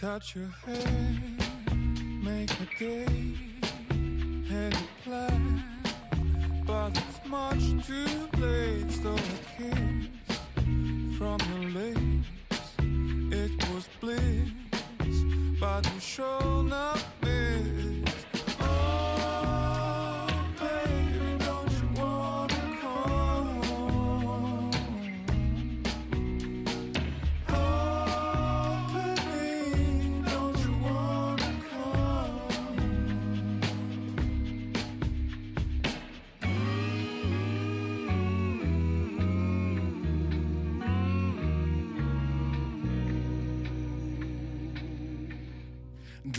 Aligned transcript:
touch 0.00 0.34
your 0.34 0.48
hair, 0.64 1.12
make 2.22 2.50
a 2.52 2.78
day, 2.78 3.36
had 4.48 4.72
a 4.72 5.04
plan, 5.04 5.62
but 6.66 6.90
it's 6.96 7.28
much 7.28 7.86
too 7.86 8.28
late. 8.38 8.90
Stole 8.90 9.18
a 9.18 9.18
kiss 9.58 11.18
from 11.18 11.38
your 11.52 11.70
lips, 11.70 12.70
it 13.30 13.52
was 13.74 13.88
bliss, 14.00 14.48
but 15.60 15.84
you 15.92 16.00
sure 16.00 16.62
not 16.62 17.04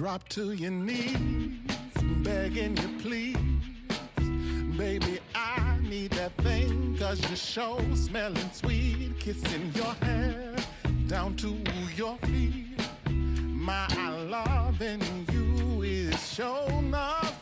Drop 0.02 0.28
to 0.30 0.54
your 0.54 0.72
knees, 0.72 1.60
begging 2.24 2.76
you 2.76 2.90
please. 3.04 3.38
Baby, 4.76 5.20
I 5.36 5.78
need 5.80 6.10
that 6.14 6.36
thing, 6.38 6.98
cause 6.98 7.22
your 7.22 7.36
show 7.36 7.80
smelling 7.94 8.50
sweet. 8.52 9.20
Kissing 9.20 9.72
your 9.76 9.94
hair 10.02 10.56
down 11.06 11.36
to 11.36 11.56
your 11.96 12.18
feet. 12.26 12.82
My 13.12 13.88
loving 14.28 15.04
you 15.32 15.84
is 15.84 16.34
show 16.34 16.82
not 16.82 17.36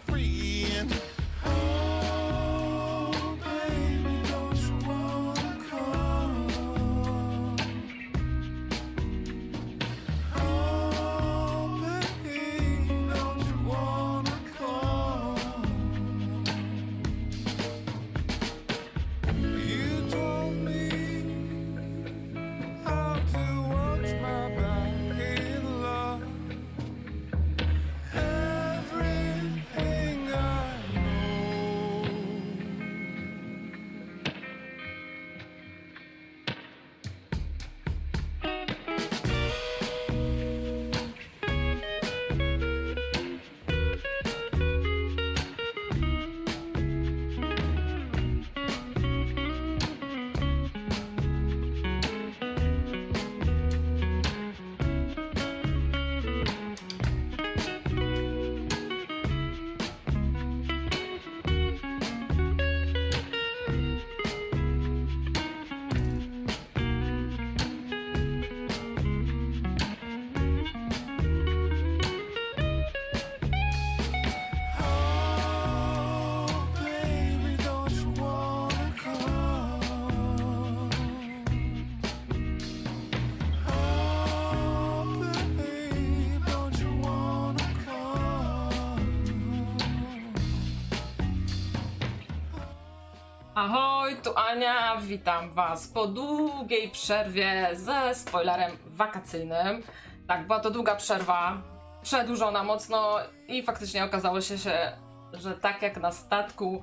tu 94.24 94.38
Ania, 94.38 94.98
witam 95.02 95.50
Was 95.52 95.88
po 95.88 96.08
długiej 96.08 96.90
przerwie 96.90 97.70
ze 97.74 98.16
spoilerem 98.16 98.72
wakacyjnym. 98.88 99.84
Tak, 100.28 100.48
była 100.48 100.60
to 100.60 100.72
długa 100.72 100.96
przerwa, 100.96 101.62
przedłużona 102.02 102.64
mocno 102.64 103.18
i 103.48 103.64
faktycznie 103.64 104.04
okazało 104.04 104.42
się, 104.42 104.58
że, 104.58 104.98
że 105.34 105.54
tak 105.56 105.82
jak 105.82 106.02
na 106.02 106.12
statku 106.12 106.82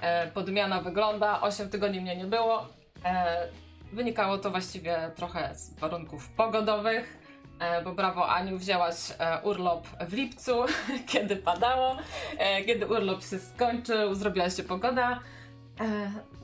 e, 0.00 0.26
podmiana 0.26 0.80
wygląda, 0.80 1.40
8 1.40 1.70
tygodni 1.70 2.00
mnie 2.00 2.16
nie 2.16 2.24
było. 2.24 2.66
E, 3.04 3.48
wynikało 3.92 4.38
to 4.38 4.50
właściwie 4.50 5.10
trochę 5.16 5.54
z 5.54 5.74
warunków 5.78 6.28
pogodowych, 6.28 7.18
e, 7.58 7.82
bo 7.82 7.92
brawo 7.92 8.28
Aniu, 8.28 8.58
wzięłaś 8.58 8.94
e, 9.18 9.40
urlop 9.42 9.86
w 10.08 10.12
lipcu, 10.12 10.64
kiedy 11.12 11.36
padało, 11.36 11.96
e, 12.38 12.64
kiedy 12.64 12.86
urlop 12.86 13.22
się 13.24 13.38
skończył, 13.38 14.14
zrobiła 14.14 14.50
się 14.50 14.62
pogoda. 14.62 15.20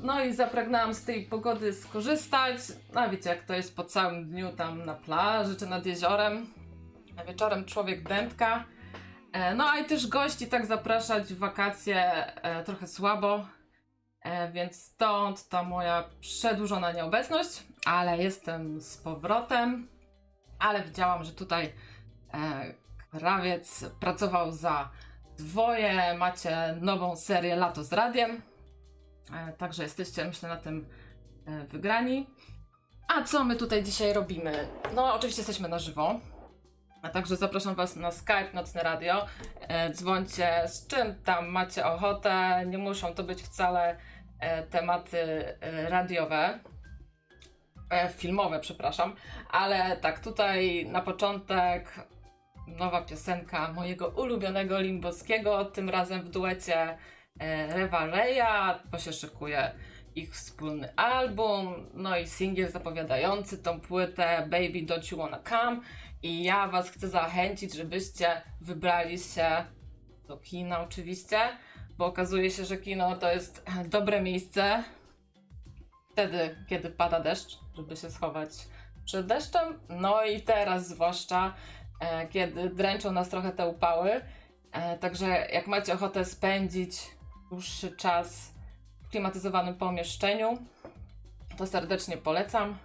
No 0.00 0.24
i 0.24 0.32
zapragnęłam 0.34 0.94
z 0.94 1.04
tej 1.04 1.24
pogody 1.26 1.72
skorzystać. 1.72 2.56
No 2.94 3.10
wiecie, 3.10 3.30
jak 3.30 3.44
to 3.44 3.54
jest 3.54 3.76
po 3.76 3.84
całym 3.84 4.24
dniu 4.30 4.52
tam 4.52 4.82
na 4.86 4.94
plaży 4.94 5.56
czy 5.56 5.66
nad 5.66 5.86
jeziorem. 5.86 6.46
A 7.16 7.24
wieczorem 7.24 7.64
człowiek 7.64 8.08
dętka. 8.08 8.64
E, 9.32 9.54
No 9.54 9.70
a 9.70 9.78
i 9.78 9.84
też 9.84 10.06
gości 10.06 10.46
tak 10.46 10.66
zapraszać 10.66 11.34
w 11.34 11.38
wakacje 11.38 12.26
e, 12.42 12.64
trochę 12.64 12.86
słabo. 12.86 13.46
E, 14.22 14.52
Więc 14.52 14.82
stąd 14.82 15.48
ta 15.48 15.62
moja 15.62 16.04
przedłużona 16.20 16.92
nieobecność, 16.92 17.62
ale 17.86 18.18
jestem 18.18 18.80
z 18.80 18.96
powrotem. 18.96 19.88
Ale 20.58 20.82
widziałam, 20.82 21.24
że 21.24 21.32
tutaj 21.32 21.72
krawiec 23.10 23.84
pracował 24.00 24.52
za 24.52 24.90
dwoje. 25.38 26.14
Macie 26.18 26.76
nową 26.80 27.16
serię 27.16 27.56
Lato 27.56 27.84
z 27.84 27.92
Radiem. 27.92 28.42
E, 29.34 29.52
Także 29.52 29.82
jesteście, 29.82 30.24
myślę, 30.24 30.48
na 30.48 30.56
tym 30.56 30.86
e, 31.46 31.64
wygrani. 31.64 32.26
A 33.08 33.22
co 33.22 33.44
my 33.44 33.56
tutaj 33.56 33.82
dzisiaj 33.82 34.12
robimy? 34.12 34.68
No, 34.94 35.14
oczywiście 35.14 35.40
jesteśmy 35.40 35.68
na 35.68 35.78
żywo. 35.78 36.20
A 37.02 37.08
także 37.08 37.36
zapraszam 37.36 37.74
Was 37.74 37.96
na 37.96 38.10
Skype 38.10 38.52
Nocne 38.54 38.82
Radio. 38.82 39.26
E, 39.60 39.90
dzwońcie 39.90 40.62
z 40.66 40.86
czym 40.86 41.14
tam 41.24 41.48
macie 41.48 41.86
ochotę. 41.86 42.64
Nie 42.66 42.78
muszą 42.78 43.14
to 43.14 43.24
być 43.24 43.42
wcale 43.42 43.96
tematy 44.70 45.44
radiowe. 45.88 46.58
Filmowe, 48.16 48.60
przepraszam. 48.60 49.14
Ale 49.50 49.96
tak, 49.96 50.20
tutaj 50.20 50.86
na 50.86 51.00
początek 51.00 52.08
nowa 52.66 53.02
piosenka 53.02 53.72
mojego 53.72 54.08
ulubionego 54.08 54.80
Limboskiego, 54.80 55.64
tym 55.64 55.90
razem 55.90 56.22
w 56.22 56.28
duecie 56.28 56.98
e, 57.38 57.66
Rewa 57.76 58.06
Reya, 58.06 58.78
bo 58.90 58.98
się 58.98 59.12
szykuje 59.12 59.72
ich 60.14 60.34
wspólny 60.34 60.96
album, 60.96 61.86
no 61.94 62.18
i 62.18 62.26
singiel 62.26 62.70
zapowiadający 62.70 63.58
tą 63.58 63.80
płytę 63.80 64.46
Baby 64.50 64.86
Don't 64.86 65.12
You 65.12 65.18
Wanna 65.18 65.38
Come. 65.48 65.80
I 66.22 66.42
ja 66.42 66.68
was 66.68 66.90
chcę 66.90 67.08
zachęcić, 67.08 67.74
żebyście 67.74 68.42
wybrali 68.60 69.18
się 69.18 69.64
do 70.28 70.36
kina 70.36 70.80
oczywiście, 70.80 71.38
bo 71.98 72.06
okazuje 72.06 72.50
się, 72.50 72.64
że 72.64 72.76
kino 72.76 73.16
to 73.16 73.32
jest 73.32 73.64
dobre 73.86 74.22
miejsce 74.22 74.84
wtedy, 76.12 76.64
kiedy 76.68 76.90
pada 76.90 77.20
deszcz, 77.20 77.58
żeby 77.76 77.96
się 77.96 78.10
schować 78.10 78.50
przed 79.04 79.26
deszczem, 79.26 79.80
no 79.88 80.24
i 80.24 80.42
teraz 80.42 80.88
zwłaszcza, 80.88 81.54
e, 82.00 82.28
kiedy 82.28 82.70
dręczą 82.70 83.12
nas 83.12 83.28
trochę 83.28 83.52
te 83.52 83.66
upały, 83.66 84.20
e, 84.72 84.98
także 84.98 85.26
jak 85.52 85.66
macie 85.66 85.94
ochotę 85.94 86.24
spędzić 86.24 87.17
dłuższy 87.48 87.96
czas 87.96 88.52
w 89.02 89.08
klimatyzowanym 89.08 89.74
pomieszczeniu, 89.74 90.58
to 91.56 91.66
serdecznie 91.66 92.16
polecam. 92.16 92.78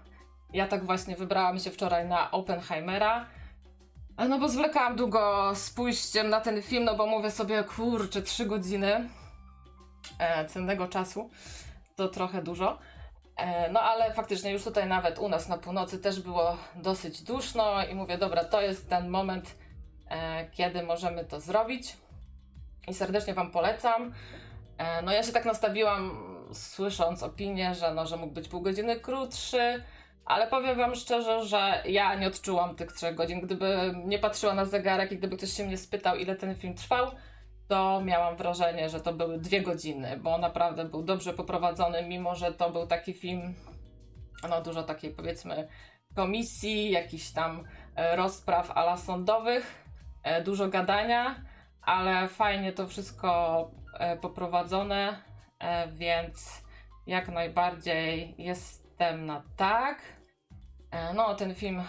Ja 0.53 0.67
tak 0.67 0.85
właśnie 0.85 1.15
wybrałam 1.15 1.59
się 1.59 1.71
wczoraj 1.71 2.07
na 2.07 2.31
Oppenheimera. 2.31 3.25
No 4.29 4.39
bo 4.39 4.49
zwlekałam 4.49 4.95
długo 4.95 5.51
z 5.55 5.69
pójściem 5.69 6.29
na 6.29 6.41
ten 6.41 6.61
film, 6.61 6.83
no 6.83 6.95
bo 6.95 7.05
mówię 7.05 7.31
sobie, 7.31 7.63
kurczę, 7.63 8.21
trzy 8.21 8.45
godziny 8.45 9.09
e, 10.19 10.45
cennego 10.45 10.87
czasu 10.87 11.29
to 11.95 12.07
trochę 12.07 12.41
dużo. 12.41 12.79
E, 13.37 13.71
no 13.71 13.81
ale 13.81 14.13
faktycznie 14.13 14.51
już 14.51 14.63
tutaj 14.63 14.87
nawet 14.87 15.19
u 15.19 15.29
nas 15.29 15.49
na 15.49 15.57
północy 15.57 15.99
też 15.99 16.21
było 16.21 16.57
dosyć 16.75 17.21
duszno 17.21 17.85
i 17.85 17.95
mówię, 17.95 18.17
dobra, 18.17 18.43
to 18.43 18.61
jest 18.61 18.89
ten 18.89 19.09
moment, 19.09 19.55
e, 20.09 20.47
kiedy 20.51 20.83
możemy 20.83 21.25
to 21.25 21.39
zrobić 21.39 21.97
i 22.87 22.93
serdecznie 22.93 23.33
Wam 23.33 23.51
polecam. 23.51 24.13
E, 24.77 25.01
no 25.01 25.11
ja 25.11 25.23
się 25.23 25.31
tak 25.31 25.45
nastawiłam, 25.45 26.33
słysząc 26.53 27.23
opinię, 27.23 27.75
że, 27.75 27.93
no, 27.93 28.05
że 28.05 28.17
mógł 28.17 28.33
być 28.33 28.47
pół 28.47 28.61
godziny 28.61 28.99
krótszy, 28.99 29.83
ale 30.25 30.47
powiem 30.47 30.77
Wam 30.77 30.95
szczerze, 30.95 31.45
że 31.45 31.83
ja 31.85 32.15
nie 32.15 32.27
odczułam 32.27 32.75
tych 32.75 32.91
trzech 32.91 33.15
godzin. 33.15 33.41
Gdyby 33.41 33.93
nie 34.05 34.19
patrzyła 34.19 34.53
na 34.53 34.65
zegarek 34.65 35.11
i 35.11 35.17
gdyby 35.17 35.37
ktoś 35.37 35.53
się 35.53 35.65
mnie 35.65 35.77
spytał, 35.77 36.15
ile 36.15 36.35
ten 36.35 36.55
film 36.55 36.73
trwał, 36.73 37.07
to 37.67 38.01
miałam 38.01 38.35
wrażenie, 38.35 38.89
że 38.89 38.99
to 38.99 39.13
były 39.13 39.39
dwie 39.39 39.61
godziny, 39.61 40.19
bo 40.21 40.37
naprawdę 40.37 40.85
był 40.85 41.03
dobrze 41.03 41.33
poprowadzony, 41.33 42.07
mimo 42.07 42.35
że 42.35 42.53
to 42.53 42.69
był 42.69 42.87
taki 42.87 43.13
film, 43.13 43.53
no 44.49 44.61
dużo 44.61 44.83
takiej 44.83 45.11
powiedzmy 45.11 45.67
komisji, 46.15 46.91
jakichś 46.91 47.31
tam 47.31 47.63
e, 47.95 48.15
rozpraw 48.15 48.71
ala 48.71 48.97
sądowych, 48.97 49.85
e, 50.23 50.43
dużo 50.43 50.67
gadania, 50.67 51.35
ale 51.81 52.27
fajnie 52.27 52.73
to 52.73 52.87
wszystko 52.87 53.71
poprowadzone, 54.21 55.17
więc 55.87 56.63
jak 57.07 57.27
najbardziej 57.27 58.35
jestem 58.37 59.25
na 59.25 59.43
tak. 59.57 60.01
No, 61.15 61.35
ten 61.35 61.55
film 61.55 61.83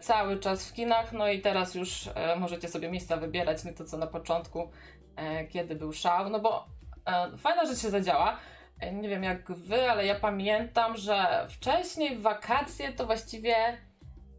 cały 0.00 0.38
czas 0.38 0.70
w 0.70 0.72
kinach, 0.72 1.12
no 1.12 1.28
i 1.28 1.40
teraz 1.40 1.74
już 1.74 2.08
możecie 2.36 2.68
sobie 2.68 2.90
miejsca 2.90 3.16
wybierać, 3.16 3.64
nie 3.64 3.72
to 3.72 3.84
co 3.84 3.96
na 3.96 4.06
początku, 4.06 4.70
E, 5.16 5.46
kiedy 5.46 5.74
był 5.74 5.92
szał, 5.92 6.30
no 6.30 6.40
bo 6.40 6.66
e, 7.06 7.36
fajna 7.38 7.66
rzecz 7.66 7.78
się 7.78 7.90
zadziała. 7.90 8.36
E, 8.80 8.92
nie 8.92 9.08
wiem 9.08 9.22
jak 9.22 9.52
wy, 9.52 9.90
ale 9.90 10.06
ja 10.06 10.14
pamiętam, 10.14 10.96
że 10.96 11.46
wcześniej 11.48 12.16
w 12.16 12.22
wakacje 12.22 12.92
to 12.92 13.06
właściwie 13.06 13.54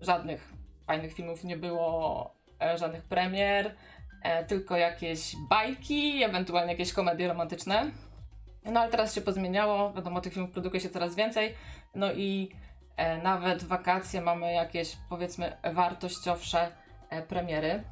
żadnych 0.01 0.53
fajnych 0.87 1.13
filmów 1.13 1.43
nie 1.43 1.57
było, 1.57 2.35
żadnych 2.75 3.03
premier, 3.03 3.75
tylko 4.47 4.77
jakieś 4.77 5.35
bajki, 5.49 6.23
ewentualnie 6.23 6.71
jakieś 6.71 6.93
komedie 6.93 7.27
romantyczne. 7.27 7.91
No 8.65 8.79
ale 8.79 8.91
teraz 8.91 9.15
się 9.15 9.21
pozmieniało, 9.21 9.93
wiadomo, 9.93 10.21
tych 10.21 10.33
filmów 10.33 10.51
produkuje 10.51 10.81
się 10.81 10.89
coraz 10.89 11.15
więcej, 11.15 11.55
no 11.95 12.13
i 12.13 12.51
nawet 13.23 13.63
w 13.63 13.67
wakacje 13.67 14.21
mamy 14.21 14.53
jakieś 14.53 14.97
powiedzmy 15.09 15.57
wartościowsze 15.73 16.71
premiery. 17.27 17.83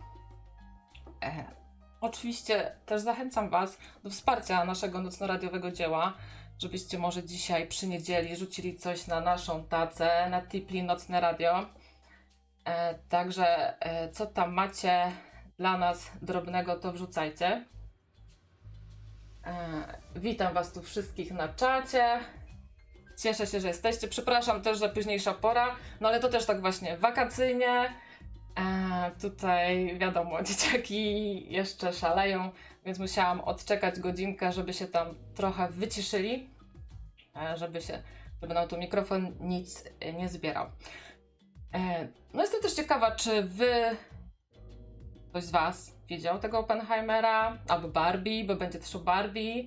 Oczywiście 2.02 2.72
też 2.86 3.02
zachęcam 3.02 3.50
Was 3.50 3.78
do 4.04 4.10
wsparcia 4.10 4.66
naszego 4.66 5.02
nocno-radiowego 5.02 5.72
dzieła, 5.72 6.14
żebyście 6.60 6.98
może 6.98 7.24
dzisiaj 7.24 7.68
przy 7.68 7.88
niedzieli 7.88 8.36
rzucili 8.36 8.76
coś 8.76 9.08
na 9.08 9.22
naszą 9.22 9.64
tacę, 9.64 10.30
na 10.30 10.42
Tipli 10.42 10.84
Nocne 10.84 11.22
Radio. 11.22 11.66
E, 12.66 12.96
także 12.96 13.80
e, 13.80 14.12
co 14.12 14.26
tam 14.26 14.54
macie 14.54 15.12
dla 15.58 15.78
nas 15.78 16.12
drobnego, 16.22 16.76
to 16.76 16.92
wrzucajcie. 16.92 17.66
E, 19.46 19.54
witam 20.16 20.54
Was 20.54 20.74
tu 20.74 20.82
wszystkich 20.82 21.32
na 21.32 21.48
czacie. 21.48 22.20
Cieszę 23.18 23.48
się, 23.48 23.60
że 23.60 23.68
jesteście. 23.68 24.08
Przepraszam 24.08 24.62
też, 24.62 24.80
że 24.80 24.90
późniejsza 24.90 25.34
pora, 25.34 25.76
no 26.02 26.08
ale 26.10 26.20
to 26.20 26.30
też 26.30 26.46
tak 26.46 26.62
właśnie 26.62 26.98
wakacyjnie 26.98 27.94
a 28.56 29.12
tutaj 29.22 29.98
wiadomo, 30.00 30.44
dzieciaki 30.44 31.46
jeszcze 31.54 31.94
szaleją, 31.94 32.52
więc 32.86 33.00
musiałam 33.00 33.42
odczekać 33.42 34.00
godzinkę, 34.00 34.52
żeby 34.52 34.74
się 34.74 34.88
tam 34.88 35.16
trochę 35.36 35.70
wyciszyli, 35.70 36.50
e, 37.36 37.58
żeby 37.58 37.82
się, 37.82 38.04
żeby 38.42 38.54
nam 38.54 38.68
tu 38.68 38.78
mikrofon 38.78 39.36
nic 39.40 39.84
nie 40.14 40.30
zbierał. 40.30 40.68
E, 41.74 42.08
no 42.34 42.42
jestem 42.42 42.62
też 42.62 42.74
ciekawa, 42.74 43.12
czy 43.12 43.44
wy, 43.44 43.98
ktoś 45.34 45.44
z 45.44 45.52
was 45.52 45.96
widział 46.08 46.40
tego 46.40 46.60
Oppenheimera, 46.60 47.58
albo 47.68 47.88
Barbie, 47.88 48.44
bo 48.44 48.56
będzie 48.56 48.80
też 48.80 48.96
o 48.96 49.00
Barbie, 49.00 49.64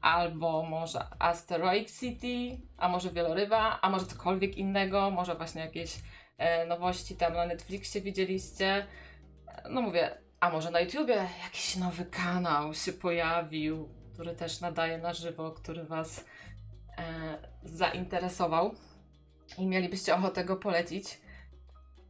albo 0.00 0.62
może 0.62 1.06
Asteroid 1.18 2.00
City, 2.00 2.60
a 2.78 2.88
może 2.88 3.10
Wieloryba, 3.10 3.78
a 3.82 3.90
może 3.90 4.06
cokolwiek 4.06 4.56
innego, 4.56 5.10
może 5.10 5.34
właśnie 5.34 5.60
jakieś 5.60 5.98
E, 6.38 6.66
nowości 6.66 7.16
tam 7.16 7.32
na 7.32 7.46
Netflixie 7.46 8.00
widzieliście. 8.00 8.86
No 9.70 9.80
mówię, 9.82 10.18
a 10.40 10.50
może 10.50 10.70
na 10.70 10.80
YouTubie 10.80 11.28
jakiś 11.44 11.76
nowy 11.76 12.04
kanał 12.04 12.74
się 12.74 12.92
pojawił, 12.92 13.88
który 14.14 14.34
też 14.34 14.60
nadaje 14.60 14.98
na 14.98 15.12
żywo, 15.12 15.50
który 15.50 15.84
Was 15.84 16.24
e, 16.98 17.38
zainteresował 17.64 18.74
i 19.58 19.66
mielibyście 19.66 20.14
ochotę 20.14 20.44
go 20.44 20.56
polecić. 20.56 21.20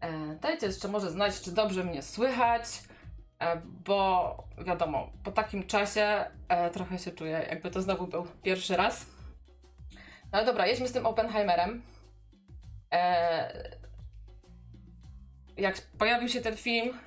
E, 0.00 0.34
dajcie 0.34 0.66
jeszcze 0.66 0.88
może 0.88 1.10
znać, 1.10 1.40
czy 1.40 1.52
dobrze 1.52 1.84
mnie 1.84 2.02
słychać, 2.02 2.64
bo 3.84 4.36
wiadomo, 4.66 5.12
po 5.24 5.32
takim 5.32 5.66
czasie 5.66 6.24
e, 6.48 6.70
trochę 6.70 6.98
się 6.98 7.10
czuję, 7.10 7.46
jakby 7.50 7.70
to 7.70 7.82
znowu 7.82 8.06
był 8.06 8.26
pierwszy 8.42 8.76
raz. 8.76 9.06
No 10.32 10.44
dobra, 10.44 10.66
jedźmy 10.66 10.88
z 10.88 10.92
tym 10.92 11.06
Oppenheimerem. 11.06 11.82
E, 12.92 13.78
jak 15.56 15.80
pojawił 15.98 16.28
się 16.28 16.40
ten 16.40 16.56
film, 16.56 16.98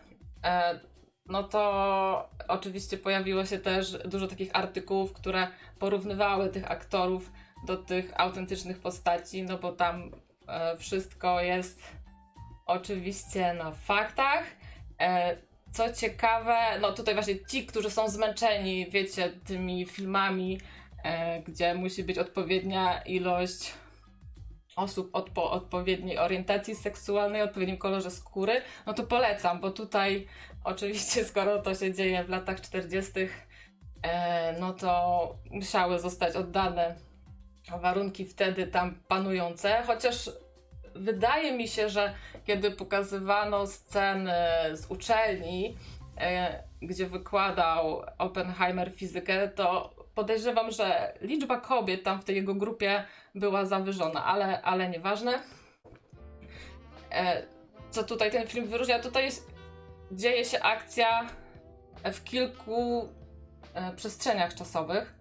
e, 0.43 0.79
no 1.25 1.43
to 1.43 2.29
oczywiście 2.47 2.97
pojawiło 2.97 3.45
się 3.45 3.59
też 3.59 3.97
dużo 4.05 4.27
takich 4.27 4.55
artykułów, 4.55 5.13
które 5.13 5.47
porównywały 5.79 6.49
tych 6.49 6.71
aktorów 6.71 7.31
do 7.67 7.77
tych 7.77 8.19
autentycznych 8.19 8.79
postaci, 8.79 9.43
no 9.43 9.57
bo 9.57 9.71
tam 9.71 10.11
e, 10.47 10.77
wszystko 10.77 11.41
jest 11.41 11.81
oczywiście 12.65 13.53
na 13.53 13.71
faktach. 13.71 14.43
E, 15.69 15.74
co 15.74 15.94
ciekawe, 15.94 16.80
no 16.81 16.92
tutaj 16.92 17.13
właśnie 17.13 17.45
ci, 17.45 17.66
którzy 17.66 17.89
są 17.89 18.10
zmęczeni, 18.10 18.89
wiecie, 18.89 19.30
tymi 19.45 19.86
filmami, 19.86 20.60
gdzie 21.48 21.74
musi 21.74 22.04
być 22.04 22.18
odpowiednia 22.18 23.01
ilość 23.01 23.74
osób 24.75 25.10
odpo 25.13 25.51
odpowiedniej 25.51 26.18
orientacji 26.18 26.75
seksualnej, 26.75 27.42
odpowiednim 27.42 27.77
kolorze 27.77 28.12
skóry, 28.12 28.62
no 28.86 28.94
to 28.94 29.04
polecam, 29.04 29.60
bo 29.60 29.72
tutaj 29.72 30.27
oczywiście 30.63 31.25
skoro 31.25 31.62
to 31.62 31.75
się 31.75 31.93
dzieje 31.93 32.24
w 32.24 32.29
latach 32.29 32.62
40., 32.62 33.12
e, 34.01 34.60
no 34.60 34.74
to 34.74 35.36
musiały 35.51 36.00
zostać 36.00 36.36
oddane 36.36 36.96
warunki 37.82 38.25
wtedy 38.25 38.67
tam 38.67 38.96
panujące, 39.08 39.84
chociaż 39.88 40.29
wydaje 41.00 41.58
mi 41.58 41.68
się, 41.68 41.89
że 41.89 42.13
kiedy 42.46 42.72
pokazywano 42.72 43.68
sceny 43.68 44.34
z 44.74 44.86
uczelni, 44.91 45.77
e, 46.18 46.63
gdzie 46.82 47.06
wykładał 47.06 48.01
Oppenheimer 48.18 48.91
fizykę, 48.91 49.48
to 49.48 49.96
podejrzewam, 50.15 50.72
że 50.72 51.13
liczba 51.22 51.58
kobiet 51.58 52.03
tam 52.03 52.22
w 52.22 52.25
tej 52.25 52.36
jego 52.36 52.56
grupie 52.56 53.03
była 53.36 53.65
zawyżona, 53.65 54.25
ale, 54.25 54.62
ale 54.62 54.89
nieważne. 54.89 55.39
E, 57.12 57.44
co 57.91 58.03
tutaj 58.03 58.32
ten 58.32 58.48
film 58.48 58.68
wyróżnia? 58.68 59.00
Tutaj 59.00 59.25
jest, 59.25 59.51
dzieje 60.12 60.46
się 60.46 60.60
akcja 60.60 61.27
w 62.03 62.24
kilku 62.24 63.10
e, 63.74 63.96
przestrzeniach 63.96 64.56
czasowych. 64.56 65.20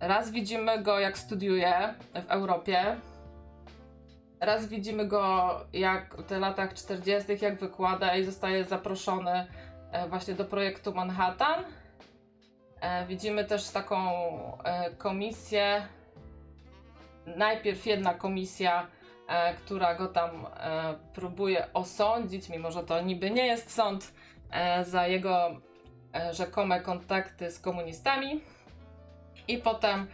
Raz 0.00 0.30
widzimy 0.30 0.82
go, 0.82 1.00
jak 1.00 1.18
studiuje 1.18 1.94
w 2.14 2.30
Europie. 2.30 2.96
Raz 4.40 4.66
widzimy 4.68 5.06
go, 5.06 5.54
jak 5.72 6.14
w 6.16 6.22
tych 6.22 6.38
latach 6.38 6.74
40., 6.74 7.32
jak 7.40 7.58
wykłada 7.58 8.16
i 8.16 8.24
zostaje 8.24 8.64
zaproszony 8.64 9.46
e, 9.92 10.08
właśnie 10.08 10.34
do 10.34 10.44
projektu 10.44 10.94
Manhattan. 10.94 11.64
E, 12.80 13.06
widzimy 13.06 13.44
też 13.44 13.70
taką 13.70 13.98
e, 14.64 14.90
komisję. 14.90 15.86
Najpierw 17.26 17.86
jedna 17.86 18.14
komisja, 18.14 18.86
która 19.56 19.94
go 19.94 20.08
tam 20.08 20.30
próbuje 21.14 21.72
osądzić, 21.74 22.48
mimo 22.48 22.70
że 22.70 22.82
to 22.82 23.00
niby 23.00 23.30
nie 23.30 23.46
jest 23.46 23.74
sąd, 23.74 24.12
za 24.82 25.06
jego 25.06 25.60
rzekome 26.32 26.80
kontakty 26.80 27.50
z 27.50 27.60
komunistami. 27.60 28.40
I 29.48 29.58
potem 29.58 30.06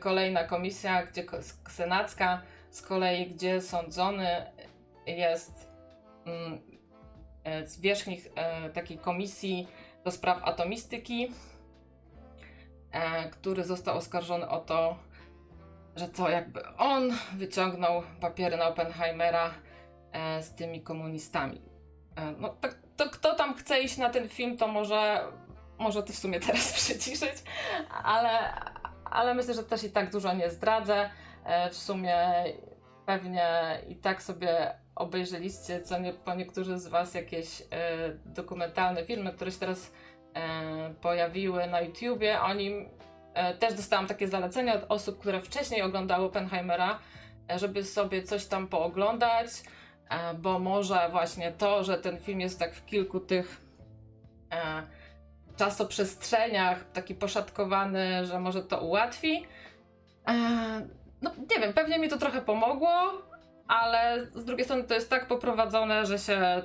kolejna 0.00 0.44
komisja, 0.44 1.06
gdzie 1.06 1.24
senacka, 1.68 2.42
z 2.78 2.82
kolei, 2.82 3.26
gdzie 3.26 3.60
sądzony 3.60 4.28
jest 5.06 5.68
mm, 6.24 6.60
z 7.66 7.80
wierzchnich 7.80 8.28
takiej 8.74 8.98
komisji 8.98 9.68
do 10.04 10.10
spraw 10.10 10.44
atomistyki, 10.44 11.32
e, 12.92 13.30
który 13.30 13.64
został 13.64 13.96
oskarżony 13.96 14.48
o 14.48 14.60
to, 14.60 14.96
że 15.96 16.08
to 16.08 16.28
jakby 16.28 16.76
on 16.76 17.12
wyciągnął 17.34 18.02
papiery 18.20 18.56
na 18.56 18.68
Oppenheimera 18.68 19.54
e, 20.12 20.42
z 20.42 20.54
tymi 20.54 20.82
komunistami. 20.82 21.62
E, 22.16 22.32
no 22.38 22.48
to, 22.48 22.68
to, 22.96 23.10
kto 23.10 23.34
tam 23.34 23.54
chce 23.54 23.80
iść 23.80 23.96
na 23.96 24.10
ten 24.10 24.28
film, 24.28 24.56
to 24.56 24.68
może, 24.68 25.20
może 25.78 26.02
to 26.02 26.12
w 26.12 26.16
sumie 26.16 26.40
teraz 26.40 26.72
przyciszyć, 26.80 27.34
ale, 28.02 28.54
ale 29.04 29.34
myślę, 29.34 29.54
że 29.54 29.64
też 29.64 29.84
i 29.84 29.90
tak 29.90 30.10
dużo 30.10 30.34
nie 30.34 30.50
zdradzę. 30.50 31.10
W 31.70 31.76
sumie 31.76 32.44
pewnie 33.06 33.78
i 33.88 33.96
tak 33.96 34.22
sobie 34.22 34.74
obejrzeliście, 34.94 35.82
co 35.82 35.98
nie, 35.98 36.12
po 36.12 36.34
niektórzy 36.34 36.78
z 36.78 36.86
Was 36.86 37.14
jakieś 37.14 37.62
dokumentalne 38.24 39.04
filmy, 39.04 39.32
które 39.32 39.50
się 39.50 39.58
teraz 39.58 39.92
pojawiły 41.00 41.66
na 41.66 41.80
YouTubie. 41.80 42.40
O 42.40 42.54
nim 42.54 42.88
też 43.58 43.74
dostałam 43.74 44.06
takie 44.06 44.28
zalecenia 44.28 44.74
od 44.74 44.84
osób, 44.88 45.18
które 45.18 45.40
wcześniej 45.40 45.82
oglądały 45.82 46.24
Oppenheimera, 46.26 46.98
żeby 47.56 47.84
sobie 47.84 48.22
coś 48.22 48.46
tam 48.46 48.68
pooglądać, 48.68 49.48
bo 50.38 50.58
może 50.58 51.08
właśnie 51.10 51.52
to, 51.52 51.84
że 51.84 51.98
ten 51.98 52.18
film 52.18 52.40
jest 52.40 52.58
tak 52.58 52.74
w 52.74 52.86
kilku 52.86 53.20
tych 53.20 53.60
czasoprzestrzeniach 55.56 56.90
taki 56.92 57.14
poszatkowany, 57.14 58.26
że 58.26 58.40
może 58.40 58.62
to 58.62 58.80
ułatwi. 58.80 59.46
E, 61.22 61.24
no 61.24 61.30
nie 61.50 61.60
wiem, 61.60 61.72
pewnie 61.72 61.98
mi 61.98 62.08
to 62.08 62.18
trochę 62.18 62.40
pomogło, 62.40 63.12
ale 63.68 64.26
z 64.34 64.44
drugiej 64.44 64.64
strony 64.64 64.84
to 64.84 64.94
jest 64.94 65.10
tak 65.10 65.26
poprowadzone, 65.26 66.06
że 66.06 66.18
się 66.18 66.62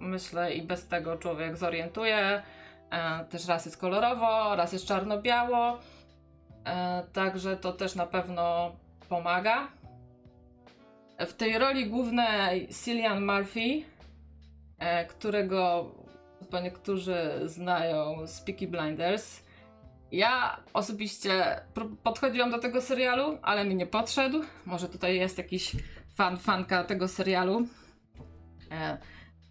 myślę 0.00 0.54
i 0.54 0.62
bez 0.62 0.88
tego 0.88 1.16
człowiek 1.16 1.56
zorientuje. 1.56 2.42
E, 2.90 3.24
też 3.24 3.48
raz 3.48 3.64
jest 3.64 3.78
kolorowo, 3.78 4.56
raz 4.56 4.72
jest 4.72 4.86
czarno-biało. 4.86 5.78
E, 6.64 7.02
także 7.12 7.56
to 7.56 7.72
też 7.72 7.94
na 7.94 8.06
pewno 8.06 8.72
pomaga. 9.08 9.68
W 11.18 11.32
tej 11.32 11.58
roli 11.58 11.86
głównej 11.86 12.68
Cillian 12.68 13.26
Murphy, 13.26 13.82
którego 15.08 15.90
bo 16.50 16.60
niektórzy 16.60 17.40
znają 17.44 18.26
z 18.26 18.40
Peaky 18.40 18.66
Blinders. 18.66 19.45
Ja 20.12 20.60
osobiście 20.72 21.60
podchodziłam 22.02 22.50
do 22.50 22.58
tego 22.58 22.80
serialu, 22.80 23.38
ale 23.42 23.64
mi 23.64 23.74
nie 23.74 23.86
podszedł. 23.86 24.40
Może 24.66 24.88
tutaj 24.88 25.16
jest 25.16 25.38
jakiś 25.38 25.76
fan, 26.14 26.38
fanka 26.38 26.84
tego 26.84 27.08
serialu. 27.08 27.66
E, 28.70 28.98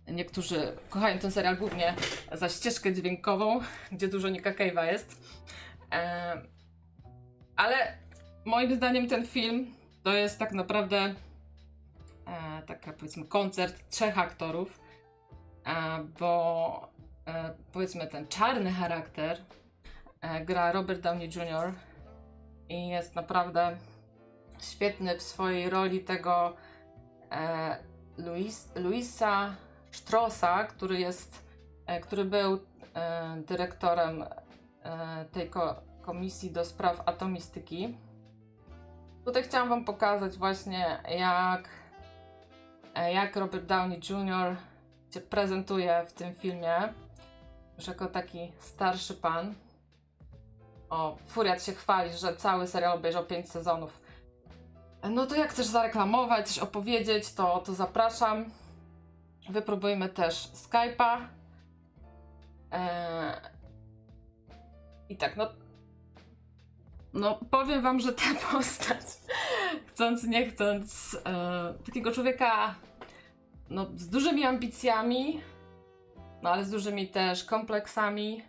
niektórzy 0.07 0.77
kochają 0.89 1.19
ten 1.19 1.31
serial 1.31 1.57
głównie 1.57 1.95
za 2.31 2.50
ścieżkę 2.50 2.93
dźwiękową, 2.93 3.59
gdzie 3.91 4.07
dużo 4.07 4.29
Nika 4.29 4.51
Cave'a 4.51 4.83
jest. 4.83 5.21
E, 5.91 6.41
ale 7.55 7.97
moim 8.45 8.75
zdaniem 8.75 9.07
ten 9.07 9.27
film 9.27 9.75
to 10.03 10.13
jest 10.13 10.39
tak 10.39 10.51
naprawdę 10.51 11.15
e, 12.27 12.62
taka 12.67 12.93
powiedzmy 12.93 13.25
koncert 13.25 13.89
trzech 13.89 14.19
aktorów 14.19 14.85
bo 16.19 16.95
powiedzmy 17.71 18.07
ten 18.07 18.27
czarny 18.27 18.71
charakter 18.71 19.38
gra 20.46 20.72
Robert 20.72 21.01
Downey 21.01 21.27
Jr. 21.27 21.74
i 22.70 22.88
jest 22.88 23.15
naprawdę 23.15 23.77
świetny 24.62 25.17
w 25.17 25.22
swojej 25.22 25.70
roli 25.70 26.00
tego 26.00 26.53
e, 27.32 27.77
Luis, 28.17 28.72
Luisa 28.75 29.55
Strossa, 29.91 30.63
który 30.63 31.00
jest, 31.00 31.44
który 32.01 32.25
był 32.25 32.60
dyrektorem 33.48 34.25
tej 35.32 35.51
komisji 36.01 36.51
do 36.51 36.65
spraw 36.65 37.03
atomistyki. 37.05 37.98
Tutaj 39.25 39.44
chciałam 39.44 39.70
Wam 39.70 39.86
pokazać 39.86 40.38
właśnie 40.38 41.00
jak, 41.10 41.70
jak 43.13 43.36
Robert 43.36 43.65
Downey 43.65 44.00
Jr 44.10 44.55
się 45.15 45.22
prezentuje 45.22 46.05
w 46.08 46.13
tym 46.13 46.34
filmie 46.34 46.94
już 47.77 47.88
jako 47.88 48.05
taki 48.05 48.51
starszy 48.60 49.13
pan. 49.13 49.53
O, 50.89 51.18
Furiat 51.27 51.63
się 51.63 51.74
chwali, 51.74 52.13
że 52.13 52.36
cały 52.36 52.68
serial 52.68 52.98
obejrzał 52.98 53.25
5 53.25 53.51
sezonów. 53.51 54.01
No 55.10 55.27
to 55.27 55.36
jak 55.36 55.50
chcesz 55.50 55.65
zareklamować, 55.65 56.48
coś 56.48 56.60
opowiedzieć, 56.60 57.34
to, 57.34 57.60
to 57.60 57.74
zapraszam. 57.74 58.46
Wypróbujmy 59.50 60.10
też 60.10 60.50
Skype'a. 60.54 61.18
Eee... 62.72 63.56
I 65.10 65.18
tak, 65.18 65.38
no. 65.38 65.50
No, 67.13 67.39
powiem 67.51 67.82
wam, 67.82 68.00
że 68.00 68.13
ta 68.13 68.24
postać, 68.51 69.01
chcąc, 69.88 70.24
nie 70.24 70.50
chcąc, 70.50 71.18
e, 71.25 71.74
takiego 71.86 72.12
człowieka 72.12 72.75
no, 73.70 73.88
z 73.96 74.10
dużymi 74.10 74.46
ambicjami, 74.46 75.42
no 76.42 76.50
ale 76.50 76.65
z 76.65 76.72
dużymi 76.72 77.08
też 77.08 77.44
kompleksami. 77.44 78.44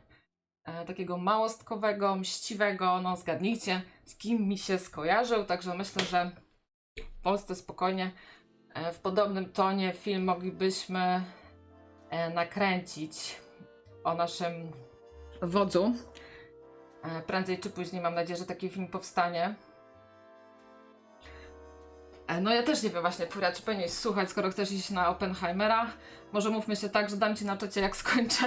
E, 0.66 0.84
takiego 0.84 1.16
małostkowego, 1.16 2.16
mściwego, 2.16 3.00
no 3.00 3.16
zgadnijcie, 3.16 3.82
z 4.04 4.16
kim 4.16 4.48
mi 4.48 4.58
się 4.58 4.78
skojarzył, 4.78 5.44
także 5.44 5.74
myślę, 5.74 6.04
że 6.04 6.30
w 7.18 7.22
Polsce 7.22 7.54
spokojnie 7.54 8.10
e, 8.74 8.92
w 8.92 8.98
podobnym 8.98 9.52
tonie 9.52 9.92
film 9.92 10.24
moglibyśmy 10.24 11.24
e, 12.10 12.30
nakręcić 12.30 13.40
o 14.04 14.14
naszym 14.14 14.72
wodzu. 15.42 15.94
Prędzej 17.26 17.58
czy 17.58 17.70
później 17.70 18.02
mam 18.02 18.14
nadzieję, 18.14 18.36
że 18.36 18.46
taki 18.46 18.68
film 18.68 18.88
powstanie. 18.88 19.54
No 22.40 22.54
ja 22.54 22.62
też 22.62 22.82
nie 22.82 22.90
wiem 22.90 23.00
właśnie, 23.00 23.26
Furia, 23.26 23.52
czy 23.52 23.62
powinieneś 23.62 23.92
słuchać, 23.92 24.30
skoro 24.30 24.50
chcesz 24.50 24.72
iść 24.72 24.90
na 24.90 25.08
Oppenheimera. 25.08 25.86
Może 26.32 26.50
mówmy 26.50 26.76
się 26.76 26.88
tak, 26.88 27.10
że 27.10 27.16
dam 27.16 27.36
ci 27.36 27.44
na 27.44 27.56
czacie 27.56 27.80
jak 27.80 27.96
skończę. 27.96 28.46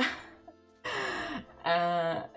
E, 1.66 2.30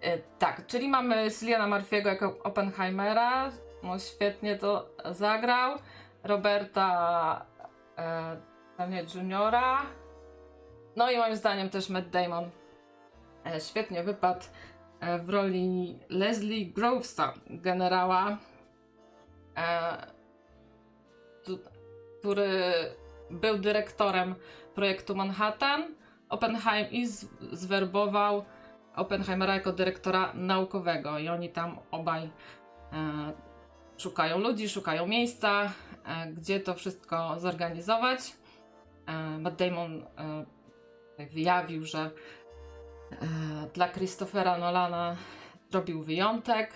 e, 0.00 0.18
tak, 0.38 0.66
czyli 0.66 0.88
mamy 0.88 1.30
Siliana 1.30 1.78
Murphy'ego 1.78 2.06
jako 2.06 2.38
Oppenheimera. 2.42 3.50
No 3.82 3.98
świetnie 3.98 4.56
to 4.56 4.88
zagrał. 5.10 5.78
Roberta 6.24 7.46
e, 7.98 8.36
Juniora. 9.14 9.82
No 10.96 11.10
i 11.10 11.16
moim 11.16 11.36
zdaniem 11.36 11.70
też 11.70 11.88
Matt 11.88 12.10
Damon 12.10 12.50
e, 13.46 13.60
świetnie 13.60 14.02
wypadł 14.02 14.44
e, 15.00 15.18
w 15.18 15.28
roli 15.28 15.98
Leslie 16.08 16.66
Grovesa, 16.66 17.34
generała. 17.46 18.38
E, 19.56 20.12
który 22.20 22.72
był 23.30 23.58
dyrektorem 23.58 24.34
projektu 24.74 25.14
Manhattan. 25.14 25.94
Oppenheim 26.28 26.90
i 26.90 27.06
zwerbował 27.52 28.44
Oppenheimera 28.96 29.54
jako 29.54 29.72
dyrektora 29.72 30.32
naukowego 30.34 31.18
i 31.18 31.28
oni 31.28 31.48
tam 31.48 31.78
obaj 31.90 32.22
e, 32.22 32.28
szukają 33.98 34.38
ludzi, 34.38 34.68
szukają 34.68 35.06
miejsca, 35.06 35.72
e, 36.04 36.32
gdzie 36.32 36.60
to 36.60 36.74
wszystko 36.74 37.40
zorganizować. 37.40 38.36
E, 39.06 39.38
Matt 39.38 39.56
Damon 39.56 40.04
wyjawił, 41.30 41.84
że 41.84 42.10
dla 43.74 43.88
Christophera 43.88 44.58
Nolana 44.58 45.16
zrobił 45.70 46.02
wyjątek, 46.02 46.70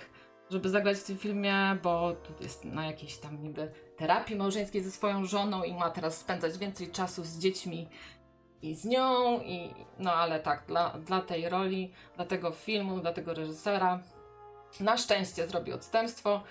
żeby 0.50 0.70
zagrać 0.70 0.98
w 0.98 1.04
tym 1.04 1.18
filmie, 1.18 1.76
bo 1.82 2.12
tu 2.12 2.42
jest 2.42 2.64
na 2.64 2.86
jakiejś 2.86 3.16
tam 3.16 3.42
niby 3.42 3.72
terapii 3.96 4.36
małżeńskiej 4.36 4.82
ze 4.82 4.90
swoją 4.90 5.24
żoną 5.24 5.62
i 5.62 5.74
ma 5.74 5.90
teraz 5.90 6.18
spędzać 6.18 6.58
więcej 6.58 6.90
czasu 6.90 7.24
z 7.24 7.38
dziećmi 7.38 7.88
i 8.66 8.74
z 8.74 8.84
nią, 8.84 9.40
i 9.40 9.74
no 9.98 10.12
ale 10.12 10.40
tak, 10.40 10.64
dla, 10.66 10.90
dla 10.90 11.20
tej 11.20 11.48
roli, 11.48 11.92
dla 12.16 12.24
tego 12.24 12.50
filmu, 12.50 13.00
dla 13.00 13.12
tego 13.12 13.34
reżysera 13.34 14.00
na 14.80 14.96
szczęście 14.96 15.48
zrobi 15.48 15.72
odstępstwo, 15.72 16.42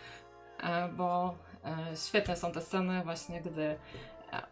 e, 0.64 0.88
bo 0.88 1.36
e, 1.66 1.96
świetne 1.96 2.36
są 2.36 2.52
te 2.52 2.62
sceny 2.62 3.04
właśnie, 3.04 3.42
gdy 3.42 3.78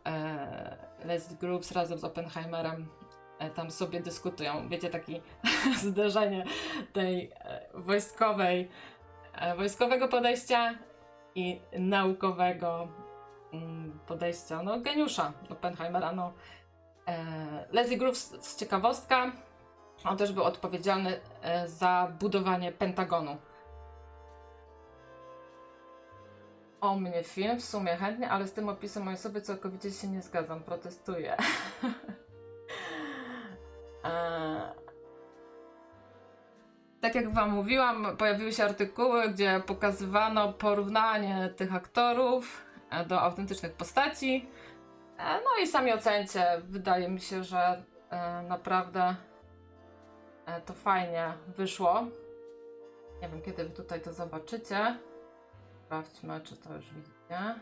e, 0.05 0.77
Leslie 1.05 1.37
Groves 1.37 1.71
razem 1.71 1.97
z 1.97 2.03
Oppenheimerem 2.03 2.87
tam 3.55 3.71
sobie 3.71 3.99
dyskutują. 3.99 4.69
Wiecie, 4.69 4.89
takie 4.89 5.21
zderzenie 5.83 6.45
tej 6.93 7.31
wojskowej, 7.73 8.69
wojskowego 9.57 10.07
podejścia 10.07 10.75
i 11.35 11.61
naukowego 11.79 12.87
mm, 13.53 13.99
podejścia, 14.07 14.63
no 14.63 14.79
geniusza 14.79 15.33
Oppenheimera, 15.49 16.11
no 16.11 16.33
Leslie 17.71 17.97
Groves, 17.97 18.57
ciekawostka, 18.57 19.31
on 20.05 20.17
też 20.17 20.31
był 20.31 20.43
odpowiedzialny 20.43 21.19
e, 21.41 21.67
za 21.67 22.11
budowanie 22.19 22.71
Pentagonu. 22.71 23.37
O 26.81 26.95
mnie 26.95 27.23
film 27.23 27.59
w 27.59 27.65
sumie 27.65 27.95
chętnie, 27.95 28.29
ale 28.29 28.47
z 28.47 28.53
tym 28.53 28.69
opisem 28.69 29.03
mojej 29.03 29.19
osoby 29.19 29.41
całkowicie 29.41 29.91
się 29.91 30.07
nie 30.07 30.21
zgadzam, 30.21 30.63
protestuję. 30.63 31.37
e, 34.05 34.73
tak 37.01 37.15
jak 37.15 37.33
Wam 37.33 37.49
mówiłam, 37.49 38.17
pojawiły 38.17 38.51
się 38.51 38.63
artykuły, 38.63 39.29
gdzie 39.29 39.61
pokazywano 39.65 40.53
porównanie 40.53 41.49
tych 41.57 41.75
aktorów 41.75 42.65
e, 42.89 43.05
do 43.05 43.21
autentycznych 43.21 43.73
postaci. 43.73 44.47
E, 45.23 45.41
no 45.41 45.63
i 45.63 45.67
sami 45.67 45.93
ocencie. 45.93 46.61
Wydaje 46.63 47.09
mi 47.09 47.21
się, 47.21 47.43
że 47.43 47.83
e, 48.09 48.41
naprawdę 48.41 49.15
to 50.65 50.73
fajnie 50.73 51.33
wyszło. 51.47 52.01
Nie 53.21 53.29
wiem, 53.29 53.41
kiedy 53.41 53.65
Wy 53.65 53.69
tutaj 53.69 54.01
to 54.01 54.13
zobaczycie. 54.13 54.97
Sprawdźmy, 55.85 56.41
czy 56.41 56.57
to 56.57 56.73
już 56.73 56.93
widzicie. 56.93 57.55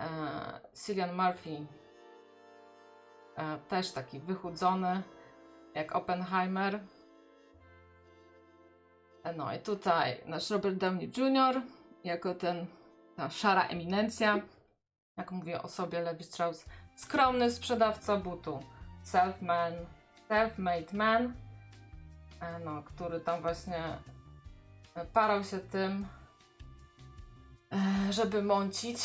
E, 0.00 0.06
Cillian 0.74 1.12
Murphy 1.16 1.66
e, 3.36 3.58
też 3.68 3.92
taki 3.92 4.20
wychudzony 4.20 5.02
jak 5.74 5.96
Oppenheimer. 5.96 6.80
E, 9.24 9.32
no 9.32 9.54
i 9.54 9.58
tutaj 9.58 10.22
nasz 10.26 10.50
Robert 10.50 10.76
Downey 10.76 11.10
Jr. 11.16 11.62
jako 12.04 12.34
ten 12.34 12.66
ta 13.20 13.30
szara 13.30 13.62
eminencja. 13.68 14.40
Jak 15.16 15.32
mówię 15.32 15.62
o 15.62 15.68
sobie 15.68 16.00
Levi 16.00 16.24
Strauss, 16.24 16.64
skromny 16.96 17.50
sprzedawca 17.50 18.16
butu. 18.16 18.60
Self-man, 19.04 19.72
self-made 20.28 20.94
man, 20.94 21.34
e, 22.40 22.58
no, 22.58 22.82
który 22.82 23.20
tam 23.20 23.42
właśnie 23.42 23.98
parał 25.12 25.44
się 25.44 25.58
tym, 25.58 26.06
e, 27.72 28.12
żeby 28.12 28.42
mącić. 28.42 28.98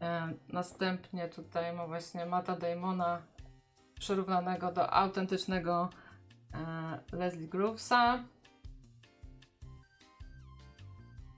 E, 0.00 0.32
następnie 0.48 1.28
tutaj 1.28 1.72
ma 1.72 1.86
właśnie 1.86 2.26
Mata 2.26 2.56
Damona 2.56 3.22
przyrównanego 3.98 4.72
do 4.72 4.92
autentycznego 4.92 5.90
Leslie 7.12 7.48
Groovesa. 7.48 8.24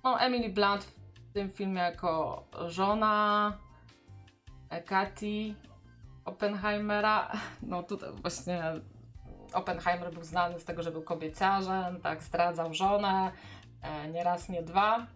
No, 0.05 0.21
Emily 0.21 0.49
Blunt 0.49 0.85
w 0.85 1.33
tym 1.33 1.51
filmie 1.51 1.81
jako 1.81 2.45
żona 2.69 3.53
Katy 4.87 5.55
Oppenheimera. 6.25 7.33
No 7.63 7.83
tutaj 7.83 8.11
właśnie 8.23 8.63
Oppenheimer 9.53 10.15
był 10.15 10.23
znany 10.23 10.59
z 10.59 10.65
tego, 10.65 10.83
że 10.83 10.91
był 10.91 11.03
kobieciarzem, 11.03 12.01
tak, 12.01 12.23
zdradzał 12.23 12.75
żonę, 12.75 13.33
e, 13.83 14.09
nie 14.09 14.25
raz, 14.25 14.49
nie 14.49 14.63
dwa. 14.63 15.07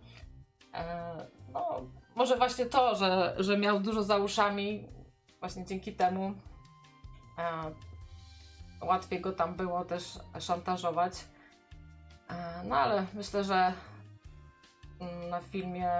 E, 0.75 1.15
no, 1.53 1.81
może 2.15 2.37
właśnie 2.37 2.67
to, 2.67 2.95
że, 2.95 3.35
że 3.39 3.59
miał 3.59 3.81
dużo 3.81 4.03
za 4.03 4.17
uszami, 4.17 4.89
właśnie 5.41 5.65
dzięki 5.65 5.93
temu 5.93 6.35
e, 7.39 8.87
łatwiej 8.87 9.21
go 9.21 9.33
tam 9.33 9.55
było 9.55 9.85
też 9.85 10.19
szantażować. 10.41 11.13
E, 12.31 12.63
no 12.65 12.77
ale 12.77 13.07
myślę, 13.15 13.45
że 13.45 13.73
na 15.31 15.41
filmie 15.41 15.91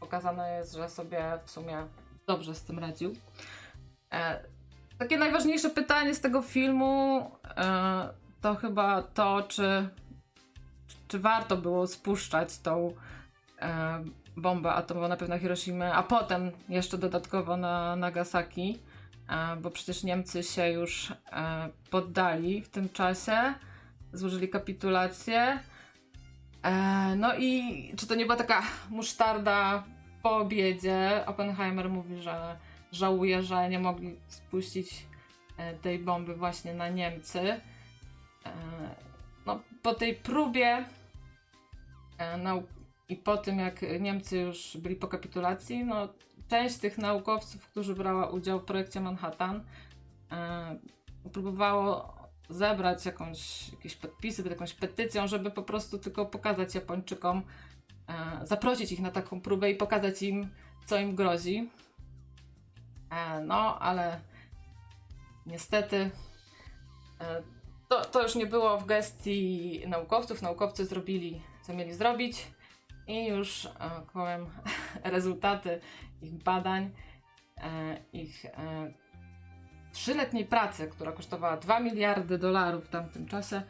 pokazane 0.00 0.58
jest, 0.58 0.74
że 0.74 0.88
sobie 0.88 1.38
w 1.44 1.50
sumie 1.50 1.86
dobrze 2.26 2.54
z 2.54 2.62
tym 2.62 2.78
radził. 2.78 3.12
E, 4.12 4.44
takie 4.98 5.18
najważniejsze 5.18 5.70
pytanie 5.70 6.14
z 6.14 6.20
tego 6.20 6.42
filmu 6.42 7.30
e, 7.56 8.08
to 8.40 8.54
chyba 8.54 9.02
to, 9.02 9.42
czy, 9.48 9.88
czy 11.08 11.18
warto 11.18 11.56
było 11.56 11.86
spuszczać 11.86 12.58
tą 12.58 12.94
e, 13.60 14.04
bombę 14.36 14.72
atomową 14.72 15.08
na 15.08 15.16
pewno 15.16 15.38
Hiroshima, 15.38 15.92
a 15.92 16.02
potem 16.02 16.50
jeszcze 16.68 16.98
dodatkowo 16.98 17.56
na 17.56 17.96
Nagasaki, 17.96 18.78
e, 19.28 19.56
bo 19.56 19.70
przecież 19.70 20.04
Niemcy 20.04 20.42
się 20.42 20.68
już 20.68 21.10
e, 21.10 21.68
poddali 21.90 22.62
w 22.62 22.68
tym 22.68 22.88
czasie, 22.88 23.54
złożyli 24.12 24.48
kapitulację. 24.48 25.60
E, 26.64 27.14
no 27.16 27.34
i 27.38 27.92
czy 27.96 28.06
to 28.06 28.14
nie 28.14 28.24
była 28.24 28.36
taka 28.36 28.62
musztarda 28.90 29.84
po 30.22 30.36
obiedzie? 30.36 31.22
Oppenheimer 31.26 31.90
mówi, 31.90 32.22
że 32.22 32.56
żałuję, 32.92 33.42
że 33.42 33.68
nie 33.68 33.78
mogli 33.78 34.16
spuścić 34.28 35.06
e, 35.56 35.74
tej 35.74 35.98
bomby 35.98 36.34
właśnie 36.34 36.74
na 36.74 36.88
Niemcy. 36.88 37.40
E, 37.40 37.60
no, 39.46 39.60
po 39.82 39.94
tej 39.94 40.14
próbie 40.14 40.84
e, 42.18 42.62
i 43.08 43.16
po 43.16 43.36
tym, 43.36 43.58
jak 43.58 44.00
Niemcy 44.00 44.38
już 44.38 44.76
byli 44.76 44.96
po 44.96 45.08
kapitulacji, 45.08 45.84
no, 45.84 46.08
część 46.48 46.76
tych 46.78 46.98
naukowców, 46.98 47.68
którzy 47.68 47.94
brała 47.94 48.30
udział 48.30 48.60
w 48.60 48.64
projekcie 48.64 49.00
Manhattan, 49.00 49.64
próbowało 51.32 52.14
zebrać 52.48 53.06
jakąś, 53.06 53.68
jakieś 53.68 53.96
podpisy, 53.96 54.48
jakąś 54.48 54.74
petycją, 54.74 55.26
żeby 55.26 55.50
po 55.50 55.62
prostu 55.62 55.98
tylko 55.98 56.26
pokazać 56.26 56.74
Japończykom, 56.74 57.42
zaprosić 58.42 58.92
ich 58.92 59.00
na 59.00 59.10
taką 59.10 59.40
próbę 59.40 59.70
i 59.70 59.76
pokazać 59.76 60.22
im, 60.22 60.48
co 60.86 60.98
im 60.98 61.14
grozi. 61.14 61.70
E, 63.10 63.40
no, 63.40 63.78
ale 63.78 64.20
niestety 65.46 66.10
e, 67.20 67.42
to, 67.88 68.04
to 68.04 68.22
już 68.22 68.34
nie 68.34 68.46
było 68.46 68.78
w 68.78 68.86
gestii 68.86 69.82
naukowców. 69.86 70.42
Naukowcy 70.42 70.86
zrobili, 70.86 71.42
co 71.62 71.74
mieli 71.74 71.92
zrobić 71.92 72.46
i 73.06 73.26
już, 73.26 73.66
e, 73.66 73.70
powiem, 74.12 74.46
rezultaty 75.04 75.80
ich 76.22 76.34
badań, 76.34 76.90
ich 78.12 78.46
trzyletniej 79.94 80.44
pracy, 80.44 80.88
która 80.88 81.12
kosztowała 81.12 81.56
2 81.56 81.80
miliardy 81.80 82.38
dolarów 82.38 82.84
w 82.84 82.88
tamtym 82.88 83.26
czasie. 83.26 83.62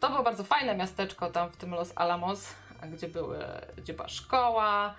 To 0.00 0.10
było 0.10 0.22
bardzo 0.22 0.44
fajne 0.44 0.76
miasteczko 0.76 1.30
tam 1.30 1.50
w 1.50 1.56
tym 1.56 1.70
Los 1.70 1.92
Alamos, 1.96 2.54
gdzie, 2.92 3.08
były, 3.08 3.38
gdzie 3.76 3.94
była 3.94 4.08
szkoła, 4.08 4.94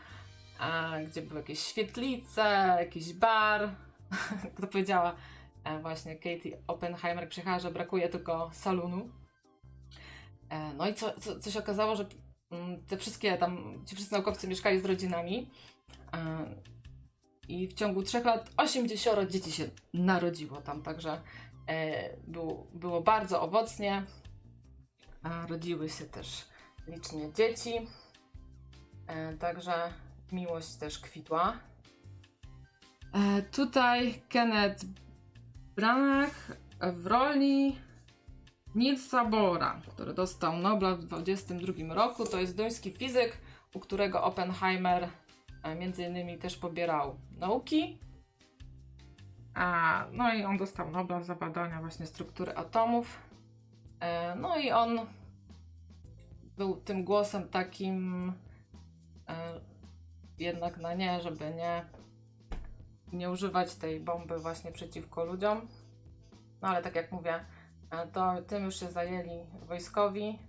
a, 0.60 0.92
gdzie 1.08 1.22
były 1.22 1.40
jakieś 1.40 1.60
świetlice, 1.60 2.42
jakiś 2.80 3.14
bar. 3.14 3.70
Kto 4.56 4.68
powiedziała 4.68 5.16
e, 5.64 5.80
właśnie 5.80 6.16
Katie 6.16 6.58
Oppenheimer 6.68 7.30
przyjechała, 7.30 7.60
że 7.60 7.72
brakuje 7.72 8.10
tylko 8.10 8.50
salonu. 8.54 9.10
E, 10.50 10.74
no 10.74 10.88
i 10.88 10.94
co, 10.94 11.20
co, 11.20 11.40
co 11.40 11.52
się 11.52 11.60
okazało, 11.60 11.96
że 11.96 12.06
mm, 12.52 12.86
te 12.86 12.98
wszystkie 12.98 13.38
tam, 13.38 13.84
ci 13.86 13.96
wszyscy 13.96 14.14
naukowcy 14.14 14.48
mieszkali 14.48 14.80
z 14.80 14.86
rodzinami 14.86 15.50
e, 16.14 16.46
i 17.50 17.68
w 17.68 17.74
ciągu 17.74 18.04
trzech 18.04 18.26
lat 18.26 18.50
80 18.58 19.32
dzieci 19.32 19.52
się 19.52 19.70
narodziło 19.94 20.62
tam, 20.62 20.82
także 20.82 21.22
było, 22.28 22.68
było 22.74 23.02
bardzo 23.02 23.42
owocnie. 23.42 24.04
Rodziły 25.50 25.90
się 25.90 26.06
też 26.06 26.46
licznie 26.88 27.34
dzieci. 27.34 27.74
Także 29.40 29.94
miłość 30.32 30.76
też 30.76 31.00
kwitła. 31.00 31.58
E, 33.14 33.42
tutaj 33.42 34.22
Kenneth 34.30 34.86
Branagh 35.76 36.58
w 36.82 37.08
roli 37.08 37.80
Nilsa 38.76 39.26
Bora, 39.26 39.82
który 39.88 40.14
dostał 40.14 40.58
Nobla 40.58 40.96
w 40.96 41.04
1922 41.04 41.94
roku. 41.94 42.26
To 42.26 42.40
jest 42.40 42.58
duński 42.58 42.92
fizyk, 42.92 43.38
u 43.74 43.80
którego 43.80 44.24
Oppenheimer 44.24 45.04
e, 45.04 45.10
między 45.80 46.04
innymi 46.04 46.38
też 46.38 46.58
pobierał 46.58 47.20
nauki. 47.38 48.00
A, 49.54 50.06
no 50.12 50.34
i 50.34 50.44
on 50.44 50.58
dostał 50.58 50.92
Nobla 50.92 51.22
za 51.22 51.36
badania 51.36 51.82
właśnie 51.82 52.06
struktury 52.06 52.56
atomów. 52.56 53.20
E, 54.00 54.36
no 54.36 54.58
i 54.58 54.72
on 54.72 55.00
był 56.58 56.76
tym 56.76 57.04
głosem 57.04 57.50
takim 57.50 58.34
e, 59.30 59.62
jednak 60.40 60.78
na 60.78 60.94
nie, 60.94 61.22
żeby 61.22 61.54
nie, 61.54 61.86
nie 63.14 63.32
używać 63.32 63.76
tej 63.76 64.00
bomby 64.00 64.40
właśnie 64.40 64.72
przeciwko 64.72 65.26
ludziom. 65.26 65.68
No 66.62 66.68
ale 66.68 66.82
tak 66.82 66.96
jak 66.96 67.12
mówię, 67.12 67.46
e, 67.92 68.08
to 68.08 68.42
tym 68.42 68.64
już 68.64 68.80
się 68.80 68.88
zajęli 68.88 69.46
wojskowi, 69.68 70.40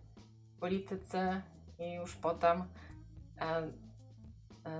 politycy 0.61 1.43
i 1.79 1.95
już 1.95 2.17
potem 2.17 2.63
e, 3.41 3.47
e, 3.47 3.73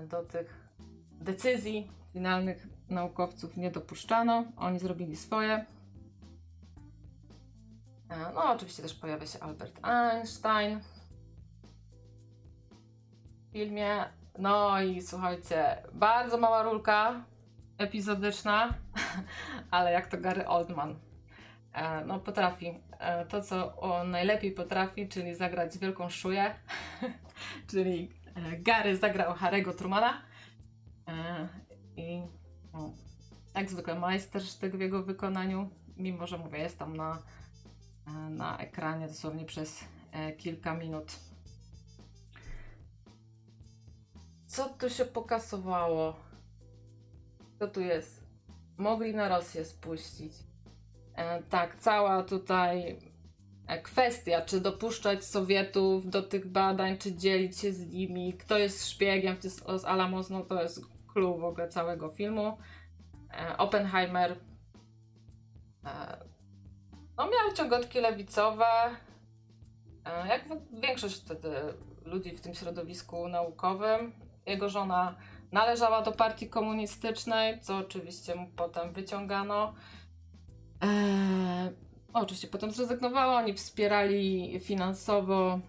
do 0.09 0.23
tych 0.23 0.71
decyzji 1.13 1.91
finalnych 2.13 2.67
naukowców 2.89 3.57
nie 3.57 3.71
dopuszczano. 3.71 4.45
Oni 4.57 4.79
zrobili 4.79 5.17
swoje. 5.17 5.65
No, 8.35 8.53
oczywiście 8.53 8.83
też 8.83 8.95
pojawia 8.95 9.27
się 9.27 9.41
Albert 9.41 9.85
Einstein. 9.85 10.81
W 13.49 13.53
filmie 13.53 14.05
no 14.39 14.83
i 14.83 15.03
słuchajcie, 15.03 15.77
bardzo 15.93 16.39
mała 16.39 16.63
rulka 16.63 17.25
epizodyczna, 17.79 18.75
ale 19.71 19.93
jak 19.93 20.07
to 20.07 20.19
Gary 20.19 20.47
Oldman. 20.47 20.99
E, 21.73 22.05
no 22.05 22.21
potrafi 22.21 22.75
e, 22.99 23.27
to, 23.27 23.43
co 23.43 23.77
on 23.77 24.11
najlepiej 24.11 24.53
potrafi, 24.53 25.09
czyli 25.09 25.35
zagrać 25.35 25.79
wielką 25.79 26.09
szuję, 26.09 26.55
czyli 27.71 28.11
e, 28.13 28.20
Gary 28.59 28.97
zagrał 28.97 29.35
Harry'ego 29.35 29.75
Trumana 29.75 30.23
i 31.97 32.23
no, 32.73 32.93
jak 33.55 33.71
zwykle 33.71 33.99
majstersztyk 33.99 34.77
w 34.77 34.81
jego 34.81 35.03
wykonaniu, 35.03 35.71
mimo 35.97 36.27
że 36.27 36.39
mówię, 36.39 36.59
jest 36.59 36.79
tam 36.79 36.97
na, 36.97 37.23
na 38.31 38.59
ekranie 38.59 39.09
dosłownie 39.09 39.45
przez 39.45 39.85
kilka 40.39 40.75
minut. 40.75 41.17
Co 44.47 44.69
tu 44.69 44.91
się 44.91 45.05
pokasowało? 45.05 46.17
Co 47.59 47.69
tu 47.69 47.81
jest? 47.81 48.27
Mogli 48.77 49.15
na 49.15 49.29
Rosję 49.29 49.65
spuścić. 49.65 50.33
E, 51.15 51.43
tak, 51.43 51.77
cała 51.77 52.23
tutaj 52.23 52.91
e, 52.91 52.97
kwestia, 53.79 54.43
czy 54.43 54.61
dopuszczać 54.61 55.25
Sowietów 55.25 56.11
do 56.11 56.23
tych 56.23 56.47
badań, 56.47 56.99
czy 56.99 57.13
dzielić 57.13 57.59
się 57.59 57.73
z 57.73 57.93
nimi, 57.93 58.35
kto 58.35 58.59
jest 58.59 58.89
szpiegiem 58.89 59.37
z 59.79 59.85
Alamos, 59.85 60.31
no 60.31 60.45
to 60.45 60.63
jest 60.63 60.81
clue 61.13 61.39
w 61.39 61.45
ogóle 61.45 61.69
całego 61.69 62.09
filmu. 62.09 62.59
E, 63.35 63.57
Oppenheimer 63.57 64.37
e, 65.85 66.17
no 67.17 67.25
miał 67.27 67.57
ciągotki 67.57 68.01
lewicowe, 68.01 68.67
jak 70.29 70.45
większość 70.81 71.17
wtedy 71.17 71.51
ludzi 72.05 72.31
w 72.31 72.41
tym 72.41 72.55
środowisku 72.55 73.29
naukowym. 73.29 74.13
Jego 74.47 74.69
żona 74.69 75.17
należała 75.53 76.03
do 76.03 76.13
partii 76.13 76.49
komunistycznej, 76.49 77.61
co 77.61 77.77
oczywiście 77.77 78.35
mu 78.35 78.47
potem 78.57 78.93
wyciągano. 78.93 79.75
Eee, 80.81 81.71
oczywiście 82.13 82.49
potem 82.49 82.71
zrezygnowała, 82.71 83.37
oni 83.37 83.55
wspierali 83.55 84.61
finansowo 84.61 85.61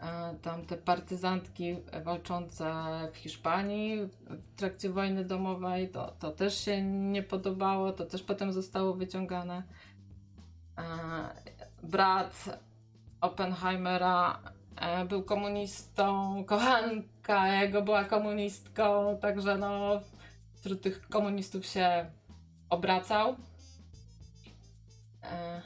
e, 0.00 0.34
tam 0.42 0.66
te 0.66 0.76
partyzantki 0.76 1.76
walczące 2.04 2.72
w 3.12 3.16
Hiszpanii 3.16 4.02
w 4.04 4.54
trakcie 4.56 4.90
wojny 4.90 5.24
domowej. 5.24 5.88
To, 5.88 6.14
to 6.18 6.30
też 6.30 6.64
się 6.64 6.82
nie 6.82 7.22
podobało, 7.22 7.92
to 7.92 8.06
też 8.06 8.22
potem 8.22 8.52
zostało 8.52 8.94
wyciągane. 8.94 9.62
E, 10.78 10.82
brat 11.82 12.58
Oppenheimera 13.20 14.40
e, 14.76 15.04
był 15.04 15.22
komunistą, 15.22 16.44
kochanka 16.46 17.48
jego 17.48 17.82
była 17.82 18.04
komunistką, 18.04 19.18
także 19.20 19.58
no 19.58 20.00
wśród 20.60 20.82
tych 20.82 21.08
komunistów 21.08 21.66
się 21.66 22.10
obracał. 22.70 23.36
E, 25.30 25.62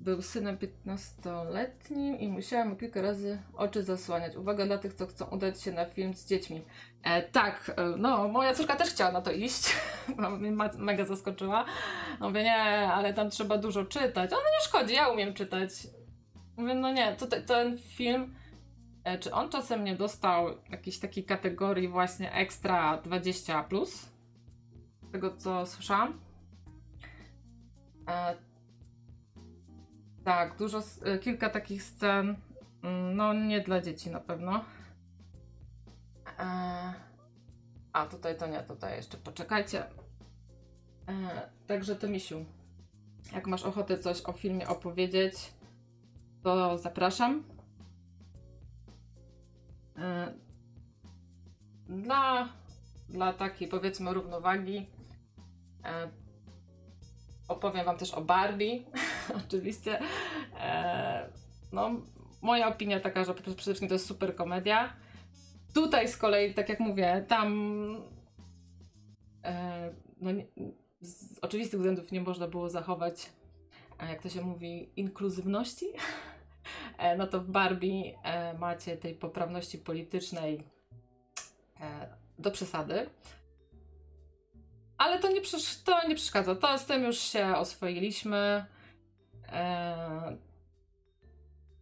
był 0.00 0.22
synem 0.22 0.56
15-letnim 0.56 2.18
i 2.20 2.28
musiałem 2.28 2.76
kilka 2.76 3.02
razy 3.02 3.38
oczy 3.54 3.82
zasłaniać. 3.82 4.36
Uwaga 4.36 4.66
dla 4.66 4.78
tych, 4.78 4.94
co 4.94 5.06
chcą 5.06 5.24
udać 5.24 5.62
się 5.62 5.72
na 5.72 5.84
film 5.84 6.14
z 6.14 6.26
dziećmi. 6.26 6.64
E, 7.02 7.22
tak, 7.22 7.72
e, 7.76 7.84
no, 7.96 8.28
moja 8.28 8.54
córka 8.54 8.76
też 8.76 8.88
chciała 8.88 9.12
na 9.12 9.20
to 9.20 9.32
iść. 9.32 9.76
Mnie 10.38 10.52
mega 10.78 11.04
zaskoczyła. 11.04 11.64
No 12.20 12.28
mówię, 12.28 12.42
nie, 12.42 12.62
ale 12.92 13.14
tam 13.14 13.30
trzeba 13.30 13.58
dużo 13.58 13.84
czytać. 13.84 14.32
Ale 14.32 14.42
nie 14.42 14.64
szkodzi, 14.64 14.94
ja 14.94 15.08
umiem 15.08 15.34
czytać. 15.34 15.70
Mówię, 16.56 16.74
no 16.74 16.92
nie, 16.92 17.16
tutaj 17.16 17.44
ten 17.44 17.78
film, 17.78 18.34
e, 19.04 19.18
czy 19.18 19.32
on 19.32 19.50
czasem 19.50 19.84
nie 19.84 19.96
dostał 19.96 20.46
jakiejś 20.70 20.98
takiej 20.98 21.24
kategorii 21.24 21.88
właśnie 21.88 22.32
ekstra 22.32 23.02
20+, 23.04 23.64
plus? 23.64 24.18
tego 25.12 25.36
co 25.36 25.66
słyszałam. 25.66 26.20
E, 28.08 28.36
tak, 30.24 30.56
dużo, 30.56 30.82
e, 31.04 31.18
kilka 31.18 31.50
takich 31.50 31.82
scen, 31.82 32.36
mm, 32.82 33.16
no 33.16 33.32
nie 33.34 33.60
dla 33.60 33.80
dzieci 33.80 34.10
na 34.10 34.20
pewno. 34.20 34.64
E, 36.38 36.44
a 37.92 38.06
tutaj 38.06 38.38
to 38.38 38.46
nie, 38.46 38.62
tutaj 38.62 38.96
jeszcze 38.96 39.18
poczekajcie. 39.18 39.84
Także 41.66 41.96
to 41.96 42.08
misiu, 42.08 42.44
jak 43.32 43.46
masz 43.46 43.62
ochotę 43.62 43.98
coś 43.98 44.22
o 44.22 44.32
filmie 44.32 44.68
opowiedzieć, 44.68 45.52
to 46.42 46.78
zapraszam. 46.78 47.44
Dla, 51.88 52.48
dla 53.08 53.32
takiej 53.32 53.68
powiedzmy 53.68 54.14
równowagi 54.14 54.86
opowiem 57.48 57.84
Wam 57.84 57.98
też 57.98 58.14
o 58.14 58.20
Barbie, 58.20 58.84
oczywiście. 59.46 59.98
E, 60.60 61.28
no, 61.72 61.90
moja 62.42 62.68
opinia 62.68 63.00
taka, 63.00 63.24
że 63.24 63.34
przede 63.34 63.56
wszystkim 63.56 63.88
to 63.88 63.94
jest 63.94 64.06
super 64.06 64.36
komedia. 64.36 64.92
Tutaj 65.74 66.08
z 66.08 66.16
kolei, 66.16 66.54
tak 66.54 66.68
jak 66.68 66.80
mówię, 66.80 67.24
tam 67.28 67.48
e, 69.44 69.90
no, 70.20 70.30
z 71.00 71.38
oczywistych 71.38 71.80
względów 71.80 72.12
nie 72.12 72.20
można 72.20 72.48
było 72.48 72.70
zachować, 72.70 73.30
jak 74.08 74.22
to 74.22 74.28
się 74.28 74.40
mówi, 74.42 74.90
inkluzywności. 74.96 75.86
E, 76.98 77.16
no 77.16 77.26
to 77.26 77.40
w 77.40 77.46
Barbie 77.46 78.18
e, 78.22 78.58
macie 78.58 78.96
tej 78.96 79.14
poprawności 79.14 79.78
politycznej 79.78 80.62
e, 81.80 82.16
do 82.38 82.50
przesady. 82.50 83.10
Ale 84.98 85.18
to 85.18 85.28
nie, 85.32 85.40
to 85.84 86.08
nie 86.08 86.14
przeszkadza. 86.14 86.54
To 86.54 86.78
z 86.78 86.86
tym 86.86 87.04
już 87.04 87.18
się 87.18 87.56
oswoiliśmy. 87.56 88.64
Eee, 89.52 90.36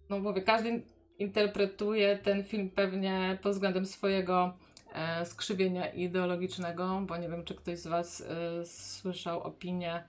no 0.09 0.18
mówię, 0.18 0.42
każdy 0.42 0.83
interpretuje 1.18 2.18
ten 2.18 2.44
film 2.44 2.70
pewnie 2.70 3.38
pod 3.42 3.52
względem 3.52 3.87
swojego 3.87 4.57
e, 4.94 5.26
skrzywienia 5.26 5.87
ideologicznego, 5.87 7.02
bo 7.07 7.16
nie 7.16 7.29
wiem, 7.29 7.44
czy 7.44 7.55
ktoś 7.55 7.79
z 7.79 7.87
Was 7.87 8.20
e, 8.20 8.66
słyszał 8.66 9.42
opinię 9.42 10.05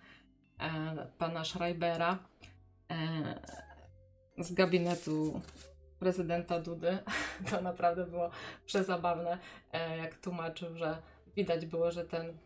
e, 0.60 1.08
pana 1.18 1.46
Schreibera 1.46 2.18
e, 2.92 3.40
z 4.38 4.54
gabinetu 4.54 5.42
prezydenta 6.00 6.60
Dudy. 6.60 6.98
To 7.52 7.62
naprawdę 7.62 8.06
było 8.06 8.30
przezabawne, 8.66 9.38
e, 9.72 9.98
jak 9.98 10.18
tłumaczył, 10.18 10.78
że 10.78 10.98
widać 11.36 11.66
było, 11.66 11.92
że 11.92 12.06
ten 12.06 12.38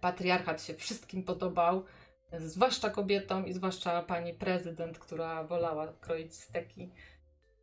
patriarchat 0.00 0.62
się 0.62 0.74
wszystkim 0.74 1.22
podobał, 1.22 1.84
zwłaszcza 2.32 2.90
kobietom 2.90 3.46
i 3.46 3.52
zwłaszcza 3.52 4.02
pani 4.02 4.34
prezydent, 4.34 4.98
która 4.98 5.44
wolała 5.44 5.92
kroić 6.00 6.34
steki 6.34 6.90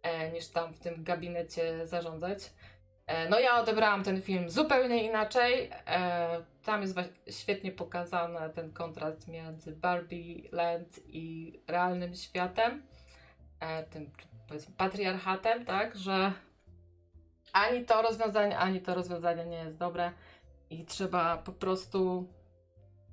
e, 0.02 0.32
niż 0.32 0.48
tam 0.48 0.74
w 0.74 0.80
tym 0.80 1.04
gabinecie 1.04 1.88
zarządzać. 1.88 2.40
E, 3.08 3.30
no 3.30 3.40
ja 3.40 3.62
odebrałam 3.62 4.04
ten 4.04 4.22
film 4.22 4.50
zupełnie 4.50 5.04
inaczej. 5.04 5.70
E, 5.88 6.44
tam 6.64 6.82
jest 6.82 6.98
świetnie 7.30 7.72
pokazany 7.72 8.50
ten 8.56 8.74
kontrast 8.74 9.28
między 9.28 9.72
Barbie 9.72 10.50
Land 10.52 11.00
i 11.08 11.54
realnym 11.68 12.16
światem, 12.16 12.84
tym 13.90 14.12
powiedzmy 14.48 14.76
patriarchatem, 14.78 15.66
tak, 15.66 15.96
że 15.96 16.34
ani 17.54 17.86
to 17.86 18.02
rozwiązanie, 18.02 18.58
ani 18.58 18.82
to 18.82 18.96
rozwiązanie 18.96 19.46
nie 19.46 19.58
jest 19.58 19.78
dobre 19.78 20.12
i 20.70 20.86
trzeba 20.86 21.38
po 21.38 21.52
prostu 21.52 22.28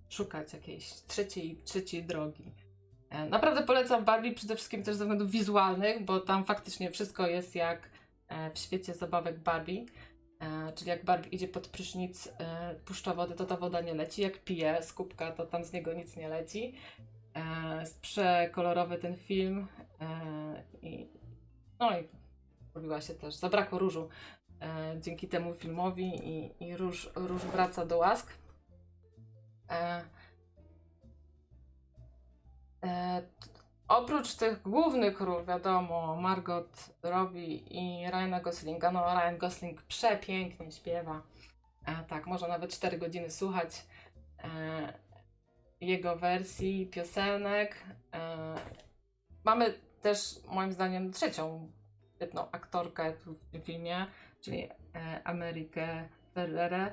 szukać 0.08 0.52
jakiejś 0.52 0.92
trzeciej, 0.92 1.56
trzeciej 1.64 2.04
drogi. 2.04 2.52
E, 3.10 3.28
naprawdę 3.28 3.62
polecam 3.62 4.04
Barbie 4.04 4.32
przede 4.32 4.56
wszystkim 4.56 4.82
też 4.82 4.96
ze 4.96 5.04
względów 5.04 5.30
wizualnych, 5.30 6.04
bo 6.04 6.20
tam 6.20 6.44
faktycznie 6.44 6.90
wszystko 6.90 7.26
jest 7.26 7.54
jak 7.54 7.90
e, 8.28 8.50
w 8.50 8.58
świecie 8.58 8.94
zabawek 8.94 9.38
Barbie. 9.38 9.84
E, 10.40 10.72
czyli 10.72 10.88
jak 10.88 11.04
Barbie 11.04 11.30
idzie 11.30 11.48
pod 11.48 11.68
prysznic, 11.68 12.28
puszcza 12.84 13.14
wodę, 13.14 13.34
to 13.34 13.46
ta 13.46 13.56
woda 13.56 13.80
nie 13.80 13.94
leci. 13.94 14.22
Jak 14.22 14.44
pije 14.44 14.82
z 14.82 14.92
kubka, 14.92 15.32
to 15.32 15.46
tam 15.46 15.64
z 15.64 15.72
niego 15.72 15.92
nic 15.92 16.16
nie 16.16 16.28
leci. 16.28 16.74
Jest 17.80 18.00
przekolorowy 18.00 18.98
ten 18.98 19.16
film. 19.16 19.66
I, 20.82 21.08
no 21.80 21.98
i 21.98 22.08
robiła 22.74 23.00
się 23.00 23.14
też. 23.14 23.34
Zabrakło 23.34 23.78
różu 23.78 24.08
dzięki 25.00 25.28
temu 25.28 25.54
filmowi 25.54 26.28
i, 26.28 26.64
i 26.64 26.76
róż, 26.76 27.10
róż 27.14 27.42
wraca 27.42 27.86
do 27.86 27.98
łask. 27.98 28.32
E, 29.70 30.04
e, 32.84 33.22
oprócz 33.88 34.34
tych 34.34 34.62
głównych 34.62 35.20
ról, 35.20 35.44
wiadomo, 35.44 36.16
Margot 36.16 36.90
Robbie 37.02 37.56
i 37.56 38.10
Ryana 38.10 38.40
Goslinga, 38.40 38.92
no 38.92 39.14
Ryan 39.14 39.38
Gosling 39.38 39.82
przepięknie 39.82 40.72
śpiewa. 40.72 41.22
E, 41.86 42.04
tak, 42.04 42.26
można 42.26 42.48
nawet 42.48 42.72
4 42.72 42.98
godziny 42.98 43.30
słuchać 43.30 43.86
e, 44.38 44.92
jego 45.80 46.16
wersji 46.16 46.86
piosenek. 46.86 47.76
E, 48.14 48.54
mamy 49.44 49.74
też 50.02 50.40
moim 50.48 50.72
zdaniem 50.72 51.12
trzecią 51.12 51.70
świetną 52.16 52.50
aktorkę 52.50 53.12
w 53.12 53.50
tym 53.52 53.62
filmie, 53.62 54.06
czyli 54.42 54.68
e, 54.94 55.20
Amerykę 55.24 56.08
Ferrerę, 56.34 56.92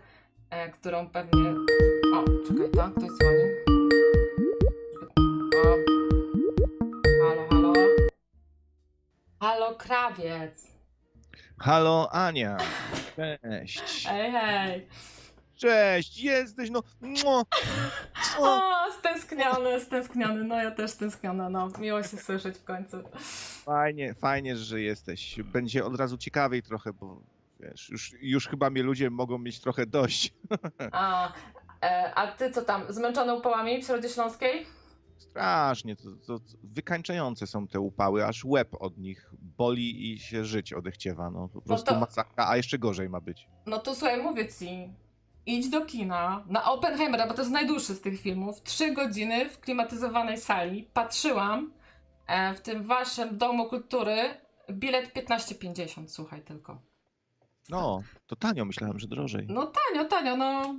e, 0.50 0.70
którą 0.70 1.10
pewnie... 1.10 1.50
O, 2.16 2.24
czekaj, 2.48 2.70
tak? 2.76 2.92
Ktoś 2.94 3.10
dzwoni. 3.10 3.44
O. 5.66 5.76
Halo, 7.22 7.48
halo. 7.50 7.74
Halo, 9.40 9.76
krawiec. 9.76 10.68
Halo, 11.60 12.10
Ania. 12.12 12.58
Cześć. 13.16 14.06
Hej, 14.08 14.32
hej. 14.32 14.88
Cześć, 15.56 16.24
jesteś, 16.24 16.70
no. 16.70 16.84
Mua. 17.02 17.44
O, 18.40 18.62
stęskniony, 19.00 19.80
stęskniony. 19.80 20.44
No 20.44 20.56
ja 20.56 20.72
też 20.72 20.92
stęskniona, 20.92 21.50
no. 21.50 21.70
Miło 21.80 22.04
się 22.04 22.18
słyszeć 22.18 22.58
w 22.58 22.64
końcu. 22.64 22.98
Fajnie, 23.66 24.14
fajnie, 24.14 24.56
że 24.56 24.82
jesteś. 24.82 25.40
Będzie 25.44 25.86
od 25.86 25.96
razu 25.96 26.18
ciekawiej 26.18 26.64
trochę, 26.64 26.94
bo 26.94 27.22
wiesz, 27.60 27.90
już, 27.90 28.16
już 28.22 28.48
chyba 28.48 28.70
mnie 28.70 28.84
ludzie 28.84 29.10
mogą 29.10 29.38
mieć 29.38 29.60
trochę 29.62 29.86
dość. 29.86 30.34
A, 30.92 31.34
e, 31.82 32.14
a 32.16 32.28
ty 32.28 32.52
co 32.52 32.62
tam, 32.62 32.84
zmęczony 32.90 33.36
upałami 33.36 33.82
w 33.82 33.86
Środzie 33.86 34.10
Śląskiej? 34.10 34.66
Strasznie, 35.18 35.96
to, 35.96 36.04
to 36.28 36.40
wykańczające 36.64 37.48
są 37.48 37.68
te 37.68 37.80
upały, 37.80 38.26
aż 38.26 38.46
łeb 38.46 38.76
od 38.80 38.98
nich 38.98 39.32
boli 39.58 40.14
i 40.14 40.20
się 40.20 40.46
żyć 40.46 40.74
odechciewa. 40.74 41.30
No 41.30 41.48
po 41.48 41.62
prostu 41.62 41.94
to- 41.94 42.00
masakra, 42.00 42.48
a 42.48 42.58
jeszcze 42.58 42.80
gorzej 42.80 43.10
ma 43.10 43.22
być. 43.22 43.48
No 43.66 43.80
to 43.80 43.96
słuchaj, 43.96 44.24
mówię 44.24 44.48
ci, 44.48 44.94
idź 45.46 45.70
do 45.70 45.86
kina 45.86 46.44
na 46.48 46.72
Oppenheimera, 46.72 47.28
bo 47.28 47.34
to 47.34 47.42
jest 47.42 47.52
najdłuższy 47.54 47.94
z 47.96 48.02
tych 48.02 48.22
filmów. 48.22 48.62
Trzy 48.64 48.94
godziny 48.94 49.50
w 49.50 49.60
klimatyzowanej 49.60 50.38
sali. 50.38 50.90
Patrzyłam 50.94 51.74
e, 52.28 52.54
w 52.54 52.62
tym 52.62 52.84
waszym 52.84 53.38
domu 53.38 53.70
kultury. 53.70 54.18
Bilet 54.72 55.14
15,50, 55.16 56.08
słuchaj 56.08 56.42
tylko. 56.42 56.82
No, 57.70 58.02
to 58.28 58.36
tanio, 58.36 58.66
myślałem, 58.66 59.00
że 59.00 59.08
drożej. 59.08 59.48
No 59.50 59.66
tanio, 59.66 60.06
tanio, 60.06 60.38
no. 60.38 60.76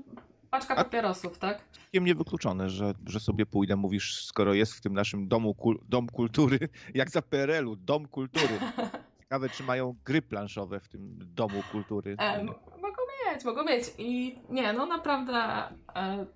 Paczka 0.50 0.74
A- 0.76 0.84
papierosów, 0.84 1.38
tak? 1.38 1.64
Całkiem 1.72 2.04
niewykluczone, 2.04 2.70
że, 2.70 2.94
że 3.06 3.20
sobie 3.20 3.46
pójdę, 3.46 3.76
mówisz, 3.76 4.24
skoro 4.24 4.54
jest 4.54 4.74
w 4.74 4.80
tym 4.80 4.92
naszym 4.94 5.28
domu 5.28 5.54
kul, 5.54 5.80
dom 5.88 6.06
kultury, 6.08 6.58
jak 6.94 7.10
za 7.10 7.22
PRL-u, 7.22 7.76
dom 7.76 8.08
kultury. 8.08 8.58
Ciekawe, 9.20 9.48
czy 9.48 9.62
mają 9.62 9.94
gry 10.04 10.22
planszowe 10.22 10.80
w 10.80 10.88
tym 10.88 11.18
domu 11.34 11.62
kultury. 11.72 12.16
E, 12.18 12.44
mogą 12.44 13.02
mieć, 13.26 13.44
mogą 13.44 13.64
mieć. 13.64 13.84
I 13.98 14.38
nie, 14.48 14.72
no 14.72 14.86
naprawdę 14.86 15.34
e, 15.94 16.26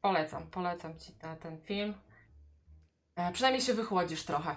polecam, 0.00 0.46
polecam 0.46 0.98
ci 0.98 1.12
te, 1.12 1.36
ten 1.36 1.58
film. 1.60 1.94
E, 3.16 3.32
przynajmniej 3.32 3.62
się 3.62 3.74
wychłodzisz 3.74 4.24
trochę. 4.24 4.56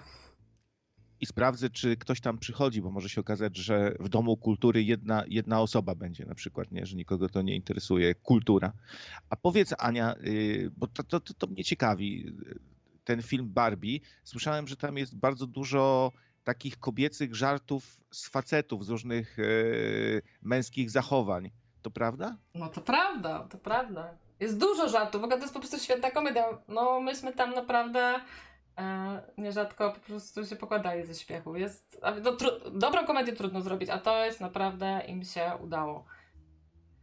I 1.20 1.26
sprawdzę, 1.26 1.70
czy 1.70 1.96
ktoś 1.96 2.20
tam 2.20 2.38
przychodzi, 2.38 2.82
bo 2.82 2.90
może 2.90 3.08
się 3.08 3.20
okazać, 3.20 3.56
że 3.56 3.94
w 4.00 4.08
domu 4.08 4.36
kultury 4.36 4.82
jedna, 4.82 5.24
jedna 5.28 5.60
osoba 5.60 5.94
będzie 5.94 6.26
na 6.26 6.34
przykład, 6.34 6.72
nie? 6.72 6.86
że 6.86 6.96
nikogo 6.96 7.28
to 7.28 7.42
nie 7.42 7.56
interesuje, 7.56 8.14
kultura. 8.14 8.72
A 9.30 9.36
powiedz 9.36 9.74
Ania, 9.78 10.14
y, 10.16 10.70
bo 10.76 10.86
to, 10.86 11.04
to, 11.04 11.20
to, 11.20 11.34
to 11.34 11.46
mnie 11.46 11.64
ciekawi, 11.64 12.32
ten 13.04 13.22
film 13.22 13.48
Barbie, 13.48 14.00
słyszałem, 14.24 14.68
że 14.68 14.76
tam 14.76 14.96
jest 14.96 15.16
bardzo 15.16 15.46
dużo 15.46 16.12
takich 16.44 16.80
kobiecych 16.80 17.34
żartów 17.34 18.00
z 18.10 18.28
facetów, 18.28 18.86
z 18.86 18.88
różnych 18.88 19.38
y, 19.38 20.22
męskich 20.42 20.90
zachowań. 20.90 21.50
To 21.82 21.90
prawda? 21.90 22.36
No 22.54 22.68
to 22.68 22.80
prawda, 22.80 23.46
to 23.50 23.58
prawda. 23.58 24.14
Jest 24.40 24.58
dużo 24.58 24.88
żartów, 24.88 25.20
w 25.20 25.24
ogóle 25.24 25.36
to 25.36 25.44
jest 25.44 25.54
po 25.54 25.60
prostu 25.60 25.78
świetna 25.78 26.10
komedia. 26.10 26.44
No 26.68 27.00
myśmy 27.00 27.32
tam 27.32 27.54
naprawdę 27.54 28.20
nierzadko 29.38 29.92
po 29.92 30.00
prostu 30.00 30.46
się 30.46 30.56
pokładali 30.56 31.06
ze 31.06 31.14
śmiechu. 31.14 31.56
Jest, 31.56 32.00
no, 32.22 32.32
tru, 32.32 32.50
dobrą 32.70 33.06
komedię 33.06 33.32
trudno 33.32 33.60
zrobić, 33.60 33.90
a 33.90 33.98
to 33.98 34.24
jest 34.24 34.40
naprawdę 34.40 35.02
im 35.08 35.24
się 35.24 35.52
udało. 35.60 36.04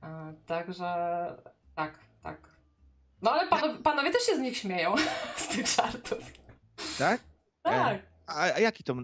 E, 0.03 0.33
także 0.45 0.95
tak, 1.75 1.99
tak. 2.23 2.37
No 3.21 3.31
ale 3.31 3.47
panowie, 3.47 3.83
panowie 3.83 4.11
też 4.11 4.23
się 4.23 4.35
z 4.35 4.39
nich 4.39 4.57
śmieją, 4.57 4.95
z 5.37 5.47
tych 5.47 5.67
żartów. 5.67 6.19
Tak? 6.97 7.21
Tak. 7.61 8.01
A, 8.27 8.39
a 8.39 8.59
jaki 8.59 8.83
to, 8.83 8.95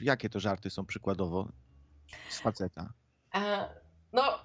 jakie 0.00 0.28
to 0.28 0.40
żarty 0.40 0.70
są 0.70 0.86
przykładowo 0.86 1.48
z 2.28 2.40
faceta? 2.40 2.92
E, 3.34 3.68
no, 4.12 4.38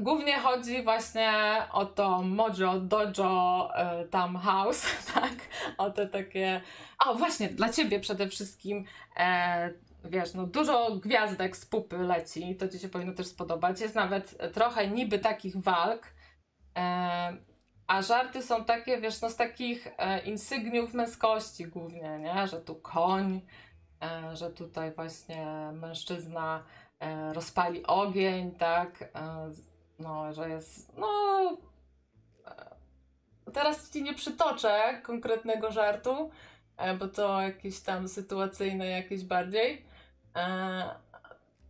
głównie 0.00 0.38
chodzi 0.38 0.82
właśnie 0.82 1.32
o 1.72 1.86
to 1.86 2.22
Mojo, 2.22 2.80
Dojo, 2.80 3.70
e, 3.74 4.04
tam 4.04 4.36
House, 4.36 4.86
tak? 5.14 5.34
O 5.78 5.90
te 5.90 6.06
takie. 6.06 6.60
A 7.06 7.14
właśnie, 7.14 7.48
dla 7.48 7.68
ciebie 7.68 8.00
przede 8.00 8.28
wszystkim. 8.28 8.84
E, 9.16 9.70
wiesz, 10.04 10.34
no 10.34 10.46
dużo 10.46 10.96
gwiazdek 10.96 11.56
z 11.56 11.66
pupy 11.66 11.98
leci, 11.98 12.56
to 12.56 12.68
ci 12.68 12.78
się 12.78 12.88
powinno 12.88 13.12
też 13.12 13.26
spodobać. 13.26 13.80
Jest 13.80 13.94
nawet 13.94 14.52
trochę 14.54 14.88
niby 14.88 15.18
takich 15.18 15.56
walk. 15.56 16.06
E, 16.78 17.36
a 17.86 18.02
żarty 18.02 18.42
są 18.42 18.64
takie, 18.64 19.00
wiesz, 19.00 19.20
no 19.20 19.30
z 19.30 19.36
takich 19.36 19.88
e, 19.98 20.20
insygniów 20.20 20.94
męskości 20.94 21.66
głównie, 21.66 22.18
nie? 22.20 22.46
Że 22.46 22.60
tu 22.60 22.74
koń, 22.74 23.40
e, 24.02 24.36
że 24.36 24.50
tutaj 24.50 24.92
właśnie 24.92 25.70
mężczyzna 25.72 26.64
e, 27.00 27.32
rozpali 27.32 27.86
ogień, 27.86 28.52
tak? 28.52 29.10
No, 30.00 30.32
że 30.32 30.48
jest. 30.48 30.96
No. 30.98 31.08
e, 32.46 32.70
Teraz 33.52 33.90
ci 33.90 34.02
nie 34.02 34.14
przytoczę 34.14 35.00
konkretnego 35.02 35.72
żartu, 35.72 36.30
e, 36.76 36.94
bo 36.94 37.08
to 37.08 37.40
jakieś 37.40 37.80
tam 37.80 38.08
sytuacyjne, 38.08 38.86
jakieś 38.86 39.24
bardziej. 39.24 39.84
E, 40.36 40.40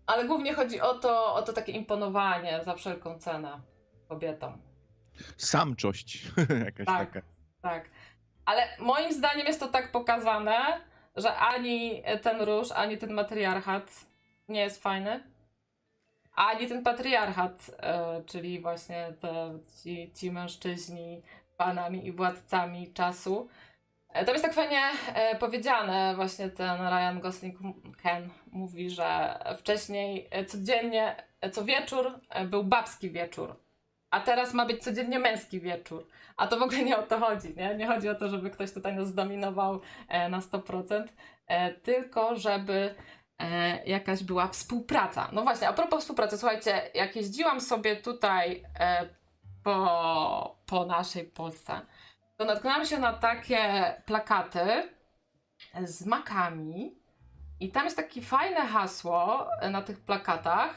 ale 0.06 0.24
głównie 0.24 0.54
chodzi 0.54 0.80
o 0.80 0.94
to, 0.94 1.34
o 1.34 1.42
to 1.42 1.52
takie 1.52 1.72
imponowanie 1.72 2.60
za 2.64 2.74
wszelką 2.74 3.18
cenę 3.18 3.60
kobietom. 4.08 4.58
Samczość 5.36 6.24
jakaś 6.64 6.86
Tak. 6.86 7.12
taka. 7.12 7.26
Tak. 7.62 7.90
Ale 8.44 8.62
moim 8.78 9.12
zdaniem 9.12 9.46
jest 9.46 9.60
to 9.60 9.68
tak 9.68 9.92
pokazane, 9.92 10.80
że 11.16 11.36
ani 11.36 12.02
ten 12.22 12.40
róż, 12.40 12.72
ani 12.72 12.98
ten 12.98 13.12
matriarchat 13.12 13.90
nie 14.48 14.60
jest 14.60 14.82
fajny. 14.82 15.29
Ani 16.34 16.66
ten 16.66 16.82
patriarchat, 16.82 17.70
e, 17.78 18.22
czyli 18.26 18.60
właśnie 18.60 19.12
te, 19.20 19.58
ci, 19.82 20.10
ci 20.14 20.30
mężczyźni 20.32 21.22
panami 21.56 22.06
i 22.06 22.12
władcami 22.12 22.92
czasu. 22.92 23.48
E, 24.08 24.24
Tam 24.24 24.34
jest 24.34 24.44
tak 24.44 24.54
fajnie 24.54 24.80
e, 25.14 25.36
powiedziane, 25.36 26.12
właśnie 26.16 26.48
ten 26.48 26.80
Ryan 26.80 27.20
Gosling 27.20 27.56
Ken 28.02 28.30
mówi, 28.52 28.90
że 28.90 29.38
wcześniej 29.58 30.30
codziennie, 30.48 31.16
co 31.52 31.64
wieczór 31.64 32.20
był 32.46 32.64
babski 32.64 33.10
wieczór, 33.10 33.56
a 34.10 34.20
teraz 34.20 34.54
ma 34.54 34.66
być 34.66 34.82
codziennie 34.82 35.18
męski 35.18 35.60
wieczór. 35.60 36.06
A 36.36 36.46
to 36.46 36.58
w 36.58 36.62
ogóle 36.62 36.82
nie 36.82 36.98
o 36.98 37.02
to 37.02 37.18
chodzi, 37.18 37.54
nie? 37.56 37.74
Nie 37.74 37.86
chodzi 37.86 38.08
o 38.08 38.14
to, 38.14 38.28
żeby 38.28 38.50
ktoś 38.50 38.72
tutaj 38.72 38.94
nas 38.96 39.08
zdominował 39.08 39.80
na 40.30 40.40
100%, 40.40 41.04
e, 41.46 41.74
tylko 41.74 42.36
żeby 42.36 42.94
e, 43.40 43.84
jakaś 43.84 44.22
była 44.22 44.48
współpraca. 44.48 45.28
No 45.32 45.42
właśnie, 45.42 45.68
a 45.68 45.72
propos 45.72 46.00
współpracy, 46.00 46.38
słuchajcie, 46.38 46.90
jak 46.94 47.16
jeździłam 47.16 47.60
sobie 47.60 47.96
tutaj 47.96 48.64
e, 48.80 49.08
po, 49.62 50.56
po 50.66 50.86
naszej 50.86 51.24
Polsce, 51.24 51.80
to 52.36 52.44
natknęłam 52.44 52.86
się 52.86 52.98
na 52.98 53.12
takie 53.12 53.94
plakaty 54.06 54.88
z 55.84 56.06
makami 56.06 56.94
i 57.60 57.70
tam 57.70 57.84
jest 57.84 57.96
takie 57.96 58.22
fajne 58.22 58.60
hasło 58.66 59.48
na 59.70 59.82
tych 59.82 60.00
plakatach, 60.00 60.74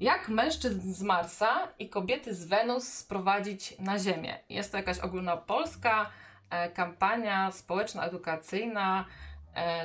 jak 0.00 0.28
mężczyzn 0.28 0.92
z 0.92 1.02
Marsa 1.02 1.68
i 1.78 1.88
kobiety 1.88 2.34
z 2.34 2.44
Wenus 2.46 2.88
sprowadzić 2.88 3.78
na 3.78 3.98
Ziemię. 3.98 4.38
Jest 4.48 4.72
to 4.72 4.76
jakaś 4.76 4.98
ogólnopolska 4.98 6.10
e, 6.50 6.70
kampania 6.70 7.50
społeczno-edukacyjna 7.50 9.04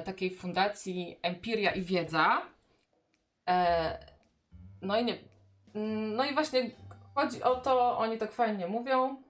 takiej 0.06 0.32
fundacji 0.32 1.20
Empiria 1.22 1.72
i 1.72 1.82
Wiedza. 1.82 2.42
E, 3.50 3.98
no 4.82 5.00
i 5.00 5.06
nie. 5.06 5.18
No 6.16 6.26
i 6.26 6.34
właśnie 6.34 6.72
chodzi 7.16 7.44
o 7.44 7.56
to, 7.56 7.98
oni 7.98 8.18
tak 8.18 8.32
fajnie 8.32 8.68
mówią, 8.68 9.24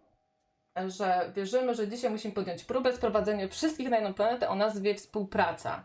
e, 0.79 0.89
że 0.89 1.31
wierzymy, 1.35 1.75
że 1.75 1.87
dzisiaj 1.87 2.11
musimy 2.11 2.33
podjąć 2.33 2.63
próbę 2.63 2.93
sprowadzenia 2.93 3.47
wszystkich 3.47 3.89
na 3.89 3.95
jedną 3.95 4.13
planetę 4.13 4.49
o 4.49 4.55
nazwie 4.55 4.95
współpraca. 4.95 5.83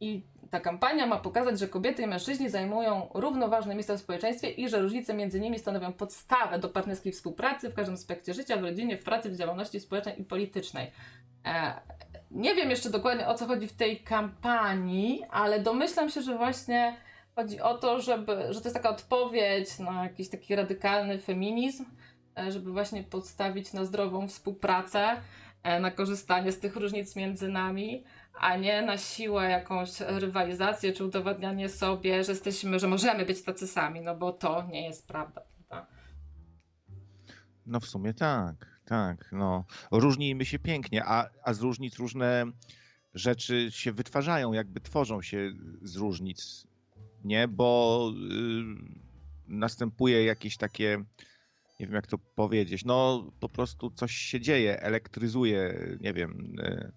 I 0.00 0.26
ta 0.50 0.60
kampania 0.60 1.06
ma 1.06 1.16
pokazać, 1.16 1.58
że 1.58 1.68
kobiety 1.68 2.02
i 2.02 2.06
mężczyźni 2.06 2.50
zajmują 2.50 3.08
równoważne 3.14 3.74
miejsca 3.74 3.96
w 3.96 4.00
społeczeństwie 4.00 4.50
i 4.50 4.68
że 4.68 4.80
różnice 4.80 5.14
między 5.14 5.40
nimi 5.40 5.58
stanowią 5.58 5.92
podstawę 5.92 6.58
do 6.58 6.68
partnerskiej 6.68 7.12
współpracy 7.12 7.70
w 7.70 7.74
każdym 7.74 7.94
aspekcie 7.94 8.34
życia, 8.34 8.56
w 8.56 8.62
rodzinie, 8.62 8.98
w 8.98 9.04
pracy, 9.04 9.30
w 9.30 9.36
działalności 9.36 9.80
społecznej 9.80 10.20
i 10.20 10.24
politycznej. 10.24 10.90
Nie 12.30 12.54
wiem 12.54 12.70
jeszcze 12.70 12.90
dokładnie 12.90 13.28
o 13.28 13.34
co 13.34 13.46
chodzi 13.46 13.66
w 13.66 13.72
tej 13.72 14.00
kampanii, 14.00 15.22
ale 15.30 15.60
domyślam 15.60 16.10
się, 16.10 16.22
że 16.22 16.36
właśnie 16.36 16.96
chodzi 17.34 17.60
o 17.60 17.78
to, 17.78 18.00
żeby, 18.00 18.36
że 18.50 18.60
to 18.60 18.68
jest 18.68 18.74
taka 18.74 18.90
odpowiedź 18.90 19.78
na 19.78 20.02
jakiś 20.02 20.28
taki 20.28 20.56
radykalny 20.56 21.18
feminizm, 21.18 21.84
e, 22.38 22.52
żeby 22.52 22.72
właśnie 22.72 23.02
postawić 23.02 23.72
na 23.72 23.84
zdrową 23.84 24.28
współpracę, 24.28 25.16
e, 25.62 25.80
na 25.80 25.90
korzystanie 25.90 26.52
z 26.52 26.60
tych 26.60 26.76
różnic 26.76 27.16
między 27.16 27.48
nami 27.48 28.04
a 28.40 28.56
nie 28.56 28.82
na 28.82 28.98
siłę 28.98 29.50
jakąś 29.50 30.00
rywalizację 30.00 30.92
czy 30.92 31.04
udowadnianie 31.04 31.68
sobie, 31.68 32.24
że 32.24 32.32
jesteśmy, 32.32 32.78
że 32.78 32.88
możemy 32.88 33.26
być 33.26 33.42
tacy 33.42 33.66
sami, 33.66 34.00
no 34.00 34.16
bo 34.16 34.32
to 34.32 34.66
nie 34.70 34.84
jest 34.86 35.08
prawda. 35.08 35.42
prawda? 35.68 35.90
No 37.66 37.80
w 37.80 37.86
sumie 37.86 38.14
tak, 38.14 38.75
tak. 38.86 39.28
No. 39.32 39.64
Różnimy 39.90 40.44
się 40.44 40.58
pięknie, 40.58 41.04
a, 41.04 41.28
a 41.42 41.52
z 41.52 41.60
różnic 41.60 41.96
różne 41.96 42.44
rzeczy 43.14 43.70
się 43.70 43.92
wytwarzają, 43.92 44.52
jakby 44.52 44.80
tworzą 44.80 45.22
się 45.22 45.52
z 45.82 45.96
różnic, 45.96 46.66
nie? 47.24 47.48
Bo 47.48 48.10
y, 48.14 49.48
następuje 49.48 50.24
jakieś 50.24 50.56
takie, 50.56 51.04
nie 51.80 51.86
wiem 51.86 51.94
jak 51.94 52.06
to 52.06 52.18
powiedzieć, 52.18 52.84
no 52.84 53.30
po 53.40 53.48
prostu 53.48 53.90
coś 53.90 54.12
się 54.12 54.40
dzieje, 54.40 54.82
elektryzuje, 54.82 55.74
nie 56.00 56.12
wiem, 56.12 56.56
y, 56.60 56.92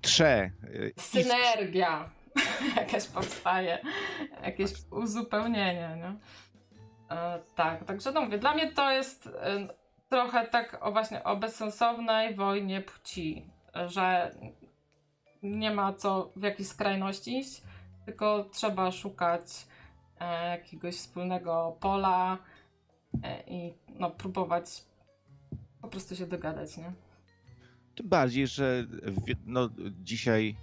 trze. 0.00 0.50
y. 0.64 0.92
Synergia 0.96 2.10
jakaś 2.76 3.06
powstaje, 3.06 3.78
jakieś 4.42 4.70
uzupełnienie, 4.90 5.96
nie? 5.96 6.16
E, 7.10 7.38
tak, 7.54 7.84
także 7.84 8.12
no 8.12 8.20
mówię, 8.20 8.38
dla 8.38 8.54
mnie 8.54 8.72
to 8.72 8.90
jest 8.90 9.26
e, 9.26 9.68
trochę 10.08 10.46
tak 10.46 10.78
o 10.80 10.92
właśnie 10.92 11.24
o 11.24 11.36
bezsensownej 11.36 12.34
wojnie 12.34 12.80
płci. 12.80 13.46
że 13.86 14.34
nie 15.42 15.70
ma 15.70 15.92
co 15.92 16.32
w 16.36 16.42
jakiejś 16.42 16.68
skrajności 16.68 17.38
iść, 17.38 17.62
tylko 18.04 18.48
trzeba 18.52 18.92
szukać 18.92 19.66
e, 20.20 20.50
jakiegoś 20.50 20.94
wspólnego 20.94 21.76
pola 21.80 22.38
e, 23.22 23.42
i 23.46 23.74
no, 23.88 24.10
próbować 24.10 24.84
po 25.82 25.88
prostu 25.88 26.16
się 26.16 26.26
dogadać, 26.26 26.76
nie? 26.76 26.92
Tym 27.94 28.08
bardziej, 28.08 28.46
że 28.46 28.84
w, 29.02 29.22
no, 29.46 29.68
dzisiaj 29.90 30.56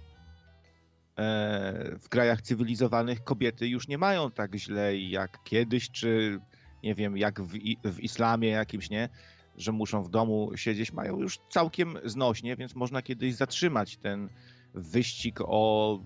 e, 1.16 1.98
w 1.98 2.08
krajach 2.08 2.42
cywilizowanych 2.42 3.24
kobiety 3.24 3.68
już 3.68 3.88
nie 3.88 3.98
mają 3.98 4.30
tak 4.30 4.54
źle 4.54 4.96
jak 4.96 5.44
kiedyś, 5.44 5.90
czy 5.90 6.40
nie 6.82 6.94
wiem, 6.94 7.16
jak 7.16 7.42
w, 7.42 7.58
w 7.84 8.00
islamie 8.00 8.48
jakimś, 8.48 8.90
nie? 8.90 9.08
Że 9.56 9.72
muszą 9.72 10.02
w 10.02 10.08
domu 10.08 10.50
siedzieć, 10.56 10.92
mają 10.92 11.20
już 11.20 11.38
całkiem 11.50 11.98
znośnie, 12.04 12.56
więc 12.56 12.74
można 12.74 13.02
kiedyś 13.02 13.34
zatrzymać 13.34 13.96
ten 13.96 14.28
wyścig 14.74 15.40
o, 15.40 15.98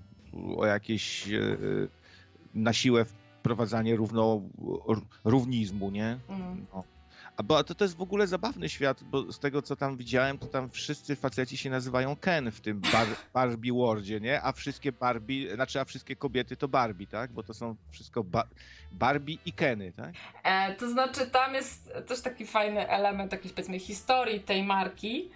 o 0.56 0.66
jakieś 0.66 1.28
e, 1.28 1.56
na 2.54 2.72
siłę 2.72 3.04
wprowadzanie 3.40 3.96
równo, 3.96 4.42
równizmu, 5.24 5.90
nie? 5.90 6.18
Mm. 6.28 6.66
No. 6.74 6.84
A 7.40 7.42
bo 7.42 7.64
to, 7.64 7.74
to 7.74 7.84
jest 7.84 7.96
w 7.96 8.02
ogóle 8.02 8.26
zabawny 8.26 8.68
świat, 8.68 9.02
bo 9.02 9.32
z 9.32 9.38
tego 9.38 9.62
co 9.62 9.76
tam 9.76 9.96
widziałem, 9.96 10.38
to 10.38 10.46
tam 10.46 10.70
wszyscy 10.70 11.16
faceci 11.16 11.56
się 11.56 11.70
nazywają 11.70 12.16
Ken 12.16 12.50
w 12.50 12.60
tym 12.60 12.80
bar, 12.80 13.06
Barbie 13.34 13.72
Worldzie, 13.72 14.20
nie? 14.20 14.42
A 14.42 14.52
wszystkie 14.52 14.92
Barbie, 14.92 15.54
znaczy 15.54 15.80
a 15.80 15.84
wszystkie 15.84 16.16
kobiety 16.16 16.56
to 16.56 16.68
Barbie, 16.68 17.06
tak? 17.06 17.32
Bo 17.32 17.42
to 17.42 17.54
są 17.54 17.76
wszystko 17.90 18.24
ba 18.24 18.44
Barbie 18.92 19.36
i 19.46 19.52
Keny, 19.52 19.92
tak? 19.92 20.10
E, 20.44 20.74
to 20.74 20.90
znaczy 20.90 21.30
tam 21.30 21.54
jest 21.54 21.92
też 22.06 22.20
taki 22.20 22.46
fajny 22.46 22.88
element 22.88 23.32
jakiejś 23.32 23.52
powiedzmy 23.54 23.78
historii 23.78 24.40
tej 24.40 24.62
marki, 24.62 25.30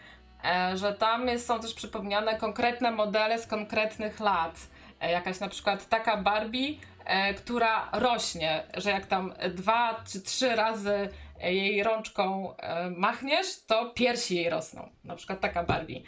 e, 0.45 0.77
że 0.77 0.95
tam 0.95 1.29
jest, 1.29 1.47
są 1.47 1.61
też 1.61 1.75
przypomniane 1.75 2.37
konkretne 2.38 2.90
modele 2.90 3.38
z 3.38 3.47
konkretnych 3.47 4.21
lat. 4.21 4.67
E, 5.01 5.11
jakaś 5.11 5.40
na 5.40 5.49
przykład 5.49 5.88
taka 5.88 6.17
Barbie, 6.17 6.75
e, 7.05 7.35
która 7.35 7.88
rośnie, 7.93 8.62
że 8.77 8.90
jak 8.90 9.07
tam 9.07 9.33
dwa 9.55 10.03
czy 10.12 10.21
trzy 10.21 10.57
razy 10.57 11.09
jej 11.52 11.83
rączką 11.83 12.57
e, 12.57 12.90
machniesz, 12.90 13.64
to 13.66 13.90
piersi 13.90 14.37
jej 14.37 14.50
rosną. 14.50 14.90
Na 15.04 15.16
przykład 15.16 15.40
taka 15.40 15.64
Barbie. 15.64 16.00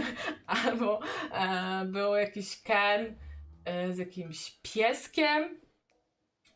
Albo 0.64 1.00
e, 1.32 1.84
był 1.84 2.14
jakiś 2.14 2.62
Ken 2.62 3.16
e, 3.64 3.92
z 3.92 3.98
jakimś 3.98 4.50
pieskiem, 4.62 5.60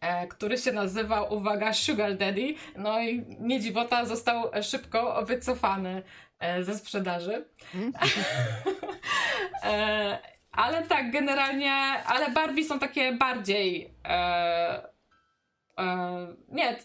e, 0.01 0.27
który 0.27 0.59
się 0.59 0.73
nazywał, 0.73 1.35
uwaga, 1.35 1.73
Sugar 1.73 2.17
Daddy. 2.17 2.55
No 2.77 3.01
i 3.01 3.25
nie 3.41 3.61
dziwota, 3.61 4.05
został 4.05 4.51
szybko 4.63 5.25
wycofany 5.25 6.03
e, 6.39 6.65
ze 6.65 6.75
sprzedaży. 6.79 7.45
E, 9.63 10.19
ale 10.53 10.83
tak, 10.83 11.11
generalnie, 11.11 11.73
ale 12.07 12.31
Barbie 12.31 12.65
są 12.65 12.79
takie 12.79 13.13
bardziej. 13.13 13.95
nie, 16.49 16.77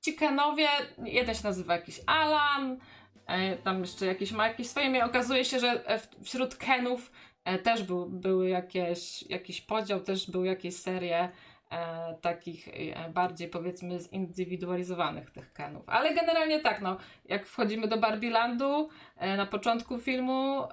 ci 0.00 0.14
Kenowie, 0.14 0.68
jeden 1.04 1.34
się 1.34 1.44
nazywa 1.44 1.74
jakiś 1.74 2.00
Alan, 2.06 2.78
e, 3.26 3.56
tam 3.56 3.80
jeszcze 3.80 4.06
jakiś 4.06 4.32
ma 4.32 4.48
jakieś 4.48 4.68
swoje 4.68 4.86
imię. 4.86 5.04
Okazuje 5.04 5.44
się, 5.44 5.60
że 5.60 5.88
e, 5.88 6.00
wśród 6.24 6.56
Kenów 6.56 7.12
e, 7.44 7.58
też 7.58 7.82
był, 7.82 8.06
były 8.06 8.48
jakieś, 8.48 9.22
jakiś 9.22 9.60
podział, 9.60 10.00
też 10.00 10.30
były 10.30 10.46
jakieś 10.46 10.76
serie 10.76 11.28
e, 11.70 12.14
takich 12.20 12.68
e, 12.68 13.10
bardziej 13.10 13.48
powiedzmy 13.48 14.00
zindywidualizowanych 14.00 15.30
tych 15.30 15.52
Kenów. 15.52 15.88
Ale 15.88 16.14
generalnie 16.14 16.60
tak, 16.60 16.80
no, 16.80 16.96
jak 17.24 17.46
wchodzimy 17.46 17.88
do 17.88 17.98
Barbielandu 17.98 18.88
e, 19.16 19.36
na 19.36 19.46
początku 19.46 19.98
filmu, 19.98 20.68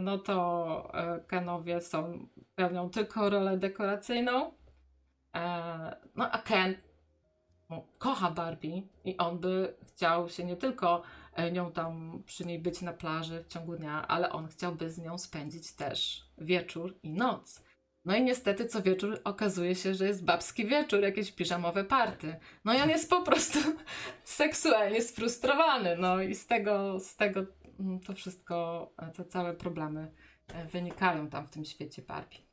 no 0.00 0.18
to 0.18 0.92
Kenowie 1.26 1.80
są, 1.80 2.28
pełnią 2.54 2.90
tylko 2.90 3.30
rolę 3.30 3.58
dekoracyjną. 3.58 4.52
no 6.14 6.30
a 6.30 6.38
Ken 6.38 6.74
kocha 7.98 8.30
Barbie 8.30 8.82
i 9.04 9.16
on 9.16 9.38
by 9.38 9.74
chciał 9.86 10.28
się 10.28 10.44
nie 10.44 10.56
tylko 10.56 11.02
e, 11.34 11.52
nią 11.52 11.72
tam 11.72 12.22
przy 12.26 12.44
niej 12.46 12.58
być 12.58 12.82
na 12.82 12.92
plaży 12.92 13.44
w 13.44 13.46
ciągu 13.46 13.76
dnia, 13.76 14.08
ale 14.08 14.32
on 14.32 14.48
chciałby 14.48 14.90
z 14.90 14.98
nią 14.98 15.18
spędzić 15.18 15.72
też 15.72 16.24
wieczór 16.38 16.98
i 17.02 17.10
noc. 17.10 17.64
No 18.04 18.16
i 18.16 18.22
niestety 18.22 18.66
co 18.66 18.82
wieczór 18.82 19.20
okazuje 19.24 19.74
się, 19.74 19.94
że 19.94 20.06
jest 20.06 20.24
babski 20.24 20.66
wieczór, 20.66 21.00
jakieś 21.00 21.32
piżamowe 21.32 21.84
party. 21.84 22.36
No 22.64 22.74
i 22.74 22.80
on 22.80 22.88
jest 22.88 23.10
po 23.10 23.22
prostu 23.22 23.58
seksualnie 24.24 25.02
sfrustrowany. 25.02 25.96
No 25.96 26.22
i 26.22 26.34
z 26.34 26.46
tego, 26.46 27.00
z 27.00 27.16
tego 27.16 27.44
mm, 27.80 28.00
to 28.00 28.14
wszystko, 28.14 28.90
e, 28.98 29.10
te 29.10 29.24
całe 29.24 29.54
problemy 29.54 30.10
e, 30.48 30.66
wynikają 30.66 31.28
tam 31.28 31.46
w 31.46 31.50
tym 31.50 31.64
świecie 31.64 32.02
Barbie. 32.02 32.43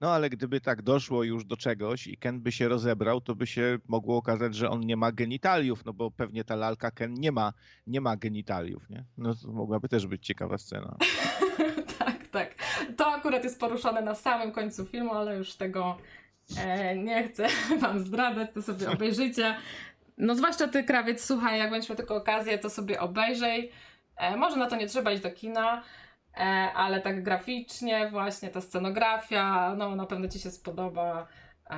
No 0.00 0.10
ale 0.10 0.30
gdyby 0.30 0.60
tak 0.60 0.82
doszło 0.82 1.24
już 1.24 1.44
do 1.44 1.56
czegoś 1.56 2.06
i 2.06 2.16
Ken 2.16 2.40
by 2.40 2.52
się 2.52 2.68
rozebrał, 2.68 3.20
to 3.20 3.34
by 3.34 3.46
się 3.46 3.78
mogło 3.88 4.16
okazać, 4.16 4.54
że 4.54 4.70
on 4.70 4.80
nie 4.80 4.96
ma 4.96 5.12
genitaliów, 5.12 5.84
no 5.84 5.92
bo 5.92 6.10
pewnie 6.10 6.44
ta 6.44 6.56
lalka 6.56 6.90
Ken 6.90 7.14
nie 7.14 7.32
ma, 7.32 7.52
nie 7.86 8.00
ma 8.00 8.16
genitaliów, 8.16 8.90
nie? 8.90 9.04
No 9.16 9.34
to 9.34 9.52
mogłaby 9.52 9.88
też 9.88 10.06
być 10.06 10.26
ciekawa 10.26 10.58
scena. 10.58 10.96
tak, 11.98 12.26
tak. 12.26 12.54
To 12.96 13.06
akurat 13.06 13.44
jest 13.44 13.60
poruszone 13.60 14.02
na 14.02 14.14
samym 14.14 14.52
końcu 14.52 14.84
filmu, 14.84 15.12
ale 15.12 15.36
już 15.36 15.54
tego 15.54 15.98
e, 16.58 16.96
nie 16.96 17.28
chcę 17.28 17.46
wam 17.80 18.00
zdradzać, 18.00 18.50
to 18.54 18.62
sobie 18.62 18.90
obejrzyjcie. 18.90 19.54
No 20.18 20.34
zwłaszcza 20.34 20.68
ty, 20.68 20.84
krawiec, 20.84 21.24
słuchaj, 21.24 21.58
jak 21.58 21.70
będziesz 21.70 21.88
miał 21.90 21.96
tylko 21.96 22.16
okazję, 22.16 22.58
to 22.58 22.70
sobie 22.70 23.00
obejrzyj. 23.00 23.70
E, 24.16 24.36
może 24.36 24.56
na 24.56 24.66
to 24.66 24.76
nie 24.76 24.86
trzeba 24.86 25.12
iść 25.12 25.22
do 25.22 25.30
kina. 25.30 25.82
E, 26.38 26.72
ale 26.74 27.00
tak 27.00 27.22
graficznie 27.22 28.08
właśnie 28.10 28.48
ta 28.48 28.60
scenografia, 28.60 29.74
no 29.74 29.96
na 29.96 30.06
pewno 30.06 30.28
Ci 30.28 30.40
się 30.40 30.50
spodoba. 30.50 31.26
E, 31.70 31.76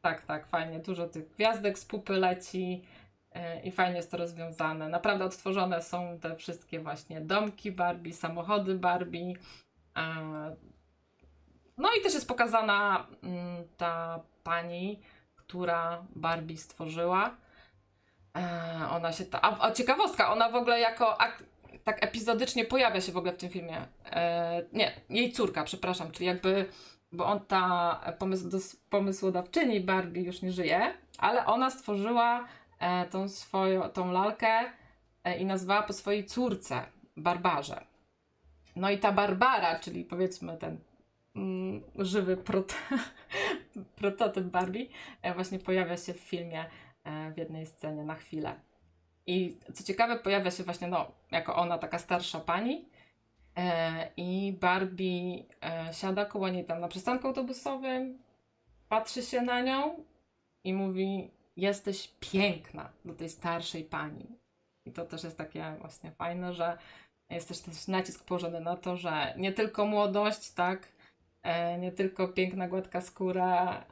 tak, 0.00 0.24
tak, 0.24 0.46
fajnie, 0.46 0.78
dużo 0.78 1.08
tych 1.08 1.28
gwiazdek 1.28 1.78
z 1.78 1.84
pupy 1.84 2.12
leci 2.12 2.84
e, 3.32 3.62
i 3.62 3.72
fajnie 3.72 3.96
jest 3.96 4.10
to 4.10 4.16
rozwiązane. 4.16 4.88
Naprawdę 4.88 5.24
odtworzone 5.24 5.82
są 5.82 6.18
te 6.20 6.36
wszystkie 6.36 6.80
właśnie 6.80 7.20
domki 7.20 7.72
Barbie, 7.72 8.12
samochody 8.12 8.74
Barbie. 8.74 9.34
No 11.78 11.88
i 11.98 12.02
też 12.02 12.14
jest 12.14 12.28
pokazana 12.28 13.06
mm, 13.22 13.64
ta 13.76 14.20
pani, 14.42 15.00
która 15.36 16.04
Barbie 16.16 16.56
stworzyła. 16.56 17.36
Ona 18.90 19.12
się 19.12 19.24
ta. 19.24 19.40
A, 19.60 19.70
ciekawostka, 19.70 20.32
ona 20.32 20.50
w 20.50 20.54
ogóle 20.54 20.80
jako 20.80 21.20
ak 21.20 21.42
tak 21.84 22.04
epizodycznie 22.04 22.64
pojawia 22.64 23.00
się 23.00 23.12
w 23.12 23.16
ogóle 23.16 23.32
w 23.32 23.36
tym 23.36 23.50
filmie. 23.50 23.86
E, 24.06 24.62
nie, 24.72 24.92
jej 25.10 25.32
córka, 25.32 25.64
przepraszam, 25.64 26.10
czyli 26.10 26.26
jakby, 26.26 26.66
bo 27.12 27.26
on 27.26 27.40
ta 27.40 28.00
pomysł, 28.18 28.48
pomysłodawczyni 28.90 29.80
Barbie 29.80 30.22
już 30.22 30.42
nie 30.42 30.52
żyje, 30.52 30.94
ale 31.18 31.46
ona 31.46 31.70
stworzyła 31.70 32.48
e, 32.78 33.06
tą 33.06 33.28
swoją, 33.28 33.88
tą 33.88 34.12
lalkę 34.12 34.60
e, 35.24 35.38
i 35.38 35.44
nazwała 35.44 35.82
po 35.82 35.92
swojej 35.92 36.24
córce, 36.24 36.82
Barbarze. 37.16 37.84
No 38.76 38.90
i 38.90 38.98
ta 38.98 39.12
Barbara, 39.12 39.78
czyli 39.78 40.04
powiedzmy 40.04 40.56
ten 40.56 40.78
mm, 41.36 41.82
żywy 41.98 42.36
prot 42.36 42.74
prototyp 44.00 44.44
Barbie, 44.44 44.86
e, 45.22 45.34
właśnie 45.34 45.58
pojawia 45.58 45.96
się 45.96 46.14
w 46.14 46.20
filmie 46.20 46.64
e, 47.04 47.32
w 47.32 47.38
jednej 47.38 47.66
scenie 47.66 48.04
na 48.04 48.14
chwilę. 48.14 48.54
I 49.26 49.58
co 49.74 49.84
ciekawe, 49.84 50.18
pojawia 50.18 50.50
się 50.50 50.64
właśnie, 50.64 50.88
no, 50.88 51.12
jako 51.30 51.56
ona, 51.56 51.78
taka 51.78 51.98
starsza 51.98 52.40
pani. 52.40 52.88
E, 53.56 54.08
I 54.16 54.52
Barbie 54.60 55.44
e, 55.62 55.94
siada 55.94 56.24
koło 56.24 56.48
niej 56.48 56.64
tam 56.64 56.80
na 56.80 56.88
przystanku 56.88 57.26
autobusowym, 57.26 58.18
patrzy 58.88 59.22
się 59.22 59.40
na 59.40 59.60
nią 59.60 60.04
i 60.64 60.74
mówi: 60.74 61.30
Jesteś 61.56 62.10
piękna 62.20 62.92
do 63.04 63.14
tej 63.14 63.28
starszej 63.28 63.84
pani. 63.84 64.26
I 64.86 64.92
to 64.92 65.04
też 65.04 65.24
jest 65.24 65.38
takie 65.38 65.76
właśnie 65.80 66.10
fajne, 66.10 66.54
że 66.54 66.78
jest 67.30 67.48
też, 67.48 67.60
też 67.60 67.88
nacisk 67.88 68.24
położony 68.24 68.60
na 68.60 68.76
to, 68.76 68.96
że 68.96 69.34
nie 69.36 69.52
tylko 69.52 69.86
młodość, 69.86 70.50
tak, 70.50 70.88
e, 71.42 71.78
nie 71.78 71.92
tylko 71.92 72.28
piękna, 72.28 72.68
gładka 72.68 73.00
skóra, 73.00 73.84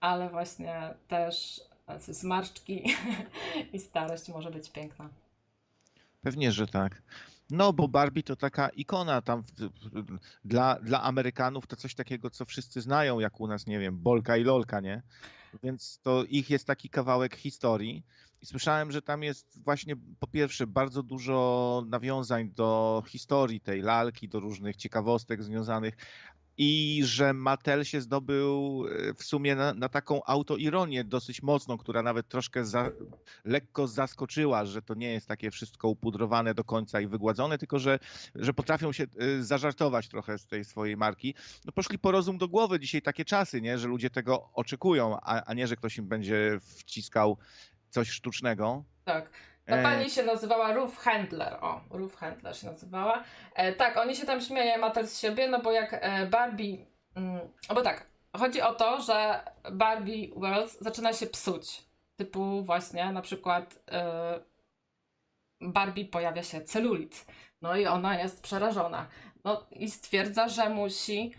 ale 0.00 0.28
właśnie 0.28 0.94
też 1.08 1.60
zmarszczki 2.08 2.82
i 3.72 3.80
starość 3.80 4.28
może 4.28 4.50
być 4.50 4.70
piękna. 4.70 5.08
Pewnie, 6.22 6.52
że 6.52 6.66
tak. 6.66 7.02
No, 7.50 7.72
bo 7.72 7.88
Barbie 7.88 8.22
to 8.22 8.36
taka 8.36 8.68
ikona 8.68 9.22
tam 9.22 9.44
dla, 10.44 10.78
dla 10.82 11.02
Amerykanów 11.02 11.66
to 11.66 11.76
coś 11.76 11.94
takiego, 11.94 12.30
co 12.30 12.44
wszyscy 12.44 12.80
znają, 12.80 13.18
jak 13.20 13.40
u 13.40 13.46
nas, 13.46 13.66
nie 13.66 13.78
wiem, 13.78 13.98
Bolka 13.98 14.36
i 14.36 14.44
Lolka, 14.44 14.80
nie? 14.80 15.02
Więc 15.62 16.00
to 16.02 16.24
ich 16.24 16.50
jest 16.50 16.66
taki 16.66 16.88
kawałek 16.88 17.36
historii. 17.36 18.04
I 18.42 18.46
słyszałem, 18.46 18.92
że 18.92 19.02
tam 19.02 19.22
jest 19.22 19.62
właśnie 19.64 19.96
po 20.20 20.26
pierwsze 20.26 20.66
bardzo 20.66 21.02
dużo 21.02 21.82
nawiązań 21.86 22.50
do 22.50 23.02
historii 23.06 23.60
tej 23.60 23.82
lalki, 23.82 24.28
do 24.28 24.40
różnych 24.40 24.76
ciekawostek 24.76 25.42
związanych, 25.42 25.94
i 26.58 27.00
że 27.04 27.32
Mattel 27.32 27.84
się 27.84 28.00
zdobył 28.00 28.84
e, 28.88 29.14
w 29.14 29.24
sumie 29.24 29.54
na, 29.54 29.74
na 29.74 29.88
taką 29.88 30.24
autoironię 30.24 31.04
dosyć 31.04 31.42
mocną, 31.42 31.78
która 31.78 32.02
nawet 32.02 32.28
troszkę 32.28 32.64
za, 32.64 32.90
lekko 33.44 33.86
zaskoczyła, 33.86 34.64
że 34.64 34.82
to 34.82 34.94
nie 34.94 35.12
jest 35.12 35.28
takie 35.28 35.50
wszystko 35.50 35.88
upudrowane 35.88 36.54
do 36.54 36.64
końca 36.64 37.00
i 37.00 37.06
wygładzone, 37.06 37.58
tylko 37.58 37.78
że, 37.78 37.98
że 38.34 38.54
potrafią 38.54 38.92
się 38.92 39.04
e, 39.04 39.42
zażartować 39.42 40.08
trochę 40.08 40.38
z 40.38 40.46
tej 40.46 40.64
swojej 40.64 40.96
marki. 40.96 41.34
No 41.64 41.72
poszli 41.72 41.98
po 41.98 42.10
rozum 42.10 42.38
do 42.38 42.48
głowy 42.48 42.80
dzisiaj 42.80 43.02
takie 43.02 43.24
czasy, 43.24 43.60
nie? 43.60 43.78
że 43.78 43.88
ludzie 43.88 44.10
tego 44.10 44.50
oczekują, 44.52 45.16
a, 45.20 45.44
a 45.44 45.54
nie, 45.54 45.66
że 45.66 45.76
ktoś 45.76 45.98
im 45.98 46.08
będzie 46.08 46.60
wciskał 46.60 47.36
coś 47.90 48.10
sztucznego. 48.10 48.84
Tak. 49.04 49.30
Ta 49.68 49.76
e, 49.76 49.82
pani 49.82 50.10
się 50.10 50.22
nazywała 50.22 50.72
Ruth 50.72 50.96
Handler. 50.96 51.54
O, 51.60 51.80
Ruth 51.90 52.16
Handler 52.16 52.56
się 52.56 52.66
nazywała. 52.66 53.24
E, 53.54 53.72
tak, 53.72 53.96
oni 53.96 54.16
się 54.16 54.26
tam 54.26 54.40
śmieje 54.40 54.78
Mattel 54.78 55.06
z 55.06 55.20
siebie, 55.20 55.48
no 55.48 55.60
bo 55.62 55.72
jak 55.72 55.92
e, 55.92 56.26
Barbie. 56.26 56.86
Mm, 57.14 57.40
bo 57.74 57.82
tak, 57.82 58.06
chodzi 58.36 58.62
o 58.62 58.74
to, 58.74 59.00
że 59.00 59.40
Barbie 59.72 60.28
World 60.36 60.72
zaczyna 60.80 61.12
się 61.12 61.26
psuć. 61.26 61.82
Typu 62.16 62.62
właśnie 62.62 63.12
na 63.12 63.22
przykład 63.22 63.78
e, 63.90 64.40
Barbie 65.60 66.04
pojawia 66.04 66.42
się 66.42 66.60
celulit. 66.60 67.26
No 67.62 67.76
i 67.76 67.86
ona 67.86 68.18
jest 68.20 68.42
przerażona. 68.42 69.06
No 69.44 69.66
i 69.70 69.90
stwierdza, 69.90 70.48
że 70.48 70.70
musi. 70.70 71.34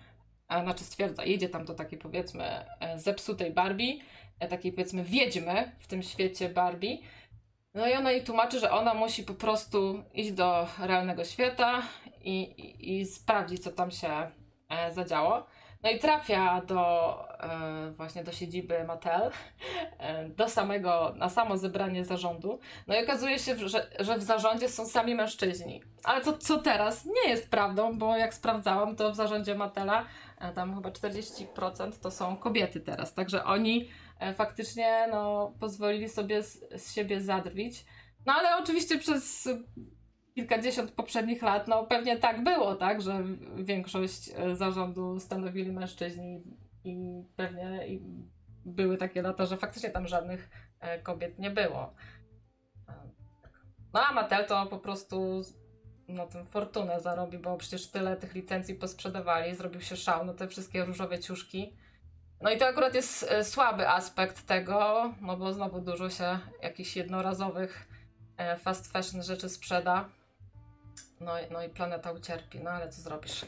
A, 0.47 0.63
znaczy 0.63 0.83
stwierdza, 0.83 1.25
jedzie 1.25 1.49
tam 1.49 1.65
do 1.65 1.73
takiej 1.73 1.99
powiedzmy 1.99 2.65
e, 2.79 2.99
zepsutej 2.99 3.51
Barbie, 3.51 3.99
e, 4.39 4.47
takiej 4.47 4.71
powiedzmy 4.71 5.03
wiedźmy 5.03 5.71
w 5.79 5.87
tym 5.87 6.03
świecie 6.03 6.49
Barbie 6.49 6.97
no 7.73 7.87
i 7.87 7.93
ona 7.93 8.11
jej 8.11 8.23
tłumaczy, 8.23 8.59
że 8.59 8.71
ona 8.71 8.93
musi 8.93 9.23
po 9.23 9.33
prostu 9.33 10.03
iść 10.13 10.31
do 10.31 10.67
realnego 10.79 11.25
świata 11.25 11.81
i, 12.21 12.41
i, 12.41 12.99
i 12.99 13.05
sprawdzić, 13.05 13.63
co 13.63 13.71
tam 13.71 13.91
się 13.91 14.31
e, 14.69 14.93
zadziało. 14.93 15.45
No 15.83 15.89
i 15.89 15.99
trafia 15.99 16.61
do 16.61 17.13
e, 17.39 17.91
właśnie 17.91 18.23
do 18.23 18.31
siedziby 18.31 18.83
Mattel, 18.83 19.31
e, 19.99 20.29
do 20.29 20.49
samego, 20.49 21.13
na 21.15 21.29
samo 21.29 21.57
zebranie 21.57 22.05
zarządu. 22.05 22.59
No 22.87 22.95
i 22.95 23.03
okazuje 23.03 23.39
się, 23.39 23.69
że, 23.69 23.89
że 23.99 24.17
w 24.17 24.23
zarządzie 24.23 24.69
są 24.69 24.85
sami 24.85 25.15
mężczyźni. 25.15 25.83
Ale 26.03 26.21
co, 26.21 26.37
co 26.37 26.59
teraz 26.59 27.05
nie 27.05 27.29
jest 27.29 27.51
prawdą, 27.51 27.97
bo 27.97 28.17
jak 28.17 28.33
sprawdzałam, 28.33 28.95
to 28.95 29.11
w 29.11 29.15
zarządzie 29.15 29.55
Mattela 29.55 30.05
e, 30.39 30.53
tam 30.53 30.75
chyba 30.75 30.89
40% 30.89 31.91
to 32.01 32.11
są 32.11 32.37
kobiety 32.37 32.79
teraz. 32.79 33.13
Także 33.13 33.43
oni 33.43 33.89
faktycznie 34.35 35.07
no, 35.11 35.53
pozwolili 35.59 36.09
sobie 36.09 36.43
z, 36.43 36.59
z 36.81 36.93
siebie 36.93 37.21
zadrwić. 37.21 37.85
No 38.25 38.33
ale 38.33 38.63
oczywiście 38.63 38.97
przez 38.97 39.49
kilkadziesiąt 40.35 40.91
poprzednich 40.91 41.41
lat, 41.41 41.67
no 41.67 41.85
pewnie 41.85 42.17
tak 42.17 42.43
było, 42.43 42.75
tak, 42.75 43.01
że 43.01 43.23
większość 43.55 44.29
e, 44.35 44.55
zarządu 44.55 45.19
stanowili 45.19 45.71
mężczyźni 45.71 46.43
i 46.83 47.23
pewnie 47.35 47.87
i 47.87 48.01
były 48.65 48.97
takie 48.97 49.21
lata, 49.21 49.45
że 49.45 49.57
faktycznie 49.57 49.89
tam 49.89 50.07
żadnych 50.07 50.49
e, 50.79 50.99
kobiet 50.99 51.39
nie 51.39 51.51
było. 51.51 51.93
No 53.93 53.99
a 54.09 54.13
Mattel 54.13 54.45
to 54.45 54.65
po 54.65 54.79
prostu 54.79 55.41
na 56.07 56.25
tym 56.25 56.45
fortunę 56.45 56.99
zarobi, 56.99 57.37
bo 57.37 57.57
przecież 57.57 57.87
tyle 57.87 58.17
tych 58.17 58.35
licencji 58.35 58.75
posprzedawali, 58.75 59.55
zrobił 59.55 59.81
się 59.81 59.95
szał, 59.95 60.25
no 60.25 60.33
te 60.33 60.47
wszystkie 60.47 60.85
różowe 60.85 61.19
ciuszki 61.19 61.73
no 62.41 62.51
i 62.51 62.57
to 62.57 62.67
akurat 62.67 62.95
jest 62.95 63.23
e, 63.29 63.43
słaby 63.43 63.89
aspekt 63.89 64.45
tego, 64.45 65.13
no 65.21 65.37
bo 65.37 65.53
znowu 65.53 65.81
dużo 65.81 66.09
się 66.09 66.39
jakichś 66.63 66.95
jednorazowych 66.95 67.87
e, 68.37 68.57
fast 68.57 68.91
fashion 68.91 69.23
rzeczy 69.23 69.49
sprzeda. 69.49 70.09
No, 71.21 71.31
no 71.51 71.63
i 71.63 71.69
planeta 71.69 72.11
ucierpi, 72.11 72.59
no 72.59 72.69
ale 72.69 72.89
co 72.89 73.01
zrobisz? 73.01 73.45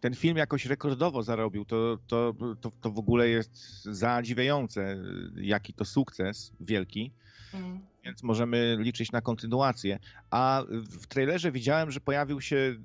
Ten 0.00 0.14
film 0.14 0.36
jakoś 0.36 0.66
rekordowo 0.66 1.22
zarobił, 1.22 1.64
to, 1.64 1.98
to, 2.06 2.34
to, 2.60 2.70
to 2.80 2.90
w 2.90 2.98
ogóle 2.98 3.28
jest 3.28 3.84
zadziwiające, 3.84 4.96
jaki 5.36 5.72
to 5.72 5.84
sukces 5.84 6.52
wielki. 6.60 7.12
Mm. 7.54 7.80
Więc 8.04 8.22
możemy 8.22 8.76
liczyć 8.80 9.12
na 9.12 9.20
kontynuację. 9.20 9.98
A 10.30 10.62
w 10.70 11.06
trailerze 11.06 11.52
widziałem, 11.52 11.90
że 11.90 12.00
pojawił 12.00 12.40
się 12.40 12.56
e, 12.56 12.76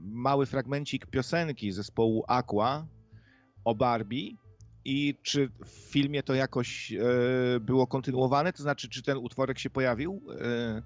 mały 0.00 0.46
fragmencik 0.46 1.06
piosenki 1.06 1.72
zespołu 1.72 2.24
Aqua, 2.28 2.86
o 3.68 3.74
Barbie 3.74 4.36
i 4.84 5.18
czy 5.22 5.50
w 5.64 5.68
filmie 5.68 6.22
to 6.22 6.34
jakoś 6.34 6.92
e, 6.92 7.60
było 7.60 7.86
kontynuowane? 7.86 8.52
To 8.52 8.62
znaczy, 8.62 8.88
czy 8.88 9.02
ten 9.02 9.16
utworek 9.16 9.58
się 9.58 9.70
pojawił 9.70 10.22
e, 10.30 10.82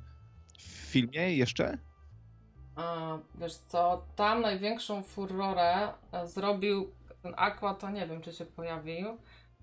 w 0.59 0.63
filmie 0.63 1.37
jeszcze? 1.37 1.79
A, 2.77 3.19
wiesz 3.35 3.55
co, 3.55 4.07
tam 4.17 4.41
największą 4.41 5.03
furorę 5.03 5.89
e, 6.13 6.27
zrobił 6.27 6.93
ten 7.23 7.35
Aqua, 7.37 7.75
to 7.75 7.91
nie 7.91 8.07
wiem, 8.07 8.21
czy 8.21 8.33
się 8.33 8.47
pojawił, 8.47 9.19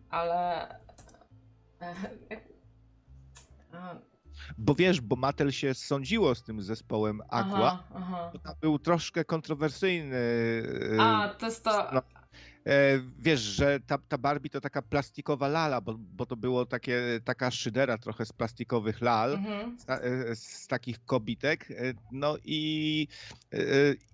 ale... 0.09 0.67
Bo 4.57 4.75
wiesz, 4.75 5.01
bo 5.01 5.15
Mattel 5.15 5.51
się 5.51 5.73
sądziło 5.73 6.35
z 6.35 6.43
tym 6.43 6.61
zespołem 6.61 7.21
Aqua. 7.29 7.83
Aha, 7.95 8.31
aha. 8.35 8.55
Był 8.61 8.79
troszkę 8.79 9.25
kontrowersyjny. 9.25 10.17
A, 10.99 11.29
to 11.39 11.45
jest 11.45 11.63
to. 11.63 11.89
No, 11.93 12.01
wiesz, 13.19 13.39
że 13.39 13.79
ta, 13.79 13.97
ta 13.97 14.17
Barbie 14.17 14.49
to 14.49 14.61
taka 14.61 14.81
plastikowa 14.81 15.47
lala, 15.47 15.81
bo, 15.81 15.95
bo 15.97 16.25
to 16.25 16.35
było 16.35 16.65
takie, 16.65 17.01
taka 17.25 17.51
szydera 17.51 17.97
trochę 17.97 18.25
z 18.25 18.33
plastikowych 18.33 19.01
lal, 19.01 19.33
mhm. 19.33 19.79
z, 19.79 19.89
e, 19.89 20.35
z, 20.35 20.67
takich 20.67 21.05
kobitek, 21.05 21.71
e, 21.71 21.93
no 22.11 22.37
i, 22.43 23.07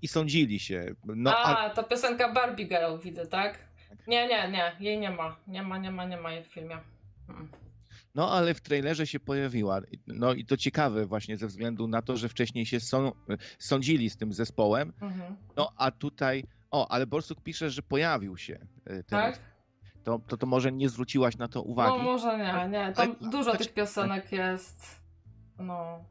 i 0.01 0.07
sądzili 0.07 0.59
się. 0.59 0.95
No, 1.05 1.37
a, 1.37 1.57
a, 1.57 1.69
to 1.69 1.83
piosenka 1.83 2.33
Barbie 2.33 2.65
Girl 2.65 2.97
widzę, 3.03 3.27
tak? 3.27 3.59
Nie, 4.07 4.27
nie, 4.27 4.51
nie, 4.51 4.75
jej 4.79 4.99
nie 4.99 5.11
ma. 5.11 5.35
Nie 5.47 5.63
ma, 5.63 5.77
nie 5.77 5.91
ma, 5.91 6.05
nie 6.05 6.17
ma 6.17 6.31
jej 6.31 6.43
w 6.43 6.47
filmie. 6.47 6.77
Hmm. 7.27 7.49
No, 8.15 8.31
ale 8.31 8.53
w 8.53 8.61
trailerze 8.61 9.07
się 9.07 9.19
pojawiła. 9.19 9.81
No 10.07 10.33
i 10.33 10.45
to 10.45 10.57
ciekawe 10.57 11.05
właśnie 11.05 11.37
ze 11.37 11.47
względu 11.47 11.87
na 11.87 12.01
to, 12.01 12.17
że 12.17 12.29
wcześniej 12.29 12.65
się 12.65 12.77
sądzili 13.59 14.09
z 14.09 14.17
tym 14.17 14.33
zespołem. 14.33 14.93
Mhm. 15.01 15.35
No, 15.55 15.71
a 15.77 15.91
tutaj 15.91 16.43
o, 16.75 16.91
ale 16.91 17.07
Borsuk 17.07 17.41
pisze, 17.41 17.69
że 17.69 17.81
pojawił 17.81 18.37
się 18.37 18.53
e, 18.85 19.03
ten. 19.03 19.03
Tak? 19.03 19.39
To, 20.03 20.19
to, 20.27 20.37
to 20.37 20.45
może 20.45 20.71
nie 20.71 20.89
zwróciłaś 20.89 21.37
na 21.37 21.47
to 21.47 21.61
uwagi? 21.61 21.97
No 21.97 22.03
może 22.03 22.37
nie, 22.37 22.69
nie. 22.69 22.93
Tam 22.93 23.15
ale, 23.21 23.29
dużo 23.31 23.57
tych 23.57 23.73
piosenek 23.73 24.31
jest. 24.31 25.01
No. 25.59 26.05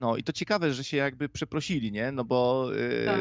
No 0.00 0.16
i 0.16 0.22
to 0.22 0.32
ciekawe, 0.32 0.72
że 0.74 0.84
się 0.84 0.96
jakby 0.96 1.28
przeprosili, 1.28 1.92
nie? 1.92 2.12
No 2.12 2.24
bo 2.24 2.68
yy, 2.72 3.04
tak. 3.06 3.18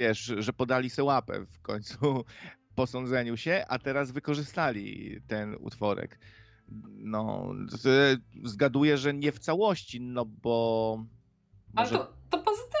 wiesz, 0.00 0.32
że 0.38 0.52
podali 0.52 0.90
se 0.90 1.04
łapę 1.04 1.46
w 1.46 1.60
końcu 1.62 2.24
po 2.76 2.86
sądzeniu 2.86 3.36
się, 3.36 3.64
a 3.68 3.78
teraz 3.78 4.10
wykorzystali 4.10 5.20
ten 5.28 5.56
utworek. 5.60 6.18
No, 6.88 7.54
zgaduję, 8.44 8.98
że 8.98 9.14
nie 9.14 9.32
w 9.32 9.38
całości, 9.38 10.00
no 10.00 10.24
bo. 10.24 11.04
Może... 11.74 11.96
Ale 11.96 11.98
to, 11.98 12.12
to 12.30 12.38
pozytywne, 12.38 12.79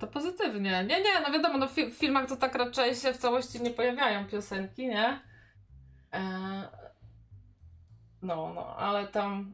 to 0.00 0.06
pozytywnie. 0.06 0.70
Nie, 0.70 1.00
nie, 1.00 1.20
no 1.26 1.32
wiadomo, 1.32 1.58
no 1.58 1.68
w, 1.68 1.74
w 1.74 1.98
filmach 1.98 2.28
to 2.28 2.36
tak 2.36 2.54
raczej 2.54 2.94
się 2.94 3.12
w 3.12 3.18
całości 3.18 3.62
nie 3.62 3.70
pojawiają 3.70 4.26
piosenki, 4.26 4.86
nie? 4.86 5.20
E... 6.12 6.82
No, 8.22 8.52
no, 8.54 8.76
ale 8.76 9.06
tam 9.06 9.52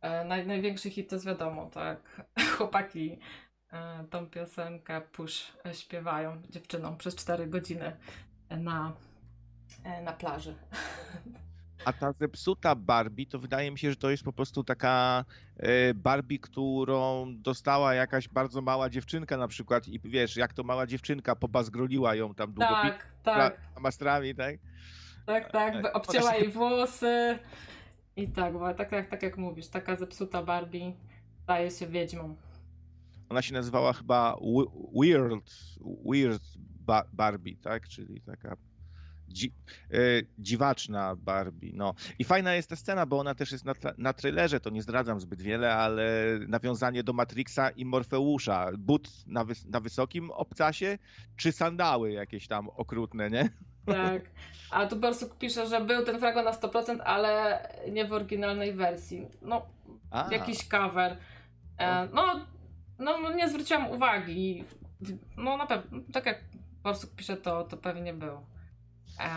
e, 0.00 0.24
naj, 0.24 0.46
największy 0.46 0.90
hit 0.90 1.08
to 1.08 1.16
jest 1.16 1.26
wiadomo, 1.26 1.70
tak. 1.70 2.26
Chłopaki 2.56 3.18
e, 3.72 4.04
tą 4.10 4.26
piosenkę 4.26 5.00
Push 5.00 5.52
śpiewają 5.72 6.42
dziewczynom 6.50 6.96
przez 6.96 7.16
4 7.16 7.46
godziny 7.46 7.96
na, 8.50 8.92
e, 9.84 10.02
na 10.02 10.12
plaży. 10.12 10.54
A 11.84 11.92
ta 11.92 12.12
zepsuta 12.12 12.74
Barbie, 12.74 13.26
to 13.26 13.38
wydaje 13.38 13.70
mi 13.70 13.78
się, 13.78 13.90
że 13.90 13.96
to 13.96 14.10
jest 14.10 14.22
po 14.22 14.32
prostu 14.32 14.64
taka 14.64 15.24
e, 15.56 15.94
Barbie, 15.94 16.38
którą 16.38 17.26
dostała 17.36 17.94
jakaś 17.94 18.28
bardzo 18.28 18.62
mała 18.62 18.90
dziewczynka 18.90 19.36
na 19.36 19.48
przykład 19.48 19.88
i 19.88 20.00
wiesz, 20.04 20.36
jak 20.36 20.52
to 20.52 20.62
mała 20.62 20.86
dziewczynka 20.86 21.36
pobazgroliła 21.36 22.14
ją 22.14 22.34
tam 22.34 22.52
długo 22.52 22.68
tak, 22.68 23.06
tak. 23.22 23.60
mastrami, 23.80 24.34
tak? 24.34 24.56
Tak, 25.26 25.52
tak, 25.52 25.96
obcięła 25.96 26.34
jej 26.34 26.48
włosy 26.48 27.38
i 28.16 28.28
tak, 28.28 28.52
bo 28.52 28.74
tak, 28.74 28.90
tak, 28.90 29.06
tak 29.06 29.22
jak 29.22 29.36
mówisz, 29.36 29.68
taka 29.68 29.96
zepsuta 29.96 30.42
Barbie 30.42 30.92
staje 31.42 31.70
się 31.70 31.86
wiedźmą. 31.86 32.36
Ona 33.28 33.42
się 33.42 33.54
nazywała 33.54 33.92
chyba 33.92 34.36
Weird, 34.94 35.54
Weird 36.06 36.42
Barbie, 37.12 37.56
tak? 37.62 37.88
Czyli 37.88 38.20
taka 38.20 38.56
dzi, 39.28 39.52
e, 39.90 39.96
dziwaczna 40.38 41.16
Barbie. 41.16 41.72
No. 41.74 41.94
I 42.18 42.24
fajna 42.24 42.54
jest 42.54 42.70
ta 42.70 42.76
scena, 42.76 43.06
bo 43.06 43.18
ona 43.18 43.34
też 43.34 43.52
jest 43.52 43.64
na, 43.64 43.72
na 43.98 44.12
trailerze, 44.12 44.60
to 44.60 44.70
nie 44.70 44.82
zdradzam 44.82 45.20
zbyt 45.20 45.42
wiele, 45.42 45.74
ale 45.74 46.38
nawiązanie 46.48 47.02
do 47.02 47.12
Matrixa 47.12 47.70
i 47.70 47.84
Morfeusza. 47.84 48.70
But 48.78 49.26
na, 49.26 49.44
wys, 49.44 49.66
na 49.66 49.80
wysokim 49.80 50.30
obcasie, 50.30 50.98
czy 51.36 51.52
sandały 51.52 52.12
jakieś 52.12 52.48
tam 52.48 52.68
okrutne, 52.68 53.30
nie? 53.30 53.50
Tak. 53.86 54.22
A 54.70 54.86
tu 54.86 54.96
Borsuk 54.96 55.38
pisze, 55.38 55.66
że 55.66 55.80
był 55.80 56.04
ten 56.04 56.18
fragment 56.18 56.46
na 56.46 56.68
100%, 56.68 57.00
ale 57.04 57.62
nie 57.92 58.04
w 58.04 58.12
oryginalnej 58.12 58.72
wersji. 58.72 59.26
No, 59.42 59.66
A. 60.10 60.28
jakiś 60.32 60.68
cover. 60.68 61.16
E, 61.78 62.08
no, 62.12 62.46
no, 62.98 63.32
nie 63.32 63.48
zwróciłam 63.48 63.90
uwagi. 63.90 64.64
No 65.36 65.56
na 65.56 65.66
pewno, 65.66 66.00
tak 66.12 66.26
jak 66.26 66.44
Borsuk 66.82 67.14
pisze, 67.14 67.36
to, 67.36 67.64
to 67.64 67.76
pewnie 67.76 68.14
był. 68.14 68.40
E, 69.20 69.28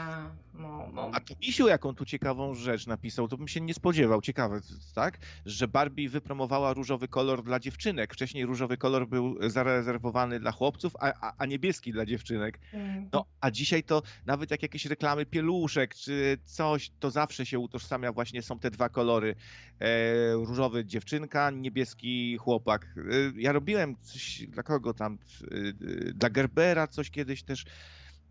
no, 0.54 0.90
no. 0.94 1.12
A 1.14 1.20
to 1.20 1.34
Misiu 1.42 1.68
jaką 1.68 1.96
tu 1.96 2.06
ciekawą 2.06 2.56
rzecz 2.56 2.88
napisał, 2.88 3.28
to 3.28 3.38
bym 3.38 3.48
się 3.48 3.62
nie 3.62 3.74
spodziewał. 3.74 4.22
Ciekawe, 4.22 4.62
tak? 4.96 5.18
Że 5.46 5.68
Barbie 5.68 6.10
wypromowała 6.10 6.74
różowy 6.74 7.08
kolor 7.08 7.44
dla 7.44 7.60
dziewczynek. 7.60 8.14
Wcześniej 8.14 8.46
różowy 8.46 8.78
kolor 8.78 9.08
był 9.08 9.50
zarezerwowany 9.50 10.40
dla 10.40 10.52
chłopców, 10.52 10.96
a, 11.00 11.14
a, 11.22 11.34
a 11.38 11.46
niebieski 11.46 11.92
dla 11.92 12.06
dziewczynek. 12.06 12.60
Mm. 12.74 13.10
No, 13.14 13.26
a 13.42 13.52
dzisiaj 13.52 13.84
to 13.84 14.02
nawet 14.26 14.52
jak 14.52 14.62
jakieś 14.64 14.86
reklamy 14.86 15.26
pieluszek 15.26 15.96
czy 15.96 16.38
coś, 16.46 16.92
to 17.00 17.12
zawsze 17.12 17.46
się 17.46 17.60
utożsamia 17.60 18.12
właśnie 18.12 18.42
są 18.42 18.60
te 18.60 18.72
dwa 18.72 18.90
kolory. 18.90 19.36
E, 19.80 20.34
różowy 20.34 20.86
dziewczynka, 20.86 21.52
niebieski 21.52 22.38
chłopak. 22.38 22.86
E, 22.98 23.02
ja 23.36 23.52
robiłem 23.52 23.96
coś 24.02 24.44
dla 24.48 24.64
kogo 24.64 24.94
tam, 24.94 25.18
e, 25.52 26.14
dla 26.14 26.30
Gerbera 26.30 26.88
coś 26.88 27.10
kiedyś 27.10 27.44
też 27.44 27.66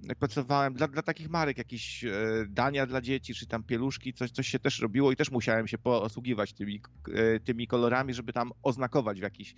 jak 0.03 0.19
pracowałem, 0.19 0.75
dla, 0.75 0.89
dla 0.89 1.03
takich 1.03 1.31
marek 1.31 1.59
jakieś 1.59 2.05
e, 2.05 2.11
dania 2.49 2.87
dla 2.87 3.01
dzieci, 3.01 3.35
czy 3.35 3.47
tam 3.47 3.63
pieluszki, 3.63 4.13
coś, 4.13 4.31
coś 4.31 4.49
się 4.49 4.59
też 4.59 4.81
robiło 4.81 5.13
i 5.13 5.17
też 5.17 5.31
musiałem 5.31 5.69
się 5.69 5.79
posługiwać 5.79 6.53
tymi, 6.53 6.81
e, 7.15 7.41
tymi 7.41 7.67
kolorami, 7.67 8.15
żeby 8.15 8.33
tam 8.33 8.53
oznakować 8.63 9.21
w 9.21 9.23
jakiś 9.23 9.55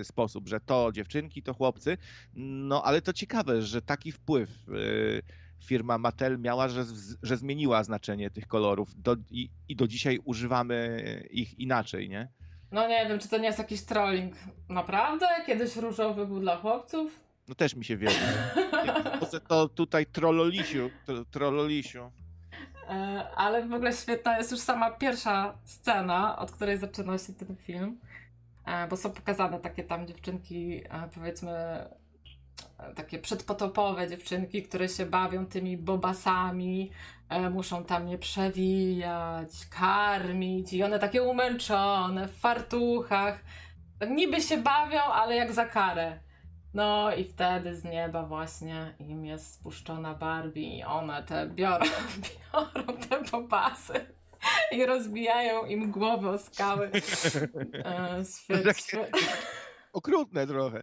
e, 0.00 0.04
sposób, 0.04 0.48
że 0.48 0.60
to 0.60 0.92
dziewczynki, 0.92 1.42
to 1.42 1.54
chłopcy. 1.54 1.98
No 2.34 2.82
ale 2.84 3.02
to 3.02 3.12
ciekawe, 3.12 3.62
że 3.62 3.82
taki 3.82 4.12
wpływ 4.12 4.50
firma 5.64 5.98
Mattel 5.98 6.38
miała, 6.38 6.68
że, 6.68 6.84
że 7.22 7.36
zmieniła 7.36 7.84
znaczenie 7.84 8.30
tych 8.30 8.46
kolorów 8.46 9.02
do, 9.02 9.16
i, 9.30 9.50
i 9.68 9.76
do 9.76 9.88
dzisiaj 9.88 10.18
używamy 10.24 11.02
ich 11.30 11.58
inaczej, 11.58 12.08
nie? 12.08 12.28
No 12.72 12.88
nie 12.88 13.06
wiem, 13.08 13.18
czy 13.18 13.28
to 13.28 13.38
nie 13.38 13.46
jest 13.46 13.58
jakiś 13.58 13.84
trolling. 13.84 14.34
Naprawdę? 14.68 15.26
Kiedyś 15.46 15.76
różowy 15.76 16.26
był 16.26 16.40
dla 16.40 16.56
chłopców? 16.56 17.25
No 17.48 17.54
też 17.54 17.74
mi 17.74 17.84
się 17.84 17.96
wierzy. 17.96 18.18
To 19.48 19.68
tutaj 19.68 20.06
trollolisiu, 20.06 20.90
trollolisiu. 21.30 22.10
E, 22.88 23.28
ale 23.36 23.68
w 23.68 23.72
ogóle 23.72 23.92
świetna 23.92 24.38
jest 24.38 24.50
już 24.50 24.60
sama 24.60 24.90
pierwsza 24.90 25.58
scena, 25.64 26.38
od 26.38 26.52
której 26.52 26.78
zaczyna 26.78 27.18
się 27.18 27.32
ten 27.32 27.56
film. 27.56 28.00
E, 28.66 28.88
bo 28.88 28.96
są 28.96 29.10
pokazane 29.10 29.60
takie 29.60 29.84
tam 29.84 30.06
dziewczynki, 30.06 30.82
e, 30.84 31.08
powiedzmy, 31.14 31.52
takie 32.94 33.18
przedpotopowe 33.18 34.08
dziewczynki, 34.08 34.62
które 34.62 34.88
się 34.88 35.06
bawią 35.06 35.46
tymi 35.46 35.76
bobasami, 35.76 36.90
muszą 37.50 37.84
tam 37.84 38.08
je 38.08 38.18
przewijać, 38.18 39.50
karmić 39.70 40.72
i 40.72 40.82
one 40.82 40.98
takie 40.98 41.22
umęczone, 41.22 42.28
w 42.28 42.38
fartuchach. 42.38 43.44
Niby 44.10 44.40
się 44.40 44.56
bawią, 44.56 45.00
ale 45.00 45.36
jak 45.36 45.52
za 45.52 45.66
karę. 45.66 46.20
No 46.76 47.14
i 47.14 47.24
wtedy 47.24 47.76
z 47.76 47.84
nieba 47.84 48.22
właśnie 48.22 48.94
im 48.98 49.24
jest 49.24 49.54
spuszczona 49.54 50.14
Barbie 50.14 50.78
i 50.78 50.84
one 50.84 51.22
te 51.22 51.46
biorą, 51.46 51.84
biorą 52.52 52.98
te 53.08 53.24
popasy 53.24 54.06
i 54.72 54.86
rozbijają 54.86 55.64
im 55.64 55.92
głowy 55.92 56.28
o 56.28 56.38
skały. 56.38 56.90
E, 57.84 58.24
świetnie. 58.24 59.10
Okrutne 59.92 60.46
trochę. 60.46 60.82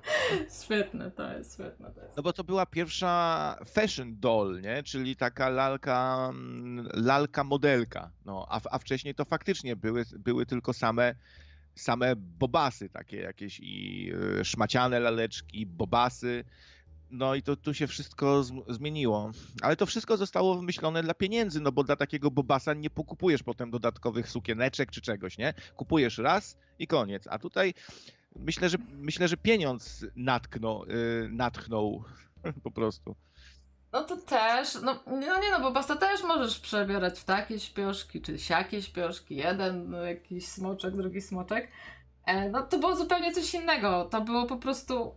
Świetne 0.64 1.10
to 1.10 1.32
jest, 1.32 1.54
świetne 1.54 1.90
to 1.90 2.00
jest. 2.00 2.16
No 2.16 2.22
bo 2.22 2.32
to 2.32 2.44
była 2.44 2.66
pierwsza 2.66 3.56
fashion 3.66 4.20
doll, 4.20 4.60
nie? 4.60 4.82
Czyli 4.82 5.16
taka 5.16 5.48
lalka, 5.48 6.28
mm, 6.30 6.88
lalka 6.94 7.44
modelka. 7.44 8.10
No, 8.24 8.46
a, 8.48 8.60
a 8.70 8.78
wcześniej 8.78 9.14
to 9.14 9.24
faktycznie 9.24 9.76
były, 9.76 10.04
były 10.18 10.46
tylko 10.46 10.72
same 10.72 11.14
same 11.80 12.16
bobasy 12.16 12.88
takie 12.88 13.16
jakieś 13.16 13.60
i 13.60 14.12
e, 14.40 14.44
szmaciane 14.44 15.00
laleczki, 15.00 15.66
bobasy. 15.66 16.44
No 17.10 17.34
i 17.34 17.42
to 17.42 17.56
tu 17.56 17.74
się 17.74 17.86
wszystko 17.86 18.44
zmieniło. 18.68 19.30
Ale 19.62 19.76
to 19.76 19.86
wszystko 19.86 20.16
zostało 20.16 20.54
wymyślone 20.54 21.02
dla 21.02 21.14
pieniędzy, 21.14 21.60
no 21.60 21.72
bo 21.72 21.84
dla 21.84 21.96
takiego 21.96 22.30
bobasa 22.30 22.74
nie 22.74 22.90
pokupujesz 22.90 23.42
potem 23.42 23.70
dodatkowych 23.70 24.28
sukieneczek 24.28 24.90
czy 24.90 25.00
czegoś, 25.00 25.38
nie? 25.38 25.54
Kupujesz 25.76 26.18
raz 26.18 26.56
i 26.78 26.86
koniec. 26.86 27.26
A 27.26 27.38
tutaj 27.38 27.74
myślę, 28.36 28.68
że 28.68 28.78
myślę, 28.92 29.28
że 29.28 29.36
pieniądz 29.36 30.06
natknął, 30.16 30.86
yy, 30.86 31.28
natchnął 31.32 32.04
po 32.64 32.70
prostu. 32.70 33.16
No 33.92 34.04
to 34.04 34.16
też, 34.16 34.74
no, 34.82 35.00
no 35.06 35.40
nie 35.40 35.50
no, 35.50 35.60
bo 35.60 35.72
basta 35.72 35.96
też 35.96 36.22
możesz 36.22 36.58
przebierać 36.58 37.20
w 37.20 37.24
takie 37.24 37.60
śpioszki, 37.60 38.20
czy 38.20 38.38
siakie 38.38 38.82
śpioszki, 38.82 39.36
jeden 39.36 39.90
no, 39.90 40.04
jakiś 40.04 40.48
smoczek, 40.48 40.96
drugi 40.96 41.20
smoczek. 41.20 41.68
E, 42.26 42.50
no 42.50 42.62
to 42.62 42.78
było 42.78 42.96
zupełnie 42.96 43.32
coś 43.32 43.54
innego, 43.54 44.04
to 44.04 44.20
było 44.20 44.46
po 44.46 44.56
prostu 44.56 45.14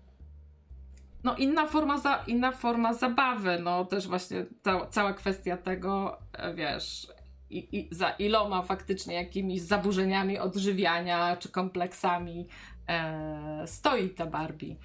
no 1.23 1.35
inna 1.35 1.67
forma, 1.67 1.97
za, 1.97 2.23
inna 2.27 2.51
forma 2.51 2.93
zabawy, 2.93 3.59
no 3.59 3.85
też 3.85 4.07
właśnie 4.07 4.45
ta, 4.61 4.87
cała 4.87 5.13
kwestia 5.13 5.57
tego, 5.57 6.19
e, 6.33 6.53
wiesz, 6.53 7.07
i, 7.49 7.79
i, 7.79 7.95
za 7.95 8.09
iloma 8.09 8.61
faktycznie 8.61 9.15
jakimiś 9.15 9.61
zaburzeniami 9.61 10.39
odżywiania 10.39 11.37
czy 11.37 11.49
kompleksami 11.49 12.47
e, 12.89 13.63
stoi 13.67 14.09
ta 14.09 14.25
Barbie, 14.25 14.75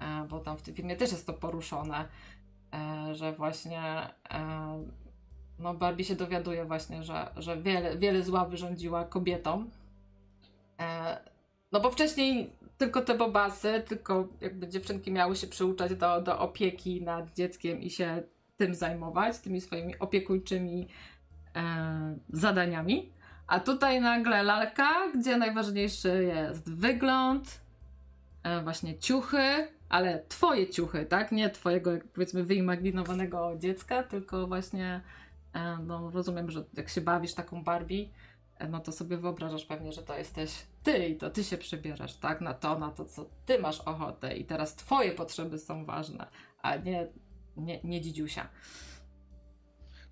e, 0.00 0.26
bo 0.28 0.40
tam 0.40 0.56
w 0.56 0.62
tym 0.62 0.74
filmie 0.74 0.96
też 0.96 1.12
jest 1.12 1.26
to 1.26 1.32
poruszone. 1.32 2.08
E, 2.74 3.14
że 3.14 3.32
właśnie 3.32 3.82
e, 4.30 4.84
no 5.58 5.74
Barbie 5.74 6.04
się 6.04 6.16
dowiaduje 6.16 6.64
właśnie, 6.64 7.02
że, 7.02 7.30
że 7.36 7.62
wiele, 7.62 7.98
wiele 7.98 8.22
zła 8.22 8.44
wyrządziła 8.44 9.04
kobietom. 9.04 9.70
E, 10.80 11.18
no 11.72 11.80
bo 11.80 11.90
wcześniej 11.90 12.50
tylko 12.78 13.00
te 13.00 13.14
bobasy, 13.14 13.82
tylko 13.86 14.28
jakby 14.40 14.68
dziewczynki 14.68 15.12
miały 15.12 15.36
się 15.36 15.46
przyuczać 15.46 15.94
do, 15.94 16.20
do 16.20 16.38
opieki 16.38 17.02
nad 17.02 17.34
dzieckiem 17.34 17.82
i 17.82 17.90
się 17.90 18.22
tym 18.56 18.74
zajmować, 18.74 19.38
tymi 19.38 19.60
swoimi 19.60 19.98
opiekuńczymi 19.98 20.88
zadaniami. 22.28 23.12
A 23.46 23.60
tutaj 23.60 24.00
nagle 24.00 24.42
lalka, 24.42 25.12
gdzie 25.14 25.36
najważniejszy 25.36 26.24
jest 26.24 26.74
wygląd, 26.74 27.60
właśnie 28.64 28.98
ciuchy, 28.98 29.68
ale 29.88 30.22
twoje 30.28 30.70
ciuchy, 30.70 31.06
tak? 31.06 31.32
Nie 31.32 31.50
twojego, 31.50 31.90
powiedzmy, 32.14 32.44
wyimaginowanego 32.44 33.52
dziecka, 33.58 34.02
tylko 34.02 34.46
właśnie, 34.46 35.00
e, 35.52 35.78
no 35.86 36.10
rozumiem, 36.10 36.50
że 36.50 36.64
jak 36.74 36.88
się 36.88 37.00
bawisz 37.00 37.34
taką 37.34 37.64
Barbie, 37.64 38.08
e, 38.58 38.68
no 38.68 38.80
to 38.80 38.92
sobie 38.92 39.16
wyobrażasz 39.16 39.64
pewnie, 39.64 39.92
że 39.92 40.02
to 40.02 40.18
jesteś 40.18 40.66
ty 40.82 41.06
i 41.06 41.16
to 41.16 41.30
ty 41.30 41.44
się 41.44 41.58
przybierasz, 41.58 42.16
tak? 42.16 42.40
Na 42.40 42.54
to, 42.54 42.78
na 42.78 42.90
to, 42.90 43.04
co 43.04 43.26
ty 43.46 43.58
masz 43.58 43.80
ochotę 43.80 44.36
i 44.36 44.44
teraz 44.44 44.74
twoje 44.74 45.12
potrzeby 45.12 45.58
są 45.58 45.84
ważne, 45.84 46.26
a 46.62 46.76
nie, 46.76 47.08
nie, 47.56 47.80
nie 47.84 48.00
dzidziusia. 48.00 48.48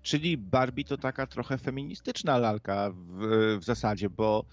Czyli 0.01 0.37
Barbie 0.37 0.83
to 0.83 0.97
taka 0.97 1.27
trochę 1.27 1.57
feministyczna 1.57 2.37
lalka 2.37 2.91
w, 2.91 3.57
w 3.59 3.63
zasadzie, 3.63 4.09
bo 4.09 4.45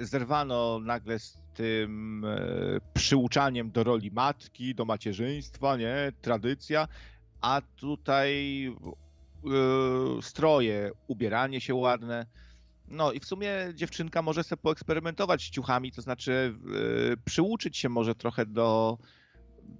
zerwano 0.00 0.80
nagle 0.80 1.18
z 1.18 1.38
tym 1.58 2.24
e, 2.24 2.80
przyuczaniem 2.94 3.70
do 3.70 3.84
roli 3.84 4.10
matki, 4.10 4.74
do 4.74 4.84
macierzyństwa, 4.84 5.76
nie? 5.76 6.12
Tradycja, 6.22 6.88
a 7.40 7.62
tutaj 7.76 8.66
e, 8.66 10.22
stroje, 10.22 10.90
ubieranie 11.06 11.60
się 11.60 11.74
ładne. 11.74 12.26
No 12.88 13.12
i 13.12 13.20
w 13.20 13.24
sumie 13.24 13.50
dziewczynka 13.74 14.22
może 14.22 14.44
sobie 14.44 14.62
poeksperymentować 14.62 15.42
z 15.42 15.50
ciuchami, 15.50 15.92
to 15.92 16.02
znaczy 16.02 16.54
e, 17.12 17.16
przyuczyć 17.24 17.76
się 17.76 17.88
może 17.88 18.14
trochę 18.14 18.46
do 18.46 18.98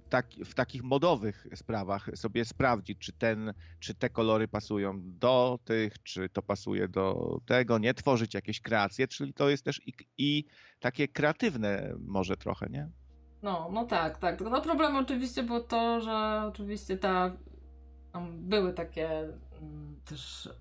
tak, 0.09 0.27
w 0.45 0.53
takich 0.53 0.83
modowych 0.83 1.47
sprawach 1.55 2.09
sobie 2.15 2.45
sprawdzić, 2.45 2.99
czy, 2.99 3.13
ten, 3.13 3.53
czy 3.79 3.95
te 3.95 4.09
kolory 4.09 4.47
pasują 4.47 5.01
do 5.03 5.59
tych, 5.65 6.03
czy 6.03 6.29
to 6.29 6.41
pasuje 6.41 6.87
do 6.87 7.37
tego, 7.45 7.77
nie 7.77 7.93
tworzyć 7.93 8.33
jakieś 8.33 8.61
kreacje, 8.61 9.07
czyli 9.07 9.33
to 9.33 9.49
jest 9.49 9.65
też 9.65 9.87
i, 9.87 9.93
i 10.17 10.45
takie 10.79 11.07
kreatywne 11.07 11.93
może 11.99 12.37
trochę, 12.37 12.67
nie? 12.69 12.89
No, 13.41 13.69
no 13.73 13.85
tak, 13.85 14.17
tak. 14.17 14.41
No 14.41 14.61
problem 14.61 14.95
oczywiście 14.95 15.43
było 15.43 15.59
to, 15.59 16.01
że 16.01 16.43
oczywiście 16.47 16.97
ta 16.97 17.37
były 18.31 18.73
takie 18.73 19.09
mm, 19.61 20.01
też 20.05 20.45
y, 20.45 20.51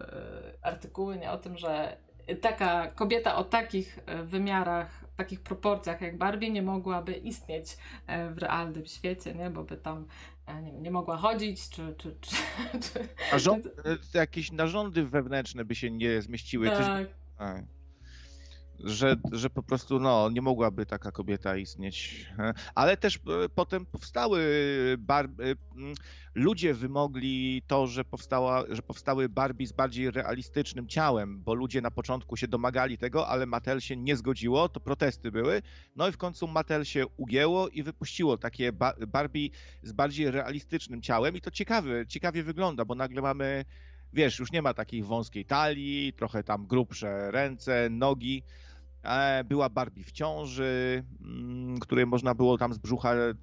artykuły 0.62 1.18
nie, 1.18 1.30
o 1.30 1.38
tym, 1.38 1.56
że 1.56 1.96
taka 2.36 2.90
kobieta 2.90 3.36
o 3.36 3.44
takich 3.44 3.98
e, 4.06 4.22
wymiarach, 4.22 4.97
takich 5.18 5.40
proporcjach 5.40 6.00
jak 6.00 6.18
Barbie 6.18 6.50
nie 6.50 6.62
mogłaby 6.62 7.12
istnieć 7.12 7.76
e, 8.06 8.30
w 8.30 8.38
realnym 8.38 8.86
świecie, 8.86 9.34
nie? 9.34 9.50
Bo 9.50 9.64
by 9.64 9.76
tam 9.76 10.06
e, 10.46 10.62
nie, 10.62 10.72
nie 10.72 10.90
mogła 10.90 11.16
chodzić, 11.16 11.68
czy... 11.68 11.94
czy, 11.98 12.16
czy, 12.20 12.36
czy 12.80 13.08
rząd, 13.38 13.68
jakieś 14.14 14.52
narządy 14.52 15.06
wewnętrzne 15.06 15.64
by 15.64 15.74
się 15.74 15.90
nie 15.90 16.22
zmieściły. 16.22 16.66
Tak. 16.66 16.78
Coś... 16.78 17.06
że, 18.84 19.16
że 19.32 19.50
po 19.50 19.62
prostu 19.62 20.00
no, 20.00 20.30
nie 20.30 20.42
mogłaby 20.42 20.86
taka 20.86 21.12
kobieta 21.12 21.56
istnieć. 21.56 22.26
Ale 22.74 22.96
też 22.96 23.16
e, 23.16 23.48
potem 23.54 23.86
powstały 23.86 24.40
bar... 24.98 25.26
E, 25.26 25.28
ludzie 26.34 26.74
wymogli 26.74 27.62
to, 27.66 27.86
że, 27.86 28.04
powstała, 28.04 28.64
że 28.68 28.82
powstały 28.82 29.28
Barbie 29.28 29.66
z 29.66 29.72
bardziej 29.72 30.10
realistycznym 30.10 30.88
ciałem, 30.88 31.42
bo 31.42 31.54
ludzie 31.54 31.80
na 31.80 31.90
początku 31.90 32.36
się 32.36 32.48
domagali 32.48 32.98
tego, 32.98 33.28
ale 33.28 33.46
Mattel 33.46 33.80
się 33.80 33.96
nie 33.96 34.16
zgodziło, 34.16 34.68
to 34.68 34.80
protesty 34.80 35.30
były. 35.30 35.62
No 35.96 36.08
i 36.08 36.12
w 36.12 36.16
końcu 36.16 36.48
Mattel 36.48 36.84
się 36.84 37.06
ugięło 37.16 37.68
i 37.68 37.82
wypuściło 37.82 38.38
takie 38.38 38.72
Barbie 39.06 39.48
z 39.82 39.92
bardziej 39.92 40.30
realistycznym 40.30 41.02
ciałem 41.02 41.36
i 41.36 41.40
to 41.40 41.50
ciekawe, 41.50 42.06
ciekawie 42.06 42.42
wygląda, 42.42 42.84
bo 42.84 42.94
nagle 42.94 43.22
mamy 43.22 43.64
wiesz, 44.12 44.38
już 44.38 44.52
nie 44.52 44.62
ma 44.62 44.74
takiej 44.74 45.02
wąskiej 45.02 45.44
talii, 45.44 46.12
trochę 46.12 46.44
tam 46.44 46.66
grubsze 46.66 47.30
ręce, 47.30 47.88
nogi. 47.90 48.42
E, 49.08 49.44
była 49.44 49.68
Barbie 49.68 50.04
w 50.04 50.12
ciąży, 50.12 51.04
mm, 51.20 51.78
której 51.78 52.06
można 52.06 52.34
było 52.34 52.58
tam 52.58 52.74
z 52.74 52.78
brzucha 52.78 53.14
e, 53.14 53.34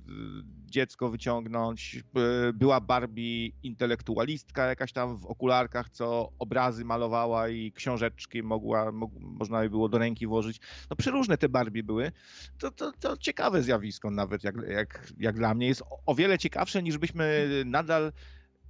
dziecko 0.65 1.09
wyciągnąć. 1.09 2.03
E, 2.49 2.53
była 2.53 2.81
Barbie 2.81 3.47
intelektualistka 3.63 4.65
jakaś 4.65 4.91
tam 4.91 5.17
w 5.17 5.25
okularkach, 5.25 5.89
co 5.89 6.31
obrazy 6.39 6.85
malowała 6.85 7.49
i 7.49 7.71
książeczki 7.71 8.43
mogła, 8.43 8.91
mo, 8.91 9.11
można 9.19 9.61
by 9.61 9.69
było 9.69 9.89
do 9.89 9.97
ręki 9.97 10.27
włożyć. 10.27 10.59
No 10.89 10.95
przeróżne 10.95 11.37
te 11.37 11.49
Barbie 11.49 11.83
były. 11.83 12.11
To, 12.57 12.71
to, 12.71 12.91
to 12.99 13.17
ciekawe 13.17 13.63
zjawisko 13.63 14.11
nawet, 14.11 14.43
jak, 14.43 14.55
jak, 14.67 15.13
jak 15.19 15.35
dla 15.35 15.53
mnie. 15.53 15.67
Jest 15.67 15.81
o, 15.81 15.99
o 16.05 16.15
wiele 16.15 16.37
ciekawsze 16.37 16.83
niż 16.83 16.97
byśmy 16.97 17.47
nadal 17.65 18.11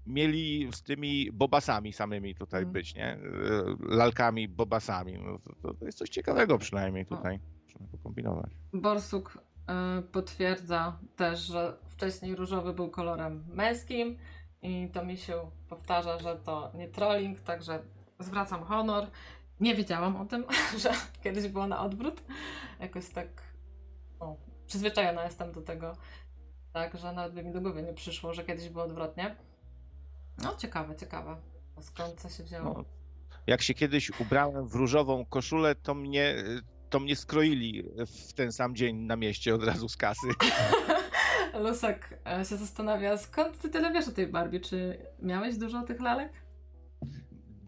mieli 0.07 0.69
z 0.73 0.83
tymi 0.83 1.31
bobasami 1.31 1.93
samymi 1.93 2.35
tutaj 2.35 2.61
mm. 2.61 2.73
być, 2.73 2.95
nie? 2.95 3.17
Lalkami, 3.79 4.47
bobasami. 4.47 5.13
No 5.13 5.39
to, 5.39 5.73
to, 5.73 5.85
jest 5.85 5.97
coś 5.97 6.09
ciekawego 6.09 6.57
przynajmniej 6.57 7.05
tutaj. 7.05 7.39
Trzeba 7.67 7.85
pokombinować. 7.91 8.51
Borsuk 8.73 9.37
y, 9.99 10.01
potwierdza 10.01 10.99
też, 11.15 11.39
że 11.39 11.77
wcześniej 11.89 12.35
różowy 12.35 12.73
był 12.73 12.89
kolorem 12.89 13.45
męskim 13.47 14.17
i 14.61 14.89
to 14.93 15.05
mi 15.05 15.17
się 15.17 15.51
powtarza, 15.69 16.19
że 16.19 16.35
to 16.35 16.71
nie 16.73 16.87
trolling, 16.87 17.41
także 17.41 17.79
zwracam 18.19 18.63
honor. 18.63 19.07
Nie 19.59 19.75
wiedziałam 19.75 20.15
o 20.15 20.25
tym, 20.25 20.45
że 20.83 20.91
kiedyś 21.23 21.47
było 21.47 21.67
na 21.67 21.81
odwrót. 21.81 22.23
Jakoś 22.79 23.09
tak 23.09 23.27
no, 24.19 24.37
przyzwyczajona 24.67 25.23
jestem 25.23 25.51
do 25.51 25.61
tego, 25.61 25.93
tak, 26.73 26.97
że 26.97 27.13
nawet 27.13 27.33
by 27.33 27.43
mi 27.43 27.51
do 27.51 27.61
głowy 27.61 27.83
nie 27.83 27.93
przyszło, 27.93 28.33
że 28.33 28.43
kiedyś 28.43 28.69
było 28.69 28.83
odwrotnie. 28.83 29.35
No, 30.43 30.55
ciekawe, 30.55 30.95
ciekawe. 30.95 31.35
Skąd 31.81 32.21
to 32.21 32.29
się 32.29 32.43
wzięło? 32.43 32.63
No, 32.63 32.85
jak 33.47 33.61
się 33.61 33.73
kiedyś 33.73 34.19
ubrałem 34.19 34.67
w 34.67 34.75
różową 34.75 35.25
koszulę, 35.25 35.75
to 35.75 35.93
mnie, 35.93 36.35
to 36.89 36.99
mnie 36.99 37.15
skroili 37.15 37.83
w 38.07 38.33
ten 38.33 38.51
sam 38.51 38.75
dzień 38.75 38.97
na 38.97 39.15
mieście 39.15 39.55
od 39.55 39.63
razu 39.63 39.89
z 39.89 39.97
kasy. 39.97 40.27
Lusek 41.63 42.19
e, 42.27 42.45
się 42.45 42.57
zastanawia, 42.57 43.17
skąd 43.17 43.59
ty 43.59 43.69
tyle 43.69 43.91
wiesz 43.91 44.07
o 44.07 44.11
tej 44.11 44.27
Barbie? 44.27 44.59
Czy 44.59 44.97
miałeś 45.21 45.57
dużo 45.57 45.83
tych 45.83 46.01
lalek? 46.01 46.33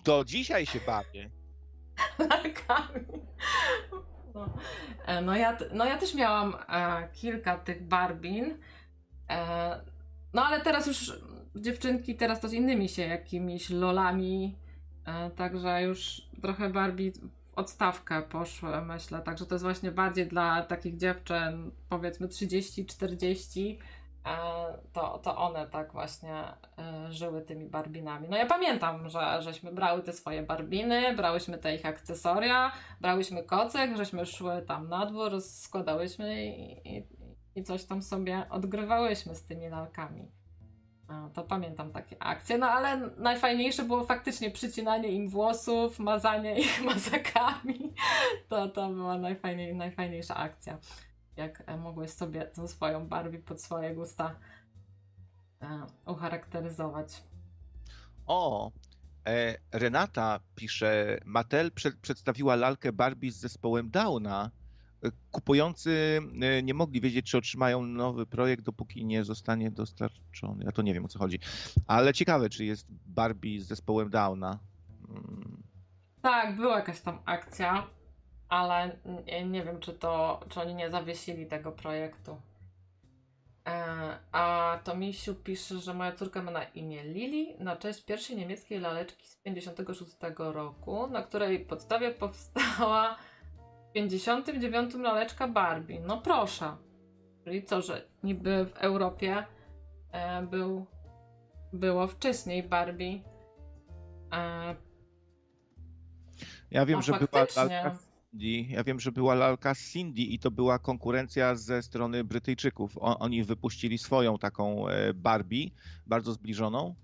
Do 0.03 0.25
dzisiaj 0.25 0.65
się 0.65 0.79
bawię. 0.87 1.29
Lalkami. 2.29 3.21
No, 4.35 4.49
e, 5.05 5.21
no, 5.21 5.35
ja, 5.35 5.57
no 5.73 5.85
ja 5.85 5.97
też 5.97 6.13
miałam 6.13 6.55
e, 6.69 7.09
kilka 7.13 7.57
tych 7.57 7.87
Barbin. 7.87 8.57
No 10.33 10.45
ale 10.45 10.61
teraz 10.61 10.87
już 10.87 11.11
dziewczynki 11.61 12.15
teraz 12.15 12.39
to 12.39 12.49
z 12.49 12.53
innymi 12.53 12.89
się 12.89 13.01
jakimiś 13.01 13.69
lolami, 13.69 14.55
e, 15.05 15.29
także 15.29 15.81
już 15.81 16.21
trochę 16.41 16.69
Barbie 16.69 17.11
w 17.11 17.57
odstawkę 17.57 18.21
poszły, 18.21 18.81
myślę. 18.81 19.21
Także 19.21 19.45
to 19.45 19.55
jest 19.55 19.63
właśnie 19.63 19.91
bardziej 19.91 20.27
dla 20.27 20.63
takich 20.63 20.97
dziewczyn, 20.97 21.71
powiedzmy 21.89 22.27
30-40, 22.27 23.77
e, 24.25 24.37
to, 24.93 25.19
to 25.23 25.37
one 25.37 25.67
tak 25.67 25.91
właśnie 25.91 26.43
e, 26.77 27.11
żyły 27.11 27.41
tymi 27.41 27.65
barbinami. 27.65 28.29
No 28.29 28.37
ja 28.37 28.45
pamiętam, 28.45 29.09
że 29.09 29.41
żeśmy 29.41 29.71
brały 29.71 30.03
te 30.03 30.13
swoje 30.13 30.43
barbiny, 30.43 31.15
brałyśmy 31.15 31.57
te 31.57 31.75
ich 31.75 31.85
akcesoria, 31.85 32.71
brałyśmy 33.01 33.43
kocek, 33.43 33.97
żeśmy 33.97 34.25
szły 34.25 34.61
tam 34.67 34.89
na 34.89 35.05
dwór, 35.05 35.41
składałyśmy 35.41 36.45
i, 36.45 36.97
i, 36.97 37.07
i 37.55 37.63
coś 37.63 37.85
tam 37.85 38.01
sobie 38.01 38.45
odgrywałyśmy 38.49 39.35
z 39.35 39.43
tymi 39.43 39.69
lalkami. 39.69 40.36
To 41.33 41.43
pamiętam 41.43 41.91
takie 41.91 42.23
akcje, 42.23 42.57
no 42.57 42.67
ale 42.67 43.09
najfajniejsze 43.17 43.83
było 43.83 44.05
faktycznie 44.05 44.51
przycinanie 44.51 45.09
im 45.09 45.29
włosów, 45.29 45.99
mazanie 45.99 46.59
ich 46.59 46.83
mazakami. 46.85 47.93
To, 48.49 48.69
to 48.69 48.89
była 48.89 49.17
najfajniej, 49.17 49.75
najfajniejsza 49.75 50.35
akcja. 50.35 50.77
Jak 51.35 51.63
e, 51.65 51.77
mogłeś 51.77 52.11
sobie 52.11 52.45
tą 52.45 52.67
swoją 52.67 53.07
Barbie 53.07 53.39
pod 53.39 53.61
swoje 53.61 53.95
gusta 53.95 54.35
e, 55.61 55.85
ucharakteryzować. 56.05 57.23
O, 58.25 58.71
e, 59.27 59.57
Renata 59.71 60.39
pisze, 60.55 61.17
Mattel 61.25 61.71
przed, 61.71 61.95
przedstawiła 61.95 62.55
lalkę 62.55 62.91
Barbie 62.91 63.31
z 63.31 63.35
zespołem 63.35 63.91
Downa 63.91 64.51
kupujący 65.31 66.21
e, 66.41 66.63
nie 66.63 66.73
mogli 66.73 67.01
wiedzieć, 67.01 67.25
czy 67.31 67.37
otrzymają 67.37 67.85
nowy 67.85 68.25
projekt, 68.25 68.63
dopóki 68.63 69.05
nie 69.05 69.23
zostanie 69.23 69.71
dostarczony. 69.71 70.65
Ja 70.65 70.71
to 70.71 70.81
nie 70.81 70.93
wiem 70.93 71.05
o 71.05 71.07
co 71.07 71.19
chodzi. 71.19 71.39
Ale 71.87 72.13
ciekawe, 72.13 72.49
czy 72.49 72.65
jest 72.65 72.87
Barbie 73.05 73.61
z 73.61 73.67
zespołem 73.67 74.09
Downa. 74.09 74.59
Hmm. 75.07 75.63
Tak, 76.21 76.55
była 76.55 76.75
jakaś 76.75 77.01
tam 77.01 77.19
akcja, 77.25 77.87
ale 78.49 78.97
nie 79.45 79.63
wiem, 79.63 79.79
czy 79.79 79.93
to, 79.93 80.39
czy 80.49 80.61
oni 80.61 80.75
nie 80.75 80.89
zawiesili 80.89 81.45
tego 81.45 81.71
projektu. 81.71 82.41
E, 83.67 84.17
a 84.31 84.79
to 84.83 84.95
Misiu 84.95 85.35
pisze, 85.35 85.79
że 85.79 85.93
moja 85.93 86.11
córka 86.11 86.41
ma 86.41 86.51
na 86.51 86.63
imię 86.63 87.03
Lili 87.03 87.55
na 87.59 87.75
cześć 87.75 88.03
pierwszej 88.05 88.37
niemieckiej 88.37 88.79
laleczki 88.79 89.27
z 89.27 89.35
56 89.35 90.15
roku, 90.37 91.07
na 91.07 91.23
której 91.23 91.59
podstawie 91.59 92.11
powstała 92.11 93.17
59 93.97 94.95
laleczka 94.95 95.47
Barbie. 95.47 95.99
No 95.99 96.21
proszę. 96.21 96.77
Czyli 97.43 97.63
co, 97.63 97.81
że 97.81 98.07
niby 98.23 98.65
w 98.65 98.77
Europie 98.77 99.45
e, 100.11 100.41
był, 100.41 100.85
było 101.73 102.07
wcześniej 102.07 102.63
Barbie. 102.63 103.19
E, 104.33 104.75
ja 106.71 106.85
wiem, 106.85 107.01
że 107.01 107.11
była 107.11 107.39
lalka 107.41 107.95
Cindy. 108.31 108.73
Ja 108.73 108.83
wiem, 108.83 108.99
że 108.99 109.11
była 109.11 109.35
lalka 109.35 109.75
Cindy 109.75 110.21
i 110.21 110.39
to 110.39 110.51
była 110.51 110.79
konkurencja 110.79 111.55
ze 111.55 111.81
strony 111.81 112.23
Brytyjczyków. 112.23 112.97
O, 112.97 113.19
oni 113.19 113.43
wypuścili 113.43 113.97
swoją 113.97 114.37
taką 114.37 114.87
e, 114.87 115.13
Barbie, 115.13 115.69
bardzo 116.07 116.33
zbliżoną 116.33 116.95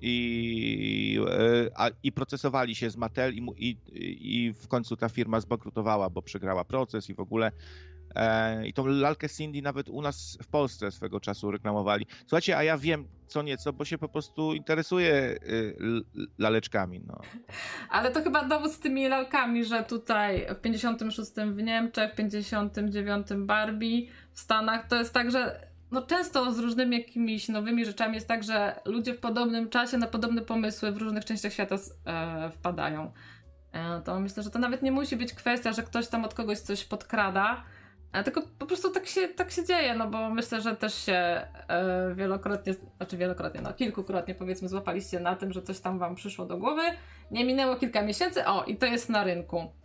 i, 0.00 1.20
e, 1.78 1.90
i 2.02 2.12
procesowali 2.12 2.74
się 2.74 2.90
z 2.90 2.96
Mattel 2.96 3.34
i, 3.34 3.46
i, 3.56 3.76
i 4.20 4.52
w 4.52 4.68
końcu 4.68 4.96
ta 4.96 5.08
firma 5.08 5.40
zbankrutowała, 5.40 6.10
bo 6.10 6.22
przegrała 6.22 6.64
proces 6.64 7.10
i 7.10 7.14
w 7.14 7.20
ogóle 7.20 7.52
e, 8.14 8.66
i 8.66 8.72
tą 8.72 8.86
lalkę 8.86 9.28
Cindy 9.28 9.62
nawet 9.62 9.88
u 9.88 10.02
nas 10.02 10.38
w 10.42 10.46
Polsce 10.46 10.90
swego 10.90 11.20
czasu 11.20 11.50
reklamowali. 11.50 12.06
Słuchajcie, 12.20 12.56
a 12.56 12.62
ja 12.62 12.78
wiem 12.78 13.08
co 13.26 13.42
nieco, 13.42 13.72
bo 13.72 13.84
się 13.84 13.98
po 13.98 14.08
prostu 14.08 14.54
interesuję 14.54 15.12
y, 15.14 15.76
laleczkami. 16.38 17.00
No. 17.06 17.20
Ale 17.90 18.10
to 18.10 18.22
chyba 18.22 18.44
dowód 18.44 18.72
z 18.72 18.78
tymi 18.78 19.08
lalkami, 19.08 19.64
że 19.64 19.84
tutaj 19.84 20.46
w 20.54 20.60
56 20.60 21.30
w 21.46 21.62
Niemczech, 21.62 22.12
w 22.12 22.16
59 22.16 23.26
Barbie, 23.36 24.06
w 24.32 24.40
Stanach 24.40 24.88
to 24.88 24.96
jest 24.96 25.14
tak, 25.14 25.30
że 25.30 25.67
no 25.90 26.02
często 26.02 26.52
z 26.52 26.58
różnymi 26.58 26.98
jakimiś 26.98 27.48
nowymi 27.48 27.84
rzeczami 27.84 28.14
jest 28.14 28.28
tak, 28.28 28.44
że 28.44 28.80
ludzie 28.84 29.14
w 29.14 29.20
podobnym 29.20 29.68
czasie 29.68 29.96
na 29.98 30.06
podobne 30.06 30.42
pomysły 30.42 30.92
w 30.92 30.96
różnych 30.96 31.24
częściach 31.24 31.52
świata 31.52 31.76
e, 32.06 32.50
wpadają. 32.50 33.12
E, 33.72 34.02
to 34.04 34.20
myślę, 34.20 34.42
że 34.42 34.50
to 34.50 34.58
nawet 34.58 34.82
nie 34.82 34.92
musi 34.92 35.16
być 35.16 35.34
kwestia, 35.34 35.72
że 35.72 35.82
ktoś 35.82 36.08
tam 36.08 36.24
od 36.24 36.34
kogoś 36.34 36.58
coś 36.58 36.84
podkrada, 36.84 37.64
e, 38.12 38.24
tylko 38.24 38.42
po 38.58 38.66
prostu 38.66 38.90
tak 38.90 39.06
się, 39.06 39.28
tak 39.28 39.50
się 39.50 39.64
dzieje, 39.64 39.94
no 39.94 40.10
bo 40.10 40.30
myślę, 40.30 40.60
że 40.60 40.76
też 40.76 40.94
się 40.94 41.12
e, 41.12 42.14
wielokrotnie, 42.14 42.74
znaczy 42.96 43.16
wielokrotnie, 43.16 43.60
no 43.60 43.72
kilkukrotnie 43.72 44.34
powiedzmy 44.34 44.68
złapaliście 44.68 45.20
na 45.20 45.36
tym, 45.36 45.52
że 45.52 45.62
coś 45.62 45.80
tam 45.80 45.98
wam 45.98 46.14
przyszło 46.14 46.44
do 46.46 46.56
głowy, 46.56 46.82
nie 47.30 47.44
minęło 47.44 47.76
kilka 47.76 48.02
miesięcy, 48.02 48.46
o 48.46 48.64
i 48.64 48.76
to 48.76 48.86
jest 48.86 49.08
na 49.08 49.24
rynku. 49.24 49.77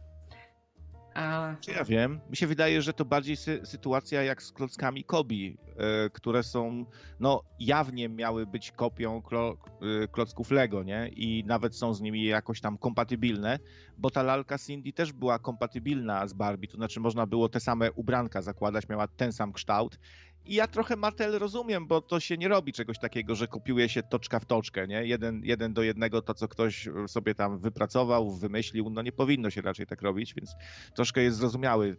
Czy 1.61 1.71
ja 1.71 1.83
wiem? 1.83 2.19
Mi 2.29 2.37
się 2.37 2.47
wydaje, 2.47 2.81
że 2.81 2.93
to 2.93 3.05
bardziej 3.05 3.35
sy 3.35 3.61
sytuacja 3.63 4.23
jak 4.23 4.43
z 4.43 4.51
klockami 4.51 5.03
Kobi, 5.03 5.57
e, 5.77 6.09
które 6.09 6.43
są, 6.43 6.85
no 7.19 7.43
jawnie 7.59 8.09
miały 8.09 8.45
być 8.45 8.71
kopią 8.71 9.21
klo 9.21 9.57
e, 10.03 10.07
klocków 10.07 10.51
Lego, 10.51 10.83
nie? 10.83 11.09
I 11.15 11.43
nawet 11.45 11.75
są 11.75 11.93
z 11.93 12.01
nimi 12.01 12.25
jakoś 12.25 12.61
tam 12.61 12.77
kompatybilne, 12.77 13.59
bo 13.97 14.09
ta 14.09 14.23
lalka 14.23 14.57
Cindy 14.57 14.93
też 14.93 15.13
była 15.13 15.39
kompatybilna 15.39 16.27
z 16.27 16.33
Barbie, 16.33 16.67
to 16.67 16.77
znaczy 16.77 16.99
można 16.99 17.27
było 17.27 17.49
te 17.49 17.59
same 17.59 17.91
ubranka 17.91 18.41
zakładać, 18.41 18.89
miała 18.89 19.07
ten 19.07 19.31
sam 19.31 19.53
kształt 19.53 19.99
I 20.45 20.55
ja 20.55 20.67
trochę 20.67 20.95
Mattel 20.95 21.39
rozumiem, 21.39 21.87
bo 21.87 22.01
to 22.01 22.19
się 22.19 22.37
nie 22.37 22.47
robi 22.47 22.73
czegoś 22.73 22.99
takiego, 22.99 23.35
że 23.35 23.47
kopiuje 23.47 23.89
się 23.89 24.03
toczka 24.03 24.39
w 24.39 24.45
toczkę, 24.45 24.87
nie? 24.87 25.05
Jeden, 25.05 25.41
jeden 25.43 25.73
do 25.73 25.83
jednego 25.83 26.21
to, 26.21 26.33
co 26.33 26.47
ktoś 26.47 26.89
sobie 27.07 27.35
tam 27.35 27.59
wypracował, 27.59 28.31
wymyślił, 28.31 28.89
no 28.89 29.01
nie 29.01 29.11
powinno 29.11 29.49
się 29.49 29.61
raczej 29.61 29.85
tak 29.87 30.01
robić, 30.01 30.33
więc 30.33 30.55
troszkę 30.95 31.21
jest 31.21 31.37
zrozumiały 31.37 31.97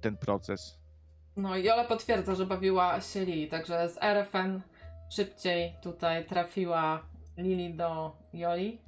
ten 0.00 0.16
proces. 0.16 0.78
No 1.36 1.56
i 1.56 1.64
Jola 1.64 1.84
potwierdza, 1.84 2.34
że 2.34 2.46
bawiła 2.46 3.00
się 3.00 3.24
Lili, 3.24 3.48
także 3.48 3.88
z 3.88 3.98
RFN 4.02 4.60
szybciej 5.10 5.74
tutaj 5.82 6.26
trafiła 6.26 7.06
Lili 7.36 7.74
do 7.74 8.16
Joli. 8.32 8.78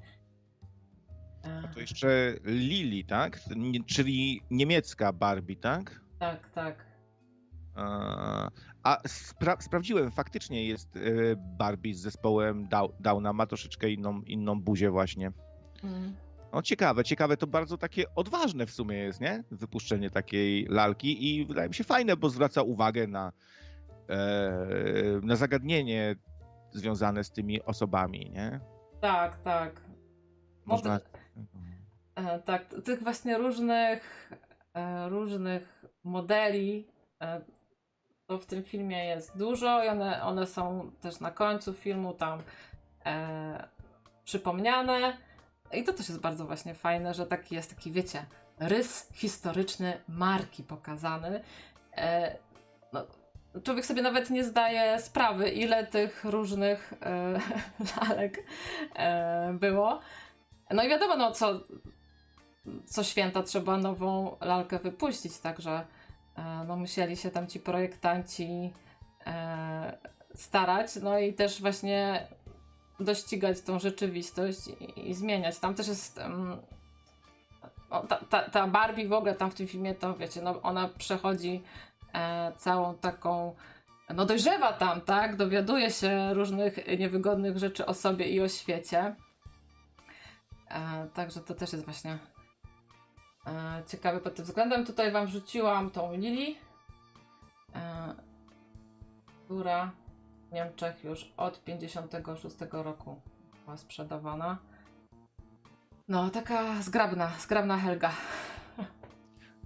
A 1.64 1.68
to 1.74 1.80
jeszcze 1.80 2.34
Lili, 2.44 3.04
tak? 3.04 3.40
Czyli 3.86 4.42
niemiecka 4.50 5.12
Barbie, 5.12 5.56
tak? 5.56 6.00
Tak, 6.18 6.50
tak. 6.50 6.91
A 8.82 8.98
spra 9.06 9.56
sprawdziłem, 9.60 10.10
faktycznie 10.10 10.66
jest 10.66 10.96
e, 10.96 11.00
Barbie 11.36 11.94
z 11.94 12.00
zespołem 12.00 12.68
Downa, 13.00 13.32
ma 13.32 13.46
troszeczkę 13.46 13.90
inną, 13.90 14.22
inną 14.22 14.60
buzię 14.60 14.90
właśnie. 14.90 15.32
Mm. 15.84 16.14
No 16.52 16.62
ciekawe, 16.62 17.04
ciekawe, 17.04 17.36
to 17.36 17.46
bardzo 17.46 17.78
takie 17.78 18.14
odważne 18.14 18.66
w 18.66 18.70
sumie 18.70 18.96
jest, 18.96 19.20
nie? 19.20 19.44
Wypuszczenie 19.50 20.10
takiej 20.10 20.66
lalki 20.66 21.28
i 21.28 21.46
wydaje 21.46 21.68
mi 21.68 21.74
się 21.74 21.84
fajne, 21.84 22.16
bo 22.16 22.28
zwraca 22.28 22.62
uwagę 22.62 23.06
na, 23.06 23.32
e, 24.08 24.20
na 25.22 25.36
zagadnienie 25.36 26.16
związane 26.72 27.24
z 27.24 27.32
tymi 27.32 27.62
osobami, 27.62 28.30
nie? 28.30 28.60
Tak, 29.00 29.36
tak. 29.42 29.80
Można... 30.64 31.00
E, 32.14 32.38
tak, 32.38 32.74
tych 32.84 33.02
właśnie 33.02 33.38
różnych, 33.38 34.30
e, 34.74 35.08
różnych 35.08 35.84
modeli 36.04 36.86
to 38.32 38.38
w 38.38 38.46
tym 38.46 38.64
filmie 38.64 39.04
jest 39.04 39.38
dużo 39.38 39.84
i 39.84 39.88
one, 39.88 40.22
one 40.22 40.46
są 40.46 40.90
też 41.00 41.20
na 41.20 41.30
końcu 41.30 41.72
filmu 41.72 42.12
tam 42.14 42.42
e, 43.06 43.68
przypomniane. 44.24 45.16
I 45.72 45.84
to 45.84 45.92
też 45.92 46.08
jest 46.08 46.20
bardzo 46.20 46.44
właśnie 46.44 46.74
fajne, 46.74 47.14
że 47.14 47.26
taki 47.26 47.54
jest 47.54 47.70
taki, 47.70 47.92
wiecie, 47.92 48.26
rys 48.58 49.08
historyczny 49.12 50.00
marki 50.08 50.62
pokazany. 50.62 51.42
E, 51.96 52.36
no, 52.92 53.06
człowiek 53.64 53.86
sobie 53.86 54.02
nawet 54.02 54.30
nie 54.30 54.44
zdaje 54.44 55.00
sprawy, 55.00 55.50
ile 55.50 55.86
tych 55.86 56.24
różnych 56.24 56.92
e, 57.02 57.40
lalek 58.08 58.44
e, 58.96 59.54
było. 59.60 60.00
No 60.70 60.84
i 60.84 60.88
wiadomo, 60.88 61.16
no 61.16 61.32
co, 61.32 61.60
co 62.86 63.04
święta 63.04 63.42
trzeba 63.42 63.76
nową 63.76 64.36
lalkę 64.40 64.78
wypuścić, 64.78 65.38
także 65.38 65.86
no 66.68 66.76
musieli 66.76 67.16
się 67.16 67.30
tam 67.30 67.46
ci 67.46 67.60
projektanci 67.60 68.72
e, 69.26 69.98
starać, 70.34 70.96
no 71.02 71.18
i 71.18 71.32
też 71.32 71.60
właśnie 71.60 72.26
dościgać 73.00 73.60
tą 73.60 73.78
rzeczywistość 73.78 74.58
i, 74.68 75.10
i 75.10 75.14
zmieniać. 75.14 75.58
Tam 75.58 75.74
też 75.74 75.88
jest 75.88 76.20
ta, 78.08 78.16
ta, 78.16 78.50
ta, 78.50 78.66
Barbie 78.66 79.08
w 79.08 79.12
ogóle 79.12 79.34
tam 79.34 79.50
w 79.50 79.54
tym 79.54 79.66
filmie, 79.66 79.94
to 79.94 80.14
wiecie, 80.14 80.42
no 80.42 80.62
ona 80.62 80.88
przechodzi 80.88 81.62
e, 82.14 82.52
całą 82.56 82.94
taką 82.94 83.54
no 84.14 84.26
dojrzewa 84.26 84.72
tam, 84.72 85.00
tak? 85.00 85.36
Dowiaduje 85.36 85.90
się 85.90 86.34
różnych 86.34 86.98
niewygodnych 86.98 87.58
rzeczy 87.58 87.86
o 87.86 87.94
sobie 87.94 88.28
i 88.28 88.40
o 88.40 88.48
świecie. 88.48 89.14
E, 90.70 91.06
także 91.14 91.40
to 91.40 91.54
też 91.54 91.72
jest 91.72 91.84
właśnie 91.84 92.18
e, 93.46 93.82
ciekawe 93.86 94.20
pod 94.20 94.34
tym 94.34 94.44
względem. 94.44 94.86
Tutaj 94.86 95.12
wam 95.12 95.26
wrzuciłam 95.26 95.90
tą 95.90 96.12
Lili, 96.16 96.56
e, 97.74 98.14
która 99.44 99.92
w 100.50 100.52
Niemczech 100.52 101.04
już 101.04 101.32
od 101.36 101.64
56 101.64 102.56
roku 102.72 103.20
była 103.64 103.76
sprzedawana. 103.76 104.58
No, 106.08 106.30
taka 106.30 106.82
zgrabna, 106.82 107.32
zgrabna 107.38 107.78
Helga. 107.78 108.12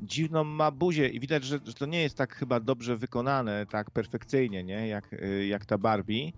Dziwną 0.03 0.45
ma 0.45 0.71
buzię 0.71 1.09
i 1.09 1.21
widać, 1.21 1.45
że, 1.45 1.59
że 1.65 1.75
to 1.75 1.87
nie 1.87 2.03
jest 2.03 2.17
tak 2.17 2.35
chyba 2.35 2.61
dobrze 2.61 2.97
wykonane, 2.97 3.67
tak 3.67 3.91
perfekcyjnie, 3.91 4.65
nie? 4.65 4.89
Jak, 4.89 5.13
y, 5.13 5.47
jak 5.47 5.67
ta 5.67 5.79
Barbie. 5.79 6.33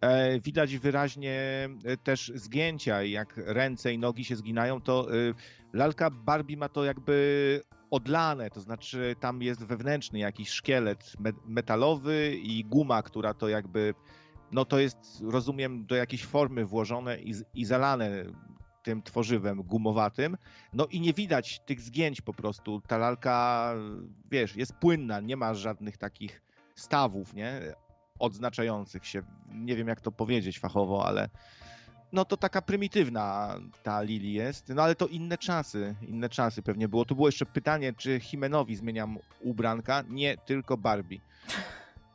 E, 0.00 0.40
widać 0.40 0.76
wyraźnie 0.76 1.68
e, 1.84 1.96
też 1.96 2.32
zgięcia, 2.34 3.02
jak 3.02 3.34
ręce 3.36 3.92
i 3.92 3.98
nogi 3.98 4.24
się 4.24 4.36
zginają, 4.36 4.80
to 4.80 5.14
y, 5.14 5.34
lalka 5.72 6.10
Barbie 6.10 6.56
ma 6.56 6.68
to 6.68 6.84
jakby 6.84 7.60
odlane, 7.90 8.50
to 8.50 8.60
znaczy 8.60 9.16
tam 9.20 9.42
jest 9.42 9.64
wewnętrzny 9.64 10.18
jakiś 10.18 10.48
szkielet 10.48 11.16
metalowy 11.46 12.36
i 12.42 12.64
guma, 12.64 13.02
która 13.02 13.34
to 13.34 13.48
jakby, 13.48 13.94
no 14.52 14.64
to 14.64 14.78
jest, 14.78 14.98
rozumiem, 15.22 15.86
do 15.86 15.94
jakiejś 15.96 16.24
formy 16.24 16.64
włożone 16.64 17.18
i, 17.18 17.34
i 17.54 17.64
zalane 17.64 18.24
tym 18.82 19.02
tworzywem 19.02 19.62
gumowatym. 19.62 20.36
No 20.72 20.86
i 20.86 21.00
nie 21.00 21.12
widać 21.12 21.60
tych 21.66 21.80
zgięć 21.80 22.20
po 22.20 22.34
prostu. 22.34 22.80
Ta 22.80 22.98
lalka, 22.98 23.74
wiesz, 24.30 24.56
jest 24.56 24.72
płynna, 24.72 25.20
nie 25.20 25.36
ma 25.36 25.54
żadnych 25.54 25.98
takich 25.98 26.42
stawów, 26.74 27.34
nie? 27.34 27.74
Odznaczających 28.20 29.06
się. 29.06 29.22
Nie 29.54 29.76
wiem, 29.76 29.88
jak 29.88 30.00
to 30.00 30.12
powiedzieć 30.12 30.58
fachowo, 30.58 31.06
ale 31.06 31.28
no 32.12 32.24
to 32.24 32.36
taka 32.36 32.62
prymitywna 32.62 33.56
ta 33.82 34.02
Lili 34.02 34.32
jest, 34.32 34.68
no 34.68 34.82
ale 34.82 34.94
to 34.94 35.06
inne 35.06 35.38
czasy, 35.38 35.94
inne 36.08 36.28
czasy 36.28 36.62
pewnie 36.62 36.88
było. 36.88 37.04
Tu 37.04 37.14
było 37.14 37.28
jeszcze 37.28 37.46
pytanie, 37.46 37.92
czy 37.92 38.20
Himenowi 38.20 38.76
zmieniam 38.76 39.18
ubranka? 39.40 40.04
Nie, 40.08 40.36
tylko 40.36 40.76
Barbie. 40.76 41.20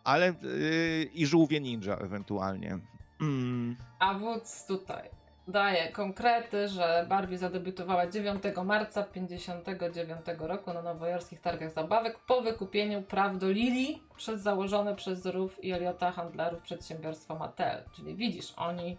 Ale 0.03 0.33
yy, 0.41 1.03
i 1.13 1.25
żółwie 1.25 1.61
ninja 1.61 1.97
ewentualnie. 1.97 2.79
Mm. 3.21 3.75
A 3.99 4.13
wódz 4.13 4.65
tutaj 4.67 5.09
daje 5.47 5.91
konkrety, 5.91 6.67
że 6.67 7.05
Barbie 7.09 7.37
zadebiutowała 7.37 8.07
9 8.07 8.43
marca 8.65 9.03
1959 9.03 10.25
roku 10.39 10.73
na 10.73 10.81
nowojorskich 10.81 11.41
targach 11.41 11.73
zabawek 11.73 12.19
po 12.19 12.41
wykupieniu 12.41 13.01
praw 13.01 13.37
do 13.37 13.51
Lili 13.51 14.03
przez 14.15 14.41
założone 14.41 14.95
przez 14.95 15.25
Rów 15.25 15.63
i 15.63 15.71
Eliota 15.71 16.11
handlarów 16.11 16.61
przedsiębiorstwo 16.61 17.35
Mattel. 17.35 17.83
Czyli 17.95 18.15
widzisz, 18.15 18.53
oni 18.57 18.97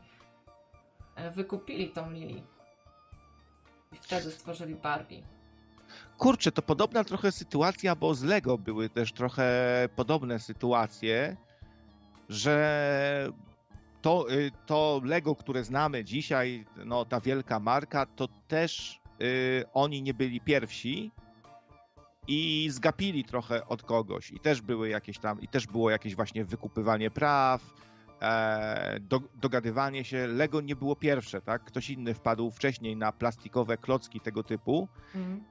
E, 1.16 1.30
wykupili 1.30 1.90
tą 1.90 2.10
Lili. 2.10 2.42
I 3.92 3.96
wtedy 3.96 4.30
stworzyli 4.30 4.74
Barbie. 4.74 5.22
Kurczę, 6.18 6.52
to 6.52 6.62
podobna 6.62 7.04
trochę 7.04 7.32
sytuacja, 7.32 7.96
bo 7.96 8.14
z 8.14 8.22
Lego 8.22 8.58
były 8.58 8.88
też 8.88 9.12
trochę 9.12 9.48
podobne 9.96 10.38
sytuacje, 10.38 11.36
że 12.28 13.32
to, 14.02 14.30
y, 14.30 14.50
to 14.66 15.00
Lego, 15.04 15.36
które 15.36 15.64
znamy 15.64 16.04
dzisiaj, 16.04 16.64
no 16.84 17.04
ta 17.04 17.20
wielka 17.20 17.60
marka, 17.60 18.06
to 18.06 18.28
też 18.48 19.00
y, 19.20 19.64
oni 19.72 20.02
nie 20.02 20.14
byli 20.14 20.40
pierwsi 20.40 21.10
i 22.28 22.68
zgapili 22.70 23.24
trochę 23.24 23.66
od 23.66 23.82
kogoś 23.82 24.30
i 24.30 24.40
też 24.40 24.62
były 24.62 24.88
jakieś 24.88 25.18
tam, 25.18 25.40
i 25.40 25.48
też 25.48 25.66
było 25.66 25.90
jakieś 25.90 26.16
właśnie 26.16 26.44
wykupywanie 26.44 27.10
praw, 27.10 27.74
e, 28.22 29.00
do, 29.00 29.20
dogadywanie 29.34 30.04
się. 30.04 30.26
Lego 30.26 30.60
nie 30.60 30.76
było 30.76 30.96
pierwsze, 30.96 31.40
tak? 31.40 31.64
Ktoś 31.64 31.90
inny 31.90 32.14
wpadł 32.14 32.50
wcześniej 32.50 32.96
na 32.96 33.12
plastikowe 33.12 33.76
klocki 33.76 34.20
tego 34.20 34.42
typu. 34.42 34.88
Mm. 35.14 35.44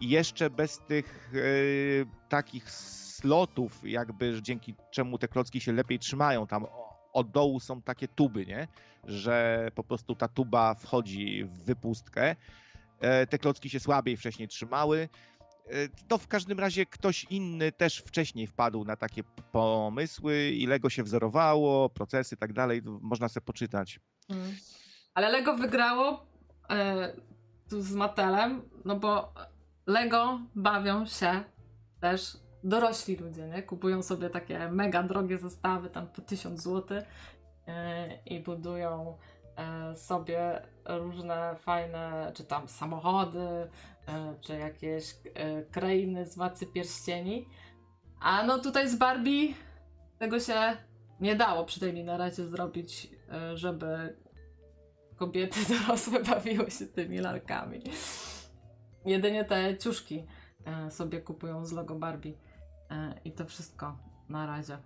I 0.00 0.08
jeszcze 0.08 0.50
bez 0.50 0.78
tych 0.78 1.32
e, 1.34 2.28
takich 2.28 2.70
slotów, 2.70 3.80
jakby 3.84 4.42
dzięki 4.42 4.74
czemu 4.90 5.18
te 5.18 5.28
klocki 5.28 5.60
się 5.60 5.72
lepiej 5.72 5.98
trzymają, 5.98 6.46
tam 6.46 6.66
od 7.12 7.30
dołu 7.30 7.60
są 7.60 7.82
takie 7.82 8.08
tuby, 8.08 8.46
nie? 8.46 8.68
Że 9.04 9.68
po 9.74 9.84
prostu 9.84 10.14
ta 10.14 10.28
tuba 10.28 10.74
wchodzi 10.74 11.44
w 11.44 11.64
wypustkę. 11.64 12.36
E, 13.00 13.26
te 13.26 13.38
klocki 13.38 13.70
się 13.70 13.80
słabiej 13.80 14.16
wcześniej 14.16 14.48
trzymały. 14.48 15.08
E, 15.66 15.88
to 16.08 16.18
w 16.18 16.28
każdym 16.28 16.60
razie 16.60 16.86
ktoś 16.86 17.24
inny 17.24 17.72
też 17.72 17.98
wcześniej 17.98 18.46
wpadł 18.46 18.84
na 18.84 18.96
takie 18.96 19.22
pomysły 19.52 20.50
i 20.50 20.66
Lego 20.66 20.90
się 20.90 21.02
wzorowało, 21.02 21.90
procesy 21.90 22.34
i 22.34 22.38
tak 22.38 22.52
dalej, 22.52 22.82
można 22.84 23.28
sobie 23.28 23.44
poczytać. 23.44 24.00
Hmm. 24.28 24.54
Ale 25.14 25.30
Lego 25.30 25.56
wygrało 25.56 26.26
e, 26.70 27.12
tu 27.70 27.82
z 27.82 27.92
Mattelem, 27.94 28.62
no 28.84 28.96
bo 28.96 29.34
Lego 29.86 30.40
bawią 30.54 31.06
się 31.06 31.44
też 32.00 32.36
dorośli 32.64 33.16
ludzie, 33.16 33.48
nie? 33.48 33.62
Kupują 33.62 34.02
sobie 34.02 34.30
takie 34.30 34.68
mega 34.68 35.02
drogie 35.02 35.38
zestawy, 35.38 35.90
tam 35.90 36.06
po 36.06 36.22
1000 36.22 36.62
zł 36.62 36.98
e, 37.66 38.22
i 38.26 38.40
budują 38.40 39.16
e, 39.56 39.96
sobie 39.96 40.62
różne 40.84 41.56
fajne, 41.56 42.32
czy 42.34 42.44
tam 42.44 42.68
samochody, 42.68 43.68
E, 44.08 44.34
czy 44.40 44.58
jakieś 44.58 45.14
e, 45.34 45.62
krainy 45.62 46.26
z 46.26 46.36
Władcy 46.36 46.66
Pierścieni. 46.66 47.48
A 48.20 48.42
no 48.42 48.58
tutaj 48.58 48.88
z 48.88 48.96
Barbie 48.96 49.54
tego 50.18 50.40
się 50.40 50.76
nie 51.20 51.36
dało 51.36 51.64
przynajmniej 51.64 52.04
na 52.04 52.16
razie 52.16 52.46
zrobić, 52.46 53.10
żeby 53.54 54.16
kobiety 55.16 55.60
dorosłe 55.74 56.22
bawiły 56.22 56.70
się 56.70 56.86
tymi 56.86 57.18
lalkami. 57.18 57.82
Jedynie 59.04 59.44
te 59.44 59.78
ciuszki 59.78 60.26
sobie 60.90 61.20
kupują 61.20 61.66
z 61.66 61.72
logo 61.72 61.94
Barbie 61.94 62.32
i 63.24 63.32
to 63.32 63.46
wszystko. 63.46 63.98
na 64.28 64.46
razie. 64.46 64.78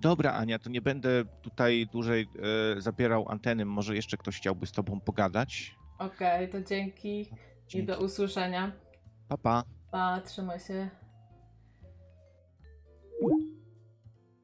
Dobra, 0.00 0.32
Ania, 0.32 0.58
to 0.58 0.70
nie 0.70 0.80
będę 0.82 1.24
tutaj 1.42 1.86
dłużej 1.92 2.28
e, 2.76 2.80
zabierał 2.80 3.28
anteny. 3.28 3.64
Może 3.64 3.94
jeszcze 3.96 4.16
ktoś 4.16 4.36
chciałby 4.36 4.66
z 4.66 4.72
tobą 4.72 5.00
pogadać? 5.00 5.76
Okej, 5.98 6.48
to 6.48 6.62
dzięki 6.62 7.20
i 7.20 7.28
Dzięki. 7.68 7.86
do 7.86 7.98
usłyszenia. 8.00 8.72
Pa, 9.28 9.36
pa. 9.36 9.64
Pa, 9.90 10.20
trzymaj 10.20 10.60
się. 10.60 10.90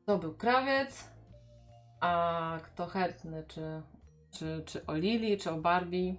To 0.07 0.19
był 0.19 0.35
krawiec. 0.35 1.11
A 2.01 2.59
kto 2.63 2.87
chętny, 2.87 3.45
czy, 3.49 3.83
czy, 4.31 4.63
czy 4.67 4.87
o 4.87 4.95
Lili, 4.95 5.37
czy 5.39 5.51
o 5.51 5.57
Barbie, 5.61 6.15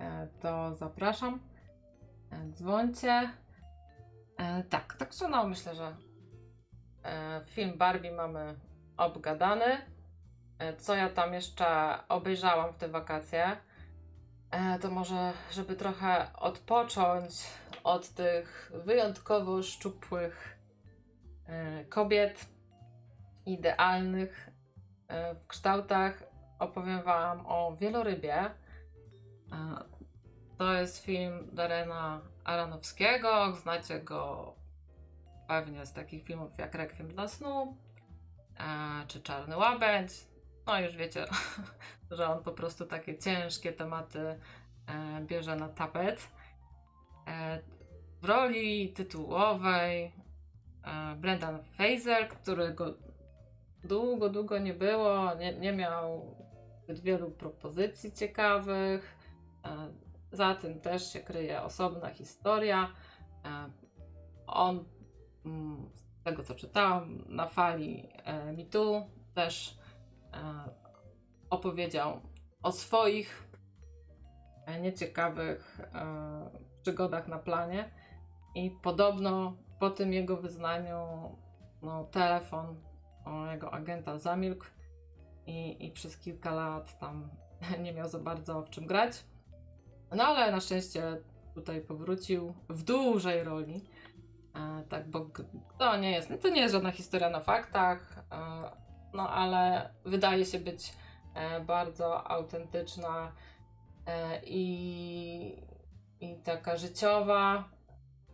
e, 0.00 0.28
to 0.40 0.74
zapraszam. 0.74 1.40
E, 2.30 2.50
Dzwońcie. 2.52 3.30
E, 4.38 4.62
Tak, 4.62 4.94
także 4.94 5.28
no 5.28 5.46
myślę, 5.46 5.74
że 5.74 5.96
e, 7.04 7.40
film 7.44 7.78
Barbie 7.78 8.12
mamy 8.12 8.54
obgadany. 8.96 9.64
E, 10.58 10.76
Co 10.76 10.94
ja 10.94 11.08
tam 11.08 11.34
jeszcze 11.34 11.98
obejrzałam 12.08 12.72
w 12.72 12.76
te 12.76 12.88
wakacje? 12.88 13.56
To 14.80 14.90
może, 14.90 15.32
żeby 15.52 15.76
trochę 15.76 16.32
odpocząć 16.34 17.32
od 17.84 18.08
tych 18.08 18.72
wyjątkowo 18.84 19.62
szczupłych 19.62 20.58
kobiet, 21.88 22.46
idealnych 23.46 24.50
w 25.08 25.46
kształtach, 25.46 26.22
opowiem 26.58 27.02
Wam 27.02 27.46
o 27.46 27.76
wielorybie. 27.76 28.50
To 30.58 30.74
jest 30.74 31.04
film 31.04 31.48
Darena 31.52 32.20
Aronowskiego. 32.44 33.52
Znacie 33.52 34.00
go 34.00 34.54
pewnie 35.48 35.86
z 35.86 35.92
takich 35.92 36.24
filmów 36.24 36.58
jak 36.58 36.74
Rekwiem 36.74 37.08
dla 37.08 37.28
snu 37.28 37.76
e, 38.58 39.06
czy 39.06 39.22
Czarny 39.22 39.56
Łabędź. 39.56 40.12
No 40.66 40.80
już 40.80 40.96
wiecie, 40.96 41.24
że 42.10 42.28
on 42.28 42.42
po 42.42 42.52
prostu 42.52 42.86
takie 42.86 43.18
ciężkie 43.18 43.72
tematy 43.72 44.20
e, 44.20 44.38
bierze 45.20 45.56
na 45.56 45.68
tapet. 45.68 46.28
E, 47.26 47.60
w 48.22 48.24
roli 48.24 48.92
tytułowej 48.92 50.12
Brendan 51.16 51.62
Fraser, 51.62 52.28
którego 52.28 52.94
długo, 53.84 54.28
długo 54.28 54.58
nie 54.58 54.74
było, 54.74 55.34
nie, 55.34 55.52
nie 55.52 55.72
miał 55.72 56.36
zbyt 56.82 57.00
wielu 57.00 57.30
propozycji 57.30 58.12
ciekawych. 58.12 59.16
Za 60.34 60.54
tym 60.54 60.80
też 60.80 61.12
się 61.12 61.20
kryje 61.20 61.62
osobna 61.62 62.10
historia. 62.10 62.92
E, 63.44 63.70
on, 64.46 64.84
mm, 65.44 65.90
z 65.94 66.24
tego 66.24 66.42
co 66.42 66.54
czytałam, 66.54 67.24
na 67.28 67.46
fali 67.46 68.08
e, 68.24 68.52
mitu 68.52 69.02
też 69.34 69.78
e, 70.32 70.36
opowiedział 71.50 72.20
o 72.62 72.72
swoich 72.72 73.48
nieciekawych 74.80 75.80
przygodach 76.82 77.28
na 77.28 77.38
planie 77.38 77.90
i 78.54 78.70
podobno 78.82 79.56
po 79.80 79.90
tym 79.90 80.12
jego 80.12 80.36
wyznaniu 80.36 81.06
no, 81.82 82.04
telefon 82.04 82.80
jego 83.52 83.74
agenta 83.74 84.18
zamilkł 84.18 84.64
i, 85.46 85.86
i 85.86 85.90
przez 85.90 86.18
kilka 86.18 86.54
lat 86.54 86.98
tam 86.98 87.30
nie 87.84 87.92
miał 87.92 88.08
za 88.08 88.18
bardzo 88.18 88.62
w 88.62 88.70
czym 88.70 88.86
grać. 88.86 89.24
No 90.14 90.24
ale 90.24 90.52
na 90.52 90.60
szczęście 90.60 91.02
tutaj 91.54 91.80
powrócił 91.80 92.54
w 92.68 92.82
dużej 92.82 93.44
roli. 93.44 93.84
E, 94.54 94.82
tak, 94.88 95.10
bo 95.10 95.30
to 95.78 95.96
nie 95.96 96.10
jest, 96.10 96.32
to 96.42 96.48
nie 96.48 96.60
jest 96.60 96.74
żadna 96.74 96.90
historia 96.90 97.30
na 97.30 97.40
faktach, 97.40 98.24
e, 98.32 98.70
no 99.14 99.30
ale 99.30 99.90
wydaje 100.04 100.44
się 100.44 100.58
być 100.58 100.92
e, 101.34 101.60
bardzo 101.60 102.30
autentyczna 102.30 103.32
i, 104.46 105.62
i 106.20 106.36
taka 106.36 106.76
życiowa. 106.76 107.68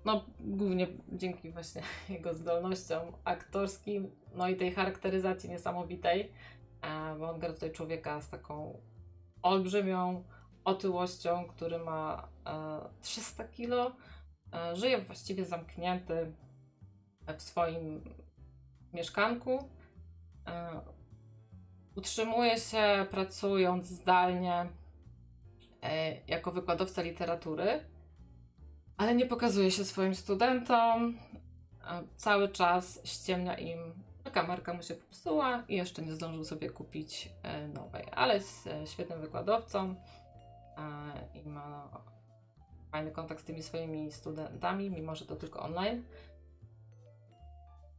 No, 0.04 0.24
głównie 0.40 0.86
dzięki 1.12 1.50
właśnie 1.50 1.82
jego 2.08 2.34
zdolnościom 2.34 3.00
aktorskim, 3.24 4.10
no 4.34 4.48
i 4.48 4.56
tej 4.56 4.72
charakteryzacji 4.72 5.50
niesamowitej, 5.50 6.32
bo 7.18 7.30
on 7.30 7.38
gra 7.38 7.52
tutaj 7.52 7.72
człowieka 7.72 8.20
z 8.20 8.28
taką 8.28 8.80
olbrzymią 9.42 10.24
otyłością, 10.70 11.44
który 11.44 11.78
ma 11.78 12.28
e, 12.46 12.80
300 13.02 13.44
kilo, 13.44 13.92
e, 14.54 14.76
żyje 14.76 14.98
właściwie 14.98 15.44
zamknięty 15.44 16.32
w 17.38 17.42
swoim 17.42 18.04
mieszkanku. 18.92 19.68
E, 20.46 20.80
utrzymuje 21.96 22.58
się 22.58 23.06
pracując 23.10 23.86
zdalnie 23.86 24.66
e, 25.82 26.16
jako 26.26 26.52
wykładowca 26.52 27.02
literatury, 27.02 27.84
ale 28.96 29.14
nie 29.14 29.26
pokazuje 29.26 29.70
się 29.70 29.84
swoim 29.84 30.14
studentom. 30.14 31.18
E, 31.84 32.02
Cały 32.16 32.48
czas 32.48 33.00
ściemnia 33.04 33.58
im, 33.58 33.78
że 34.24 34.30
kamerka 34.30 34.74
mu 34.74 34.82
się 34.82 34.94
popsuła 34.94 35.64
i 35.68 35.76
jeszcze 35.76 36.02
nie 36.02 36.12
zdążył 36.12 36.44
sobie 36.44 36.70
kupić 36.70 37.30
e, 37.42 37.68
nowej, 37.68 38.04
ale 38.12 38.34
jest 38.34 38.66
e, 38.66 38.86
świetnym 38.86 39.20
wykładowcą 39.20 39.90
e, 39.90 39.94
i 41.34 41.48
ma 41.48 41.90
fajny 42.92 43.10
kontakt 43.10 43.40
z 43.40 43.44
tymi 43.44 43.62
swoimi 43.62 44.12
studentami, 44.12 44.90
mimo 44.90 45.14
że 45.14 45.26
to 45.26 45.36
tylko 45.36 45.60
online. 45.60 46.04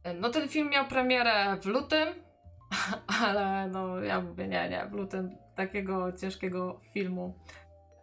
E, 0.04 0.14
No 0.14 0.30
ten 0.30 0.48
film 0.48 0.70
miał 0.70 0.86
premierę 0.86 1.56
w 1.56 1.66
lutym, 1.66 2.08
ale 3.22 3.68
no 3.68 4.00
ja 4.00 4.20
mówię 4.20 4.48
nie, 4.48 4.68
nie, 4.68 4.86
w 4.86 4.92
lutym 4.92 5.36
takiego 5.56 6.12
ciężkiego 6.12 6.80
filmu 6.92 7.34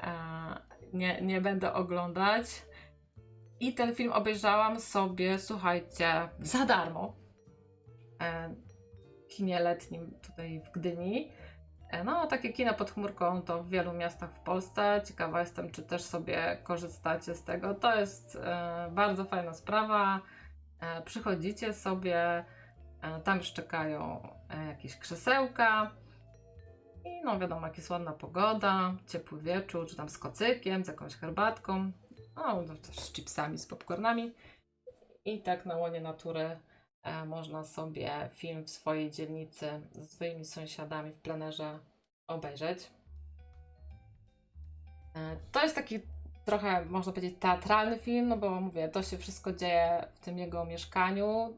e, 0.04 0.10
nie, 0.94 1.22
nie 1.22 1.42
będę 1.42 1.74
oglądać. 1.74 2.66
I 3.60 3.74
ten 3.74 3.96
film 3.96 4.14
obejrzałam 4.14 4.80
sobie, 4.80 5.40
słuchajcie, 5.40 6.30
za 6.40 6.66
darmo. 6.66 7.16
E, 8.22 8.56
kinie 9.28 9.60
letnim 9.60 10.12
tutaj 10.22 10.62
w 10.62 10.72
Gdyni. 10.72 11.32
No, 12.06 12.28
takie 12.28 12.54
kino 12.54 12.74
pod 12.74 12.92
chmurką 12.92 13.42
to 13.42 13.64
w 13.64 13.70
wielu 13.70 13.94
miastach 13.94 14.32
w 14.34 14.40
Polsce. 14.40 15.02
Ciekawa 15.06 15.40
jestem, 15.40 15.72
czy 15.72 15.84
też 15.84 16.02
sobie 16.02 16.58
korzystacie 16.64 17.36
z 17.36 17.44
tego. 17.44 17.76
To 17.76 18.00
jest 18.00 18.36
e, 18.36 18.90
bardzo 18.92 19.26
fajna 19.26 19.54
sprawa. 19.54 20.22
E, 20.80 21.02
przychodzicie 21.02 21.74
sobie, 21.74 22.46
e, 23.02 23.20
tam 23.24 23.38
już 23.38 23.54
czekają 23.54 24.30
e, 24.50 24.66
jakieś 24.66 24.98
krzesełka. 24.98 25.92
I 27.06 27.22
no 27.24 27.40
wiadomo, 27.40 27.68
jak 27.68 27.78
jest 27.78 27.90
ładna 27.90 28.12
pogoda, 28.12 28.94
ciepły 29.08 29.42
wieczór, 29.42 29.88
czy 29.88 29.96
tam 29.96 30.10
z 30.10 30.18
kocykiem, 30.18 30.86
z 30.86 30.88
jakąś 30.88 31.16
herbatką. 31.16 31.92
No, 32.36 32.64
też 32.88 33.00
z 33.00 33.14
chipsami, 33.14 33.58
z 33.58 33.68
popcornami. 33.68 34.34
I 35.26 35.42
tak 35.42 35.66
na 35.66 35.76
łonie 35.76 36.02
natury 36.02 36.60
można 37.26 37.64
sobie 37.64 38.30
film 38.34 38.64
w 38.64 38.70
swojej 38.70 39.12
dzielnicy 39.12 39.82
ze 39.92 40.06
swoimi 40.06 40.46
sąsiadami 40.46 41.12
w 41.12 41.22
plenerze 41.22 41.80
obejrzeć. 42.28 42.92
E, 45.16 45.38
to 45.52 45.64
jest 45.64 45.76
taki 45.76 46.00
trochę, 46.46 46.86
można 46.86 47.14
powiedzieć, 47.14 47.40
teatralny 47.40 48.00
film, 48.00 48.28
no 48.28 48.38
bo 48.38 48.62
mówię, 48.62 48.90
to 48.90 49.04
się 49.04 49.18
wszystko 49.18 49.54
dzieje 49.54 50.08
w 50.14 50.20
tym 50.20 50.38
jego 50.38 50.66
mieszkaniu, 50.66 51.54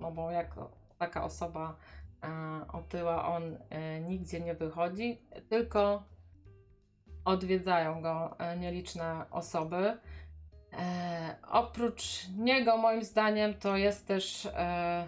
no 0.00 0.12
bo 0.12 0.30
jako 0.30 0.70
taka 0.98 1.24
osoba 1.24 1.76
e, 2.22 2.28
otyła, 2.72 3.28
on 3.28 3.58
e, 3.70 4.00
nigdzie 4.00 4.40
nie 4.40 4.54
wychodzi, 4.54 5.20
tylko 5.48 6.02
odwiedzają 7.24 8.02
go 8.02 8.38
e, 8.38 8.56
nieliczne 8.56 9.24
osoby. 9.30 9.98
E, 10.72 11.36
oprócz 11.48 12.28
niego, 12.38 12.76
moim 12.76 13.04
zdaniem, 13.04 13.54
to 13.54 13.76
jest 13.76 14.06
też 14.06 14.46
e, 14.46 15.06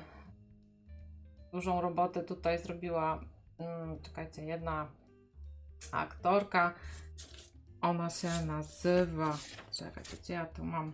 dużą 1.52 1.80
robotę 1.80 2.22
tutaj 2.22 2.58
zrobiła, 2.58 3.20
mm, 3.58 4.02
czekajcie, 4.02 4.44
jedna 4.44 4.86
aktorka. 5.92 6.74
Ona 7.80 8.10
się 8.10 8.28
nazywa, 8.46 9.36
czekajcie, 9.72 10.16
gdzie 10.16 10.34
ja 10.34 10.46
tu 10.46 10.64
mam? 10.64 10.92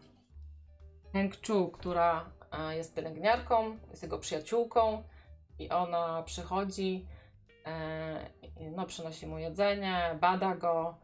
Heng 1.13 1.35
Chu, 1.47 1.69
która 1.69 2.25
e, 2.53 2.77
jest 2.77 2.95
pielęgniarką, 2.95 3.77
jest 3.91 4.03
jego 4.03 4.19
przyjaciółką 4.19 5.03
i 5.59 5.71
ona 5.71 6.23
przychodzi, 6.23 7.07
e, 7.67 8.31
no 8.77 8.87
przynosi 8.87 9.27
mu 9.27 9.39
jedzenie, 9.39 10.19
bada 10.21 10.57
go, 10.57 10.95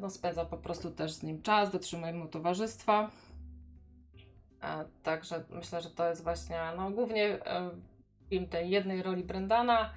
no 0.00 0.10
spędza 0.10 0.44
po 0.44 0.56
prostu 0.56 0.90
też 0.90 1.12
z 1.12 1.22
nim 1.22 1.42
czas, 1.42 1.70
dotrzymuje 1.70 2.12
mu 2.12 2.28
towarzystwa. 2.28 3.10
E, 4.64 4.84
Także 5.02 5.44
myślę, 5.50 5.80
że 5.80 5.90
to 5.90 6.08
jest 6.08 6.22
właśnie, 6.22 6.60
no 6.76 6.90
głównie 6.90 7.46
e, 7.46 7.70
film 8.28 8.48
tej 8.48 8.70
jednej 8.70 9.02
roli 9.02 9.24
Brendana 9.24 9.90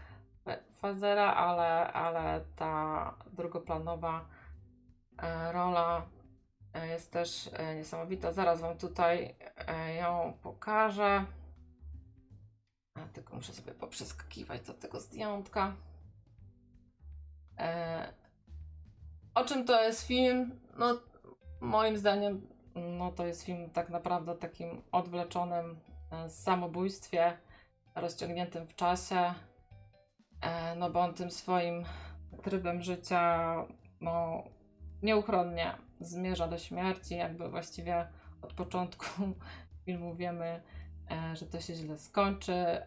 e, 0.48 0.60
Fazera, 0.74 1.34
ale, 1.34 1.94
ale 1.94 2.46
ta 2.56 3.14
drugoplanowa 3.34 4.26
e, 5.18 5.52
rola 5.52 6.06
e, 6.74 6.88
jest 6.88 7.12
też 7.12 7.50
e, 7.54 7.76
niesamowita. 7.76 8.34
Zaraz 8.34 8.62
Wam 8.62 8.78
tutaj 8.78 9.36
e, 9.68 9.96
ją 9.96 10.38
pokażę. 10.42 11.26
A, 12.94 13.00
tylko 13.14 13.36
muszę 13.36 13.54
sobie 13.54 13.72
poprzeskakiwać 13.72 14.62
do 14.62 14.74
tego 14.74 15.00
zdjątka. 15.00 15.76
O 19.38 19.46
czym 19.46 19.66
to 19.66 19.84
jest 19.84 20.08
film? 20.08 20.60
No, 20.78 21.00
moim 21.62 21.98
zdaniem, 21.98 22.48
no 22.76 23.12
to 23.12 23.26
jest 23.26 23.44
film 23.44 23.70
tak 23.70 23.90
naprawdę 23.90 24.36
takim 24.36 24.82
odwleczonym 24.92 25.80
e, 26.12 26.30
samobójstwie, 26.30 27.38
rozciągniętym 27.96 28.68
w 28.68 28.76
czasie. 28.76 29.34
E, 30.42 30.76
no 30.76 30.90
bo 30.90 31.00
on 31.00 31.14
tym 31.14 31.32
swoim 31.32 31.86
trybem 32.44 32.82
życia, 32.82 33.56
no 34.02 34.44
nieuchronnie 35.04 35.78
zmierza 36.00 36.48
do 36.48 36.58
śmierci, 36.58 37.16
jakby 37.16 37.50
właściwie 37.50 38.08
od 38.42 38.54
początku 38.54 39.06
filmu 39.86 40.16
wiemy, 40.16 40.62
e, 41.12 41.36
że 41.36 41.46
to 41.46 41.60
się 41.60 41.76
źle 41.76 41.98
skończy. 41.98 42.82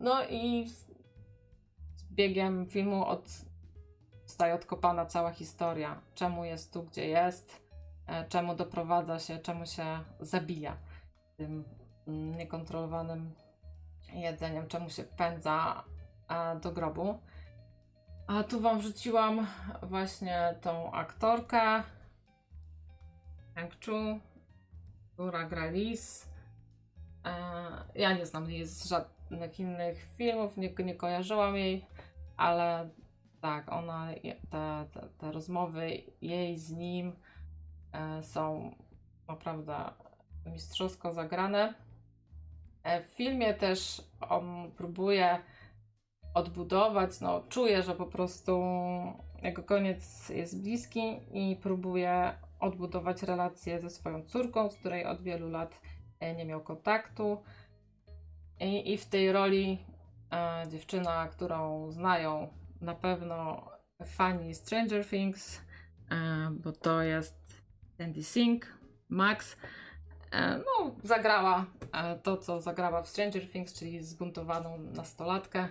No 0.00 0.24
i 0.24 0.68
z 0.68 2.04
biegiem 2.10 2.66
filmu 2.66 3.06
od, 3.06 3.51
zostaje 4.32 4.54
odkopana 4.54 5.06
cała 5.06 5.30
historia. 5.30 6.00
Czemu 6.14 6.44
jest 6.44 6.72
tu, 6.72 6.82
gdzie 6.82 7.06
jest, 7.06 7.62
e, 8.06 8.24
czemu 8.28 8.54
doprowadza 8.54 9.18
się, 9.18 9.38
czemu 9.38 9.66
się 9.66 9.84
zabija 10.20 10.76
tym 11.36 11.64
mm, 12.08 12.38
niekontrolowanym 12.38 13.34
jedzeniem, 14.12 14.68
czemu 14.68 14.90
się 14.90 15.04
wpędza 15.04 15.84
do 16.62 16.72
grobu. 16.72 17.18
A 18.26 18.42
tu 18.44 18.60
wam 18.60 18.78
wrzuciłam 18.78 19.46
właśnie 19.82 20.54
tą 20.60 20.92
aktorkę 20.92 21.82
Hank 23.54 23.72
Chu, 23.84 24.20
która 25.12 25.44
gra 25.44 25.70
Liz. 25.70 26.28
E, 27.24 27.30
ja 27.94 28.12
nie 28.12 28.26
znam 28.26 28.50
jej 28.50 28.66
z 28.66 28.84
żadnych 28.84 29.60
innych 29.60 30.04
filmów, 30.16 30.56
nie, 30.56 30.70
nie 30.84 30.94
kojarzyłam 30.94 31.56
jej, 31.56 31.86
ale 32.36 32.88
tak, 33.42 33.72
ona, 33.72 34.08
te, 34.50 34.86
te, 34.92 35.08
te 35.18 35.32
rozmowy 35.32 36.02
jej 36.20 36.58
z 36.58 36.70
nim 36.72 37.12
e, 37.92 38.22
są 38.22 38.74
naprawdę 39.28 39.90
mistrzowsko 40.46 41.12
zagrane. 41.12 41.74
E, 42.82 43.02
w 43.02 43.06
filmie 43.06 43.54
też 43.54 44.02
on 44.28 44.72
próbuje 44.76 45.38
odbudować, 46.34 47.20
no 47.20 47.42
czuję, 47.48 47.82
że 47.82 47.94
po 47.94 48.06
prostu 48.06 48.62
jego 49.42 49.62
koniec 49.62 50.28
jest 50.28 50.62
bliski 50.62 51.20
i 51.32 51.56
próbuje 51.56 52.34
odbudować 52.60 53.22
relacje 53.22 53.80
ze 53.80 53.90
swoją 53.90 54.22
córką, 54.22 54.70
z 54.70 54.76
której 54.76 55.06
od 55.06 55.22
wielu 55.22 55.50
lat 55.50 55.80
e, 56.20 56.34
nie 56.34 56.44
miał 56.44 56.60
kontaktu. 56.60 57.42
I, 58.60 58.92
i 58.92 58.98
w 58.98 59.06
tej 59.06 59.32
roli 59.32 59.78
e, 60.32 60.68
dziewczyna, 60.68 61.28
którą 61.28 61.90
znają 61.90 62.61
na 62.82 62.94
pewno 62.94 63.68
fani 64.06 64.54
Stranger 64.54 65.06
Things, 65.06 65.60
e, 66.10 66.50
bo 66.50 66.72
to 66.72 67.02
jest 67.02 67.62
Sandy 67.98 68.22
Sink, 68.22 68.66
Max. 69.08 69.56
E, 70.32 70.58
no, 70.58 70.94
zagrała 71.02 71.66
e, 71.92 72.18
to, 72.18 72.36
co 72.36 72.60
zagrała 72.60 73.02
w 73.02 73.08
Stranger 73.08 73.50
Things, 73.50 73.78
czyli 73.78 74.02
zbuntowaną 74.02 74.78
nastolatkę. 74.78 75.68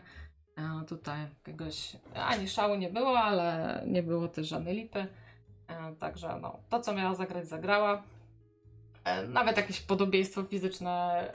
Tutaj 0.88 1.20
jakiegoś 1.22 1.98
ani 2.14 2.48
szału 2.48 2.76
nie 2.76 2.90
było, 2.90 3.20
ale 3.20 3.84
nie 3.88 4.04
było 4.04 4.28
też 4.28 4.48
żadnej 4.48 4.76
lipy. 4.76 5.08
Także 6.00 6.40
no, 6.42 6.60
to, 6.70 6.80
co 6.80 6.94
miała 6.94 7.16
zagrać, 7.16 7.48
zagrała. 7.48 8.04
Nawet 9.28 9.58
jakieś 9.58 9.82
podobieństwo 9.82 10.44
fizyczne 10.44 11.26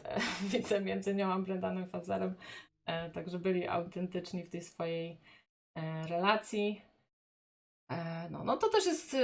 widzę 0.53 0.81
między 0.81 1.15
nią 1.15 1.33
a 1.33 1.39
Brendanem 1.39 1.89
Fazerem. 1.89 2.35
Także 3.13 3.39
byli 3.39 3.69
autentyczni 3.69 4.45
w 4.45 4.51
tej 4.51 4.63
swojej 4.63 5.21
relacji. 6.09 6.83
No, 8.31 8.45
no 8.45 8.57
to 8.57 8.69
też 8.69 8.87
jest 8.87 9.17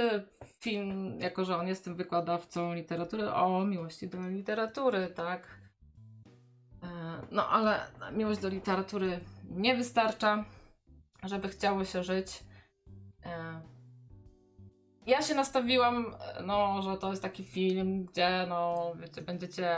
film, 0.45 1.19
jako 1.19 1.45
że 1.45 1.57
on 1.57 1.67
jest 1.67 1.83
tym 1.83 1.95
wykładowcą 1.95 2.73
literatury, 2.73 3.33
o 3.33 3.65
miłości 3.65 4.07
do 4.07 4.29
literatury, 4.29 5.07
tak? 5.07 5.47
No 7.31 7.49
ale 7.49 7.79
miłość 8.11 8.41
do 8.41 8.49
literatury 8.49 9.19
nie 9.49 9.75
wystarcza, 9.75 10.45
żeby 11.23 11.49
chciało 11.49 11.85
się 11.85 12.03
żyć. 12.03 12.43
Ja 15.05 15.21
się 15.21 15.35
nastawiłam, 15.35 16.15
no, 16.45 16.81
że 16.81 16.97
to 16.97 17.09
jest 17.09 17.21
taki 17.21 17.43
film, 17.43 18.05
gdzie 18.05 18.45
no, 18.49 18.93
wiecie, 18.99 19.21
będziecie 19.21 19.77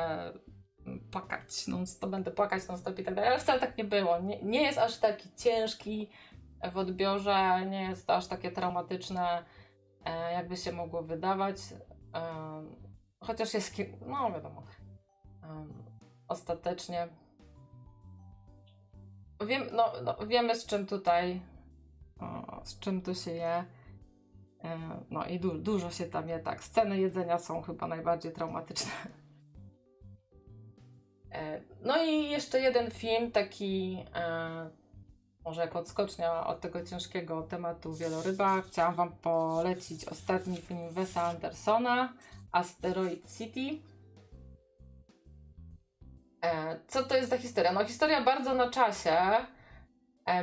płakać, 1.12 1.68
no 1.68 1.78
to 2.02 2.08
będę 2.08 2.32
płakać 2.32 2.68
non 2.68 2.78
stop 2.78 3.00
i 3.00 3.04
tak 3.04 3.16
dalej, 3.16 3.30
ale 3.30 3.40
wcale 3.40 3.60
tak 3.60 3.78
nie 3.78 3.84
było. 3.84 4.20
Nie, 4.20 4.44
nie 4.44 4.62
jest 4.62 4.78
aż 4.78 4.98
taki 4.98 5.30
ciężki 5.36 6.10
w 6.72 6.78
odbiorze, 6.78 7.66
nie 7.66 7.82
jest 7.82 8.10
aż 8.10 8.28
takie 8.28 8.52
traumatyczne, 8.52 9.44
e, 10.06 10.34
jakby 10.34 10.58
się 10.58 10.72
mogło 10.72 11.04
wydawać. 11.04 11.58
Chociaż 13.20 13.54
jest, 13.54 13.76
no 14.08 14.32
wiadomo, 14.32 14.64
ostatecznie 16.28 17.08
wiem, 19.42 19.64
no, 19.72 19.94
no, 20.04 20.28
wiemy 20.28 20.56
z 20.56 20.66
czym 20.66 20.86
tutaj, 20.86 21.42
z 22.64 22.80
czym 22.80 23.02
tu 23.02 23.16
się 23.16 23.32
je. 23.32 23.66
E, 24.64 24.80
no 25.10 25.26
i 25.26 25.40
du 25.40 25.58
dużo 25.58 25.92
się 25.92 26.06
tam 26.06 26.30
je 26.30 26.40
tak. 26.40 26.64
Sceny 26.64 27.00
jedzenia 27.00 27.40
są 27.40 27.62
chyba 27.62 27.88
najbardziej 27.88 28.32
traumatyczne. 28.32 28.92
E, 31.32 31.62
no 31.82 32.04
i 32.04 32.30
jeszcze 32.30 32.60
jeden 32.60 32.92
film, 32.92 33.32
taki 33.32 34.06
może 35.46 35.62
jako 35.62 35.80
odskocznia 35.80 36.48
od 36.48 36.62
tego 36.62 36.84
ciężkiego 36.84 37.42
tematu 37.44 37.94
wieloryba. 37.94 38.62
Chciałam 38.62 38.96
Wam 38.96 39.12
polecić 39.12 40.06
ostatni 40.06 40.58
film 40.58 40.90
Wesa 40.90 41.24
Andersona, 41.24 42.14
Asteroid 42.52 43.38
City. 43.38 43.82
Co 46.88 47.04
to 47.04 47.16
jest 47.16 47.30
za 47.30 47.38
historia? 47.38 47.72
No 47.72 47.86
historia 47.86 48.24
bardzo 48.24 48.54
na 48.54 48.70
czasie, 48.70 49.18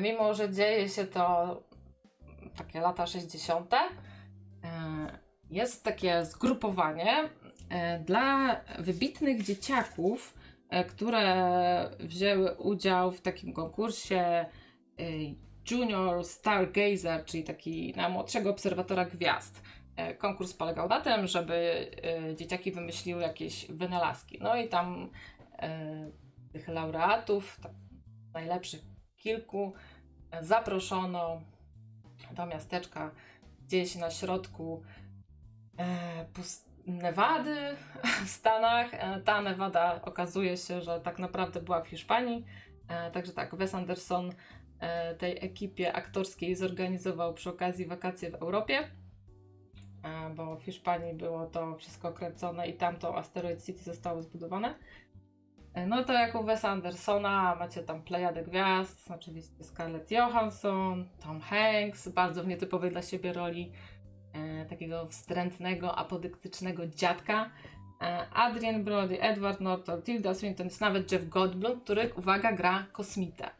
mimo 0.01 0.35
że 0.35 0.53
dzieje 0.53 0.89
się 0.89 1.05
to 1.05 1.57
takie 2.57 2.81
lata 2.81 3.07
60 3.07 3.75
jest 5.53 5.85
takie 5.85 6.25
zgrupowanie 6.25 7.29
e, 7.69 7.99
dla 7.99 8.57
wybitnych 8.79 9.43
dzieciaków, 9.43 10.35
e, 10.71 10.85
które 10.85 11.91
wzięły 12.01 12.55
udział 12.55 13.11
w 13.11 13.21
takim 13.21 13.53
konkursie 13.53 14.17
e, 14.17 14.47
Junior 15.71 16.25
Stargazer, 16.25 17.25
czyli 17.25 17.45
taki 17.45 17.95
najmłodszego 17.97 18.51
obserwatora 18.51 19.05
gwiazd. 19.05 19.63
Konkurs 20.19 20.55
polegał 20.55 20.89
na 20.89 21.01
tym, 21.01 21.27
żeby 21.27 21.87
dzieciaki 22.37 22.73
wymyśliły 22.73 23.23
jakieś 23.23 23.67
wynalazki. 23.67 24.39
No 24.41 24.57
i 24.57 24.69
tam 24.69 25.11
tych 26.53 26.69
laureatów, 26.69 27.61
tak 27.63 27.73
najlepszych 28.35 28.81
kilku, 29.17 29.75
zaproszono 30.41 31.41
do 32.33 32.47
miasteczka 32.47 33.11
gdzieś 33.67 33.95
na 33.95 34.11
środku 34.11 34.83
e, 35.79 36.25
Nevady 36.87 37.77
w 38.25 38.29
Stanach. 38.29 38.95
E, 38.95 39.21
ta 39.21 39.43
Nevada 39.43 40.01
okazuje 40.03 40.57
się, 40.57 40.81
że 40.81 41.01
tak 41.01 41.19
naprawdę 41.19 41.61
była 41.61 41.83
w 41.83 41.89
Hiszpanii. 41.89 42.45
E, 42.89 43.11
także 43.11 43.33
tak, 43.33 43.55
Wes 43.55 43.75
Anderson 43.75 44.31
e, 44.31 44.35
tej 45.19 45.39
ekipie 45.45 45.93
aktorskiej 45.93 46.57
zorganizował 46.57 47.35
przy 47.35 47.51
okazji 47.51 47.87
wakacje 47.87 48.31
w 48.31 48.35
Europie, 48.35 48.79
e, 50.03 50.35
bo 50.35 50.57
w 50.57 50.63
Hiszpanii 50.63 51.15
było 51.15 51.47
to 51.47 51.77
wszystko 51.77 52.13
kręcone 52.13 52.69
i 52.69 52.75
tam 52.75 52.97
to 52.97 53.17
Asteroid 53.17 53.65
City 53.65 53.83
zostało 53.83 54.23
zbudowane. 54.23 54.75
E, 55.75 55.87
no 55.87 56.05
to 56.05 56.13
jak 56.13 56.35
u 56.35 56.45
Wes 56.45 56.65
Andersona 56.65 57.57
macie 57.59 57.83
tam 57.83 58.03
plejadę 58.03 58.43
gwiazd, 58.43 59.11
oczywiście 59.11 59.65
Scarlett 59.65 60.11
Johansson, 60.11 61.09
Tom 61.23 61.41
Hanks, 61.41 62.09
bardzo 62.09 62.43
w 62.45 62.47
nietypowej 62.47 62.91
dla 62.91 63.03
siebie 63.03 63.33
roli 63.33 63.73
e, 64.33 64.67
takiego 64.67 65.07
wstrętnego, 65.07 65.95
apodyktycznego 65.95 66.87
dziadka. 66.87 67.51
E, 68.01 68.29
Adrian 68.33 68.85
Brody, 68.85 69.21
Edward 69.21 69.61
Norton, 69.61 70.03
Tilda 70.03 70.35
Swinton, 70.35 70.67
jest 70.67 70.81
nawet 70.81 71.13
Jeff 71.13 71.29
Goldblum, 71.29 71.81
który, 71.81 72.15
uwaga, 72.15 72.53
gra 72.53 72.87
kosmitę. 72.93 73.51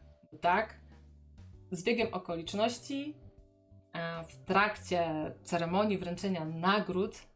Tak? 0.41 0.82
Z 1.73 1.83
biegiem 1.83 2.13
okoliczności 2.13 3.15
e, 3.93 4.23
w 4.23 4.35
trakcie 4.45 5.31
ceremonii 5.43 5.97
wręczenia 5.97 6.45
nagród 6.45 7.27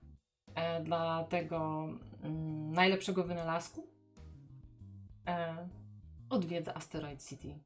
e, 0.55 0.83
dla 0.83 1.23
tego 1.23 1.87
mm, 2.23 2.71
najlepszego 2.73 3.23
wynalazku 3.23 3.87
e, 5.27 5.67
odwiedza 6.29 6.73
Asteroid 6.75 7.23
City 7.29 7.59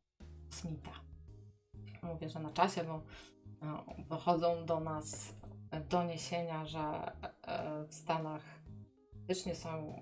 Smitha. 0.49 0.91
Mówię, 2.03 2.29
że 2.29 2.39
na 2.39 2.51
czasie, 2.51 2.83
bo 2.83 3.01
dochodzą 4.09 4.65
do 4.65 4.79
nas 4.79 5.35
doniesienia, 5.89 6.65
że 6.65 7.11
w 7.87 7.93
Stanach 7.93 8.41
faktycznie 9.13 9.55
są 9.55 10.01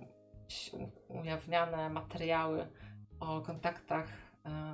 ujawniane 1.08 1.90
materiały 1.90 2.68
o 3.20 3.42
kontaktach 3.42 4.08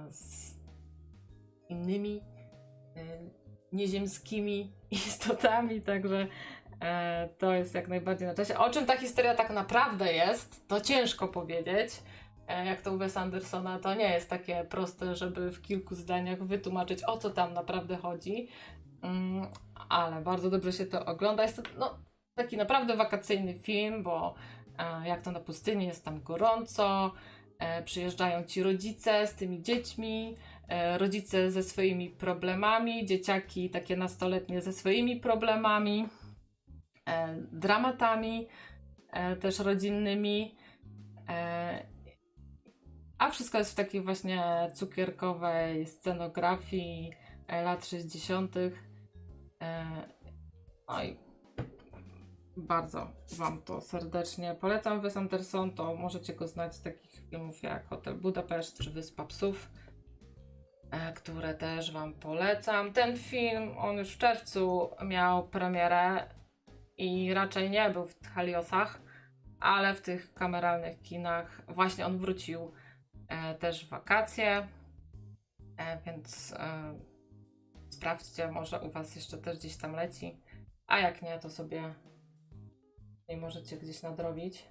z 0.09 0.54
innymi 1.69 2.21
e, 2.95 3.01
nieziemskimi 3.71 4.71
istotami, 4.91 5.81
także 5.81 6.27
e, 6.81 7.29
to 7.37 7.53
jest 7.53 7.75
jak 7.75 7.87
najbardziej 7.87 8.27
na 8.27 8.33
czasie. 8.33 8.57
O 8.57 8.69
czym 8.69 8.85
ta 8.85 8.97
historia 8.97 9.35
tak 9.35 9.49
naprawdę 9.49 10.13
jest, 10.13 10.67
to 10.67 10.81
ciężko 10.81 11.27
powiedzieć. 11.27 11.91
Jak 12.65 12.81
to 12.81 12.93
u 12.93 12.97
Wes 12.97 13.17
Andersona, 13.17 13.79
to 13.79 13.95
nie 13.95 14.09
jest 14.09 14.29
takie 14.29 14.65
proste, 14.69 15.15
żeby 15.15 15.51
w 15.51 15.61
kilku 15.61 15.95
zdaniach 15.95 16.43
wytłumaczyć, 16.43 17.03
o 17.03 17.17
co 17.17 17.29
tam 17.29 17.53
naprawdę 17.53 17.97
chodzi. 17.97 18.47
Mm, 19.01 19.47
ale 19.89 20.21
bardzo 20.21 20.49
dobrze 20.49 20.73
się 20.73 20.85
to 20.85 21.05
ogląda. 21.05 21.43
Jest 21.43 21.55
to 21.55 21.61
no, 21.77 21.97
taki 22.35 22.57
naprawdę 22.57 22.95
wakacyjny 22.95 23.53
film, 23.53 24.03
bo 24.03 24.35
jak 25.05 25.21
to 25.21 25.31
na 25.31 25.39
pustyni 25.39 25.85
jest 25.85 26.05
tam 26.05 26.21
gorąco, 26.21 27.11
e, 27.59 27.83
przyjeżdżają 27.83 28.43
ci 28.43 28.63
rodzice 28.63 29.27
z 29.27 29.35
tymi 29.35 29.61
dziećmi, 29.61 30.35
e, 30.35 30.54
rodzice 30.97 31.51
ze 31.51 31.63
swoimi 31.63 32.09
problemami, 32.09 33.05
dzieciaki 33.05 33.69
takie 33.69 33.97
nastoletnie 33.97 34.61
ze 34.61 34.73
swoimi 34.73 35.19
problemami, 35.19 36.07
e, 37.07 37.35
dramatami 37.51 38.47
też 39.41 39.59
rodzinnymi. 39.59 40.55
A 43.17 43.29
wszystko 43.29 43.57
jest 43.57 43.71
w 43.71 43.75
takiej 43.75 44.01
właśnie 44.01 44.43
cukierkowej 44.73 45.87
scenografii 45.87 47.11
lat 47.49 47.85
60. 47.85 48.55
No 50.87 51.03
i 51.03 51.17
bardzo 52.57 53.07
Wam 53.37 53.61
to 53.61 53.81
serdecznie 53.81 54.55
polecam. 54.61 55.01
Wes 55.01 55.17
Anderson 55.17 55.71
to 55.71 55.95
możecie 55.95 56.33
go 56.33 56.47
znać 56.47 56.75
z 56.75 56.81
takich 56.81 57.29
filmów 57.29 57.63
jak 57.63 57.87
Hotel 57.87 58.15
Budapeszt 58.15 58.77
czy 58.77 58.91
Wyspa 58.91 59.25
Psów, 59.25 59.69
e, 59.73 59.84
które 61.15 61.53
też 61.53 61.91
Wam 61.91 62.13
polecam. 62.13 62.93
Ten 62.93 63.17
film, 63.17 63.77
on 63.77 63.97
już 63.97 64.13
w 64.13 64.17
czerwcu 64.17 64.89
miał 65.05 65.47
premierę 65.47 66.29
i 66.97 67.33
raczej 67.33 67.69
nie 67.69 67.89
był 67.89 68.05
w 68.05 68.27
Heliosach, 68.27 69.01
ale 69.59 69.93
w 69.93 70.01
tych 70.01 70.33
kameralnych 70.33 71.01
kinach 71.01 71.61
właśnie 71.67 72.05
on 72.05 72.17
wrócił 72.17 72.71
e, 73.27 73.55
też 73.55 73.85
w 73.85 73.89
wakacje, 73.89 74.67
e, 75.77 76.01
więc 76.05 76.53
e, 76.53 76.93
sprawdźcie, 77.89 78.51
może 78.51 78.81
u 78.81 78.89
Was 78.89 79.15
jeszcze 79.15 79.37
też 79.37 79.57
gdzieś 79.57 79.77
tam 79.77 79.95
leci, 79.95 80.41
a 80.87 80.99
jak 80.99 81.21
nie, 81.21 81.39
to 81.39 81.49
sobie 81.49 81.93
nie 83.29 83.37
możecie 83.37 83.77
gdzieś 83.77 84.01
nadrobić. 84.01 84.67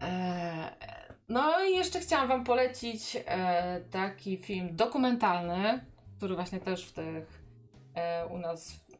Eee, 0.00 0.95
no 1.28 1.64
i 1.64 1.76
jeszcze 1.76 2.00
chciałam 2.00 2.28
Wam 2.28 2.44
polecić 2.44 3.16
e, 3.26 3.80
taki 3.90 4.36
film 4.36 4.76
dokumentalny, 4.76 5.84
który 6.16 6.34
właśnie 6.34 6.60
też 6.60 6.86
w 6.86 6.92
tych 6.92 7.42
e, 7.94 8.26
u 8.26 8.38
nas 8.38 8.72
w, 8.72 8.94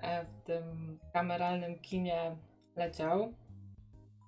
e, 0.00 0.24
w 0.24 0.42
tym 0.44 0.98
kameralnym 1.12 1.78
kinie 1.78 2.36
leciał. 2.76 3.34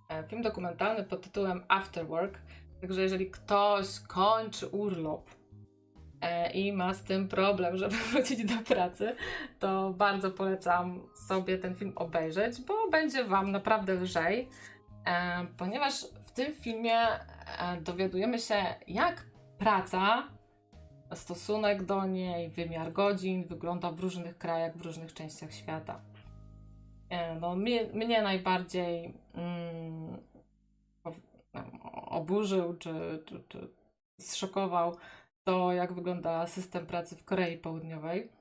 E, 0.09 0.25
film 0.29 0.43
dokumentalny 0.43 1.05
pod 1.05 1.23
tytułem 1.23 1.65
After 1.69 2.07
Work. 2.07 2.39
Także 2.81 3.03
jeżeli 3.03 3.31
ktoś 3.31 4.01
kończy 4.01 4.67
urlop 4.67 5.31
E, 6.23 6.51
i 6.51 6.73
ma 6.73 6.95
z 6.95 7.03
tym 7.03 7.29
problem, 7.29 7.77
żeby 7.83 7.97
wrócić 7.97 8.45
do 8.45 8.75
pracy, 8.75 9.17
to 9.59 9.91
bardzo 9.91 10.31
polecam 10.31 11.01
sobie 11.29 11.59
ten 11.59 11.75
film 11.75 11.93
obejrzeć, 11.97 12.61
bo 12.61 12.91
będzie 12.91 13.25
Wam 13.25 13.53
naprawdę 13.53 13.95
lżej, 13.95 14.49
e, 15.07 15.47
ponieważ 15.59 15.95
w 16.33 16.35
tym 16.35 16.55
filmie 16.55 16.99
e, 16.99 17.81
dowiadujemy 17.81 18.39
się, 18.39 18.65
jak 18.87 19.27
praca, 19.59 20.29
stosunek 21.15 21.83
do 21.83 22.07
niej, 22.07 22.51
wymiar 22.51 22.93
godzin 22.93 23.45
wygląda 23.45 23.91
w 23.91 24.01
różnych 24.01 24.39
krajach, 24.39 24.77
w 24.77 24.83
różnych 24.83 25.15
częściach 25.15 25.53
świata. 25.53 26.01
No, 27.41 27.57
mnie, 27.57 27.85
mnie 27.95 28.23
najbardziej 28.23 29.15
mm, 29.35 30.17
oburzył 31.93 32.77
czy, 32.77 33.23
czy, 33.27 33.45
czy 33.49 33.69
zszokował 34.19 34.97
to, 35.45 35.73
jak 35.73 35.93
wygląda 35.93 36.47
system 36.47 36.87
pracy 36.87 37.17
w 37.17 37.25
Korei 37.25 37.59
Południowej, 37.59 38.33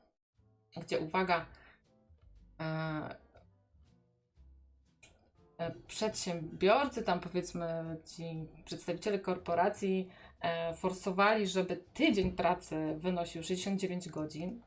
gdzie 0.78 1.00
uwaga, 1.00 1.46
e, 2.60 2.64
e, 2.64 3.16
przedsiębiorcy, 5.88 7.04
tam 7.04 7.20
powiedzmy 7.20 7.98
ci 8.06 8.48
przedstawiciele 8.66 9.20
korporacji 9.20 10.10
e, 10.42 10.74
forsowali, 10.74 11.48
żeby 11.48 11.84
tydzień 11.94 12.32
pracy 12.32 12.96
wynosił 12.98 13.44
69 13.44 14.10
godzin, 14.10 14.62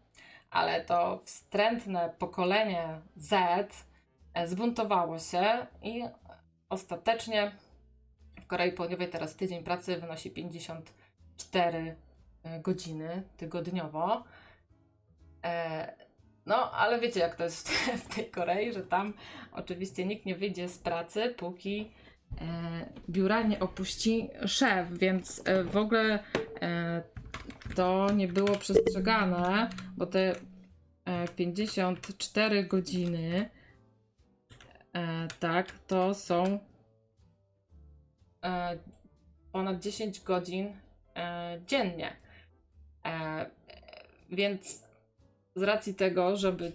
ale 0.51 0.85
to 0.85 1.21
wstrętne 1.25 2.15
pokolenie 2.19 3.01
Z 3.17 3.33
e, 4.35 4.49
zbuntowało 4.49 5.19
się 5.19 5.67
i 5.83 6.03
ostatecznie 6.69 7.53
w 8.43 8.47
Korei 8.47 8.73
Południowej 8.73 9.09
teraz 9.09 9.37
tydzień 9.37 9.65
pracy 9.65 9.97
wynosi 9.97 10.31
54 10.31 11.97
E, 12.45 12.61
godziny 12.61 13.23
tygodniowo. 13.37 14.25
E, 16.47 16.51
no, 16.51 16.71
ale 16.71 17.01
wiecie, 17.01 17.21
jak 17.21 17.37
to 17.37 17.45
jest 17.45 17.69
w 18.05 18.15
tej 18.15 18.31
Korei, 18.31 18.73
że 18.73 18.83
tam 18.83 19.15
oczywiście 19.53 20.07
nikt 20.07 20.27
nie 20.27 20.37
wyjdzie 20.37 20.69
z 20.69 20.79
pracy, 20.79 21.35
póki 21.37 21.91
e, 22.41 22.87
biura 23.11 23.43
nie 23.43 23.61
opuści 23.61 24.31
szef, 24.47 24.99
więc 24.99 25.43
w 25.65 25.77
ogóle 25.77 26.19
to 27.75 28.07
nie 28.13 28.29
było 28.29 28.57
przestrzegane, 28.57 29.71
bo 29.97 30.07
te 30.07 30.33
54 31.37 32.65
godziny, 32.65 33.51
tak, 35.41 35.73
to 35.87 36.15
są 36.15 36.59
ponad 39.53 39.81
10 39.81 40.21
godzin 40.21 40.73
dziennie. 41.67 42.17
E, 43.05 43.47
więc 44.31 44.84
z 45.55 45.63
racji 45.63 45.95
tego, 45.95 46.37
żeby, 46.37 46.73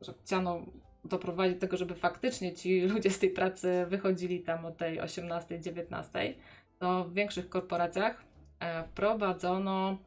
że 0.00 0.14
chciano 0.24 0.66
doprowadzić 1.04 1.54
do 1.54 1.60
tego, 1.60 1.76
żeby 1.76 1.94
faktycznie 1.94 2.54
ci 2.54 2.80
ludzie 2.80 3.10
z 3.10 3.18
tej 3.18 3.30
pracy 3.30 3.86
wychodzili 3.88 4.40
tam 4.40 4.64
o 4.64 4.70
tej 4.70 5.00
18-19, 5.00 6.34
to 6.78 7.04
w 7.04 7.14
większych 7.14 7.48
korporacjach 7.48 8.24
e, 8.60 8.84
wprowadzono 8.84 9.98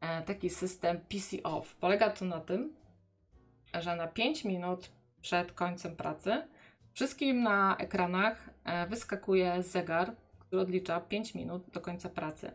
e, 0.00 0.22
taki 0.22 0.50
system 0.50 1.00
PC 1.00 1.42
off. 1.42 1.74
Polega 1.74 2.10
to 2.10 2.24
na 2.24 2.40
tym, 2.40 2.74
że 3.80 3.96
na 3.96 4.06
5 4.06 4.44
minut 4.44 4.90
przed 5.20 5.52
końcem 5.52 5.96
pracy 5.96 6.42
wszystkim 6.92 7.42
na 7.42 7.76
ekranach 7.76 8.50
e, 8.64 8.86
wyskakuje 8.86 9.62
zegar, 9.62 10.12
który 10.38 10.62
odlicza 10.62 11.00
5 11.00 11.34
minut 11.34 11.70
do 11.70 11.80
końca 11.80 12.08
pracy. 12.08 12.52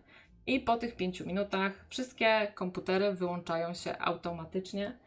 I 0.47 0.59
po 0.59 0.77
tych 0.77 0.95
5 0.95 1.21
minutach 1.21 1.85
wszystkie 1.89 2.51
komputery 2.55 3.13
wyłączają 3.13 3.73
się 3.73 3.97
automatycznie. 3.97 4.97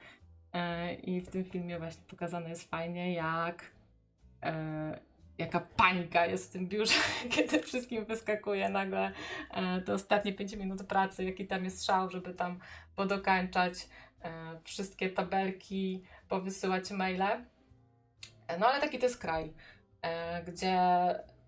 E, 0.52 0.94
I 0.94 1.20
w 1.20 1.28
tym 1.28 1.44
filmie 1.44 1.78
właśnie 1.78 2.02
pokazane 2.08 2.48
jest 2.48 2.70
fajnie, 2.70 3.14
jak 3.14 3.64
e, 4.42 4.98
jaka 5.38 5.60
panika 5.60 6.26
jest 6.26 6.48
w 6.48 6.52
tym 6.52 6.68
biurze, 6.68 6.94
kiedy 7.34 7.60
wszystkim 7.60 8.04
wyskakuje 8.04 8.68
nagle 8.68 9.12
e, 9.50 9.80
te 9.80 9.94
ostatnie 9.94 10.32
5 10.32 10.56
minut 10.56 10.82
pracy, 10.82 11.24
jaki 11.24 11.46
tam 11.46 11.64
jest 11.64 11.86
szał, 11.86 12.10
żeby 12.10 12.34
tam 12.34 12.58
podokańczać 12.96 13.88
wszystkie 14.64 15.10
tabelki, 15.10 16.02
powysyłać 16.28 16.90
maile. 16.90 17.44
No 18.58 18.66
ale 18.66 18.80
taki 18.80 18.98
to 18.98 19.06
jest 19.06 19.18
kraj, 19.18 19.52
gdzie 20.46 20.78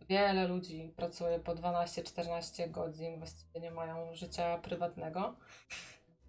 Wiele 0.08 0.48
ludzi 0.48 0.92
pracuje 0.96 1.38
po 1.40 1.54
12-14 1.54 2.70
godzin, 2.70 3.18
właściwie 3.18 3.60
nie 3.60 3.70
mają 3.70 4.14
życia 4.14 4.58
prywatnego. 4.58 5.36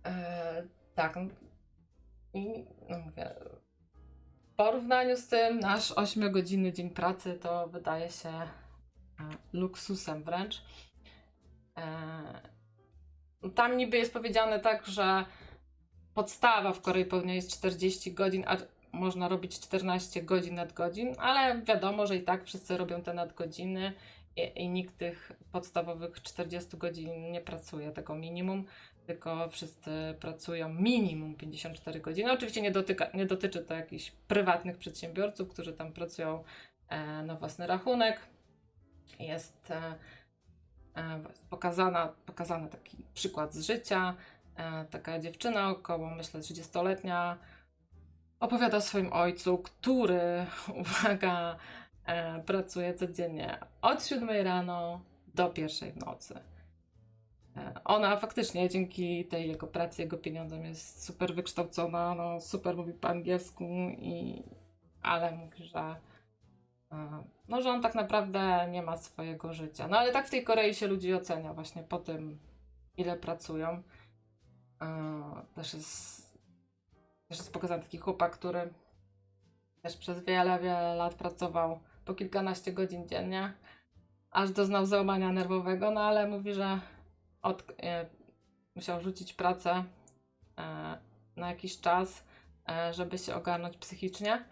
E, 0.06 0.64
tak. 0.96 1.16
No 1.16 1.22
I 2.34 2.66
no 2.90 3.00
mówię, 3.00 3.36
w 4.54 4.56
porównaniu 4.56 5.18
z 5.18 5.28
tym 5.28 5.60
nasz 5.60 5.92
8-godzinny 5.92 6.72
dzień 6.72 6.90
pracy 6.90 7.34
to 7.42 7.68
wydaje 7.68 8.10
się 8.10 8.30
e, 8.30 8.50
luksusem 9.54 10.24
wręcz. 10.24 10.64
E, 11.78 12.58
tam 13.56 13.78
niby 13.78 13.98
jest 13.98 14.14
powiedziane 14.14 14.60
tak, 14.60 14.86
że 14.86 15.26
podstawa 16.14 16.74
w 16.74 16.82
Korei 16.82 17.06
Południowej 17.06 17.36
jest 17.36 17.58
40 17.58 18.14
godzin, 18.14 18.44
a 18.48 18.58
można 18.92 19.28
robić 19.28 19.60
14 19.60 20.22
godzin 20.24 20.56
nadgodzin, 20.56 21.16
ale 21.20 21.62
wiadomo, 21.62 22.08
że 22.08 22.16
i 22.16 22.24
tak 22.24 22.46
wszyscy 22.46 22.78
robią 22.78 23.02
te 23.02 23.14
nadgodziny 23.14 23.94
i, 24.36 24.64
i 24.64 24.70
nikt 24.70 24.98
tych 24.98 25.32
podstawowych 25.52 26.22
40 26.22 26.78
godzin 26.78 27.32
nie 27.32 27.42
pracuje, 27.42 27.92
tego 27.92 28.16
minimum. 28.16 28.66
tylko 29.08 29.50
wszyscy 29.50 29.92
pracują 30.20 30.74
minimum 30.74 31.36
54 31.36 32.00
godziny. 32.00 32.32
Oczywiście 32.32 32.62
nie, 32.62 32.72
dotyka, 32.72 33.10
nie 33.14 33.26
dotyczy 33.26 33.60
to 33.60 33.74
jakichś 33.74 34.12
prywatnych 34.12 34.78
przedsiębiorców, 34.78 35.50
którzy 35.50 35.74
tam 35.74 35.94
pracują 35.94 36.44
e, 36.90 37.24
na 37.24 37.36
własny 37.36 37.68
rachunek. 37.68 38.20
Jest 39.20 39.72
e, 39.72 39.96
e, 40.96 41.24
pokazana, 41.50 42.14
pokazany 42.26 42.70
taki 42.70 42.98
przykład 43.14 43.54
z 43.54 43.62
życia. 43.62 44.16
E, 44.56 44.86
taka 44.86 45.20
dziewczyna, 45.20 45.70
około 45.70 46.10
myślę 46.10 46.40
30-letnia, 46.40 47.38
opowiada 48.40 48.78
o 48.78 48.82
swoim 48.82 49.14
ojcu, 49.14 49.58
który, 49.58 50.46
uwaga, 50.82 51.58
e, 52.06 52.40
pracuje 52.44 52.94
codziennie 52.94 53.60
od 53.82 54.06
7 54.06 54.30
rano 54.30 55.02
do 55.36 55.50
pierwszej 55.50 55.92
w 55.92 55.98
nocy. 55.98 56.40
E, 57.58 57.74
ona 57.84 58.18
faktycznie 58.18 58.70
dzięki 58.70 59.26
tej 59.26 59.48
jego 59.48 59.68
pracy, 59.68 60.02
jego 60.02 60.18
pieniądzom 60.18 60.66
jest 60.66 61.04
super 61.04 61.36
wykształcona, 61.36 62.16
no 62.16 62.42
super 62.42 62.78
mówi 62.78 62.94
po 62.94 63.08
angielsku, 63.08 63.64
i, 64.00 64.44
ale 65.02 65.32
mówi, 65.32 65.64
że 65.64 65.96
e, 66.92 67.24
no, 67.48 67.62
że 67.62 67.70
on 67.70 67.82
tak 67.82 67.96
naprawdę 67.96 68.68
nie 68.72 68.82
ma 68.82 68.98
swojego 68.98 69.54
życia. 69.54 69.88
No 69.88 69.98
ale 69.98 70.12
tak 70.12 70.28
w 70.28 70.30
tej 70.30 70.44
Korei 70.44 70.74
się 70.76 70.88
ludzi 70.88 71.14
ocenia 71.14 71.54
właśnie 71.54 71.84
po 71.84 71.98
tym, 71.98 72.40
ile 72.98 73.18
pracują. 73.18 73.84
Też 75.56 75.74
jest, 75.74 76.27
też 77.28 77.38
jest 77.38 77.54
pokazany 77.54 77.84
taki 77.84 77.98
chłopak, 77.98 78.32
który 78.32 78.74
też 79.82 79.98
przez 79.98 80.24
wiele, 80.24 80.60
wiele 80.60 80.96
lat 80.96 81.14
pracował 81.14 81.80
po 82.06 82.14
kilkanaście 82.14 82.74
godzin 82.74 83.08
dziennie, 83.08 83.54
aż 84.32 84.52
doznał 84.52 84.86
załamania 84.86 85.32
nerwowego, 85.32 85.92
no 85.92 86.02
ale 86.02 86.28
mówi, 86.28 86.54
że 86.54 86.80
od, 87.42 87.64
e, 87.84 88.10
musiał 88.76 89.02
rzucić 89.02 89.34
pracę 89.34 89.84
e, 90.58 90.98
na 91.36 91.50
jakiś 91.50 91.82
czas, 91.82 92.24
e, 92.70 92.94
żeby 92.94 93.18
się 93.18 93.36
ogarnąć 93.36 93.78
psychicznie. 93.78 94.46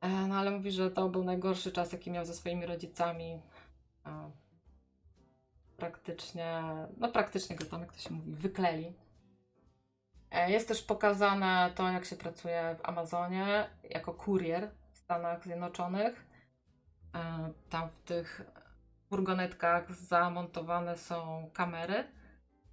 E, 0.00 0.08
no 0.08 0.34
ale 0.34 0.50
mówi, 0.50 0.72
że 0.72 0.90
to 0.90 1.08
był 1.08 1.24
najgorszy 1.24 1.72
czas, 1.72 1.92
jaki 1.92 2.10
miał 2.10 2.24
ze 2.24 2.34
swoimi 2.34 2.66
rodzicami. 2.66 3.40
E, 4.06 4.30
praktycznie, 5.76 6.62
no 6.96 7.12
praktycznie 7.12 7.56
go 7.56 7.64
tam, 7.64 7.80
jak 7.80 7.92
to 7.92 7.98
się 7.98 8.14
mówi, 8.14 8.32
wykleli. 8.32 8.92
E, 10.30 10.50
Jest 10.50 10.68
też 10.68 10.82
pokazane 10.82 11.70
to, 11.74 11.88
jak 11.88 12.04
się 12.04 12.16
pracuje 12.16 12.76
w 12.78 12.88
Amazonie 12.88 13.70
jako 13.90 14.14
kurier 14.14 14.70
w 14.92 14.98
Stanach 14.98 15.44
Zjednoczonych. 15.44 16.26
E, 17.14 17.52
Tam 17.70 17.88
w 17.90 18.00
tych 18.00 18.42
furgonetkach 19.08 19.92
zamontowane 19.92 20.98
są 20.98 21.50
kamery, 21.54 22.04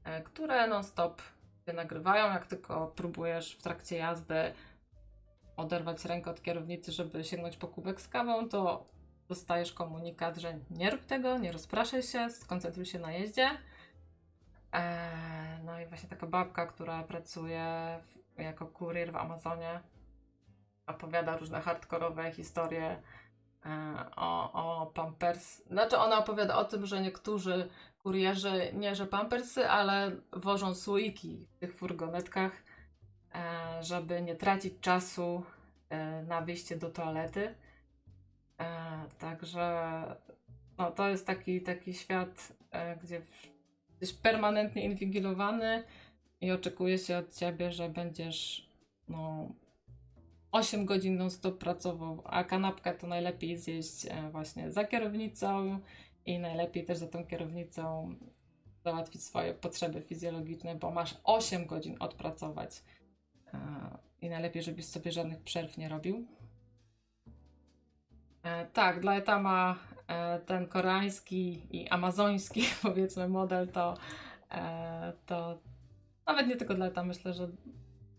e, 0.03 0.21
które 0.21 0.67
non-stop 0.67 1.21
cię 1.65 1.73
nagrywają. 1.73 2.25
Jak 2.33 2.45
tylko 2.47 2.87
próbujesz 2.87 3.55
w 3.55 3.61
trakcie 3.61 3.97
jazdy 3.97 4.53
oderwać 5.57 6.05
rękę 6.05 6.31
od 6.31 6.41
kierownicy, 6.41 6.91
żeby 6.91 7.23
sięgnąć 7.23 7.57
po 7.57 7.67
kubek 7.67 8.01
z 8.01 8.07
kawą, 8.07 8.49
to 8.49 8.87
dostajesz 9.27 9.73
komunikat, 9.73 10.37
że 10.37 10.59
nie 10.69 10.89
rób 10.89 11.05
tego, 11.05 11.37
nie 11.37 11.51
rozpraszaj 11.51 12.03
się, 12.03 12.29
skoncentruj 12.29 12.85
się 12.85 12.99
na 12.99 13.11
jeździe. 13.11 13.49
Eee, 14.77 15.63
no 15.63 15.79
i 15.79 15.85
właśnie 15.85 16.09
taka 16.09 16.27
babka, 16.27 16.65
która 16.65 17.03
pracuje 17.03 17.99
jako 18.37 18.67
kurier 18.67 19.11
w 19.11 19.15
Amazonie, 19.15 19.79
opowiada 20.87 21.37
różne 21.37 21.61
hardkorowe 21.61 22.31
historie 22.31 23.01
e, 23.65 24.05
o, 24.15 24.51
o 24.53 24.85
Pampers. 24.85 25.63
Znaczy 25.67 25.97
ona 25.97 26.17
opowiada 26.17 26.55
o 26.55 26.65
tym, 26.65 26.85
że 26.85 27.01
niektórzy 27.01 27.69
kurierzy 28.03 28.71
nie 28.73 28.95
że 28.95 29.07
Pampersy, 29.07 29.69
ale 29.69 30.11
wożą 30.33 30.75
słoiki 30.75 31.47
w 31.51 31.57
tych 31.57 31.75
furgonetkach, 31.75 32.51
e, 33.35 33.83
żeby 33.83 34.21
nie 34.21 34.35
tracić 34.35 34.79
czasu 34.79 35.43
e, 35.89 36.23
na 36.23 36.41
wyjście 36.41 36.77
do 36.77 36.89
toalety. 36.89 37.55
E, 38.59 39.05
także 39.19 40.03
no, 40.77 40.91
to 40.91 41.09
jest 41.09 41.27
taki, 41.27 41.61
taki 41.61 41.93
świat, 41.93 42.53
e, 42.71 42.95
gdzie 42.95 43.21
jesteś 44.01 44.19
permanentnie 44.19 44.83
inwigilowany 44.83 45.83
i 46.41 46.51
oczekuje 46.51 46.97
się 46.97 47.17
od 47.17 47.35
ciebie, 47.35 47.71
że 47.71 47.89
będziesz 47.89 48.69
no, 49.09 49.51
8 50.51 50.85
godzin 50.85 51.17
non-stop 51.17 51.57
pracował, 51.57 52.21
a 52.25 52.43
kanapkę 52.43 52.93
to 52.93 53.07
najlepiej 53.07 53.57
zjeść 53.57 54.05
e, 54.05 54.29
właśnie 54.31 54.71
za 54.71 54.83
kierownicą 54.83 55.79
i 56.25 56.39
najlepiej 56.39 56.85
też 56.85 56.97
za 56.97 57.07
tą 57.07 57.25
kierownicą 57.25 58.15
załatwić 58.83 59.23
swoje 59.23 59.53
potrzeby 59.53 60.01
fizjologiczne, 60.01 60.75
bo 60.75 60.91
masz 60.91 61.17
8 61.23 61.65
godzin 61.65 61.95
odpracować 61.99 62.83
e, 63.53 63.57
i 64.21 64.29
najlepiej, 64.29 64.63
żebyś 64.63 64.85
sobie 64.85 65.11
żadnych 65.11 65.41
przerw 65.41 65.77
nie 65.77 65.89
robił. 65.89 66.27
E, 68.43 68.65
tak, 68.65 68.99
dla 68.99 69.15
Etama 69.15 69.79
ten 70.45 70.67
koreański 70.67 71.67
i 71.71 71.89
amazoński, 71.89 72.63
powiedzmy, 72.81 73.27
model 73.27 73.67
to, 73.67 73.97
e, 74.51 75.13
to 75.25 75.59
nawet 76.27 76.47
nie 76.47 76.55
tylko 76.55 76.73
dla 76.73 76.85
Etama, 76.85 77.07
myślę, 77.07 77.33
że 77.33 77.47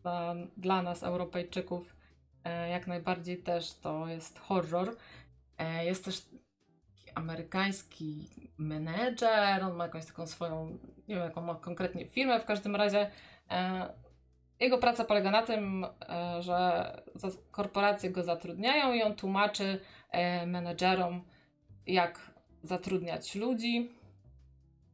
dla, 0.02 0.35
dla 0.56 0.82
nas, 0.82 1.02
Europejczyków, 1.02 1.97
e, 2.44 2.69
jak 2.69 2.86
najbardziej 2.86 3.43
też 3.43 3.74
to 3.74 4.09
jest 4.09 4.39
horror. 4.39 4.97
E, 5.59 5.85
jest 5.85 6.05
też 6.05 6.27
amerykański 7.15 8.28
menedżer, 8.59 9.62
on 9.65 9.77
ma 9.77 9.85
jakąś 9.85 10.06
taką 10.06 10.27
swoją, 10.27 10.78
nie 11.09 11.15
wiem 11.15 11.24
jaką 11.24 11.40
ma 11.40 11.55
konkretnie 11.55 12.06
firmę, 12.06 12.40
w 12.40 12.44
każdym 12.44 12.77
razie 12.77 13.10
e, 13.51 13.89
jego 14.60 14.78
praca 14.78 15.05
polega 15.05 15.31
na 15.31 15.43
tym, 15.43 15.85
e, 15.85 16.43
że 16.43 16.93
korporacje 17.51 18.10
go 18.10 18.23
zatrudniają 18.23 18.93
i 18.93 19.02
on 19.02 19.15
tłumaczy 19.15 19.81
e, 20.10 20.47
menedżerom, 20.47 21.24
jak 21.89 22.31
zatrudniać 22.62 23.35
ludzi. 23.35 23.90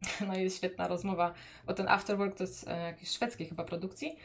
No 0.28 0.36
i 0.36 0.42
jest 0.42 0.56
świetna 0.56 0.88
rozmowa, 0.88 1.34
bo 1.66 1.74
ten 1.74 1.88
Afterwork 1.88 2.36
to 2.36 2.44
jest 2.44 2.68
e, 2.68 2.80
jakiejś 2.80 3.10
szwedzkiej 3.10 3.46
chyba 3.46 3.64
produkcji. 3.64 4.16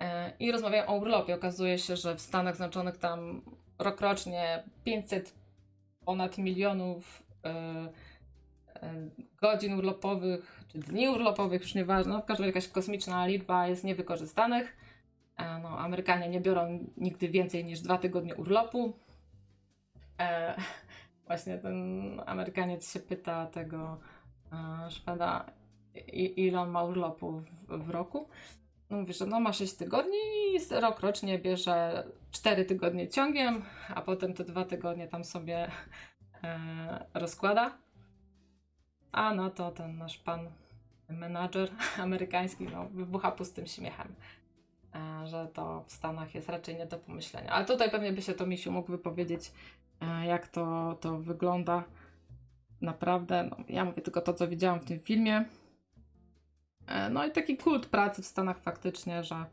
E, 0.00 0.32
I 0.40 0.52
rozmawiają 0.52 0.86
o 0.86 0.96
urlopie. 0.96 1.34
Okazuje 1.34 1.78
się, 1.78 1.96
że 1.96 2.16
w 2.16 2.20
Stanach 2.20 2.56
Zjednoczonych 2.56 2.96
tam 2.96 3.42
rokrocznie 3.78 4.62
500 4.84 5.34
ponad 6.04 6.38
milionów 6.38 7.22
e, 7.44 7.88
godzin 9.40 9.74
urlopowych, 9.74 10.60
czy 10.68 10.78
dni 10.78 11.08
urlopowych, 11.08 11.62
już 11.62 11.74
nieważne, 11.74 12.12
no, 12.12 12.20
w 12.20 12.24
każdym 12.24 12.44
razie 12.44 12.58
jakaś 12.58 12.68
kosmiczna 12.68 13.26
liczba 13.26 13.68
jest 13.68 13.84
niewykorzystanych. 13.84 14.76
No, 15.38 15.78
Amerykanie 15.78 16.28
nie 16.28 16.40
biorą 16.40 16.86
nigdy 16.96 17.28
więcej 17.28 17.64
niż 17.64 17.80
dwa 17.80 17.98
tygodnie 17.98 18.34
urlopu. 18.34 18.92
Właśnie 21.32 21.58
ten 21.58 22.20
Amerykaniec 22.26 22.92
się 22.92 23.00
pyta 23.00 23.46
tego 23.46 23.98
e, 24.52 24.90
Szweda, 24.90 25.46
ile 26.36 26.60
on 26.60 26.70
ma 26.70 26.84
urlopu 26.84 27.32
w, 27.32 27.86
w 27.86 27.90
roku. 27.90 28.28
No 28.90 28.96
Mówi, 28.96 29.12
że 29.12 29.26
no 29.26 29.40
ma 29.40 29.52
6 29.52 29.74
tygodni 29.74 30.18
i 30.54 30.80
rok 30.80 31.00
rocznie 31.00 31.38
bierze 31.38 32.04
4 32.30 32.64
tygodnie 32.64 33.08
ciągiem, 33.08 33.62
a 33.94 34.02
potem 34.02 34.34
te 34.34 34.44
dwa 34.44 34.64
tygodnie 34.64 35.08
tam 35.08 35.24
sobie 35.24 35.70
e, 36.44 37.06
rozkłada. 37.14 37.78
A 39.12 39.34
no 39.34 39.50
to 39.50 39.70
ten 39.70 39.98
nasz 39.98 40.18
pan 40.18 40.50
menadżer 41.08 41.70
amerykański 42.04 42.64
no, 42.64 42.88
wybucha 42.88 43.32
pustym 43.32 43.66
śmiechem, 43.66 44.14
że 45.24 45.48
to 45.54 45.84
w 45.86 45.92
Stanach 45.92 46.34
jest 46.34 46.48
raczej 46.48 46.76
nie 46.76 46.86
do 46.86 46.98
pomyślenia. 46.98 47.50
Ale 47.50 47.64
tutaj 47.64 47.90
pewnie 47.90 48.12
by 48.12 48.22
się 48.22 48.34
to 48.34 48.46
Misiu 48.46 48.72
mógł 48.72 48.90
wypowiedzieć, 48.90 49.52
e, 50.00 50.26
jak 50.26 50.48
to, 50.48 50.96
to 51.00 51.18
wygląda 51.18 51.84
naprawdę. 52.80 53.48
No, 53.50 53.56
ja 53.68 53.84
mówię 53.84 54.02
tylko 54.02 54.20
to, 54.20 54.34
co 54.34 54.48
widziałam 54.48 54.80
w 54.80 54.84
tym 54.84 55.00
filmie. 55.00 55.44
E, 56.86 57.10
No 57.10 57.26
i 57.26 57.30
taki 57.30 57.56
kult 57.56 57.86
pracy 57.86 58.22
w 58.22 58.26
Stanach 58.26 58.58
faktycznie, 58.58 59.24
że 59.24 59.44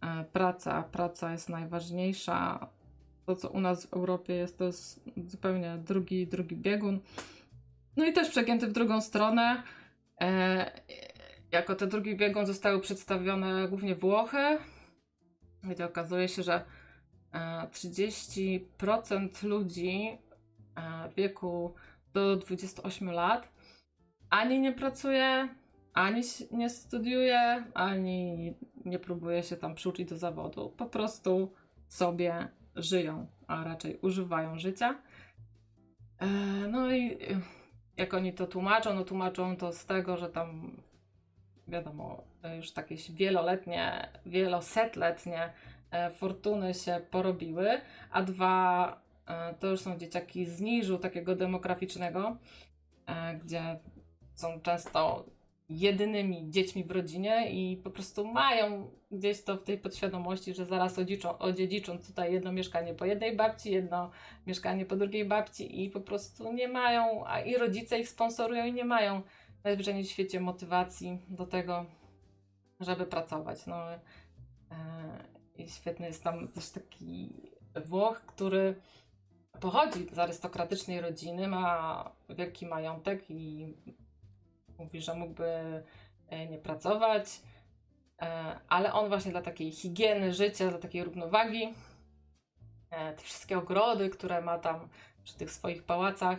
e, 0.00 0.24
praca, 0.24 0.82
praca 0.82 1.32
jest 1.32 1.48
najważniejsza. 1.48 2.68
To, 3.26 3.36
co 3.36 3.50
u 3.50 3.60
nas 3.60 3.86
w 3.86 3.92
Europie 3.92 4.34
jest, 4.34 4.58
to 4.58 4.64
jest 4.64 5.00
zupełnie 5.26 5.78
drugi, 5.78 6.26
drugi 6.26 6.56
biegun. 6.56 7.00
No 7.96 8.04
i 8.06 8.12
też 8.12 8.28
przegięty 8.28 8.66
w 8.66 8.72
drugą 8.72 9.00
stronę. 9.00 9.62
E, 11.52 11.56
jako 11.56 11.74
te 11.74 11.86
drugi 11.86 12.16
biegun 12.16 12.46
zostały 12.46 12.80
przedstawione 12.80 13.68
głównie 13.68 13.94
Włochy, 13.94 14.58
gdzie 15.64 15.84
okazuje 15.84 16.28
się, 16.28 16.42
że 16.42 16.64
e, 17.32 17.68
30% 17.72 19.44
ludzi 19.44 20.18
e, 20.76 21.08
w 21.10 21.14
wieku 21.14 21.74
do 22.12 22.36
28 22.36 23.10
lat 23.10 23.48
ani 24.30 24.60
nie 24.60 24.72
pracuje, 24.72 25.48
ani 25.94 26.22
nie 26.50 26.70
studiuje, 26.70 27.64
ani 27.74 28.54
nie 28.84 28.98
próbuje 28.98 29.42
się 29.42 29.56
tam 29.56 29.74
przyuczyć 29.74 30.08
do 30.08 30.16
zawodu. 30.16 30.70
Po 30.70 30.86
prostu 30.86 31.52
sobie 31.88 32.48
żyją, 32.76 33.26
a 33.46 33.64
raczej 33.64 33.98
używają 34.02 34.58
życia. 34.58 35.02
E, 36.18 36.26
No 36.68 36.92
i 36.92 37.12
e, 37.12 37.40
jak 37.96 38.14
oni 38.14 38.32
to 38.32 38.46
tłumaczą, 38.46 38.94
no 38.94 39.04
tłumaczą 39.04 39.56
to 39.56 39.72
z 39.72 39.86
tego, 39.86 40.16
że 40.16 40.28
tam 40.28 40.76
wiadomo, 41.70 42.24
już 42.56 42.72
takie 42.72 42.96
wieloletnie, 43.10 44.08
wielosetletnie 44.26 45.52
e, 45.90 46.10
fortuny 46.10 46.74
się 46.74 47.00
porobiły, 47.10 47.80
a 48.10 48.22
dwa 48.22 48.96
e, 49.26 49.54
to 49.54 49.66
już 49.66 49.80
są 49.80 49.98
dzieciaki 49.98 50.46
z 50.46 50.60
niżu 50.60 50.98
takiego 50.98 51.36
demograficznego, 51.36 52.36
e, 53.06 53.34
gdzie 53.34 53.78
są 54.34 54.60
często 54.60 55.24
jedynymi 55.70 56.50
dziećmi 56.50 56.84
w 56.84 56.90
rodzinie 56.90 57.50
i 57.50 57.76
po 57.76 57.90
prostu 57.90 58.26
mają 58.26 58.90
gdzieś 59.10 59.42
to 59.42 59.56
w 59.56 59.62
tej 59.62 59.78
podświadomości, 59.78 60.54
że 60.54 60.66
zaraz 60.66 60.98
odziedziczą, 60.98 61.38
odziedziczą 61.38 61.98
tutaj 61.98 62.32
jedno 62.32 62.52
mieszkanie 62.52 62.94
po 62.94 63.04
jednej 63.04 63.36
babci, 63.36 63.70
jedno 63.70 64.10
mieszkanie 64.46 64.86
po 64.86 64.96
drugiej 64.96 65.24
babci 65.24 65.84
i 65.84 65.90
po 65.90 66.00
prostu 66.00 66.52
nie 66.52 66.68
mają, 66.68 67.26
a 67.26 67.40
i 67.40 67.56
rodzice 67.56 68.00
ich 68.00 68.08
sponsorują 68.08 68.66
i 68.66 68.72
nie 68.72 68.84
mają 68.84 69.22
najwyżej 69.64 70.04
w 70.04 70.10
świecie 70.10 70.40
motywacji 70.40 71.18
do 71.28 71.46
tego, 71.46 71.86
żeby 72.80 73.06
pracować. 73.06 73.66
No, 73.66 73.92
e, 73.92 74.00
I 75.56 75.68
świetny 75.68 76.06
jest 76.06 76.24
tam 76.24 76.48
też 76.48 76.70
taki 76.70 77.32
Włoch, 77.86 78.22
który 78.26 78.80
pochodzi 79.60 80.06
z 80.12 80.18
arystokratycznej 80.18 81.00
rodziny, 81.00 81.48
ma 81.48 82.04
wielki 82.28 82.66
majątek 82.66 83.30
i 83.30 83.74
mówi, 84.78 85.00
że 85.00 85.14
mógłby 85.14 85.82
e, 86.28 86.46
nie 86.46 86.58
pracować, 86.58 87.40
e, 88.22 88.60
ale 88.68 88.92
on 88.92 89.08
właśnie 89.08 89.30
dla 89.30 89.42
takiej 89.42 89.72
higieny 89.72 90.32
życia, 90.32 90.70
dla 90.70 90.78
takiej 90.78 91.04
równowagi, 91.04 91.74
te 92.90 93.22
wszystkie 93.22 93.58
ogrody, 93.58 94.10
które 94.10 94.40
ma 94.40 94.58
tam 94.58 94.88
przy 95.24 95.38
tych 95.38 95.50
swoich 95.50 95.82
pałacach, 95.82 96.38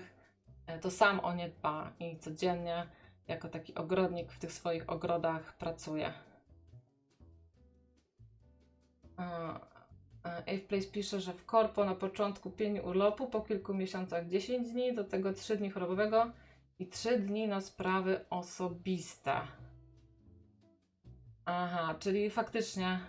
to 0.82 0.92
sam 0.92 1.20
o 1.20 1.34
nie 1.34 1.50
dba 1.50 1.92
i 2.00 2.18
codziennie 2.18 2.88
jako 3.28 3.50
taki 3.50 3.76
ogrodnik 3.76 4.32
w 4.32 4.40
tych 4.40 4.54
swoich 4.54 4.90
ogrodach 4.90 5.58
pracuje. 5.58 6.14
Ave 10.24 10.60
Place 10.68 10.88
pisze, 10.88 11.22
że 11.22 11.34
w 11.34 11.46
korpo 11.46 11.86
na 11.86 11.96
początku 11.96 12.52
5 12.52 12.80
urlopu, 12.80 13.28
po 13.28 13.42
kilku 13.42 13.74
miesiącach 13.74 14.28
10 14.28 14.72
dni, 14.72 14.94
do 14.94 15.04
tego 15.04 15.34
3 15.34 15.58
dni 15.58 15.70
chorobowego 15.70 16.32
i 16.80 16.88
3 16.88 17.20
dni 17.20 17.48
na 17.48 17.62
sprawy 17.62 18.26
osobiste. 18.30 19.42
Aha, 21.46 21.96
czyli 22.00 22.30
faktycznie 22.30 23.00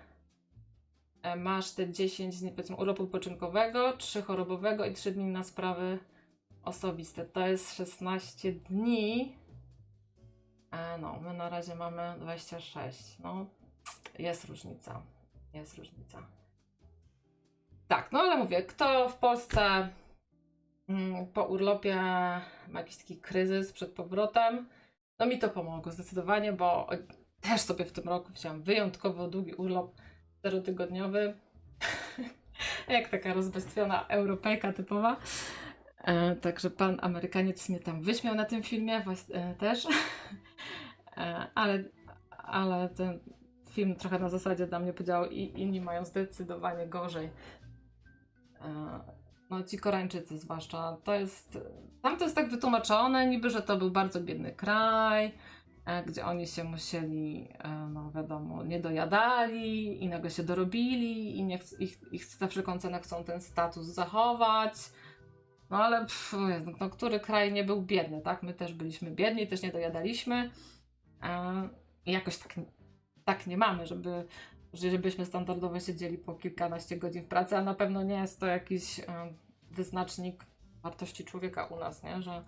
e, 1.23 1.37
masz 1.37 1.73
te 1.73 1.91
10 1.91 2.41
dni 2.41 2.51
powiedzmy 2.51 2.77
urlopu 2.77 3.07
poczynkowego, 3.07 3.97
3 3.97 4.23
chorobowego 4.23 4.85
i 4.85 4.93
3 4.93 5.13
dni 5.13 5.25
na 5.25 5.45
sprawy 5.45 5.99
osobiste. 6.65 7.25
To 7.25 7.47
jest 7.47 7.75
16 7.75 8.53
dni. 8.53 9.37
E, 10.73 10.99
no, 10.99 11.21
my 11.21 11.35
na 11.35 11.49
razie 11.49 11.75
mamy 11.75 12.15
26. 12.19 13.19
No, 13.19 13.47
jest 14.19 14.45
różnica. 14.45 15.03
Jest 15.55 15.79
różnica. 15.79 16.23
Tak, 17.89 18.13
no 18.13 18.19
ale 18.19 18.37
mówię, 18.37 18.63
kto 18.63 19.09
w 19.09 19.17
Polsce 19.17 19.89
mm, 20.89 21.27
po 21.27 21.45
urlopie 21.45 21.97
ma 22.69 22.81
jakiś 22.81 22.97
taki 22.97 23.17
kryzys 23.17 23.73
przed 23.73 23.93
powrotem, 23.93 24.69
no 25.19 25.27
mi 25.27 25.39
to 25.39 25.49
pomogło 25.49 25.93
zdecydowanie, 25.93 26.53
bo 26.53 26.89
też 27.41 27.61
sobie 27.61 27.85
w 27.85 27.93
tym 27.93 28.09
roku 28.09 28.33
wziąłem 28.33 28.63
wyjątkowo 28.63 29.29
długi 29.29 29.55
urlop 29.55 29.95
czterotygodniowy. 30.39 31.35
Jak 32.89 33.09
taka 33.09 33.35
rozbestwiona 33.35 34.07
Europejka 34.09 34.73
typowa. 34.73 35.17
E, 36.03 36.37
także 36.37 36.71
pan 36.71 36.99
Amerykaniec 37.03 37.69
mnie 37.69 37.81
tam 37.81 38.03
wyśmiał 38.03 38.35
na 38.35 38.45
tym 38.45 38.63
filmie 38.63 39.05
e, 39.33 39.55
też. 39.55 39.87
E, 41.17 41.47
ale, 41.55 41.85
ale 42.31 42.89
ten 42.89 43.21
film 43.71 43.97
trochę 43.97 44.19
na 44.19 44.29
zasadzie 44.29 44.67
dla 44.67 44.79
mnie 44.79 44.93
podziałał 44.93 45.31
i 45.31 45.61
inni 45.61 45.81
mają 45.81 46.05
zdecydowanie 46.05 46.87
gorzej. 46.87 47.31
No 49.51 49.63
ci 49.63 49.79
Koreańczycy 49.79 50.39
zwłaszcza, 50.39 50.97
to 51.05 51.15
jest, 51.15 51.59
tam 52.03 52.17
to 52.17 52.25
jest 52.25 52.37
tak 52.37 52.51
wytłumaczone 52.51 53.27
niby, 53.27 53.51
że 53.51 53.63
to 53.63 53.77
był 53.77 53.91
bardzo 53.91 54.21
biedny 54.21 54.53
kraj, 54.53 55.35
gdzie 56.07 56.25
oni 56.25 56.47
się 56.47 56.65
musieli, 56.65 57.49
no 57.89 58.11
wiadomo, 58.11 58.65
nie 58.65 58.81
dojadali 58.81 60.05
i 60.05 60.09
nagle 60.09 60.31
się 60.31 60.43
dorobili 60.43 61.39
i 61.39 61.45
nie 61.45 61.59
ch 61.59 61.81
ich, 61.81 62.01
ich 62.13 62.25
za 62.25 62.49
wszelką 62.49 62.79
cenę 62.79 63.01
chcą 63.01 63.25
ten 63.25 63.41
status 63.41 63.87
zachować. 63.87 64.75
No 65.73 65.85
ale 65.85 66.01
pff, 66.01 66.35
no, 66.81 66.91
który 66.91 67.21
kraj 67.21 67.53
nie 67.53 67.65
był 67.65 67.83
biedny, 67.83 68.21
tak? 68.21 68.43
My 68.43 68.55
też 68.55 68.75
byliśmy 68.75 69.11
biedni, 69.11 69.47
też 69.47 69.63
nie 69.63 69.73
dojadaliśmy. 69.73 70.51
I 72.07 72.13
jakoś 72.13 72.39
tak, 72.39 72.55
tak 73.25 73.47
nie 73.47 73.57
mamy, 73.57 73.87
żeby, 73.87 74.27
żebyśmy 74.73 75.27
standardowo 75.27 75.81
siedzieli 75.81 76.19
po 76.19 76.35
kilkanaście 76.35 76.97
godzin 76.97 77.23
w 77.23 77.29
pracy, 77.29 77.57
a 77.57 77.63
na 77.63 77.75
pewno 77.75 78.03
nie 78.03 78.15
jest 78.15 78.41
to 78.41 78.47
jakiś 78.47 79.01
wyznacznik 79.71 80.47
wartości 80.83 81.25
człowieka 81.25 81.67
u 81.67 81.79
nas, 81.79 82.03
nie? 82.03 82.23
Że 82.23 82.45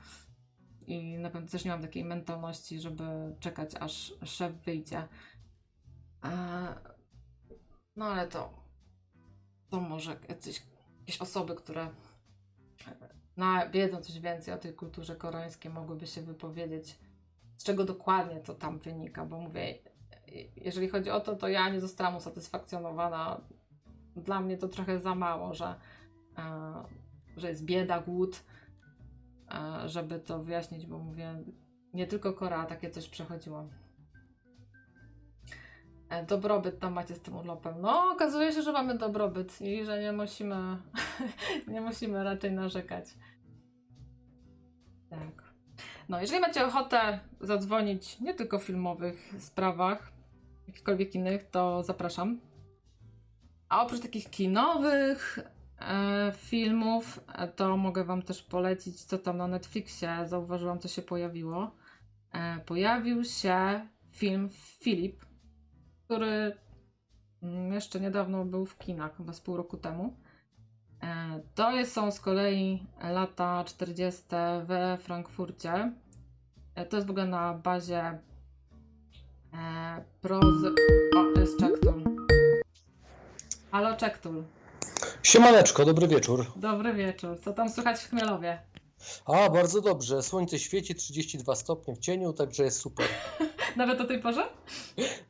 i 0.86 1.18
na 1.18 1.30
pewno 1.30 1.48
też 1.48 1.64
nie 1.64 1.70
mam 1.70 1.82
takiej 1.82 2.04
mentalności, 2.04 2.80
żeby 2.80 3.04
czekać 3.40 3.70
aż 3.80 4.14
szef 4.24 4.52
wyjdzie. 4.52 5.08
No 7.96 8.04
ale 8.04 8.28
to 8.28 8.64
to 9.70 9.80
może 9.80 10.16
jacyś, 10.28 10.62
jakieś 11.00 11.20
osoby, 11.20 11.54
które 11.54 11.90
na, 13.36 13.68
wiedzą 13.68 14.00
coś 14.00 14.20
więcej 14.20 14.54
o 14.54 14.58
tej 14.58 14.74
kulturze 14.74 15.16
koreańskiej, 15.16 15.72
mogłyby 15.72 16.06
się 16.06 16.22
wypowiedzieć 16.22 16.98
z 17.56 17.64
czego 17.64 17.84
dokładnie 17.84 18.40
to 18.40 18.54
tam 18.54 18.78
wynika, 18.78 19.26
bo 19.26 19.40
mówię, 19.40 19.78
jeżeli 20.56 20.88
chodzi 20.88 21.10
o 21.10 21.20
to, 21.20 21.36
to 21.36 21.48
ja 21.48 21.68
nie 21.68 21.80
zostałam 21.80 22.16
usatysfakcjonowana. 22.16 23.40
Dla 24.16 24.40
mnie 24.40 24.56
to 24.56 24.68
trochę 24.68 25.00
za 25.00 25.14
mało, 25.14 25.54
że, 25.54 25.74
e, 26.38 26.84
że 27.36 27.48
jest 27.48 27.64
bieda, 27.64 28.00
głód, 28.00 28.44
e, 29.50 29.88
żeby 29.88 30.20
to 30.20 30.44
wyjaśnić, 30.44 30.86
bo 30.86 30.98
mówię, 30.98 31.44
nie 31.94 32.06
tylko 32.06 32.32
Korea 32.32 32.66
takie 32.66 32.90
coś 32.90 33.08
przechodziło. 33.08 33.68
E, 36.08 36.26
dobrobyt 36.26 36.80
tam 36.80 36.92
macie 36.92 37.14
z 37.14 37.20
tym 37.20 37.36
urlopem. 37.36 37.74
No, 37.80 38.04
okazuje 38.12 38.52
się, 38.52 38.62
że 38.62 38.72
mamy 38.72 38.98
dobrobyt 38.98 39.60
i 39.60 39.84
że 39.84 40.00
nie 40.00 40.12
musimy, 40.12 40.56
nie 41.72 41.80
musimy 41.80 42.24
raczej 42.24 42.52
narzekać. 42.52 43.04
Tak. 45.10 45.44
No, 46.08 46.20
jeżeli 46.20 46.40
macie 46.40 46.66
ochotę 46.66 47.20
zadzwonić 47.40 48.20
nie 48.20 48.34
tylko 48.34 48.58
w 48.58 48.64
filmowych 48.64 49.34
sprawach, 49.38 50.12
jakichkolwiek 50.66 51.14
innych, 51.14 51.50
to 51.50 51.82
zapraszam. 51.82 52.40
A 53.68 53.82
oprócz 53.82 54.00
takich 54.00 54.30
kinowych 54.30 55.38
e, 55.80 56.32
filmów, 56.36 57.20
to 57.56 57.76
mogę 57.76 58.04
Wam 58.04 58.22
też 58.22 58.42
polecić, 58.42 59.04
co 59.04 59.18
tam 59.18 59.36
na 59.36 59.46
Netflixie 59.46 60.18
zauważyłam, 60.24 60.78
co 60.78 60.88
się 60.88 61.02
pojawiło. 61.02 61.70
E, 62.32 62.60
pojawił 62.60 63.24
się 63.24 63.88
film 64.12 64.48
Filip, 64.82 65.24
który 66.04 66.56
mm, 67.42 67.72
jeszcze 67.72 68.00
niedawno 68.00 68.44
był 68.44 68.66
w 68.66 68.78
kinach, 68.78 69.16
chyba 69.16 69.32
z 69.32 69.40
pół 69.40 69.56
roku 69.56 69.76
temu. 69.76 70.16
E, 71.02 71.40
to 71.54 71.72
jest, 71.72 71.92
są 71.92 72.10
z 72.10 72.20
kolei 72.20 72.86
lata 73.02 73.64
40. 73.64 74.22
we 74.64 74.98
Frankfurcie. 75.02 75.92
E, 76.74 76.86
to 76.86 76.96
jest 76.96 77.06
w 77.06 77.10
ogóle 77.10 77.26
na 77.26 77.54
bazie 77.54 78.18
e, 79.52 80.04
prozy. 80.20 80.74
O, 81.16 81.40
jest 81.40 81.60
Czektul. 81.60 82.04
Halo, 83.70 83.96
Czektul. 83.96 84.44
Siemaneczko, 85.22 85.84
dobry 85.84 86.08
wieczór. 86.08 86.46
Dobry 86.56 86.94
wieczór. 86.94 87.40
Co 87.40 87.52
tam 87.52 87.70
słychać 87.70 88.00
w 88.00 88.08
Chmielowie? 88.08 88.58
A, 89.26 89.50
bardzo 89.50 89.80
dobrze. 89.80 90.22
Słońce 90.22 90.58
świeci, 90.58 90.94
32 90.94 91.54
stopnie 91.54 91.94
w 91.94 91.98
cieniu, 91.98 92.32
także 92.32 92.64
jest 92.64 92.78
super. 92.78 93.06
Nawet 93.76 94.00
o 94.00 94.04
tej 94.04 94.22
porze? 94.22 94.48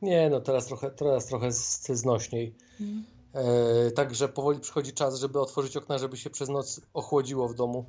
Nie, 0.01 0.29
no 0.29 0.41
teraz 0.41 0.65
trochę, 0.65 0.91
teraz 0.91 1.25
trochę 1.25 1.51
znośniej. 1.51 2.55
Hmm. 2.77 3.05
E, 3.35 3.91
także 3.91 4.27
powoli 4.27 4.59
przychodzi 4.59 4.93
czas, 4.93 5.19
żeby 5.19 5.39
otworzyć 5.39 5.77
okna, 5.77 5.97
żeby 5.97 6.17
się 6.17 6.29
przez 6.29 6.49
noc 6.49 6.81
ochłodziło 6.93 7.47
w 7.47 7.55
domu. 7.55 7.85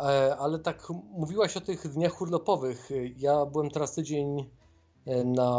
E, 0.00 0.36
ale 0.36 0.58
tak 0.58 0.88
mówiłaś 1.10 1.56
o 1.56 1.60
tych 1.60 1.88
dniach 1.88 2.20
urlopowych. 2.20 2.88
Ja 3.16 3.46
byłem 3.46 3.70
teraz 3.70 3.94
tydzień 3.94 4.50
e, 5.06 5.24
na 5.24 5.52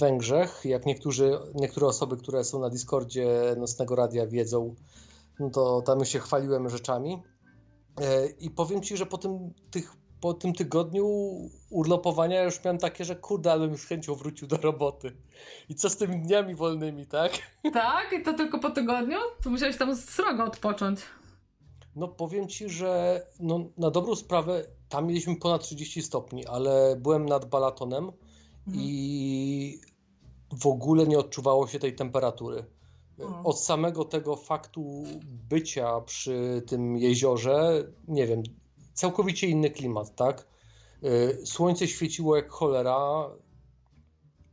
Węgrzech. 0.00 0.60
Jak 0.64 0.86
niektórzy, 0.86 1.38
niektóre 1.54 1.86
osoby, 1.86 2.16
które 2.16 2.44
są 2.44 2.60
na 2.60 2.70
Discordzie 2.70 3.54
Nocnego 3.56 3.96
Radia 3.96 4.26
wiedzą, 4.26 4.74
no 5.40 5.50
to 5.50 5.82
tam 5.82 6.04
się 6.04 6.18
chwaliłem 6.18 6.68
rzeczami. 6.68 7.22
I 8.40 8.50
powiem 8.50 8.82
Ci, 8.82 8.96
że 8.96 9.06
po 9.06 9.18
tym, 9.18 9.52
tych, 9.70 9.92
po 10.20 10.34
tym 10.34 10.52
tygodniu 10.52 11.06
urlopowania 11.70 12.42
już 12.42 12.64
miałem 12.64 12.78
takie, 12.78 13.04
że 13.04 13.16
kurde, 13.16 13.52
ale 13.52 13.68
bym 13.68 13.78
z 13.78 13.84
chęcią 13.84 14.14
wrócił 14.14 14.48
do 14.48 14.56
roboty. 14.56 15.16
I 15.68 15.74
co 15.74 15.90
z 15.90 15.96
tymi 15.96 16.20
dniami 16.20 16.54
wolnymi, 16.54 17.06
tak? 17.06 17.32
Tak? 17.72 18.12
I 18.20 18.22
to 18.22 18.32
tylko 18.32 18.58
po 18.58 18.70
tygodniu? 18.70 19.18
To 19.44 19.50
musiałeś 19.50 19.76
tam 19.76 19.96
srogo 19.96 20.44
odpocząć. 20.44 21.00
No 21.96 22.08
powiem 22.08 22.48
ci, 22.48 22.68
że 22.68 23.22
no, 23.40 23.64
na 23.78 23.90
dobrą 23.90 24.16
sprawę 24.16 24.64
tam 24.88 25.06
mieliśmy 25.06 25.36
ponad 25.36 25.62
30 25.62 26.02
stopni, 26.02 26.46
ale 26.46 26.96
byłem 26.96 27.26
nad 27.26 27.44
Balatonem 27.44 28.04
mhm. 28.04 28.86
i 28.86 29.80
w 30.52 30.66
ogóle 30.66 31.06
nie 31.06 31.18
odczuwało 31.18 31.66
się 31.66 31.78
tej 31.78 31.94
temperatury. 31.94 32.64
Od 33.44 33.60
samego 33.60 34.04
tego 34.04 34.36
faktu 34.36 35.04
bycia 35.50 36.00
przy 36.00 36.62
tym 36.66 36.96
jeziorze, 36.96 37.84
nie 38.08 38.26
wiem, 38.26 38.42
całkowicie 38.98 39.46
inny 39.46 39.70
klimat, 39.70 40.14
tak? 40.16 40.46
Y, 41.04 41.46
Słońce 41.46 41.88
świeciło 41.88 42.36
jak 42.36 42.50
cholera. 42.50 43.30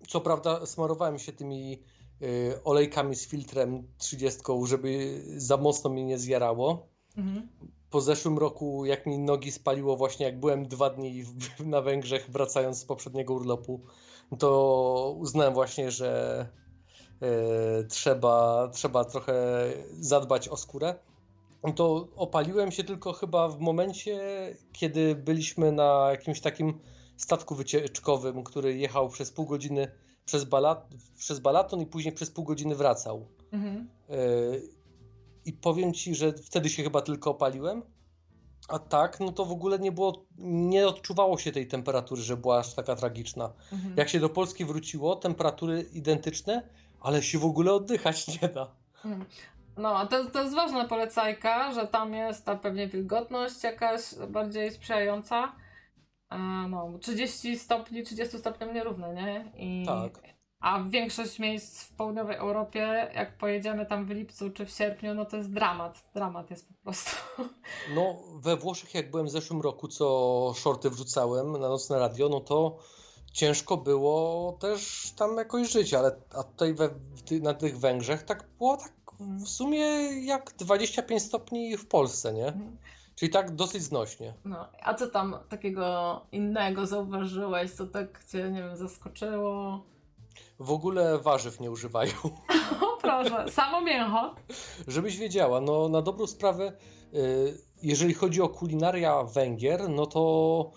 Co 0.08 0.22
prawda 0.22 0.66
smarowałem 0.66 1.20
się 1.20 1.32
tymi 1.32 1.84
y, 2.22 2.64
olejkami 2.64 3.16
z 3.16 3.28
filtrem 3.28 3.88
30, 3.98 4.42
żeby 4.66 5.22
za 5.38 5.58
mocno 5.58 5.90
mnie 5.90 6.06
nie 6.06 6.18
zjarało. 6.18 6.88
Mhm. 7.18 7.48
Po 7.90 8.02
zeszłym 8.02 8.38
roku, 8.38 8.86
jak 8.86 9.06
mi 9.06 9.20
nogi 9.20 9.52
spaliło 9.52 9.98
właśnie, 9.98 10.26
jak 10.26 10.40
byłem 10.40 10.68
dwa 10.68 10.90
dni 10.90 11.24
na 11.66 11.82
Węgrzech, 11.82 12.30
wracając 12.30 12.78
z 12.78 12.86
poprzedniego 12.86 13.34
urlopu, 13.34 13.82
to 14.40 15.16
uznałem 15.18 15.54
właśnie, 15.54 15.92
że 15.92 16.40
e, 17.22 17.84
trzeba, 17.84 18.68
trzeba 18.74 19.06
trochę 19.06 19.34
zadbać 20.00 20.50
o 20.50 20.58
skórę. 20.58 20.96
To 21.74 22.08
opaliłem 22.16 22.72
się 22.72 22.84
tylko 22.84 23.14
chyba 23.14 23.50
w 23.50 23.60
momencie, 23.60 24.20
kiedy 24.74 25.16
byliśmy 25.16 25.72
na 25.72 26.08
jakimś 26.12 26.42
takim 26.42 26.80
statku 27.18 27.56
wycieczkowym, 27.56 28.44
który 28.44 28.78
jechał 28.78 29.10
przez 29.10 29.32
pół 29.32 29.46
godziny 29.46 29.92
przez, 30.26 30.44
Balat, 30.44 30.88
przez 31.18 31.40
Balaton 31.40 31.82
i 31.82 31.86
później 31.86 32.14
przez 32.14 32.32
pół 32.32 32.46
godziny 32.46 32.76
wracał. 32.76 33.28
Mhm. 33.52 33.90
E, 34.10 34.16
I 35.46 35.54
powiem 35.54 35.94
ci, 35.94 36.16
że 36.16 36.34
wtedy 36.34 36.70
się 36.70 36.84
chyba 36.84 37.02
tylko 37.02 37.30
opaliłem. 37.32 37.82
A 38.68 38.80
tak, 38.80 39.20
no 39.20 39.32
to 39.32 39.46
w 39.46 39.52
ogóle 39.52 39.80
nie 39.80 39.92
było, 39.92 40.26
nie 40.38 40.88
odczuwało 40.88 41.38
się 41.38 41.52
tej 41.52 41.68
temperatury, 41.68 42.22
że 42.22 42.38
była 42.38 42.60
aż 42.60 42.74
taka 42.74 42.96
tragiczna. 42.96 43.54
Mhm. 43.72 43.94
Jak 43.98 44.10
się 44.10 44.20
do 44.20 44.30
Polski 44.30 44.66
wróciło, 44.66 45.16
temperatury 45.16 45.86
identyczne, 45.94 46.70
ale 47.00 47.24
się 47.24 47.40
w 47.40 47.46
ogóle 47.46 47.74
oddychać 47.74 48.28
nie 48.42 48.50
da. 48.50 48.76
No, 49.78 49.98
a 49.98 50.06
to, 50.06 50.26
to 50.26 50.42
jest 50.44 50.56
ważna 50.56 50.88
polecajka, 50.88 51.74
że 51.74 51.88
tam 51.88 52.14
jest 52.14 52.46
ta 52.46 52.56
pewnie 52.56 52.88
wilgotność 52.88 53.64
jakaś 53.64 54.02
bardziej 54.30 54.72
sprzyjająca. 54.72 55.56
A, 56.30 56.68
no, 56.68 57.00
30 57.02 57.60
stopni, 57.60 58.04
30 58.04 58.38
stopniom 58.38 58.74
nierówne, 58.74 59.14
nie? 59.14 59.52
I, 59.58 59.86
Tak. 59.86 60.36
A 60.60 60.84
większość 60.84 61.40
miejsc 61.40 61.84
w 61.84 61.96
południowej 61.96 62.36
Europie, 62.36 63.12
jak 63.16 63.38
pojedziemy 63.38 63.86
tam 63.86 64.06
w 64.06 64.10
lipcu 64.10 64.50
czy 64.50 64.66
w 64.66 64.70
sierpniu, 64.70 65.14
no 65.14 65.26
to 65.26 65.38
jest 65.38 65.54
dramat. 65.54 66.10
Dramat 66.14 66.50
jest 66.50 66.68
po 66.68 66.74
prostu. 66.84 67.12
No, 67.96 68.16
we 68.36 68.58
Włoszech, 68.58 68.94
jak 68.94 69.12
byłem 69.12 69.26
w 69.26 69.32
zeszłym 69.32 69.62
roku, 69.62 69.88
co 69.88 70.54
shorty 70.56 70.90
wrzucałem 70.90 71.52
na 71.52 71.70
nocne 71.70 72.00
radio, 72.00 72.30
no 72.30 72.40
to 72.40 72.78
ciężko 73.34 73.78
było 73.78 74.52
też 74.60 75.12
tam 75.18 75.38
jakoś 75.38 75.72
żyć, 75.72 75.94
ale 75.94 76.16
a 76.34 76.44
tutaj 76.44 76.74
we, 76.74 76.90
na 77.42 77.54
tych 77.54 77.80
Węgrzech 77.80 78.24
tak 78.24 78.50
było 78.58 78.78
tak 78.78 79.05
w 79.20 79.48
sumie 79.48 79.86
jak 80.26 80.54
25 80.58 81.24
stopni 81.24 81.78
w 81.78 81.88
Polsce, 81.88 82.34
nie? 82.34 82.48
Mhm. 82.48 82.78
Czyli 83.16 83.32
tak 83.32 83.56
dosyć 83.56 83.84
znośnie. 83.84 84.34
No, 84.46 84.70
a 84.84 84.94
co 84.94 85.08
tam 85.08 85.36
takiego 85.50 86.22
innego 86.32 86.88
zauważyłeś, 86.88 87.72
co 87.72 87.88
tak 87.88 88.26
cię, 88.32 88.50
nie 88.52 88.64
wiem, 88.64 88.78
zaskoczyło? 88.78 89.84
W 90.60 90.72
ogóle 90.72 91.20
warzyw 91.20 91.60
nie 91.60 91.72
używają. 91.72 92.12
O 92.82 92.98
proszę, 93.02 93.52
samo 93.52 93.82
mięcho. 93.82 94.36
Żebyś 94.88 95.18
wiedziała, 95.18 95.62
no 95.62 95.90
na 95.90 96.02
dobrą 96.02 96.28
sprawę, 96.28 96.74
y, 97.14 97.58
jeżeli 97.84 98.14
chodzi 98.14 98.42
o 98.42 98.50
kulinaria 98.50 99.24
Węgier, 99.24 99.90
no 99.90 100.06
to 100.06 100.72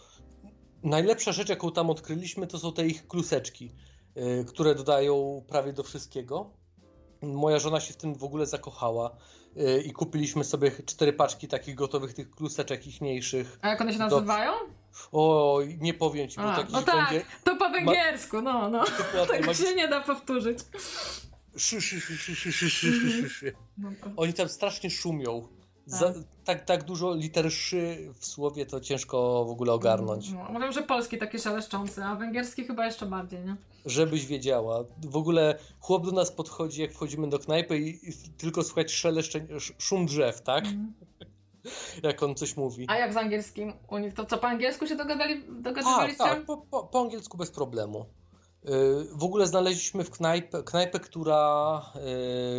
najlepsza 0.83 1.33
rzecz, 1.33 1.49
jaką 1.49 1.73
tam 1.73 1.91
odkryliśmy, 1.91 2.47
to 2.47 2.59
są 2.59 2.73
te 2.73 2.87
ich 2.87 3.09
kluseczki, 3.09 3.73
y, 4.17 4.45
które 4.45 4.75
dodają 4.75 5.45
prawie 5.49 5.73
do 5.73 5.83
wszystkiego. 5.83 6.51
Moja 7.23 7.59
żona 7.59 7.81
się 7.81 7.93
w 7.93 7.97
tym 7.97 8.15
w 8.15 8.25
ogóle 8.25 8.47
zakochała 8.47 9.17
y, 9.57 9.83
i 9.83 9.93
kupiliśmy 9.93 10.45
sobie 10.45 10.71
cztery 10.87 11.13
paczki 11.13 11.49
takich 11.49 11.75
gotowych 11.75 12.15
tych 12.15 12.31
kluseczek 12.31 12.87
ichniejszych. 12.87 13.59
A 13.63 13.69
jak 13.69 13.81
one 13.81 13.93
się 13.93 13.99
nazywają? 13.99 14.53
O, 15.13 15.61
nie 15.81 15.95
powiem 15.95 16.29
ci, 16.29 16.41
A, 16.41 16.43
bo 16.43 16.57
taki 16.57 16.73
No 16.73 16.83
tak, 16.83 17.13
to 17.45 17.57
po 17.57 17.71
węgiersku, 17.71 18.43
no, 18.43 18.71
no. 18.71 18.85
Tego 18.85 19.27
tak 19.33 19.47
magiczny... 19.47 19.67
się 19.67 19.75
nie 19.75 19.89
da 19.89 20.01
powtórzyć. 20.01 20.59
Szy, 21.57 21.81
szy, 21.81 22.01
szy, 22.01 22.17
szy, 22.17 22.35
szy, 22.35 22.71
szy, 22.71 23.31
szy. 23.31 23.53
No 23.79 23.91
Oni 24.17 24.33
tam 24.35 24.49
strasznie 24.49 24.91
szumią. 24.91 25.49
Za, 25.91 26.13
tak, 26.45 26.65
tak 26.65 26.85
dużo 26.85 27.15
liter 27.15 27.53
szy 27.53 28.13
w 28.19 28.27
słowie 28.27 28.67
to 28.67 28.81
ciężko 28.81 29.45
w 29.45 29.51
ogóle 29.51 29.73
ogarnąć. 29.73 30.31
No, 30.31 30.45
mówią, 30.53 30.73
że 30.73 30.83
polski 30.83 31.19
taki 31.19 31.39
szeleszczący, 31.39 32.05
a 32.05 32.15
węgierski 32.15 32.65
chyba 32.65 32.87
jeszcze 32.87 33.07
bardziej, 33.07 33.45
nie? 33.45 33.57
Żebyś 33.87 34.27
wiedziała. 34.27 34.85
W 35.03 35.17
ogóle 35.17 35.59
chłop 35.81 36.07
do 36.07 36.13
nas 36.13 36.33
podchodzi, 36.33 36.83
jak 36.83 36.93
wchodzimy 36.93 37.29
do 37.29 37.39
knajpy 37.39 37.79
i, 37.79 38.09
i 38.09 38.13
tylko 38.39 38.63
słychać 38.63 38.93
szeleszczeń, 38.93 39.47
sz- 39.51 39.75
szum 39.83 40.07
drzew, 40.07 40.43
tak? 40.43 40.65
Mhm. 40.65 40.93
Jak 42.03 42.23
on 42.23 42.35
coś 42.35 42.57
mówi. 42.57 42.85
A 42.89 42.97
jak 42.97 43.13
z 43.13 43.17
angielskim 43.17 43.73
u 43.91 43.99
nich? 43.99 44.15
To 44.15 44.25
co, 44.25 44.39
po 44.39 44.47
angielsku 44.47 44.87
się 44.87 44.97
dogadali, 44.97 45.43
Tak, 45.43 45.63
dogadywaliście? 45.63 46.19
tak, 46.25 46.45
po, 46.47 46.57
po, 46.57 46.85
po 46.85 47.01
angielsku 47.01 47.37
bez 47.37 47.51
problemu. 47.51 48.05
Yy, 48.65 48.73
W 49.15 49.25
ogóle 49.25 49.47
znaleźliśmy 49.47 50.05
w 50.05 50.11
knajpę, 50.11 50.63
knajpę 50.63 51.01
która, 51.01 51.83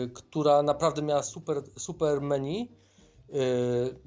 yy, 0.02 0.10
która 0.10 0.64
naprawdę 0.64 1.02
miała 1.02 1.24
super, 1.24 1.58
super 1.78 2.22
menu. 2.22 2.72
Yy, 3.34 4.00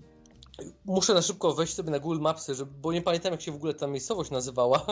Muszę 0.85 1.15
na 1.15 1.23
szybko 1.23 1.53
wejść 1.55 1.75
sobie 1.75 1.91
na 1.91 1.99
Google 1.99 2.21
Mapsy, 2.21 2.55
żeby, 2.55 2.73
bo 2.81 2.93
nie 2.93 3.03
pamiętam 3.03 3.33
jak 3.33 3.41
się 3.43 3.53
w 3.53 3.55
ogóle 3.55 3.75
ta 3.75 3.87
miejscowość 3.87 4.31
nazywała. 4.31 4.87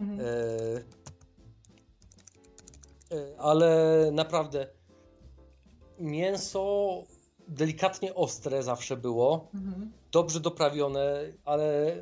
Mhm. 0.00 0.20
E, 0.20 0.24
e, 3.16 3.40
ale 3.40 4.08
naprawdę 4.12 4.66
mięso 5.98 7.02
delikatnie 7.48 8.14
ostre 8.14 8.62
zawsze 8.62 8.96
było, 8.96 9.48
Mhm. 9.54 9.92
dobrze 10.12 10.40
doprawione, 10.40 11.20
ale 11.44 11.96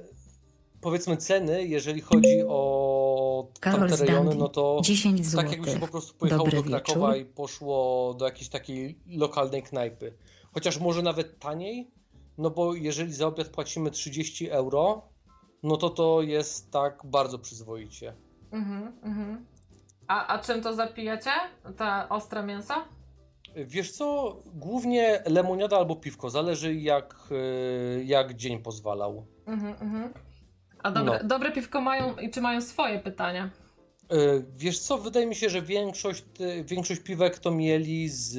powiedzmy 0.80 1.16
ceny, 1.16 1.66
jeżeli 1.66 2.00
chodzi 2.00 2.42
o 2.48 3.48
Karol 3.60 3.88
tamte 3.88 4.04
rejony, 4.06 4.34
no 4.34 4.48
to 4.48 4.80
10 4.84 5.34
tak 5.34 5.50
jakby 5.52 5.70
się 5.70 5.80
po 5.80 5.88
prostu 5.88 6.14
pojechało 6.14 6.44
Dobry 6.44 6.62
do 6.62 6.68
Krakowa 6.70 7.12
wieczór. 7.14 7.22
i 7.30 7.34
poszło 7.34 8.14
do 8.14 8.24
jakiejś 8.24 8.48
takiej 8.48 8.98
lokalnej 9.06 9.62
knajpy. 9.62 10.12
Chociaż 10.54 10.78
może 10.78 11.02
nawet 11.02 11.38
taniej, 11.38 11.90
no 12.38 12.50
bo 12.50 12.74
jeżeli 12.74 13.12
za 13.12 13.26
obiad 13.26 13.48
płacimy 13.48 13.90
30 13.90 14.50
euro, 14.50 15.02
no 15.62 15.76
to 15.76 15.90
to 15.90 16.22
jest 16.22 16.70
tak 16.70 17.00
bardzo 17.04 17.38
przyzwoicie. 17.38 18.14
Mhm, 18.52 18.92
mhm. 19.02 19.46
A, 20.08 20.26
a 20.26 20.38
czym 20.38 20.62
to 20.62 20.74
zapijacie? 20.74 21.30
Te 21.76 22.08
ostre 22.08 22.42
mięso? 22.42 22.74
Wiesz 23.56 23.92
co, 23.92 24.36
głównie 24.54 25.22
lemoniada 25.26 25.76
albo 25.76 25.96
piwko, 25.96 26.30
zależy 26.30 26.74
jak, 26.74 27.14
y, 27.30 28.04
jak 28.04 28.34
dzień 28.34 28.58
pozwalał. 28.58 29.26
Mhm, 29.46 29.74
mhm. 29.80 30.12
A 30.82 30.90
dobre, 30.90 31.18
No. 31.22 31.28
dobre 31.28 31.52
piwko 31.52 31.80
mają 31.80 32.16
i 32.16 32.30
czy 32.30 32.40
mają 32.40 32.60
swoje 32.60 32.98
pytania? 32.98 33.50
Y, 34.12 34.44
Wiesz 34.56 34.78
co, 34.80 34.98
wydaje 34.98 35.26
mi 35.26 35.34
się, 35.34 35.50
że 35.50 35.62
większość, 35.62 36.24
y, 36.40 36.64
większość 36.64 37.00
piwek 37.00 37.38
to 37.38 37.50
mieli 37.50 38.08
z, 38.08 38.38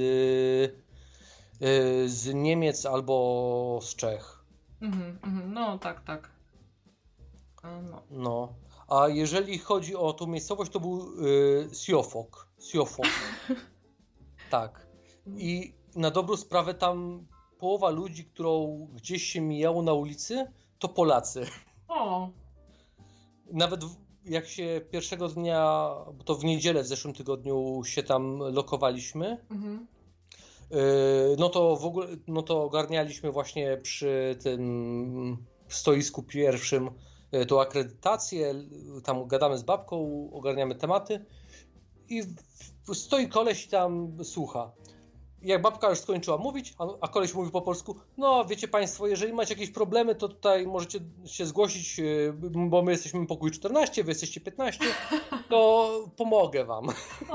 z 2.06 2.34
Niemiec 2.34 2.86
albo 2.86 3.80
z 3.82 3.96
Czech. 3.96 4.44
Mhm, 4.82 5.20
mhm. 5.24 5.54
No 5.54 5.78
tak, 5.78 6.04
tak. 6.04 6.30
No. 7.64 8.02
No. 8.12 8.54
A 8.88 9.08
jeżeli 9.08 9.58
chodzi 9.58 9.96
o 9.96 10.14
tą 10.14 10.28
miejscowość, 10.28 10.72
to 10.72 10.80
był 10.80 11.26
y, 11.26 11.70
Siofok. 11.76 12.48
Siofok. 12.60 13.06
tak. 14.50 14.88
I 15.38 15.74
na 15.96 16.12
dobrą 16.12 16.38
sprawę 16.38 16.74
tam 16.74 17.28
połowa 17.60 17.90
ludzi, 17.90 18.26
którą 18.26 18.88
gdzieś 18.94 19.24
się 19.24 19.42
mijało 19.42 19.82
na 19.82 19.94
ulicy, 19.94 20.52
to 20.80 20.90
Polacy. 20.90 21.46
O, 21.88 22.30
Nawet 23.52 23.82
jak 24.26 24.48
się 24.48 24.82
pierwszego 24.92 25.30
dnia, 25.30 25.92
bo 26.14 26.24
to 26.24 26.36
w 26.36 26.44
niedzielę 26.44 26.84
w 26.84 26.88
zeszłym 26.88 27.14
tygodniu 27.14 27.82
się 27.84 28.04
tam 28.04 28.38
lokowaliśmy, 28.38 29.46
mhm. 29.52 29.88
Yy, 30.72 31.36
no 31.40 31.50
to 31.50 31.76
w 31.76 31.86
ogóle, 31.86 32.08
no 32.28 32.42
to 32.42 32.64
ogarnialiśmy 32.64 33.32
właśnie 33.32 33.78
przy 33.78 34.38
tym 34.44 35.38
stoisku 35.68 36.24
pierwszym 36.24 36.90
yy, 37.32 37.46
tą 37.46 37.62
akredytację, 37.62 38.56
tam 39.04 39.28
gadamy 39.28 39.58
z 39.58 39.64
babką, 39.64 40.30
ogarniamy 40.34 40.76
tematy 40.76 41.26
i 42.10 42.24
stoi 42.94 43.28
koleś 43.28 43.68
tam 43.68 44.18
słucha. 44.24 44.72
Jak 45.42 45.62
babka 45.62 45.90
już 45.90 46.00
skończyła 46.00 46.38
mówić, 46.38 46.74
a, 46.80 46.88
a 47.02 47.08
koleś 47.08 47.34
mówi 47.34 47.52
po 47.52 47.62
polsku, 47.62 47.96
no 48.18 48.46
wiecie 48.46 48.68
państwo, 48.68 49.08
jeżeli 49.08 49.34
macie 49.34 49.54
jakieś 49.54 49.72
problemy, 49.72 50.16
to 50.16 50.28
tutaj 50.28 50.68
możecie 50.68 51.00
się 51.26 51.46
zgłosić, 51.46 51.98
yy, 51.98 52.34
bo 52.70 52.82
my 52.82 52.92
jesteśmy 52.92 53.28
pokój 53.28 53.52
14, 53.52 54.04
wy 54.04 54.12
jesteście 54.12 54.42
15, 54.42 54.86
to 55.50 55.92
pomogę 56.18 56.66
wam. 56.66 56.88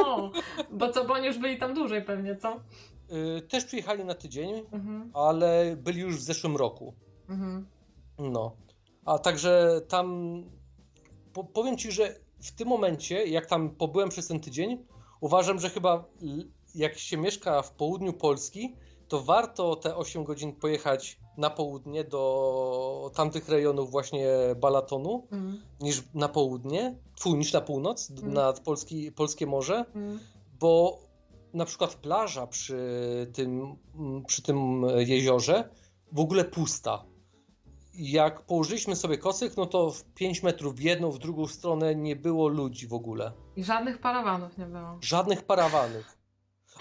o, 0.05 0.31
bo 0.71 0.89
co, 0.93 1.05
bo 1.05 1.15
oni 1.15 1.27
już 1.27 1.39
byli 1.39 1.59
tam 1.59 1.75
dłużej 1.75 2.03
pewnie, 2.03 2.37
co? 2.37 2.61
Yy, 3.09 3.43
Też 3.43 3.65
przyjechali 3.65 4.05
na 4.05 4.15
tydzień, 4.15 4.63
Mhm, 4.73 5.11
ale 5.15 5.77
byli 5.77 6.01
już 6.01 6.17
w 6.17 6.23
zeszłym 6.23 6.57
roku. 6.57 6.95
mhm. 7.29 7.67
No. 8.19 8.57
A 9.05 9.19
także 9.19 9.81
tam 9.89 10.45
po, 11.33 11.45
powiem 11.45 11.77
ci, 11.77 11.93
że 11.93 12.15
w 12.43 12.53
tym 12.53 12.69
momencie, 12.69 13.27
jak 13.27 13.47
tam 13.47 13.71
pobyłem 13.71 14.09
przez 14.09 14.27
ten 14.27 14.41
tydzień, 14.41 14.85
uważam, 15.21 15.61
że 15.61 15.71
chyba 15.71 16.05
jak 16.75 16.99
się 16.99 17.17
mieszka 17.17 17.63
w 17.63 17.71
południu 17.71 18.13
Polski, 18.13 18.75
to 19.09 19.23
warto 19.23 19.77
te 19.77 19.97
8 19.97 20.25
godzin 20.25 20.53
pojechać 20.53 21.19
na 21.37 21.51
południe 21.51 22.05
do 22.05 23.11
tamtych 23.15 23.49
rejonów 23.49 23.91
właśnie 23.91 24.27
Balatonu 24.57 25.27
mm. 25.31 25.63
niż 25.81 26.03
na 26.15 26.29
południe, 26.29 26.97
twój 27.17 27.39
niż 27.39 27.53
na 27.53 27.61
północ, 27.61 28.11
mm. 28.11 28.33
nad 28.33 28.61
Polski, 28.61 29.13
Polskie 29.13 29.47
Morze, 29.47 29.85
mm. 29.95 30.19
bo 30.61 30.99
na 31.55 31.65
przykład 31.65 31.95
plaża 31.95 32.47
przy 32.47 32.77
tym, 33.35 33.77
przy 34.27 34.43
tym 34.43 34.87
jeziorze 34.97 35.69
w 36.13 36.21
ogóle 36.21 36.45
pusta. 36.45 37.05
Jak 37.95 38.43
położyliśmy 38.43 38.97
sobie 38.97 39.19
kocyk, 39.19 39.57
no 39.57 39.67
to 39.67 39.91
w 39.91 40.05
5 40.05 40.43
metrów 40.43 40.75
w 40.75 40.81
jedną, 40.81 41.11
w 41.11 41.19
drugą 41.19 41.47
stronę 41.47 41.95
nie 41.95 42.17
było 42.17 42.49
ludzi 42.49 42.87
w 42.87 42.95
ogóle. 42.95 43.33
I 43.57 43.65
żadnych 43.65 43.99
parawanów 43.99 44.59
nie 44.59 44.67
było. 44.67 44.99
Żadnych 45.01 45.43
parawanów. 45.43 46.17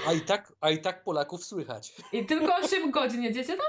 A 0.07 0.13
i 0.13 0.21
tak, 0.21 0.53
a 0.61 0.69
i 0.69 0.81
tak 0.81 1.03
Polaków 1.03 1.45
słychać. 1.45 1.95
I 2.11 2.25
tylko 2.25 2.55
8 2.55 2.91
godzin 2.91 3.23
jedziecie 3.23 3.57
tam? 3.57 3.65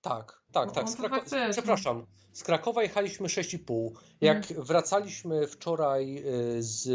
Tak, 0.00 0.42
tak, 0.52 0.72
tak. 0.72 0.88
Z 0.88 0.96
Krako- 0.96 1.50
przepraszam. 1.50 2.06
Z 2.32 2.42
Krakowa 2.42 2.82
jechaliśmy 2.82 3.28
6,5. 3.28 3.90
Jak 4.20 4.46
hmm. 4.46 4.66
wracaliśmy 4.66 5.46
wczoraj 5.46 6.18
y, 6.18 6.62
z 6.62 6.88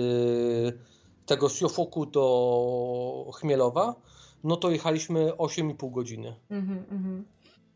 tego 1.27 1.49
Siofoku 1.49 2.05
do 2.05 3.31
Chmielowa, 3.35 3.95
no 4.43 4.57
to 4.57 4.69
jechaliśmy 4.69 5.31
8,5 5.31 5.91
godziny. 5.91 6.35
Mm 6.49 6.85
-hmm. 6.91 7.23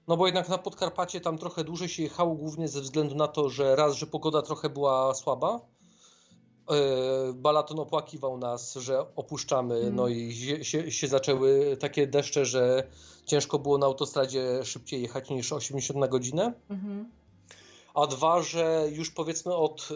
No 0.07 0.17
bo 0.17 0.25
jednak 0.25 0.49
na 0.49 0.57
Podkarpacie 0.57 1.21
tam 1.21 1.37
trochę 1.37 1.63
dłużej 1.63 1.89
się 1.89 2.03
jechało, 2.03 2.35
głównie 2.35 2.67
ze 2.67 2.81
względu 2.81 3.15
na 3.15 3.27
to, 3.27 3.49
że 3.49 3.75
raz, 3.75 3.93
że 3.95 4.07
pogoda 4.07 4.41
trochę 4.41 4.69
była 4.69 5.13
słaba, 5.13 5.59
E, 6.71 7.33
Balaton 7.33 7.79
opłakiwał 7.79 8.37
nas, 8.37 8.75
że 8.75 9.15
opuszczamy, 9.15 9.75
mm. 9.75 9.95
no 9.95 10.07
i 10.07 10.33
się, 10.63 10.91
się, 10.91 11.07
zaczęły 11.07 11.77
takie 11.79 12.07
deszcze, 12.07 12.45
że 12.45 12.87
ciężko 13.25 13.59
było 13.59 13.77
na 13.77 13.85
autostradzie 13.85 14.65
szybciej 14.65 15.01
jechać 15.01 15.29
niż 15.29 15.53
80 15.53 15.99
na 15.99 16.07
godzinę. 16.07 16.53
Mm 16.69 16.81
-hmm. 16.81 17.05
A 17.93 18.07
dwa, 18.07 18.41
że 18.41 18.87
już 18.91 19.11
powiedzmy 19.11 19.55
od 19.55 19.89
y, 19.91 19.95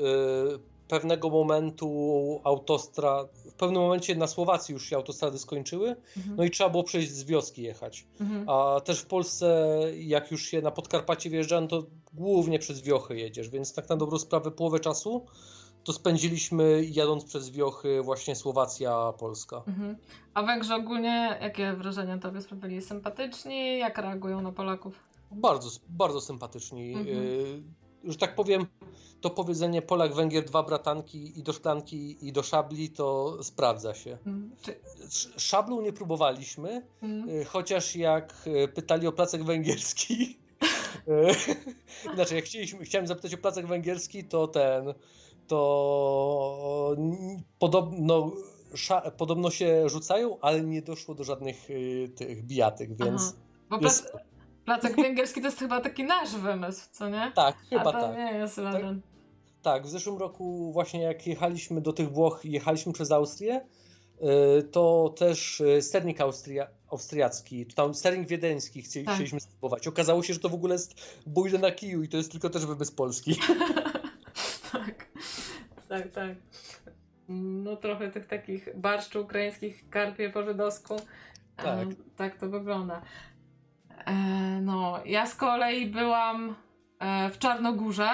pewnego 0.87 1.29
momentu 1.29 2.41
autostrad, 2.43 3.29
pewnym 3.55 3.81
momencie 3.81 4.15
na 4.15 4.27
Słowacji 4.27 4.73
już 4.73 4.85
się 4.85 4.95
autostrady 4.95 5.39
skończyły, 5.39 5.89
-hmm. 5.89 6.35
no 6.37 6.43
i 6.43 6.49
trzeba 6.49 6.69
było 6.69 6.83
przejść 6.83 7.11
z 7.11 7.23
wioski 7.23 7.61
jechać. 7.61 8.05
-hmm. 8.19 8.43
A 8.47 8.81
też 8.81 8.99
w 8.99 9.05
Polsce, 9.05 9.67
jak 9.97 10.31
już 10.31 10.45
się 10.45 10.61
na 10.61 10.71
Podkarpacie 10.71 11.29
wjeżdża, 11.29 11.61
no 11.61 11.67
to 11.67 11.83
głównie 12.13 12.59
przez 12.59 12.81
wiochy 12.81 13.17
jedziesz, 13.17 13.49
więc 13.49 13.73
tak 13.73 13.89
na 13.89 13.95
dobrą 13.95 14.19
sprawę 14.19 14.51
połowę 14.51 14.79
czasu 14.79 15.25
to 15.85 15.93
spędziliśmy 15.93 16.85
jadąc 16.85 17.25
przez 17.25 17.49
wiochy 17.51 18.01
właśnie 18.01 18.35
Słowacja, 18.35 19.13
Polska. 19.19 19.63
Mhm. 19.67 19.97
A 20.33 20.43
Węgrzy 20.43 20.73
ogólnie 20.73 21.37
jakie 21.41 21.73
wrażenia 21.73 22.17
tobie 22.17 22.41
sprawili? 22.41 22.81
Sympatyczni? 22.81 23.79
Jak 23.79 23.97
reagują 23.97 24.41
na 24.41 24.51
Polaków? 24.51 24.99
Bardzo, 25.31 25.69
bardzo 25.89 26.21
sympatyczni. 26.21 26.93
Mhm. 26.93 27.17
Y, 27.17 27.63
że 28.03 28.17
tak 28.17 28.35
powiem, 28.35 28.65
to 29.25 29.29
powiedzenie 29.29 29.81
Polak, 29.81 30.13
Węgier, 30.13 30.45
dwa 30.45 30.63
bratanki 30.63 31.39
i 31.39 31.43
do 31.43 31.53
szklanki 31.53 32.27
i 32.27 32.31
do 32.31 32.43
szabli 32.43 32.89
to 32.89 33.37
sprawdza 33.43 33.93
się. 33.93 34.17
Czy... 34.61 34.75
Szablą 35.37 35.81
nie 35.81 35.93
próbowaliśmy, 35.93 36.87
mhm. 37.01 37.29
Y, 37.29 37.45
chociaż 37.45 37.95
jak 37.95 38.33
y, 38.47 38.67
pytali 38.67 39.07
o 39.07 39.11
placek 39.11 39.43
węgierski, 39.43 40.39
znaczy 42.15 42.35
jak 42.35 42.45
chcieliśmy, 42.45 42.85
chciałem 42.85 43.07
zapytać 43.07 43.33
o 43.33 43.37
placek 43.37 43.67
węgierski, 43.67 44.23
to 44.23 44.47
ten 44.47 44.93
to 45.47 46.95
podobno, 47.59 48.31
podobno 49.17 49.51
się 49.51 49.89
rzucają, 49.89 50.37
ale 50.41 50.61
nie 50.61 50.81
doszło 50.81 51.15
do 51.15 51.23
żadnych 51.23 51.69
y, 51.69 52.09
tych 52.15 52.43
bijatyk, 52.43 52.89
więc. 53.03 53.35
Aha. 53.69 53.79
Jest... 53.81 54.11
plac, 54.11 54.23
placek 54.65 54.95
węgierski 54.95 55.41
to 55.41 55.47
jest 55.47 55.59
chyba 55.59 55.81
taki 55.81 56.03
nasz 56.03 56.35
wymysł, 56.35 56.87
co 56.91 57.09
nie? 57.09 57.31
Tak, 57.35 57.55
chyba 57.69 57.81
A 57.81 57.93
to 57.93 58.01
tak. 58.01 58.17
nie 58.17 58.31
jest 58.33 58.55
tak, 58.55 58.83
tak, 59.65 59.85
w 59.85 59.89
zeszłym 59.89 60.17
roku 60.17 60.71
właśnie 60.71 61.01
jak 61.01 61.27
jechaliśmy 61.27 61.81
do 61.81 61.93
tych 61.93 62.11
Włoch, 62.11 62.41
jechaliśmy 62.43 62.93
przez 62.93 63.11
Austrię, 63.11 63.61
y, 64.59 64.63
to 64.63 65.13
też 65.17 65.61
y, 65.61 65.81
sternik 65.81 66.21
Austria, 66.21 66.67
austriacki, 66.91 67.65
tam 67.65 67.95
sternik 67.95 68.27
wiedeński 68.27 68.81
chcieli, 68.81 69.05
tak. 69.05 69.15
chcieliśmy 69.15 69.39
spróbować. 69.39 69.87
Okazało 69.87 70.23
się, 70.23 70.33
że 70.33 70.39
to 70.39 70.49
w 70.49 70.53
ogóle 70.53 70.75
jest 70.75 71.21
bójle 71.27 71.59
na 71.59 71.71
kiju 71.71 72.03
i 72.03 72.07
to 72.07 72.17
jest 72.17 72.31
tylko 72.31 72.49
też 72.49 72.65
wymysł 72.65 72.95
polski. 72.95 73.35
tak, 74.71 75.05
tak, 75.89 76.11
tak. 76.11 76.35
No 77.29 77.75
trochę 77.75 78.11
tych 78.11 78.27
takich 78.27 78.77
barszczu 78.77 79.21
ukraińskich, 79.21 79.89
karpie 79.89 80.29
po 80.29 80.43
żydowsku. 80.43 80.95
Tak. 81.55 81.87
Tak 82.15 82.39
to 82.39 82.49
wygląda. 82.49 83.01
E, 84.05 84.13
no, 84.61 84.99
ja 85.05 85.25
z 85.25 85.35
kolei 85.35 85.85
byłam 85.85 86.55
e, 86.99 87.29
w 87.29 87.37
Czarnogórze 87.37 88.09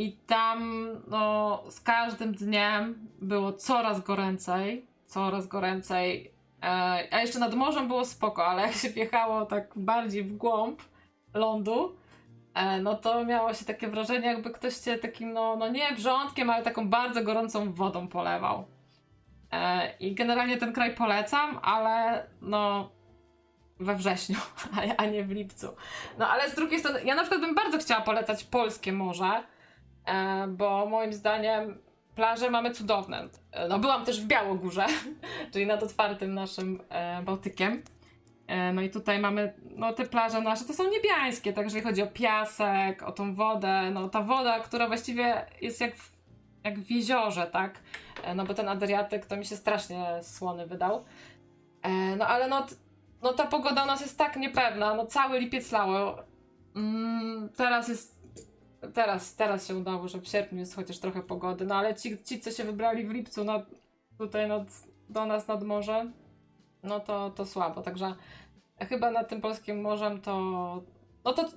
i 0.00 0.12
tam 0.12 0.88
no, 1.08 1.62
z 1.70 1.80
każdym 1.80 2.32
dniem 2.32 3.08
było 3.20 3.52
coraz 3.52 4.00
goręcej, 4.00 4.86
coraz 5.06 5.46
goręcej. 5.46 6.32
E, 6.62 6.66
a 7.10 7.20
jeszcze 7.20 7.38
nad 7.38 7.54
morzem 7.54 7.88
było 7.88 8.04
spoko, 8.04 8.46
ale 8.46 8.62
jak 8.62 8.72
się 8.72 8.90
wjechało 8.90 9.46
tak 9.46 9.72
bardziej 9.76 10.24
w 10.24 10.36
głąb 10.36 10.82
lądu, 11.34 12.00
E, 12.54 12.80
no 12.80 12.96
to 12.96 13.24
miało 13.24 13.54
się 13.54 13.64
takie 13.64 13.88
wrażenie, 13.88 14.26
jakby 14.26 14.50
ktoś 14.50 14.74
cię 14.74 14.98
takim, 14.98 15.32
no, 15.32 15.56
no 15.56 15.68
nie 15.68 15.94
wrzątkiem, 15.94 16.50
ale 16.50 16.62
taką 16.62 16.88
bardzo 16.88 17.22
gorącą 17.22 17.72
wodą 17.72 18.08
polewał. 18.08 18.64
E, 19.52 19.92
I 20.00 20.14
generalnie 20.14 20.56
ten 20.56 20.72
kraj 20.72 20.94
polecam, 20.94 21.58
ale 21.62 22.26
no 22.42 22.90
we 23.80 23.96
wrześniu, 23.96 24.36
a 24.98 25.06
nie 25.06 25.24
w 25.24 25.30
lipcu. 25.30 25.68
No 26.18 26.28
ale 26.28 26.50
z 26.50 26.54
drugiej 26.54 26.80
strony, 26.80 27.04
ja 27.04 27.14
na 27.14 27.22
przykład 27.22 27.40
bym 27.40 27.54
bardzo 27.54 27.78
chciała 27.78 28.00
polecać 28.00 28.44
polskie 28.44 28.92
morze, 28.92 29.42
bo 30.48 30.86
moim 30.86 31.12
zdaniem 31.12 31.78
plaże 32.14 32.50
mamy 32.50 32.70
cudowne. 32.70 33.28
No 33.68 33.78
byłam 33.78 34.04
też 34.04 34.20
w 34.20 34.26
Białogórze, 34.26 34.86
czyli 35.52 35.66
nad 35.66 35.82
otwartym 35.82 36.34
naszym 36.34 36.82
Bałtykiem. 37.24 37.82
E, 38.50 38.72
no 38.72 38.82
i 38.82 38.90
tutaj 38.90 39.18
mamy, 39.18 39.54
no 39.76 39.92
te 39.92 40.06
plaże 40.06 40.40
nasze 40.40 40.64
to 40.64 40.74
są 40.74 40.90
niebiańskie, 40.90 41.52
tak 41.52 41.64
jeżeli 41.64 41.82
chodzi 41.82 42.02
o 42.02 42.06
piasek, 42.06 43.02
o 43.02 43.12
tą 43.12 43.34
wodę, 43.34 43.90
no 43.90 44.08
ta 44.08 44.22
woda, 44.22 44.60
która 44.60 44.86
właściwie 44.86 45.46
jest 45.60 45.80
jak 45.80 45.96
w, 45.96 46.12
jak 46.64 46.78
w 46.78 46.90
jeziorze, 46.90 47.46
tak? 47.46 47.80
E, 48.24 48.34
no 48.34 48.44
bo 48.44 48.54
ten 48.54 48.68
Adriatyk 48.68 49.26
to 49.26 49.36
mi 49.36 49.44
się 49.44 49.56
strasznie 49.56 50.06
słony 50.22 50.66
wydał. 50.66 51.04
E, 51.82 51.90
no 52.16 52.26
ale 52.26 52.48
no, 52.48 52.66
no 53.22 53.32
ta 53.32 53.46
pogoda 53.46 53.84
u 53.84 53.86
nas 53.86 54.00
jest 54.00 54.18
tak 54.18 54.36
niepewna, 54.36 54.94
no 54.94 55.06
cały 55.06 55.40
lipiec 55.40 55.72
lało. 55.72 56.18
Mm, 56.76 57.48
teraz 57.56 57.88
jest, 57.88 58.19
teraz, 58.94 59.36
teraz 59.36 59.68
się 59.68 59.76
udało, 59.76 60.08
że 60.08 60.20
w 60.20 60.28
sierpniu 60.28 60.58
jest 60.58 60.76
chociaż 60.76 60.98
trochę 60.98 61.22
pogody, 61.22 61.64
no 61.64 61.74
ale 61.74 61.94
ci, 61.94 62.22
ci 62.24 62.40
co 62.40 62.50
się 62.50 62.64
wybrali 62.64 63.04
w 63.04 63.10
lipcu, 63.10 63.44
no 63.44 63.62
tutaj 64.18 64.48
no, 64.48 64.64
do 65.08 65.26
nas 65.26 65.48
nad 65.48 65.62
morze, 65.62 66.10
no 66.82 67.00
to, 67.00 67.30
to 67.30 67.46
słabo, 67.46 67.82
także 67.82 68.14
chyba 68.88 69.10
nad 69.10 69.28
tym 69.28 69.40
polskim 69.40 69.80
morzem 69.80 70.20
to. 70.20 70.36
No 71.24 71.32
to 71.32 71.48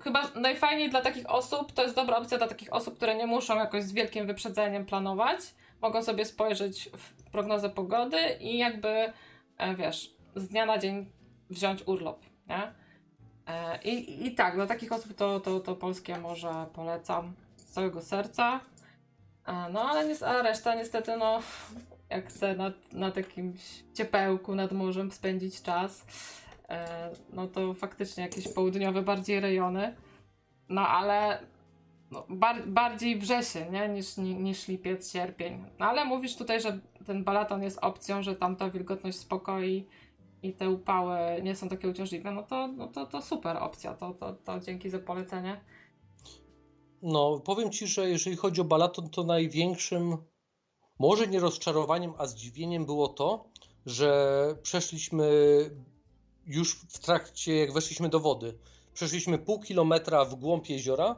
chyba 0.00 0.30
najfajniej 0.34 0.90
dla 0.90 1.00
takich 1.00 1.30
osób, 1.30 1.72
to 1.72 1.82
jest 1.82 1.94
dobra 1.94 2.16
opcja 2.16 2.38
dla 2.38 2.48
takich 2.48 2.72
osób, 2.72 2.96
które 2.96 3.14
nie 3.14 3.26
muszą 3.26 3.56
jakoś 3.56 3.84
z 3.84 3.92
wielkim 3.92 4.26
wyprzedzeniem 4.26 4.86
planować. 4.86 5.40
Mogą 5.82 6.02
sobie 6.02 6.24
spojrzeć 6.24 6.90
w 6.96 7.30
prognozę 7.30 7.70
pogody 7.70 8.18
i 8.40 8.58
jakby, 8.58 9.12
e, 9.58 9.74
wiesz, 9.76 10.14
z 10.36 10.48
dnia 10.48 10.66
na 10.66 10.78
dzień 10.78 11.10
wziąć 11.50 11.82
urlop, 11.86 12.24
nie? 12.48 12.81
E, 13.46 13.82
I, 13.82 14.26
i 14.26 14.34
tak, 14.34 14.54
dla 14.54 14.66
takich 14.66 14.92
osób 14.92 15.14
to, 15.14 15.40
to, 15.40 15.60
to 15.60 15.76
polskie 15.76 16.18
morze 16.18 16.66
polecam 16.72 17.32
z 17.56 17.64
całego 17.64 18.02
serca. 18.02 18.60
E, 19.46 19.68
no 19.72 19.90
ale 19.90 20.08
nie, 20.08 20.26
a 20.26 20.42
reszta 20.42 20.74
niestety, 20.74 21.16
no, 21.16 21.40
jak 22.10 22.28
chcę 22.28 22.56
na, 22.56 22.72
na 22.92 23.10
takim 23.10 23.54
ciepełku 23.94 24.54
nad 24.54 24.72
morzem 24.72 25.12
spędzić 25.12 25.62
czas, 25.62 26.04
E, 26.72 27.10
no 27.32 27.46
to 27.46 27.74
faktycznie 27.74 28.22
jakieś 28.22 28.48
południowe 28.48 29.02
bardziej 29.02 29.40
rejony. 29.40 29.94
No 30.68 30.88
ale 30.88 31.38
no, 32.10 32.26
bar 32.28 32.66
bardziej 32.66 33.18
wrzesień, 33.18 33.72
nie? 33.72 33.88
Niż, 33.88 34.16
niż 34.16 34.68
lipiec, 34.68 35.12
sierpień. 35.12 35.64
No 35.78 35.86
ale 35.86 36.04
mówisz 36.04 36.36
tutaj, 36.36 36.60
że 36.60 36.78
ten 37.06 37.24
balaton 37.24 37.62
jest 37.62 37.78
opcją, 37.82 38.22
że 38.22 38.36
tam 38.36 38.56
ta 38.56 38.70
wilgotność 38.70 39.18
spokoi 39.18 39.86
i 40.42 40.52
te 40.52 40.70
upały 40.70 41.42
nie 41.42 41.56
są 41.56 41.68
takie 41.68 41.88
uciążliwe, 41.88 42.32
no 42.32 42.42
to, 42.42 42.68
no 42.68 42.88
to, 42.88 43.06
to 43.06 43.22
super 43.22 43.56
opcja. 43.56 43.94
To, 43.94 44.14
to, 44.14 44.32
to 44.32 44.60
dzięki 44.60 44.90
za 44.90 44.98
polecenie. 44.98 45.60
No, 47.02 47.40
powiem 47.44 47.70
Ci, 47.70 47.86
że 47.86 48.08
jeżeli 48.08 48.36
chodzi 48.36 48.60
o 48.60 48.64
balaton, 48.64 49.10
to 49.10 49.24
największym, 49.24 50.16
może 50.98 51.26
nie 51.26 51.40
rozczarowaniem, 51.40 52.12
a 52.18 52.26
zdziwieniem 52.26 52.86
było 52.86 53.08
to, 53.08 53.44
że 53.86 54.56
przeszliśmy 54.62 55.30
już 56.46 56.74
w 56.74 56.98
trakcie, 56.98 57.56
jak 57.56 57.72
weszliśmy 57.72 58.08
do 58.08 58.20
wody, 58.20 58.58
przeszliśmy 58.94 59.38
pół 59.38 59.60
kilometra 59.60 60.24
w 60.24 60.34
głąb 60.34 60.68
jeziora, 60.68 61.16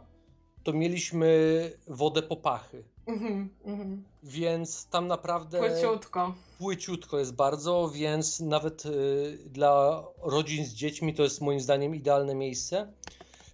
to 0.62 0.72
mieliśmy 0.72 1.70
wodę 1.86 2.22
po 2.22 2.36
pachy. 2.36 2.84
Mhm, 3.06 3.48
mhm. 3.64 4.04
Więc 4.22 4.86
tam 4.86 5.06
naprawdę 5.06 5.58
Płyciutko. 5.58 6.34
płyciutko 6.58 7.18
jest 7.18 7.34
bardzo, 7.34 7.90
więc 7.94 8.40
nawet 8.40 8.86
y, 8.86 9.38
dla 9.46 10.04
rodzin 10.22 10.64
z 10.64 10.74
dziećmi 10.74 11.14
to 11.14 11.22
jest 11.22 11.40
moim 11.40 11.60
zdaniem 11.60 11.94
idealne 11.94 12.34
miejsce, 12.34 12.92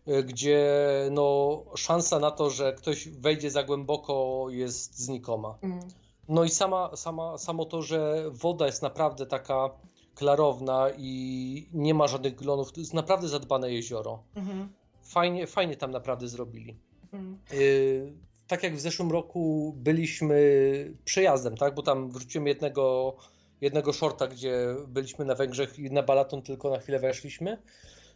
y, 0.09 0.23
gdzie 0.23 0.69
no, 1.11 1.59
szansa 1.77 2.19
na 2.19 2.31
to, 2.31 2.51
że 2.51 2.73
ktoś 2.73 3.09
wejdzie 3.09 3.51
za 3.51 3.63
głęboko 3.63 4.47
jest 4.49 4.99
znikoma. 4.99 5.59
Mm. 5.63 5.81
No 6.29 6.45
i 6.45 6.49
sama, 6.49 6.97
sama, 6.97 7.39
samo 7.39 7.65
to, 7.65 7.83
że 7.83 8.25
woda 8.31 8.67
jest 8.67 8.83
naprawdę 8.83 9.27
taka 9.27 9.71
klarowna 10.15 10.87
i 10.99 11.69
nie 11.73 11.95
ma 11.95 12.07
żadnych 12.07 12.35
glonów, 12.35 12.73
to 12.73 12.81
jest 12.81 12.95
naprawdę 12.95 13.29
zadbane 13.29 13.73
jezioro. 13.73 14.23
Mhm. 14.35 14.69
Fajnie, 15.03 15.47
fajnie 15.47 15.77
tam 15.77 15.91
naprawdę 15.91 16.29
zrobili. 16.29 16.77
Mm. 17.13 17.39
Tak 18.51 18.63
jak 18.63 18.77
w 18.77 18.81
zeszłym 18.81 19.11
roku 19.11 19.75
byliśmy 19.77 20.41
przejazdem, 21.05 21.57
tak? 21.57 21.75
Bo 21.75 21.83
tam 21.83 22.11
wrzuciłem 22.11 22.47
jednego, 22.47 23.17
jednego 23.61 23.93
shorta, 23.93 24.27
gdzie 24.27 24.67
byliśmy 24.89 25.25
na 25.25 25.35
Węgrzech 25.35 25.79
i 25.79 25.91
na 25.91 26.03
Balaton 26.03 26.43
tylko 26.43 26.71
na 26.71 26.79
chwilę 26.79 26.99
weszliśmy. 26.99 27.63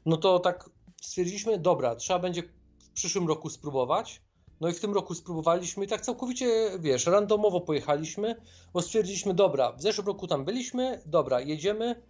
No 0.07 0.17
to 0.17 0.39
tak 0.39 0.71
stwierdziliśmy, 1.03 1.59
dobra, 1.59 1.97
trzeba 1.97 2.19
będzie 2.19 2.43
w 2.79 2.91
przyszłym 2.95 3.29
roku 3.29 3.51
spróbować. 3.51 4.23
No 4.61 4.69
i 4.69 4.73
w 4.73 4.81
tym 4.81 4.95
roku 4.95 5.15
spróbowaliśmy 5.15 5.85
i 5.85 5.89
tak 5.89 6.01
całkowicie, 6.01 6.71
wiesz, 6.81 7.07
randomowo 7.07 7.61
pojechaliśmy, 7.61 8.37
bo 8.73 8.83
stwierdziliśmy, 8.83 9.35
dobra, 9.35 9.73
w 9.73 9.83
zeszłym 9.83 10.07
roku 10.07 10.27
tam 10.27 10.45
byliśmy, 10.45 11.01
dobra, 11.07 11.41
jedziemy. 11.41 12.03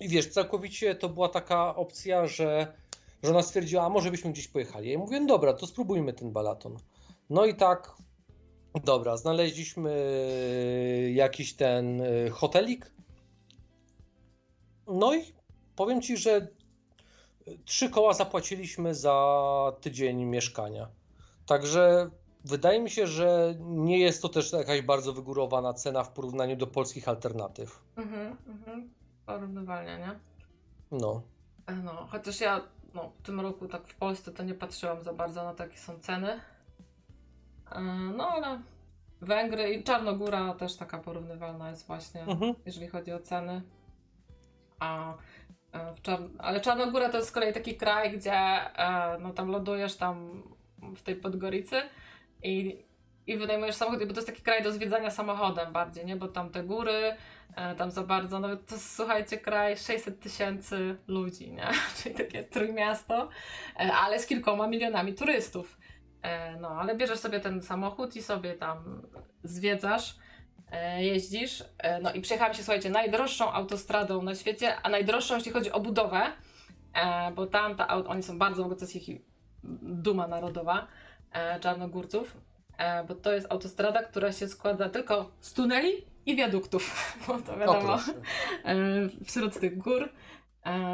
I 0.00 0.08
wiesz, 0.08 0.26
całkowicie 0.26 0.94
to 0.94 1.08
była 1.08 1.28
taka 1.28 1.76
opcja, 1.76 2.26
że 2.26 2.72
żona 3.22 3.42
stwierdziła, 3.42 3.82
a 3.82 3.88
może 3.88 4.10
byśmy 4.10 4.32
gdzieś 4.32 4.48
pojechali. 4.48 4.90
Ja 4.90 4.98
mówię, 4.98 5.26
dobra, 5.26 5.52
to 5.52 5.66
spróbujmy 5.66 6.12
ten 6.12 6.32
balaton. 6.32 6.76
No 7.30 7.44
i 7.44 7.54
tak, 7.54 7.94
dobra, 8.84 9.16
znaleźliśmy 9.16 9.92
jakiś 11.14 11.54
ten 11.54 12.00
y, 12.00 12.30
hotelik. 12.30 12.92
No 14.86 15.14
i 15.14 15.24
powiem 15.76 16.02
ci, 16.02 16.16
że 16.16 16.48
trzy 17.64 17.90
koła 17.90 18.14
zapłaciliśmy 18.14 18.94
za 18.94 19.72
tydzień 19.80 20.24
mieszkania. 20.24 20.88
Także 21.46 22.10
wydaje 22.44 22.80
mi 22.80 22.90
się, 22.90 23.06
że 23.06 23.54
nie 23.60 23.98
jest 23.98 24.22
to 24.22 24.28
też 24.28 24.52
jakaś 24.52 24.82
bardzo 24.82 25.12
wygórowana 25.12 25.74
cena 25.74 26.04
w 26.04 26.12
porównaniu 26.12 26.56
do 26.56 26.66
polskich 26.66 27.08
alternatyw. 27.08 27.82
Mhm, 27.96 28.36
mhm. 28.46 28.90
Porównywalnie, 29.26 29.98
nie? 29.98 30.18
No. 30.98 31.22
E, 31.66 31.74
No, 31.74 32.06
chociaż 32.10 32.40
ja 32.40 32.60
no, 32.94 33.12
w 33.18 33.22
tym 33.22 33.40
roku 33.40 33.68
tak 33.68 33.88
w 33.88 33.94
Polsce 33.94 34.32
to 34.32 34.42
nie 34.42 34.54
patrzyłam 34.54 35.02
za 35.02 35.12
bardzo 35.12 35.44
na 35.44 35.54
takie 35.54 35.78
są 35.78 35.98
ceny. 36.00 36.40
E, 37.72 37.80
No 38.16 38.28
ale 38.28 38.60
Węgry 39.20 39.74
i 39.74 39.84
Czarnogóra 39.84 40.54
też 40.54 40.76
taka 40.76 40.98
porównywalna 40.98 41.70
jest 41.70 41.86
właśnie, 41.86 42.22
Mhm. 42.22 42.54
jeżeli 42.66 42.88
chodzi 42.88 43.12
o 43.12 43.18
ceny. 43.18 43.62
A 44.80 45.14
e. 45.74 45.94
Ale 46.38 46.60
Czarnogóra 46.60 47.08
to 47.08 47.16
jest 47.16 47.28
z 47.28 47.32
kolei 47.32 47.52
taki 47.54 47.76
kraj, 47.76 48.12
gdzie 48.18 48.32
e, 48.34 49.18
no, 49.20 49.32
tam 49.32 49.48
lądujesz 49.50 49.96
tam 49.96 50.42
w 50.96 51.02
tej 51.02 51.16
Podgoricy 51.16 51.76
i, 52.42 52.84
i 53.26 53.36
wynajmujesz 53.36 53.74
samochód, 53.74 54.00
bo 54.00 54.14
to 54.14 54.20
jest 54.20 54.26
taki 54.28 54.42
kraj 54.42 54.62
do 54.62 54.72
zwiedzania 54.72 55.10
samochodem 55.10 55.72
bardziej, 55.72 56.06
nie? 56.06 56.16
Bo 56.16 56.28
tam 56.28 56.50
te 56.50 56.62
góry, 56.62 57.16
tam 57.78 57.90
za 57.90 58.02
bardzo, 58.02 58.40
no 58.40 58.56
to 58.56 58.78
słuchajcie, 58.78 59.38
kraj 59.38 59.76
600 59.76 60.20
tysięcy 60.20 60.96
ludzi, 61.06 61.52
nie? 61.52 61.68
Czyli 62.02 62.14
takie 62.14 62.44
trójmiasto, 62.44 63.28
ale 63.76 64.18
z 64.20 64.26
kilkoma 64.26 64.66
milionami 64.66 65.14
turystów. 65.14 65.78
E, 66.22 66.56
No, 66.60 66.68
ale 66.68 66.96
bierzesz 66.96 67.18
sobie 67.18 67.40
ten 67.40 67.62
samochód 67.62 68.16
i 68.16 68.22
sobie 68.22 68.54
tam 68.54 69.02
zwiedzasz, 69.44 70.16
e, 70.70 71.04
jeździsz. 71.04 71.64
E, 71.78 72.00
No 72.00 72.12
i 72.12 72.20
przejechałam 72.20 72.54
się, 72.54 72.62
słuchajcie, 72.62 72.90
najdroższą 72.90 73.52
autostradą 73.52 74.22
na 74.22 74.34
świecie, 74.34 74.76
a 74.82 74.88
najdroższą, 74.88 75.34
jeśli 75.34 75.52
chodzi 75.52 75.72
o 75.72 75.80
budowę, 75.80 76.22
bo 77.34 77.46
tam 77.46 77.76
ta, 77.76 77.88
oni 77.88 78.22
są 78.22 78.38
bardzo, 78.38 78.64
bo 78.64 78.74
to 78.74 78.80
jest 78.80 78.96
ich 78.96 79.20
duma 79.82 80.28
narodowa 80.28 80.86
czarnogórców, 81.60 82.36
bo 83.08 83.14
to 83.14 83.32
jest 83.32 83.46
autostrada, 83.52 84.02
która 84.02 84.32
się 84.32 84.48
składa 84.48 84.88
tylko 84.88 85.30
z 85.40 85.52
tuneli 85.52 85.92
i 86.26 86.36
wiaduktów, 86.36 86.94
bo 87.26 87.38
to 87.38 87.56
wiadomo, 87.56 87.98
wśród 89.24 89.60
tych 89.60 89.78
gór. 89.78 90.08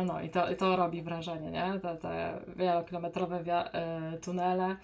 No 0.06 0.20
i 0.20 0.30
to, 0.30 0.50
i 0.50 0.56
to 0.56 0.76
robi 0.76 1.02
wrażenie, 1.02 1.50
nie? 1.50 1.80
Te, 1.80 1.96
te 1.96 2.40
wielokilometrowe 2.56 3.44
tunele. 4.22 4.76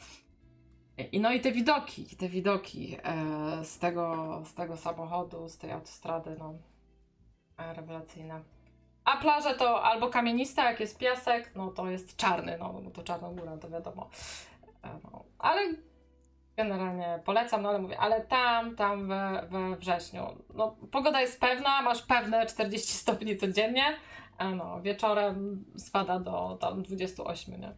I 1.12 1.20
no 1.20 1.32
i 1.32 1.40
te 1.40 1.52
widoki, 1.52 2.16
te 2.16 2.28
widoki 2.28 2.96
e, 3.04 3.64
z, 3.64 3.78
tego, 3.78 4.42
z 4.44 4.54
tego 4.54 4.76
samochodu, 4.76 5.48
z 5.48 5.58
tej 5.58 5.72
autostrady, 5.72 6.36
no 6.38 6.54
e, 7.58 7.74
rewelacyjne. 7.74 8.42
A 9.04 9.16
plaże 9.16 9.54
to 9.54 9.82
albo 9.82 10.08
kamienista, 10.08 10.70
jak 10.70 10.80
jest 10.80 10.98
piasek, 10.98 11.52
no 11.54 11.70
to 11.70 11.90
jest 11.90 12.16
czarny, 12.16 12.58
no 12.58 12.72
bo 12.72 12.90
to 12.90 13.02
Czarnogóra, 13.02 13.56
to 13.56 13.70
wiadomo. 13.70 14.10
E, 14.84 14.88
no. 15.04 15.24
Ale 15.38 15.74
generalnie 16.56 17.20
polecam, 17.24 17.62
no 17.62 17.68
ale 17.68 17.78
mówię, 17.78 17.98
ale 17.98 18.20
tam, 18.20 18.76
tam 18.76 19.08
we, 19.08 19.48
we 19.50 19.76
wrześniu, 19.76 20.22
no 20.54 20.76
pogoda 20.90 21.20
jest 21.20 21.40
pewna, 21.40 21.82
masz 21.82 22.02
pewne 22.02 22.46
40 22.46 22.92
stopni 23.02 23.36
codziennie, 23.36 23.84
a 24.38 24.50
no 24.50 24.82
wieczorem 24.82 25.64
spada 25.76 26.20
do 26.20 26.58
tam 26.60 26.82
28, 26.82 27.60
nie? 27.60 27.72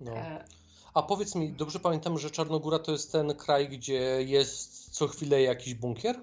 No. 0.00 0.16
E, 0.16 0.44
A 0.94 1.02
powiedz 1.02 1.34
mi, 1.34 1.52
dobrze 1.52 1.78
pamiętam, 1.78 2.18
że 2.18 2.30
Czarnogóra 2.30 2.78
to 2.78 2.92
jest 2.92 3.12
ten 3.12 3.34
kraj, 3.34 3.68
gdzie 3.68 4.22
jest 4.22 4.90
co 4.90 5.08
chwilę 5.08 5.42
jakiś 5.42 5.74
bunkier? 5.74 6.16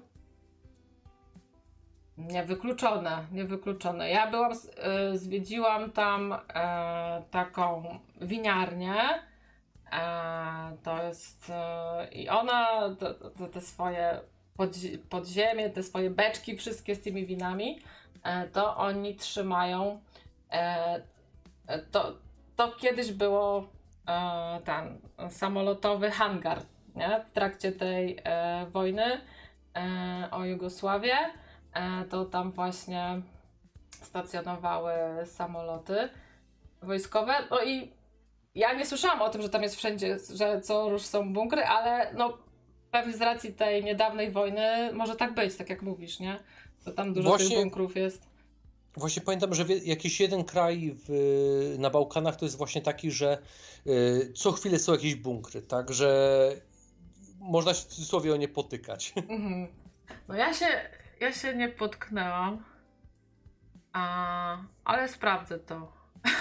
Niewykluczone, 2.18 3.26
niewykluczone. 3.32 4.10
Ja 4.10 4.30
byłam, 4.30 4.52
y, 4.52 5.18
zwiedziłam 5.18 5.92
tam 5.92 6.32
e, 6.32 7.22
taką 7.30 7.98
winiarnię. 8.20 8.94
E, 9.92 10.76
to 10.82 11.02
jest 11.02 11.50
e, 11.50 12.08
i 12.12 12.28
ona 12.28 12.90
te, 13.52 13.60
swoje 13.60 14.20
podzi- 14.58 14.98
podziemie, 14.98 15.70
te 15.70 15.82
swoje 15.82 16.10
beczki, 16.10 16.56
wszystkie 16.56 16.94
z 16.94 17.00
tymi 17.00 17.26
winami, 17.26 17.80
e, 18.22 18.48
to 18.48 18.76
oni 18.76 19.16
trzymają. 19.16 20.00
E, 20.50 21.02
e, 21.66 21.78
to, 21.78 22.12
to 22.56 22.72
kiedyś 22.72 23.12
było 23.12 23.58
e, 23.60 23.81
ten 24.64 25.00
samolotowy 25.30 26.10
hangar, 26.10 26.62
nie? 26.94 27.24
W 27.26 27.30
trakcie 27.30 27.72
tej 27.72 28.18
e, 28.24 28.66
wojny 28.70 29.20
e, 29.76 30.28
o 30.30 30.44
Jugosławię 30.44 31.16
e, 31.72 32.04
to 32.04 32.24
tam 32.24 32.50
właśnie 32.50 33.22
stacjonowały 33.90 34.92
samoloty 35.26 36.08
wojskowe. 36.82 37.34
No 37.50 37.64
i 37.64 37.92
ja 38.54 38.72
nie 38.72 38.86
słyszałam 38.86 39.22
o 39.22 39.28
tym, 39.28 39.42
że 39.42 39.48
tam 39.48 39.62
jest 39.62 39.76
wszędzie, 39.76 40.18
że 40.34 40.60
co 40.60 40.90
już 40.90 41.02
są 41.02 41.32
bunkry, 41.32 41.64
ale 41.64 42.14
no 42.14 42.38
pewnie 42.90 43.12
z 43.12 43.20
racji 43.20 43.54
tej 43.54 43.84
niedawnej 43.84 44.30
wojny 44.30 44.92
może 44.92 45.16
tak 45.16 45.34
być, 45.34 45.56
tak 45.56 45.70
jak 45.70 45.82
mówisz, 45.82 46.20
nie? 46.20 46.38
To 46.84 46.92
tam 46.92 47.14
dużo 47.14 47.28
Właśnie- 47.28 47.48
tych 47.48 47.58
bunkrów 47.58 47.96
jest. 47.96 48.31
Właśnie 48.96 49.22
pamiętam, 49.22 49.54
że 49.54 49.64
jakiś 49.84 50.20
jeden 50.20 50.44
kraj 50.44 50.96
w, 51.08 51.76
na 51.78 51.90
Bałkanach 51.90 52.36
to 52.36 52.44
jest 52.44 52.58
właśnie 52.58 52.82
taki, 52.82 53.10
że 53.10 53.38
y, 53.86 54.32
co 54.36 54.52
chwilę 54.52 54.78
są 54.78 54.92
jakieś 54.92 55.14
bunkry, 55.14 55.62
tak, 55.62 55.92
że 55.92 56.48
można 57.38 57.74
się 57.74 57.82
w 57.82 57.86
cudzysłowie 57.86 58.32
o 58.32 58.36
nie 58.36 58.48
potykać. 58.48 59.12
Mhm. 59.28 59.66
No 60.28 60.34
ja 60.34 60.54
się, 60.54 60.66
ja 61.20 61.32
się 61.32 61.54
nie 61.56 61.68
potknęłam, 61.68 62.64
a, 63.92 64.56
ale 64.84 65.08
sprawdzę 65.08 65.58
to. 65.58 65.92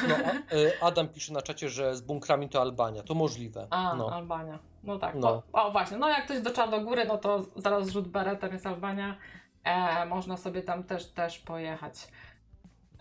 No, 0.07 0.15
a, 0.25 0.53
y, 0.55 0.81
Adam 0.81 1.07
pisze 1.07 1.33
na 1.33 1.41
czacie, 1.41 1.69
że 1.69 1.95
z 1.95 2.01
bunkrami 2.01 2.49
to 2.49 2.61
Albania, 2.61 3.03
to 3.03 3.13
możliwe. 3.13 3.67
A, 3.69 3.95
No. 3.95 4.13
Albania. 4.15 4.59
No 4.83 4.99
tak. 4.99 5.15
No. 5.15 5.43
O, 5.53 5.67
o 5.67 5.71
właśnie, 5.71 5.97
no 5.97 6.09
jak 6.09 6.25
ktoś 6.25 6.41
do 6.41 6.51
Czarnogóry, 6.51 7.05
no 7.05 7.17
to 7.17 7.45
zaraz 7.55 7.89
rzut 7.89 8.07
beretem 8.07 8.53
jest 8.53 8.65
Albania. 8.65 9.17
E, 9.63 10.05
można 10.05 10.37
sobie 10.37 10.61
tam 10.61 10.83
też, 10.83 11.05
też 11.07 11.39
pojechać. 11.39 12.07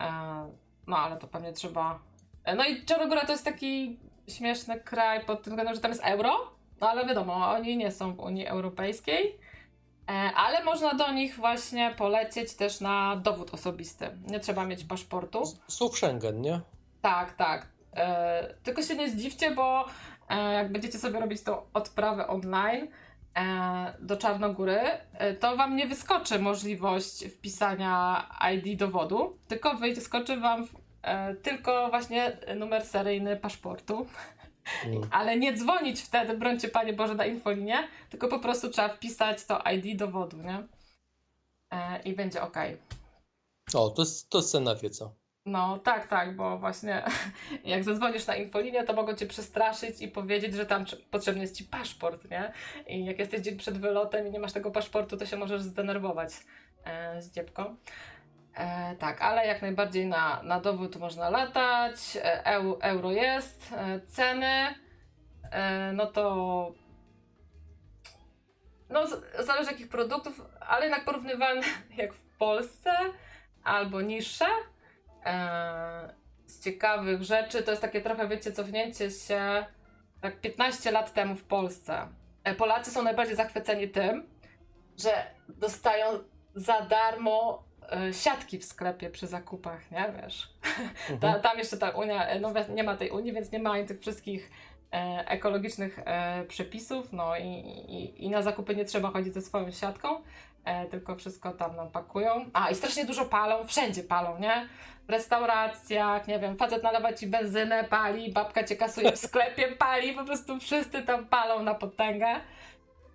E, 0.00 0.50
no 0.86 0.96
ale 0.98 1.16
to 1.16 1.26
pewnie 1.26 1.52
trzeba. 1.52 1.98
E, 2.44 2.54
no 2.54 2.64
i 2.64 2.84
Czarnogóra 2.84 3.20
to 3.20 3.32
jest 3.32 3.44
taki 3.44 3.98
śmieszny 4.28 4.80
kraj 4.80 5.24
pod 5.24 5.42
tym 5.42 5.50
względem, 5.52 5.74
że 5.74 5.80
tam 5.80 5.90
jest 5.90 6.04
euro. 6.04 6.50
No 6.80 6.88
ale 6.88 7.06
wiadomo, 7.06 7.50
oni 7.50 7.76
nie 7.76 7.90
są 7.92 8.14
w 8.14 8.20
Unii 8.20 8.46
Europejskiej. 8.46 9.38
E, 10.08 10.12
ale 10.36 10.64
można 10.64 10.94
do 10.94 11.12
nich 11.12 11.36
właśnie 11.36 11.94
polecieć 11.98 12.54
też 12.54 12.80
na 12.80 13.16
dowód 13.16 13.54
osobisty. 13.54 14.10
Nie 14.26 14.40
trzeba 14.40 14.64
mieć 14.64 14.84
paszportu. 14.84 15.42
Są 15.68 15.88
w 15.88 15.96
Schengen, 15.96 16.40
nie? 16.40 16.60
Tak, 17.02 17.32
tak. 17.32 17.66
Tylko 18.62 18.82
się 18.82 18.96
nie 18.96 19.10
zdziwcie, 19.10 19.50
bo 19.50 19.84
jak 20.52 20.72
będziecie 20.72 20.98
sobie 20.98 21.20
robić 21.20 21.42
tą 21.42 21.62
odprawę 21.74 22.26
online 22.26 22.88
do 24.00 24.16
Czarnogóry, 24.16 24.80
e, 25.12 25.34
to 25.34 25.56
wam 25.56 25.76
nie 25.76 25.86
wyskoczy 25.86 26.38
możliwość 26.38 27.24
wpisania 27.24 28.26
ID 28.54 28.78
dowodu, 28.78 29.38
tylko 29.48 29.74
wyskoczy 29.74 30.40
wam 30.40 30.66
e, 31.02 31.34
tylko 31.34 31.88
właśnie 31.88 32.36
numer 32.56 32.84
seryjny 32.84 33.36
paszportu. 33.36 34.06
Mm. 34.86 35.08
Ale 35.18 35.38
nie 35.38 35.52
dzwonić 35.52 36.00
wtedy, 36.00 36.36
brońcie 36.36 36.68
Panie 36.68 36.92
Boże, 36.92 37.14
na 37.14 37.26
infolinię, 37.26 37.88
tylko 38.10 38.28
po 38.28 38.38
prostu 38.38 38.70
trzeba 38.70 38.88
wpisać 38.88 39.44
to 39.44 39.62
ID 39.74 39.98
dowodu, 39.98 40.36
nie? 40.36 40.62
E, 41.70 42.02
I 42.02 42.12
będzie 42.12 42.42
ok. 42.42 42.56
O, 43.74 43.90
to 43.90 44.02
jest, 44.02 44.30
to 44.30 44.38
jest 44.38 44.50
cenna 44.50 44.74
wiedza. 44.74 45.10
No 45.50 45.78
tak, 45.78 46.08
tak, 46.08 46.36
bo 46.36 46.58
właśnie 46.58 47.02
jak 47.64 47.84
zadzwonisz 47.84 48.26
na 48.26 48.36
infolinię, 48.36 48.84
to 48.84 48.92
mogą 48.92 49.14
cię 49.14 49.26
przestraszyć 49.26 50.02
i 50.02 50.08
powiedzieć, 50.08 50.54
że 50.54 50.66
tam 50.66 50.84
potrzebny 51.10 51.42
jest 51.42 51.56
ci 51.56 51.64
paszport, 51.64 52.30
nie? 52.30 52.52
I 52.86 53.04
jak 53.04 53.18
jesteś 53.18 53.40
dzień 53.40 53.56
przed 53.56 53.78
wylotem 53.78 54.26
i 54.26 54.30
nie 54.30 54.40
masz 54.40 54.52
tego 54.52 54.70
paszportu, 54.70 55.16
to 55.16 55.26
się 55.26 55.36
możesz 55.36 55.62
zdenerwować 55.62 56.30
e, 56.84 57.22
z 57.22 57.30
dziebką. 57.30 57.76
E, 58.54 58.96
tak, 58.96 59.22
ale 59.22 59.46
jak 59.46 59.62
najbardziej 59.62 60.06
na, 60.06 60.42
na 60.42 60.60
dowód 60.60 60.96
można 60.96 61.30
latać, 61.30 62.16
e, 62.16 62.44
euro 62.80 63.10
jest, 63.10 63.72
e, 63.72 64.00
ceny, 64.00 64.74
e, 65.50 65.92
no 65.92 66.06
to 66.06 66.72
no 68.90 69.06
zależy 69.38 69.70
jakich 69.70 69.88
produktów, 69.88 70.42
ale 70.60 70.84
jednak 70.84 71.04
porównywalne 71.04 71.66
jak 71.96 72.12
w 72.14 72.36
Polsce 72.38 72.92
albo 73.64 74.00
niższe. 74.00 74.46
E, 75.24 76.14
z 76.46 76.64
ciekawych 76.64 77.22
rzeczy 77.22 77.62
to 77.62 77.70
jest 77.70 77.82
takie 77.82 78.00
trochę, 78.00 78.28
wiecie, 78.28 78.52
cofnięcie 78.52 79.10
się 79.10 79.64
tak 80.20 80.40
15 80.40 80.90
lat 80.90 81.12
temu 81.12 81.34
w 81.34 81.44
Polsce. 81.44 82.08
E, 82.44 82.54
Polacy 82.54 82.90
są 82.90 83.02
najbardziej 83.02 83.36
zachwyceni 83.36 83.88
tym, 83.88 84.26
że 84.96 85.26
dostają 85.48 86.04
za 86.54 86.80
darmo 86.80 87.70
E, 87.90 88.12
siatki 88.12 88.58
w 88.58 88.64
sklepie 88.64 89.10
przy 89.10 89.26
zakupach, 89.26 89.90
nie 89.90 90.12
wiesz. 90.22 90.48
Mhm. 91.10 91.18
Ta, 91.20 91.38
tam 91.38 91.58
jeszcze 91.58 91.76
ta 91.76 91.90
Unia, 91.90 92.26
no 92.40 92.52
nie 92.74 92.82
ma 92.82 92.96
tej 92.96 93.10
Unii, 93.10 93.32
więc 93.32 93.52
nie 93.52 93.58
ma 93.58 93.84
tych 93.84 94.00
wszystkich 94.00 94.50
ekologicznych 95.26 96.00
przepisów, 96.48 97.12
no 97.12 97.36
i, 97.36 97.46
i, 97.88 98.24
i, 98.24 98.30
na 98.30 98.42
zakupy 98.42 98.76
nie 98.76 98.84
trzeba 98.84 99.10
chodzić 99.10 99.34
ze 99.34 99.40
swoją 99.40 99.70
siatką, 99.70 100.22
e, 100.64 100.86
tylko 100.86 101.16
wszystko 101.16 101.52
tam 101.52 101.76
nam 101.76 101.90
pakują. 101.90 102.44
A 102.52 102.70
i 102.70 102.74
strasznie 102.74 103.04
dużo 103.04 103.24
palą, 103.24 103.64
wszędzie 103.64 104.02
palą, 104.02 104.38
nie? 104.38 104.68
W 105.06 105.10
restauracjach, 105.10 106.28
nie 106.28 106.38
wiem, 106.38 106.56
facet 106.56 106.82
nalewa 106.82 107.12
ci 107.12 107.26
benzynę, 107.26 107.84
pali, 107.84 108.32
babka 108.32 108.64
cię 108.64 108.76
kasuje 108.76 109.12
w 109.12 109.18
sklepie, 109.26 109.68
pali, 109.68 110.12
po 110.12 110.24
prostu 110.24 110.58
wszyscy 110.58 111.02
tam 111.02 111.26
palą 111.26 111.62
na 111.62 111.74
potęgę. 111.74 112.26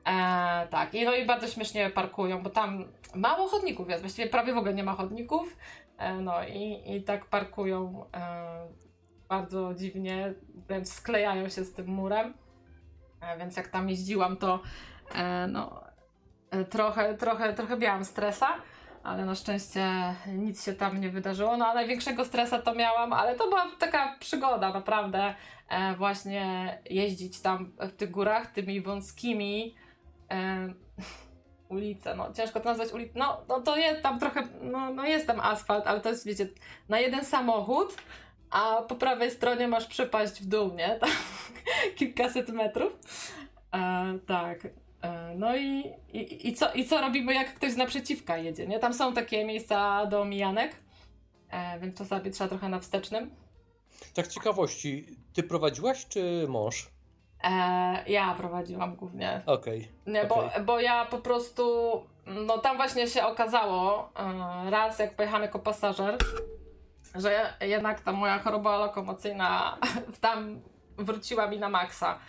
E, 0.07 0.67
tak, 0.69 0.93
i 0.93 1.05
no 1.05 1.15
i 1.15 1.25
bardzo 1.25 1.47
śmiesznie 1.47 1.89
parkują, 1.89 2.41
bo 2.43 2.49
tam 2.49 2.85
mało 3.15 3.47
chodników 3.47 3.89
jest, 3.89 4.01
właściwie 4.01 4.29
prawie 4.29 4.53
w 4.53 4.57
ogóle 4.57 4.73
nie 4.73 4.83
ma 4.83 4.93
chodników. 4.93 5.57
E, 5.97 6.13
no 6.13 6.43
i, 6.43 6.81
i 6.95 7.03
tak 7.03 7.25
parkują 7.25 8.05
e, 8.13 8.67
bardzo 9.29 9.73
dziwnie, 9.73 10.33
wręcz 10.67 10.87
sklejają 10.87 11.49
się 11.49 11.63
z 11.63 11.73
tym 11.73 11.87
murem. 11.87 12.33
E, 13.21 13.37
więc 13.37 13.57
jak 13.57 13.67
tam 13.67 13.89
jeździłam, 13.89 14.37
to 14.37 14.59
e, 15.15 15.47
no, 15.47 15.84
trochę, 16.63 17.13
trochę, 17.13 17.53
trochę 17.53 17.77
miałam 17.77 18.05
stresa. 18.05 18.47
Ale 19.03 19.25
na 19.25 19.35
szczęście 19.35 20.15
nic 20.27 20.65
się 20.65 20.73
tam 20.73 21.01
nie 21.01 21.09
wydarzyło. 21.09 21.57
No 21.57 21.67
a 21.67 21.73
największego 21.73 22.25
stresa 22.25 22.59
to 22.61 22.75
miałam, 22.75 23.13
ale 23.13 23.35
to 23.35 23.49
była 23.49 23.67
taka 23.79 24.15
przygoda, 24.19 24.73
naprawdę. 24.73 25.35
właśnie 25.97 26.77
jeździć 26.89 27.41
tam 27.41 27.71
w 27.79 27.91
tych 27.91 28.11
górach 28.11 28.51
tymi 28.51 28.81
wąskimi 28.81 29.75
e, 30.31 30.67
ulice, 31.75 32.15
no 32.15 32.33
ciężko 32.33 32.59
to 32.59 32.69
nazwać 32.69 32.91
ulicą, 32.93 33.11
no, 33.15 33.41
no 33.49 33.61
to 33.61 33.77
jest 33.77 34.01
tam 34.01 34.19
trochę, 34.19 34.43
no, 34.61 34.93
no 34.93 35.05
jest 35.05 35.27
tam 35.27 35.39
asfalt, 35.39 35.87
ale 35.87 36.01
to 36.01 36.09
jest 36.09 36.25
wiecie, 36.25 36.47
na 36.89 36.99
jeden 36.99 37.25
samochód, 37.25 37.95
a 38.49 38.81
po 38.81 38.95
prawej 38.95 39.31
stronie 39.31 39.67
masz 39.67 39.87
przepaść 39.87 40.41
w 40.41 40.45
dół, 40.45 40.73
nie? 40.73 40.95
Tam, 40.99 41.09
kilkaset 41.95 42.49
metrów. 42.49 42.93
E, 43.73 44.19
tak. 44.27 44.57
E, 45.05 45.35
no 45.35 45.57
i, 45.57 45.93
i, 46.13 46.49
i, 46.49 46.53
co, 46.53 46.73
i 46.73 46.85
co 46.85 47.01
robimy, 47.01 47.33
jak 47.33 47.53
ktoś 47.53 47.71
z 47.71 47.77
naprzeciwka 47.77 48.37
jedzie, 48.37 48.67
nie? 48.67 48.79
Tam 48.79 48.93
są 48.93 49.13
takie 49.13 49.45
miejsca 49.45 50.05
do 50.05 50.25
mijanek, 50.25 50.75
e, 51.49 51.79
więc 51.79 51.97
czasami 51.97 52.31
trzeba 52.31 52.47
trochę 52.47 52.69
na 52.69 52.79
wstecznym. 52.79 53.31
Tak 54.13 54.27
ciekawości, 54.27 55.05
ty 55.33 55.43
prowadziłaś 55.43 56.05
czy 56.05 56.45
mąż? 56.49 56.89
E, 57.43 57.49
ja 58.07 58.35
prowadziłam 58.37 58.95
głównie. 58.95 59.41
Okej. 59.45 59.87
Okay. 60.07 60.27
Bo, 60.27 60.35
okay. 60.35 60.63
bo 60.63 60.79
ja 60.79 61.05
po 61.05 61.17
prostu, 61.17 61.91
no 62.25 62.57
tam 62.57 62.77
właśnie 62.77 63.07
się 63.07 63.25
okazało, 63.25 64.11
raz 64.69 64.99
jak 64.99 65.15
pojechałam 65.15 65.41
jako 65.41 65.59
pasażer, 65.59 66.17
że 67.15 67.53
jednak 67.61 68.01
ta 68.01 68.11
moja 68.11 68.39
choroba 68.39 68.77
lokomocyjna 68.77 69.77
tam 70.21 70.61
wróciła 70.97 71.47
mi 71.47 71.59
na 71.59 71.69
maksa. 71.69 72.19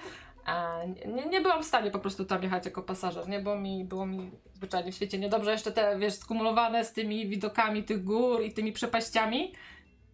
E, 0.47 0.87
nie, 1.07 1.27
nie 1.27 1.41
byłam 1.41 1.63
w 1.63 1.67
stanie 1.67 1.91
po 1.91 1.99
prostu 1.99 2.25
tam 2.25 2.43
jechać 2.43 2.65
jako 2.65 2.83
pasażer, 2.83 3.29
nie? 3.29 3.41
Bo 3.41 3.57
mi, 3.57 3.85
było 3.85 4.07
mi 4.07 4.31
zwyczajnie 4.55 4.93
w 4.93 4.95
świecie 4.95 5.19
niedobrze. 5.19 5.53
Jeszcze 5.53 5.73
te, 5.73 5.99
wiesz, 5.99 6.15
skumulowane 6.15 6.85
z 6.85 6.93
tymi 6.93 7.29
widokami 7.29 7.85
tych 7.85 8.05
gór 8.05 8.43
i 8.43 8.53
tymi 8.53 8.73
przepaściami. 8.73 9.53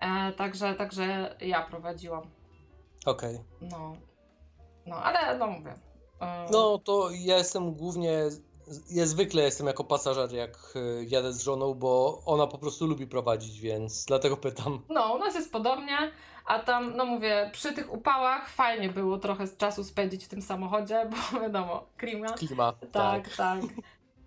E, 0.01 0.33
także, 0.33 0.75
także 0.75 1.37
ja 1.41 1.63
prowadziłam. 1.63 2.23
Okej. 3.07 3.35
Okay. 3.35 3.69
No. 3.71 3.97
No, 4.87 4.97
ale 4.97 5.39
no 5.39 5.47
mówię. 5.47 5.75
No, 6.53 6.79
to 6.79 7.09
ja 7.11 7.39
jestem 7.39 7.75
głównie, 7.75 8.23
ja 8.91 9.07
zwykle 9.07 9.43
jestem 9.43 9.67
jako 9.67 9.85
pasażer, 9.85 10.33
jak 10.33 10.75
e, 10.75 11.05
jadę 11.05 11.33
z 11.33 11.43
żoną, 11.43 11.75
bo 11.75 12.23
ona 12.27 12.47
po 12.47 12.59
prostu 12.59 12.87
lubi 12.87 13.07
prowadzić, 13.07 13.61
więc 13.61 14.05
dlatego 14.05 14.37
pytam. 14.37 14.83
No, 14.89 15.15
u 15.15 15.19
nas 15.19 15.35
jest 15.35 15.53
podobnie, 15.53 15.97
a 16.45 16.59
tam, 16.59 16.97
no 16.97 17.05
mówię, 17.05 17.51
przy 17.53 17.73
tych 17.73 17.93
upałach 17.93 18.49
fajnie 18.49 18.89
było 18.89 19.19
trochę 19.19 19.45
czasu 19.59 19.85
spędzić 19.85 20.25
w 20.25 20.29
tym 20.29 20.43
samochodzie, 20.43 21.11
bo 21.11 21.41
wiadomo, 21.43 21.87
klima. 21.97 22.29
Klima, 22.29 22.73
tak. 22.73 22.91
Tak, 22.93 23.37
tak. 23.37 23.61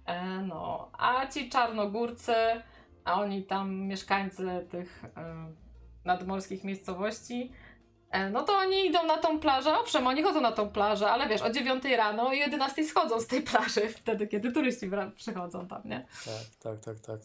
E, 0.06 0.26
no, 0.26 0.90
a 0.98 1.28
ci 1.28 1.50
czarnogórcy, 1.50 2.34
a 3.06 3.22
oni 3.22 3.44
tam 3.44 3.76
mieszkańcy 3.76 4.68
tych 4.72 5.06
e, 5.18 5.54
nadmorskich 6.06 6.64
miejscowości, 6.64 7.52
no 8.32 8.44
to 8.44 8.54
oni 8.54 8.86
idą 8.86 9.04
na 9.04 9.18
tą 9.18 9.40
plażę, 9.40 9.80
owszem, 9.80 10.08
oni 10.08 10.24
chodzą 10.24 10.42
na 10.42 10.52
tą 10.52 10.70
plażę, 10.70 11.12
ale 11.12 11.28
wiesz, 11.28 11.42
o 11.42 11.50
9 11.50 11.84
rano 11.98 12.34
i 12.34 12.40
11 12.40 12.86
schodzą 12.86 13.22
z 13.22 13.28
tej 13.28 13.42
plaży, 13.42 13.90
wtedy 14.02 14.28
kiedy 14.28 14.52
turyści 14.52 14.90
przychodzą 15.16 15.68
tam, 15.68 15.82
nie? 15.86 16.08
Tak, 16.26 16.46
tak, 16.60 16.80
tak, 16.80 17.00
tak. 17.00 17.20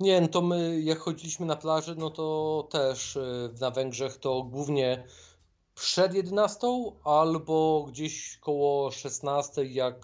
Nie, 0.00 0.20
no 0.20 0.28
to 0.28 0.42
my 0.42 0.80
jak 0.80 0.98
chodziliśmy 0.98 1.46
na 1.46 1.56
plażę, 1.56 1.94
no 1.98 2.10
to 2.10 2.68
też 2.70 3.16
e, 3.16 3.20
na 3.60 3.70
Węgrzech 3.70 4.16
to 4.16 4.42
głównie 4.42 5.04
przed 5.74 6.14
11 6.14 6.66
albo 7.04 7.86
gdzieś 7.88 8.36
koło 8.36 8.90
16, 8.90 9.64
jak 9.64 9.94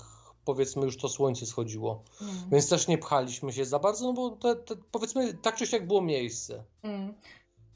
powiedzmy 0.44 0.82
już 0.84 0.96
to 0.96 1.08
słońce 1.08 1.46
schodziło. 1.46 2.02
Mm. 2.22 2.34
Więc 2.52 2.68
też 2.68 2.88
nie 2.88 2.98
pchaliśmy 2.98 3.52
się 3.52 3.64
za 3.64 3.78
bardzo, 3.78 4.04
no 4.04 4.12
bo 4.12 4.30
te, 4.30 4.56
te, 4.56 4.74
powiedzmy 4.90 5.34
tak 5.34 5.56
czy 5.56 5.66
siak 5.66 5.86
było 5.86 6.02
miejsce. 6.02 6.64
Mm. 6.82 7.14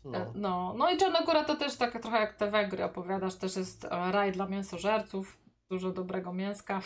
No. 0.04 0.18
E, 0.18 0.32
no. 0.34 0.74
no 0.76 0.90
i 0.90 0.96
Czarnogóra 0.96 1.44
to 1.44 1.56
też 1.56 1.76
tak 1.76 2.02
trochę 2.02 2.20
jak 2.20 2.34
te 2.34 2.50
Węgry 2.50 2.84
opowiadasz, 2.84 3.34
też 3.34 3.56
jest 3.56 3.84
e, 3.84 4.12
raj 4.12 4.32
dla 4.32 4.46
mięsożerców, 4.46 5.38
dużo 5.70 5.90
dobrego 5.90 6.32
mięska. 6.32 6.80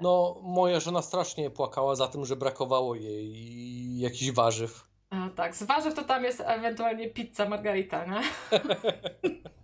No, 0.00 0.36
moja 0.42 0.80
żona 0.80 1.02
strasznie 1.02 1.50
płakała 1.50 1.94
za 1.94 2.08
tym, 2.08 2.24
że 2.24 2.36
brakowało 2.36 2.94
jej 2.94 3.98
jakichś 3.98 4.30
warzyw. 4.30 4.88
A, 5.10 5.28
tak, 5.36 5.56
z 5.56 5.62
warzyw 5.62 5.94
to 5.94 6.04
tam 6.04 6.24
jest 6.24 6.42
ewentualnie 6.46 7.10
pizza 7.10 7.48
margarita, 7.48 8.04
nie? 8.04 8.20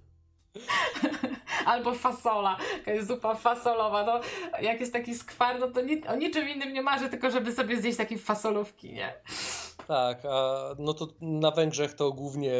Albo 1.66 1.94
fasola, 1.94 2.56
jakaś 2.86 3.04
zupa 3.04 3.34
fasolowa. 3.34 4.04
No, 4.04 4.20
jak 4.62 4.80
jest 4.80 4.92
taki 4.92 5.14
skwar, 5.14 5.60
no 5.60 5.68
to 5.68 5.80
ni 5.80 6.06
o 6.06 6.16
niczym 6.16 6.48
innym 6.48 6.72
nie 6.72 6.82
marzy, 6.82 7.08
tylko 7.08 7.30
żeby 7.30 7.52
sobie 7.52 7.80
zjeść 7.80 7.98
takie 7.98 8.18
fasolówki, 8.18 8.92
nie? 8.92 9.14
Tak, 9.86 10.24
a 10.24 10.60
no 10.78 10.94
to 10.94 11.08
na 11.20 11.50
Węgrzech 11.50 11.94
to 11.94 12.12
głównie 12.12 12.52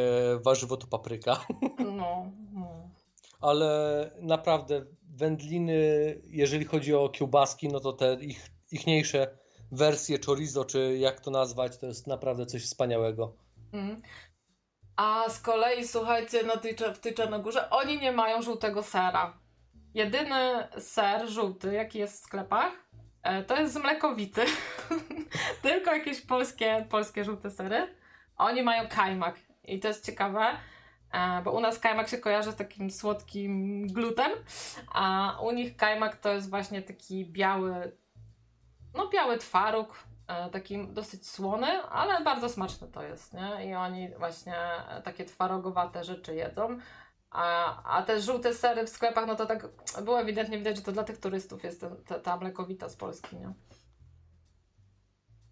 warzywo 0.43 0.77
to 0.77 0.87
papryka. 0.87 1.37
No, 1.79 2.31
no. 2.53 2.89
Ale 3.41 4.11
naprawdę 4.21 4.85
wędliny, 5.09 5.75
jeżeli 6.25 6.65
chodzi 6.65 6.95
o 6.95 7.09
kiełbaski, 7.09 7.67
no 7.67 7.79
to 7.79 7.93
te 7.93 8.17
ich, 8.21 8.49
ichniejsze 8.71 9.37
wersje 9.71 10.19
chorizo, 10.25 10.65
czy 10.65 10.97
jak 10.97 11.19
to 11.19 11.31
nazwać, 11.31 11.77
to 11.77 11.85
jest 11.85 12.07
naprawdę 12.07 12.45
coś 12.45 12.63
wspaniałego. 12.63 13.33
Mm. 13.73 14.01
A 15.01 15.29
z 15.29 15.39
kolei, 15.39 15.87
słuchajcie, 15.87 16.43
na 16.43 16.57
tej, 16.57 16.75
w 16.93 16.99
tej 16.99 17.13
Czarnogórze 17.13 17.69
oni 17.69 17.99
nie 17.99 18.11
mają 18.11 18.41
żółtego 18.41 18.83
sera. 18.83 19.33
Jedyny 19.93 20.67
ser 20.77 21.29
żółty, 21.29 21.73
jaki 21.73 21.99
jest 21.99 22.13
w 22.13 22.25
sklepach, 22.25 22.71
e, 23.23 23.43
to 23.43 23.55
jest 23.55 23.73
z 23.73 23.77
mlekowity. 23.77 24.41
Tylko 25.61 25.95
jakieś 25.95 26.21
polskie, 26.21 26.85
polskie 26.89 27.23
żółte 27.23 27.51
sery. 27.51 27.95
Oni 28.37 28.63
mają 28.63 28.87
kajmak. 28.87 29.35
I 29.63 29.79
to 29.79 29.87
jest 29.87 30.05
ciekawe, 30.05 30.45
e, 31.13 31.41
bo 31.43 31.51
u 31.51 31.59
nas 31.59 31.79
kajmak 31.79 32.09
się 32.09 32.17
kojarzy 32.17 32.51
z 32.51 32.55
takim 32.55 32.91
słodkim 32.91 33.87
glutem, 33.87 34.31
a 34.93 35.37
u 35.43 35.51
nich 35.51 35.75
kajmak 35.75 36.15
to 36.15 36.33
jest 36.33 36.49
właśnie 36.49 36.81
taki 36.81 37.25
biały, 37.25 37.97
no 38.93 39.07
biały 39.07 39.37
twaróg, 39.37 40.03
taki 40.51 40.87
dosyć 40.87 41.27
słony, 41.27 41.83
ale 41.83 42.23
bardzo 42.23 42.49
smaczny 42.49 42.87
to 42.87 43.03
jest, 43.03 43.33
nie? 43.33 43.69
I 43.69 43.75
oni 43.75 44.09
właśnie 44.17 44.55
takie 45.03 45.25
twarogowate 45.25 46.03
rzeczy 46.03 46.35
jedzą. 46.35 46.79
A, 47.31 47.75
a 47.83 48.01
te 48.01 48.21
żółte 48.21 48.53
sery 48.53 48.85
w 48.85 48.89
sklepach, 48.89 49.27
no 49.27 49.35
to 49.35 49.45
tak 49.45 49.67
było 50.03 50.21
ewidentnie 50.21 50.57
widać, 50.57 50.75
że 50.75 50.81
to 50.81 50.91
dla 50.91 51.03
tych 51.03 51.17
turystów 51.17 51.63
jest 51.63 51.85
ta, 52.07 52.19
ta 52.19 52.37
mlekowita 52.37 52.89
z 52.89 52.95
Polski, 52.95 53.35
nie? 53.35 53.53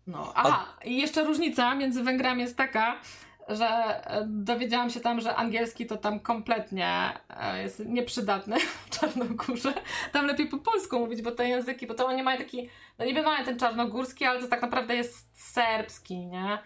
No, 0.08 0.32
aha, 0.36 0.66
i 0.86 0.98
jeszcze 0.98 1.24
różnica 1.24 1.76
między 1.76 2.04
Węgrami 2.04 2.42
jest 2.42 2.58
taka, 2.58 3.02
że 3.50 3.68
e, 3.68 4.26
dowiedziałam 4.28 4.90
się 4.90 5.00
tam, 5.00 5.22
że 5.22 5.36
angielski 5.36 5.86
to 5.86 5.98
tam 5.98 6.20
kompletnie 6.20 7.14
e, 7.30 7.62
jest 7.62 7.86
nieprzydatny 7.86 8.60
w 8.60 8.90
Czarnogórze. 9.00 9.74
Tam 10.12 10.26
lepiej 10.26 10.48
po 10.48 10.58
polsku 10.58 11.00
mówić, 11.00 11.22
bo 11.22 11.32
te 11.32 11.50
języki, 11.50 11.88
bo 11.88 11.94
to 11.94 12.06
oni 12.06 12.24
mają 12.24 12.38
taki, 12.38 12.70
no 13.00 13.06
niby 13.06 13.22
mają 13.22 13.46
ten 13.46 13.60
czarnogórski, 13.60 14.26
ale 14.26 14.42
to 14.42 14.48
tak 14.48 14.62
naprawdę 14.62 14.96
jest 14.96 15.42
serbski, 15.54 16.28
nie? 16.28 16.60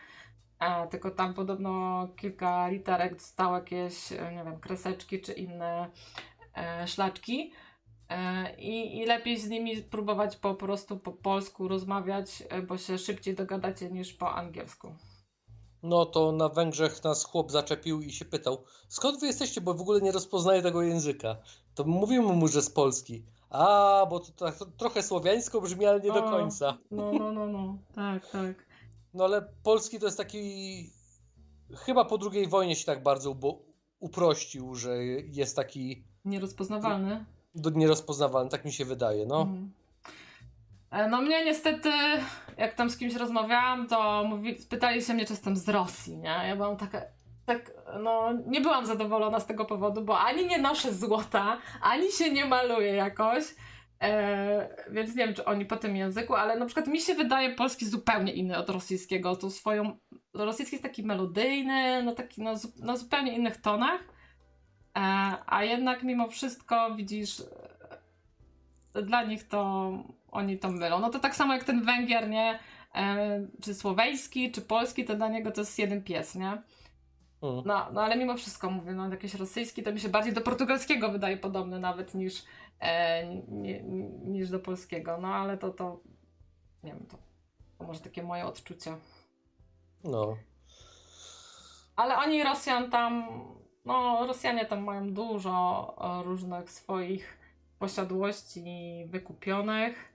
E, 0.63 0.87
tylko 0.87 1.11
tam 1.11 1.33
podobno 1.33 2.07
kilka 2.15 2.67
literek 2.67 3.13
dostało 3.13 3.55
jakieś, 3.55 4.11
e, 4.11 4.31
nie 4.31 4.43
wiem, 4.43 4.59
kreseczki 4.59 5.21
czy 5.21 5.33
inne 5.33 5.89
e, 6.57 6.87
szlaczki. 6.87 7.53
I, 8.57 8.97
I 8.97 9.05
lepiej 9.05 9.39
z 9.39 9.49
nimi 9.49 9.83
próbować 9.83 10.35
po 10.35 10.55
prostu 10.55 10.99
po 10.99 11.11
polsku 11.11 11.67
rozmawiać, 11.67 12.43
bo 12.67 12.77
się 12.77 12.97
szybciej 12.97 13.35
dogadacie 13.35 13.89
niż 13.89 14.13
po 14.13 14.35
angielsku. 14.35 14.95
No 15.83 16.05
to 16.05 16.31
na 16.31 16.49
Węgrzech 16.49 17.03
nas 17.03 17.23
chłop 17.23 17.51
zaczepił 17.51 18.01
i 18.01 18.11
się 18.11 18.25
pytał, 18.25 18.63
skąd 18.87 19.19
wy 19.19 19.27
jesteście, 19.27 19.61
bo 19.61 19.73
w 19.73 19.81
ogóle 19.81 20.01
nie 20.01 20.11
rozpoznaję 20.11 20.61
tego 20.61 20.81
języka. 20.81 21.35
To 21.75 21.83
mówimy 21.83 22.33
mu, 22.33 22.47
że 22.47 22.61
z 22.61 22.69
Polski. 22.69 23.23
A, 23.49 24.05
bo 24.09 24.19
to, 24.19 24.31
tak 24.31 24.55
trochę 24.77 25.03
słowiańsko 25.03 25.61
brzmi, 25.61 25.85
ale 25.85 25.99
nie 25.99 26.11
do 26.11 26.25
O. 26.25 26.29
końca. 26.31 26.77
No, 26.91 27.11
no, 27.13 27.31
no, 27.31 27.47
no, 27.47 27.77
tak, 27.95 28.29
tak. 28.29 28.65
No 29.13 29.23
ale 29.23 29.41
polski 29.63 29.99
to 29.99 30.05
jest 30.05 30.17
taki. 30.17 30.89
Chyba 31.75 32.05
po 32.05 32.19
II 32.33 32.47
wojnie 32.47 32.75
się 32.75 32.85
tak 32.85 33.03
bardzo 33.03 33.35
uprościł, 33.99 34.75
że 34.75 35.03
jest 35.05 35.55
taki 35.55 36.03
Nierozpoznawalny. 36.25 37.25
do- 37.55 37.69
nierozpoznawalny, 37.69 38.49
tak 38.49 38.65
mi 38.65 38.71
się 38.73 38.85
wydaje. 38.85 39.25
No. 39.25 39.41
Mhm. 39.41 39.71
E, 40.91 41.07
No 41.09 41.21
mnie 41.21 41.45
niestety, 41.45 41.89
jak 42.57 42.73
tam 42.73 42.89
z 42.89 42.97
kimś 42.97 43.15
rozmawiałam, 43.15 43.87
to 43.87 44.23
mówi, 44.23 44.55
pytali 44.69 45.01
się 45.01 45.13
mnie, 45.13 45.25
czy 45.25 45.33
jestem 45.33 45.55
z 45.55 45.69
Rosji, 45.69 46.17
nie? 46.17 46.29
Ja 46.47 46.55
byłam 46.55 46.77
taka, 46.77 47.01
tak, 47.45 47.71
no 47.99 48.33
nie 48.47 48.61
byłam 48.61 48.85
zadowolona 48.85 49.39
z 49.39 49.45
tego 49.45 49.65
powodu, 49.65 50.01
bo 50.01 50.19
ani 50.19 50.47
nie 50.47 50.57
noszę 50.57 50.93
złota, 50.93 51.57
ani 51.81 52.11
się 52.11 52.31
nie 52.31 52.45
maluję 52.45 52.93
jakoś, 52.93 53.43
e, 54.01 54.85
więc 54.91 55.15
nie 55.15 55.25
wiem, 55.25 55.35
czy 55.35 55.45
oni 55.45 55.65
po 55.65 55.77
tym 55.77 55.95
języku, 55.95 56.35
ale 56.35 56.59
na 56.59 56.65
przykład 56.65 56.87
mi 56.87 57.01
się 57.01 57.13
wydaje 57.13 57.55
polski 57.55 57.85
zupełnie 57.85 58.33
inny 58.33 58.57
od 58.57 58.69
rosyjskiego, 58.69 59.35
tą 59.35 59.49
swoją, 59.49 59.97
rosyjski 60.33 60.75
jest 60.75 60.83
taki 60.83 61.03
melodyjny, 61.03 62.03
no 62.03 62.11
taki 62.11 62.41
no, 62.41 62.57
zu- 62.57 62.85
na 62.85 62.97
zupełnie 62.97 63.33
innych 63.33 63.57
tonach, 63.57 64.01
e, 64.97 64.99
a 65.45 65.63
jednak 65.63 66.03
mimo 66.03 66.27
wszystko 66.27 66.95
widzisz, 66.95 67.43
dla 69.01 69.23
nich 69.23 69.47
to 69.47 69.91
oni 70.33 70.59
to 70.59 70.71
mylą. 70.71 70.99
No 70.99 71.09
to 71.09 71.19
tak 71.19 71.35
samo 71.35 71.53
jak 71.53 71.63
ten 71.63 71.83
Węgier, 71.85 72.29
nie? 72.29 72.59
E, 72.95 73.47
czy 73.61 73.75
słoweński, 73.75 74.51
czy 74.51 74.61
polski, 74.61 75.05
to 75.05 75.15
dla 75.15 75.27
niego 75.27 75.51
to 75.51 75.61
jest 75.61 75.79
jeden 75.79 76.03
pies, 76.03 76.35
nie? 76.35 76.61
Mm. 77.41 77.61
No, 77.65 77.87
no 77.91 78.01
ale 78.01 78.17
mimo 78.17 78.37
wszystko 78.37 78.69
mówię, 78.69 78.91
no 78.93 79.09
jakiś 79.09 79.33
rosyjski 79.33 79.83
to 79.83 79.91
mi 79.91 79.99
się 79.99 80.09
bardziej 80.09 80.33
do 80.33 80.41
portugalskiego 80.41 81.11
wydaje 81.11 81.37
podobny 81.37 81.79
nawet 81.79 82.13
niż, 82.13 82.43
e, 82.79 83.25
nie, 83.47 83.83
niż 84.23 84.49
do 84.49 84.59
polskiego. 84.59 85.17
No 85.17 85.27
ale 85.27 85.57
to, 85.57 85.69
to 85.69 85.99
nie 86.83 86.93
wiem, 86.93 87.05
to, 87.05 87.17
to 87.77 87.83
może 87.83 87.99
takie 87.99 88.23
moje 88.23 88.45
odczucie. 88.45 88.95
no. 90.03 90.37
Ale 91.95 92.17
oni 92.17 92.43
Rosjan 92.43 92.89
tam, 92.89 93.27
no 93.85 94.27
Rosjanie 94.27 94.65
tam 94.65 94.83
mają 94.83 95.13
dużo 95.13 95.95
różnych 96.25 96.71
swoich 96.71 97.37
posiadłości 97.79 99.05
wykupionych. 99.07 100.12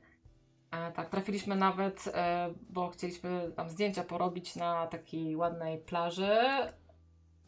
E, 0.71 0.93
tak, 0.93 1.09
trafiliśmy 1.09 1.57
nawet, 1.57 2.09
e, 2.15 2.51
bo 2.71 2.89
chcieliśmy 2.89 3.53
tam 3.57 3.71
zdjęcia 3.71 4.05
porobić 4.05 4.57
na 4.57 4.87
takiej 4.87 5.37
ładnej 5.37 5.79
plaży 5.79 6.39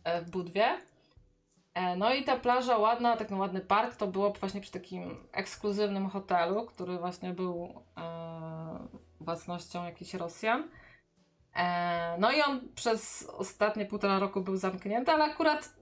e, 0.04 0.22
w 0.22 0.30
Budwie. 0.30 0.78
No 1.96 2.14
i 2.14 2.24
ta 2.24 2.36
plaża 2.36 2.78
ładna, 2.78 3.16
taki 3.16 3.34
ładny 3.34 3.60
park, 3.60 3.96
to 3.96 4.06
było 4.06 4.32
właśnie 4.32 4.60
przy 4.60 4.72
takim 4.72 5.28
ekskluzywnym 5.32 6.08
hotelu, 6.08 6.66
który 6.66 6.98
właśnie 6.98 7.32
był 7.32 7.84
własnością 9.20 9.84
jakichś 9.84 10.14
Rosjan. 10.14 10.68
No 12.18 12.32
i 12.32 12.42
on 12.42 12.60
przez 12.74 13.30
ostatnie 13.38 13.86
półtora 13.86 14.18
roku 14.18 14.40
był 14.40 14.56
zamknięty, 14.56 15.12
ale 15.12 15.24
akurat 15.24 15.74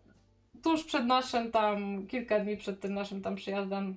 tuż 0.62 0.85
przed 0.85 1.06
naszym 1.06 1.52
tam, 1.52 2.06
kilka 2.06 2.40
dni 2.40 2.56
przed 2.56 2.81
tym 2.81 2.94
naszym 2.94 3.23
tam 3.23 3.35
przyjazdem 3.35 3.97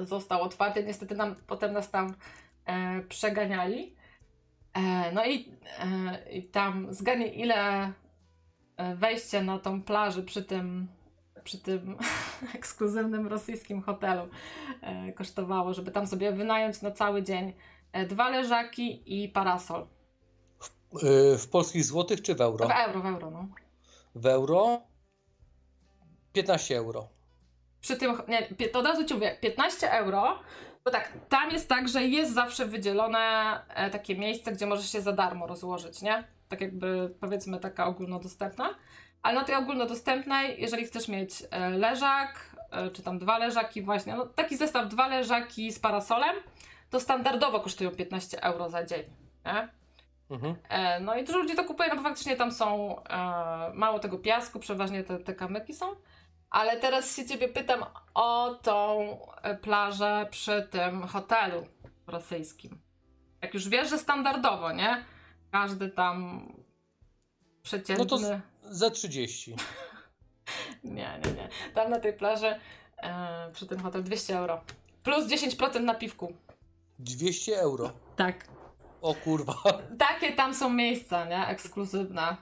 został 0.00 0.42
otwarty. 0.42 0.84
Niestety 0.84 1.14
nam 1.14 1.34
potem 1.46 1.72
nas 1.72 1.90
tam 1.90 2.14
e, 2.66 3.02
przeganiali. 3.02 3.96
E, 4.74 5.12
no 5.12 5.24
i, 5.26 5.52
e, 5.78 6.32
i 6.32 6.42
tam 6.42 6.94
zgadnij 6.94 7.40
ile 7.40 7.92
e, 8.76 8.94
wejście 8.94 9.42
na 9.42 9.58
tą 9.58 9.82
plażę 9.82 10.22
przy 10.22 10.44
tym 10.44 10.88
przy 11.44 11.58
tym 11.58 11.96
ekskluzywnym 12.56 13.26
rosyjskim 13.26 13.82
hotelu 13.82 14.28
e, 14.80 15.12
kosztowało, 15.12 15.74
żeby 15.74 15.90
tam 15.90 16.06
sobie 16.06 16.32
wynająć 16.32 16.82
na 16.82 16.90
cały 16.90 17.22
dzień 17.22 17.52
e, 17.92 18.06
dwa 18.06 18.28
leżaki 18.30 19.02
i 19.24 19.28
parasol. 19.28 19.86
Y, 21.02 21.38
W 21.38 21.48
polskich 21.48 21.84
złotych 21.84 22.22
czy 22.22 22.34
w 22.34 22.40
euro? 22.40 22.68
W 22.68 22.70
euro, 22.70 23.00
w 23.00 23.06
euro, 23.06 23.30
no. 23.30 23.48
W 24.14 24.26
euro 24.26 24.80
15 26.32 26.76
euro. 26.76 27.08
Przy 27.80 27.96
tym, 27.96 28.12
nie, 28.28 28.48
od 28.72 28.86
razu 28.86 29.04
ci 29.04 29.14
mówię, 29.14 29.38
15 29.40 29.92
euro, 29.92 30.38
bo 30.84 30.90
tak, 30.90 31.12
tam 31.28 31.50
jest 31.50 31.68
tak, 31.68 31.88
że 31.88 32.04
jest 32.04 32.34
zawsze 32.34 32.66
wydzielone 32.66 33.60
e, 33.68 33.90
takie 33.90 34.16
miejsce, 34.16 34.52
gdzie 34.52 34.66
możesz 34.66 34.92
się 34.92 35.00
za 35.00 35.12
darmo 35.12 35.46
rozłożyć, 35.46 36.02
nie? 36.02 36.24
Tak 36.48 36.60
jakby, 36.60 37.14
powiedzmy, 37.20 37.60
taka 37.60 37.86
ogólnodostępna. 37.86 38.74
Ale 39.22 39.34
na 39.34 39.44
tej 39.44 39.54
ogólnodostępnej, 39.54 40.60
jeżeli 40.60 40.86
chcesz 40.86 41.08
mieć 41.08 41.42
e, 41.50 41.70
leżak, 41.70 42.56
e, 42.70 42.90
czy 42.90 43.02
tam 43.02 43.18
dwa 43.18 43.38
leżaki 43.38 43.82
właśnie, 43.82 44.14
no 44.14 44.26
taki 44.26 44.56
zestaw 44.56 44.88
dwa 44.88 45.06
leżaki 45.08 45.72
z 45.72 45.78
parasolem, 45.78 46.36
to 46.90 47.00
standardowo 47.00 47.60
kosztują 47.60 47.90
15 47.90 48.42
euro 48.42 48.70
za 48.70 48.84
dzień, 48.84 49.02
nie? 49.46 49.68
Mhm. 50.30 50.54
No 51.00 51.16
i 51.16 51.24
dużo 51.24 51.38
ludzi 51.38 51.54
to 51.54 51.64
kupuje, 51.64 51.88
no 51.88 51.96
bo 51.96 52.02
faktycznie 52.02 52.36
tam 52.36 52.52
są 52.52 52.96
e, 53.02 53.04
mało 53.74 53.98
tego 53.98 54.18
piasku, 54.18 54.58
przeważnie 54.58 55.04
te, 55.04 55.18
te 55.18 55.34
kamyki 55.34 55.74
są. 55.74 55.86
Ale 56.54 56.76
teraz 56.76 57.16
się 57.16 57.26
ciebie 57.26 57.48
pytam 57.48 57.84
o 58.14 58.54
tą 58.62 58.98
e, 59.42 59.56
plażę 59.56 60.26
przy 60.30 60.68
tym 60.70 61.02
hotelu 61.06 61.66
rosyjskim. 62.06 62.80
Jak 63.42 63.54
już 63.54 63.68
wiesz, 63.68 63.90
że 63.90 63.98
standardowo, 63.98 64.72
nie? 64.72 65.04
Każdy 65.50 65.88
tam 65.90 66.46
przeciętny... 67.62 68.04
No 68.04 68.10
to 68.10 68.18
z- 68.18 68.40
Za 68.62 68.90
30. 69.00 69.56
Nie, 70.84 71.20
nie, 71.24 71.32
nie. 71.32 71.48
Tam 71.74 71.90
na 71.90 72.00
tej 72.00 72.12
plaży 72.12 72.60
e, 73.02 73.50
przy 73.52 73.66
tym 73.66 73.80
hotelu 73.80 74.04
200 74.04 74.38
euro. 74.38 74.60
Plus 75.02 75.26
10% 75.26 75.80
na 75.80 75.94
piwku. 75.94 76.32
200 76.98 77.60
euro. 77.60 77.90
Tak. 78.16 78.46
O 79.02 79.14
kurwa. 79.14 79.54
takie 79.98 80.32
tam 80.32 80.54
są 80.54 80.70
miejsca, 80.70 81.24
nie? 81.24 81.46
Ekskluzywne. 81.46 82.36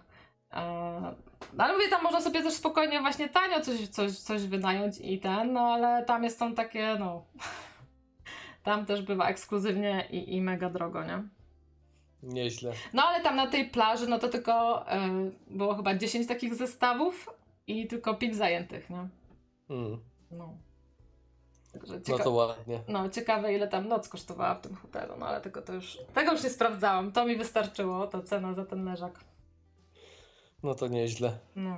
E, 0.52 1.14
No 1.54 1.64
ale 1.64 1.72
mówię, 1.72 1.88
tam 1.88 2.02
można 2.02 2.20
sobie 2.20 2.42
też 2.42 2.54
spokojnie 2.54 3.00
właśnie 3.00 3.28
tanio 3.28 3.60
coś, 3.60 3.88
coś, 3.88 4.18
coś 4.18 4.42
wynająć 4.42 4.98
i 5.00 5.20
ten, 5.20 5.52
no 5.52 5.60
ale 5.60 6.04
tam 6.04 6.24
jest 6.24 6.38
są 6.38 6.54
takie, 6.54 6.96
no... 7.00 7.24
Tam 8.62 8.86
też 8.86 9.02
bywa 9.02 9.28
ekskluzywnie 9.28 10.06
i, 10.10 10.36
i 10.36 10.40
mega 10.42 10.70
drogo, 10.70 11.04
nie? 11.04 11.22
Nieźle. 12.22 12.72
No 12.92 13.02
ale 13.02 13.22
tam 13.22 13.36
na 13.36 13.46
tej 13.46 13.70
plaży, 13.70 14.06
no 14.08 14.18
to 14.18 14.28
tylko 14.28 14.86
e, 14.90 15.08
było 15.50 15.74
chyba 15.74 15.94
10 15.94 16.26
takich 16.26 16.54
zestawów 16.54 17.30
i 17.66 17.86
tylko 17.86 18.14
5 18.14 18.36
zajętych, 18.36 18.90
nie? 18.90 19.08
Mm. 19.70 20.00
No. 20.30 20.56
Także 21.72 21.94
No 21.94 22.00
cieka- 22.00 22.24
to 22.24 22.30
ładnie. 22.30 22.80
no, 22.88 23.08
ciekawe 23.08 23.54
ile 23.54 23.68
tam 23.68 23.88
noc 23.88 24.08
kosztowała 24.08 24.54
w 24.54 24.60
tym 24.60 24.74
hotelu, 24.74 25.14
no 25.18 25.26
ale 25.26 25.40
tego 25.40 25.62
to 25.62 25.72
już, 25.72 25.98
tego 26.14 26.32
już 26.32 26.44
nie 26.44 26.50
sprawdzałam, 26.50 27.12
to 27.12 27.24
mi 27.26 27.36
wystarczyło, 27.36 28.06
ta 28.06 28.22
cena 28.22 28.54
za 28.54 28.64
ten 28.64 28.84
leżak. 28.84 29.20
No 30.62 30.74
to 30.74 30.88
nieźle. 30.88 31.38
No. 31.56 31.76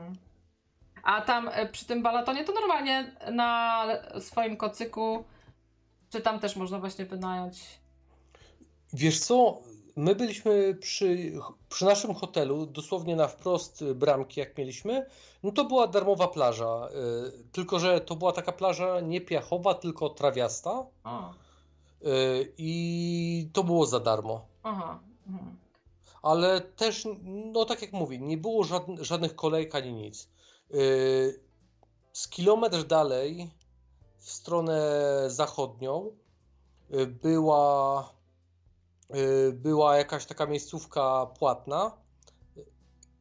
A 1.02 1.20
tam 1.20 1.48
e, 1.52 1.66
przy 1.68 1.84
tym 1.86 2.02
balatonie 2.02 2.44
to 2.44 2.52
normalnie 2.52 3.16
na 3.32 3.86
swoim 4.20 4.56
kocyku, 4.56 5.24
czy 6.10 6.20
tam 6.20 6.40
też 6.40 6.56
można 6.56 6.78
właśnie 6.78 7.04
wynająć? 7.04 7.64
Wiesz 8.92 9.18
co? 9.20 9.58
My 9.96 10.14
byliśmy 10.14 10.74
przy, 10.74 11.32
przy 11.68 11.84
naszym 11.84 12.14
hotelu, 12.14 12.66
dosłownie 12.66 13.16
na 13.16 13.28
wprost 13.28 13.84
bramki, 13.94 14.40
jak 14.40 14.58
mieliśmy. 14.58 15.06
No 15.42 15.52
to 15.52 15.64
była 15.64 15.86
darmowa 15.86 16.28
plaża. 16.28 16.88
y, 16.88 17.44
Tylko, 17.52 17.78
że 17.78 18.00
to 18.00 18.16
była 18.16 18.32
taka 18.32 18.52
plaża 18.52 19.00
nie 19.00 19.20
piachowa, 19.20 19.74
tylko 19.74 20.08
trawiasta. 20.08 20.70
O, 21.04 21.34
y, 22.02 22.52
I 22.58 23.48
to 23.52 23.64
było 23.64 23.86
za 23.86 24.00
darmo. 24.00 24.46
aha. 24.62 24.98
Mhm. 25.26 25.56
Ale 26.24 26.60
też, 26.60 27.08
no 27.24 27.64
tak 27.64 27.82
jak 27.82 27.92
mówię, 27.92 28.18
nie 28.18 28.36
było 28.36 28.64
żadn- 28.64 29.02
żadnych 29.04 29.34
kolejek 29.34 29.74
ani 29.74 29.92
nic. 29.92 30.28
Yy, 30.70 31.40
z 32.12 32.28
kilometr 32.28 32.84
dalej, 32.84 33.50
w 34.18 34.30
stronę 34.30 34.80
zachodnią, 35.26 36.10
y, 36.94 37.06
była, 37.06 38.12
y, 39.14 39.52
była 39.52 39.96
jakaś 39.96 40.26
taka 40.26 40.46
miejscówka 40.46 41.26
płatna 41.26 41.92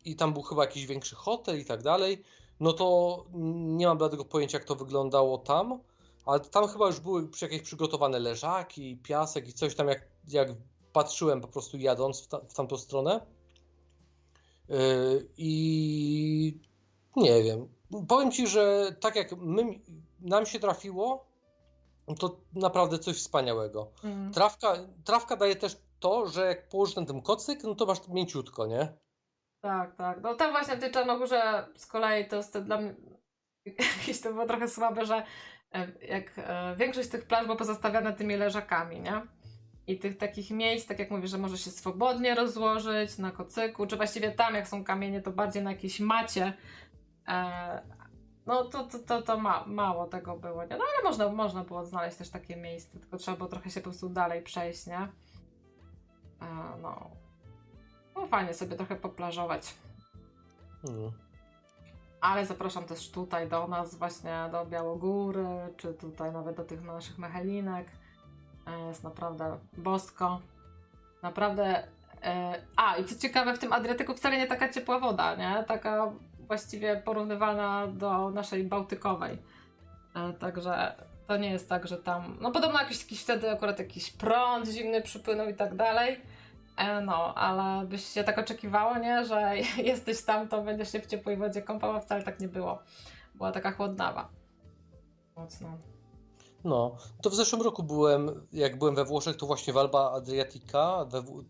i 0.05 0.15
tam 0.15 0.33
był 0.33 0.41
chyba 0.41 0.61
jakiś 0.65 0.85
większy 0.85 1.15
hotel 1.15 1.59
i 1.59 1.65
tak 1.65 1.83
dalej. 1.83 2.23
No 2.59 2.73
to 2.73 3.25
nie 3.33 3.87
mam 3.87 3.97
dlatego 3.97 4.25
pojęcia, 4.25 4.57
jak 4.57 4.67
to 4.67 4.75
wyglądało 4.75 5.37
tam, 5.37 5.79
ale 6.25 6.39
tam 6.39 6.67
chyba 6.67 6.87
już 6.87 6.99
były 6.99 7.29
jakieś 7.41 7.61
przygotowane 7.61 8.19
leżaki, 8.19 8.97
piasek 8.97 9.47
i 9.47 9.53
coś 9.53 9.75
tam, 9.75 9.87
jak, 9.87 10.07
jak 10.27 10.49
patrzyłem 10.93 11.41
po 11.41 11.47
prostu 11.47 11.77
jadąc 11.77 12.21
w, 12.21 12.27
ta, 12.27 12.39
w 12.39 12.53
tamtą 12.53 12.77
stronę. 12.77 13.25
Yy, 14.69 15.27
I 15.37 16.59
nie 17.15 17.43
wiem. 17.43 17.67
Powiem 18.07 18.31
ci, 18.31 18.47
że 18.47 18.95
tak 18.99 19.15
jak 19.15 19.31
my, 19.37 19.79
nam 20.19 20.45
się 20.45 20.59
trafiło, 20.59 21.25
to 22.19 22.39
naprawdę 22.53 22.99
coś 22.99 23.17
wspaniałego. 23.17 23.91
Mm. 24.03 24.33
Trawka, 24.33 24.75
trawka 25.03 25.35
daje 25.35 25.55
też 25.55 25.77
to, 25.99 26.27
że 26.27 26.45
jak 26.45 26.69
położysz 26.69 26.95
na 26.95 27.05
tym 27.05 27.21
kocyk, 27.21 27.63
no 27.63 27.75
to 27.75 27.85
masz 27.85 28.07
mięciutko, 28.07 28.67
nie? 28.67 28.93
Tak, 29.61 29.95
tak. 29.95 30.21
No 30.21 30.35
tam 30.35 30.51
właśnie 30.51 30.75
w 30.75 30.79
tej 30.79 30.91
Czarnogórze 30.91 31.67
z 31.77 31.85
kolei 31.85 32.27
to 32.27 32.35
jest 32.35 32.57
dla 32.59 32.77
mnie 32.77 32.95
jakieś 33.99 34.21
to 34.21 34.33
było 34.33 34.45
trochę 34.45 34.67
słabe, 34.67 35.05
że 35.05 35.23
e, 35.73 36.07
jak 36.07 36.31
e, 36.37 36.75
większość 36.75 37.09
tych 37.09 37.27
plaż 37.27 37.45
była 37.45 37.57
pozostawiona 37.57 38.11
tymi 38.11 38.35
leżakami, 38.35 39.01
nie? 39.01 39.21
I 39.87 39.99
tych 39.99 40.17
takich 40.17 40.51
miejsc, 40.51 40.87
tak 40.87 40.99
jak 40.99 41.11
mówisz, 41.11 41.31
że 41.31 41.37
może 41.37 41.57
się 41.57 41.71
swobodnie 41.71 42.35
rozłożyć 42.35 43.17
na 43.17 43.31
kocyku, 43.31 43.87
czy 43.87 43.95
właściwie 43.95 44.31
tam, 44.31 44.55
jak 44.55 44.67
są 44.67 44.83
kamienie, 44.83 45.21
to 45.21 45.31
bardziej 45.31 45.63
na 45.63 45.71
jakiejś 45.71 45.99
macie. 45.99 46.53
E, 47.27 47.81
no 48.45 48.63
to, 48.63 48.83
to, 48.83 48.99
to, 48.99 49.21
to 49.21 49.37
ma, 49.37 49.63
mało 49.67 50.07
tego 50.07 50.37
było, 50.37 50.63
nie? 50.63 50.77
No 50.77 50.83
ale 50.93 51.03
można, 51.03 51.29
można 51.29 51.63
było 51.63 51.85
znaleźć 51.85 52.17
też 52.17 52.29
takie 52.29 52.55
miejsce, 52.55 52.99
tylko 52.99 53.17
trzeba 53.17 53.37
było 53.37 53.49
trochę 53.49 53.69
się 53.69 53.79
po 53.79 53.83
prostu 53.83 54.09
dalej 54.09 54.41
przejść, 54.41 54.87
nie? 54.87 54.99
E, 56.41 56.77
no. 56.81 57.09
No 58.15 58.27
fajnie 58.27 58.53
sobie 58.53 58.75
trochę 58.75 58.95
poplażować. 58.95 59.75
Mm. 60.87 61.11
Ale 62.21 62.45
zapraszam 62.45 62.83
też 62.83 63.11
tutaj 63.11 63.49
do 63.49 63.67
nas, 63.67 63.95
właśnie 63.95 64.49
do 64.51 64.65
Białogóry, 64.65 65.45
czy 65.77 65.93
tutaj 65.93 66.31
nawet 66.31 66.55
do 66.55 66.63
tych 66.63 66.81
naszych 66.83 67.17
Mechelinek. 67.17 67.87
E, 68.67 68.87
Jest 68.87 69.03
naprawdę 69.03 69.57
bosko. 69.77 70.39
Naprawdę. 71.23 71.83
e, 72.23 72.61
A, 72.75 72.97
i 72.97 73.05
co 73.05 73.15
ciekawe, 73.19 73.53
w 73.53 73.59
tym 73.59 73.73
Adriatyku 73.73 74.13
wcale 74.13 74.37
nie 74.37 74.47
taka 74.47 74.69
ciepła 74.69 74.99
woda, 74.99 75.35
nie? 75.35 75.63
Taka 75.67 76.11
właściwie 76.47 76.97
porównywalna 76.97 77.87
do 77.87 78.29
naszej 78.29 78.63
Bałtykowej. 78.63 79.37
E, 80.15 80.33
Także 80.33 80.95
to 81.27 81.37
nie 81.37 81.51
jest 81.51 81.69
tak, 81.69 81.87
że 81.87 81.97
tam. 81.97 82.37
No 82.41 82.51
podobno 82.51 82.79
jakiś, 82.79 83.01
jakiś 83.01 83.23
wtedy 83.23 83.51
akurat 83.51 83.79
jakiś 83.79 84.11
prąd 84.11 84.67
zimny 84.67 85.01
przypłynął 85.01 85.49
i 85.49 85.53
tak 85.53 85.75
dalej. 85.75 86.21
No, 87.05 87.35
ale 87.35 87.85
byś 87.87 88.05
się 88.05 88.23
tak 88.23 88.37
oczekiwało, 88.37 88.97
nie? 88.97 89.25
Że 89.25 89.53
jesteś 89.91 90.23
tam, 90.23 90.47
to 90.47 90.61
będziesz 90.61 90.91
się 90.91 90.99
w 90.99 91.05
ciepłej 91.07 91.37
wodzie 91.37 91.61
kąpał, 91.61 91.95
a 91.95 91.99
wcale 91.99 92.23
tak 92.23 92.39
nie 92.39 92.47
było. 92.47 92.79
Była 93.35 93.51
taka 93.51 93.71
chłodnawa. 93.71 94.29
Mocno. 95.35 95.77
No, 96.63 96.95
to 97.21 97.29
w 97.29 97.35
zeszłym 97.35 97.61
roku 97.61 97.83
byłem, 97.83 98.47
jak 98.53 98.77
byłem 98.77 98.95
we 98.95 99.05
Włoszech, 99.05 99.37
to 99.37 99.45
właśnie 99.45 99.73
w 99.73 99.77
Alba 99.77 100.11
Adriatica, 100.11 101.05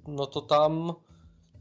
no 0.07 0.25
to 0.25 0.41
tam 0.41 0.93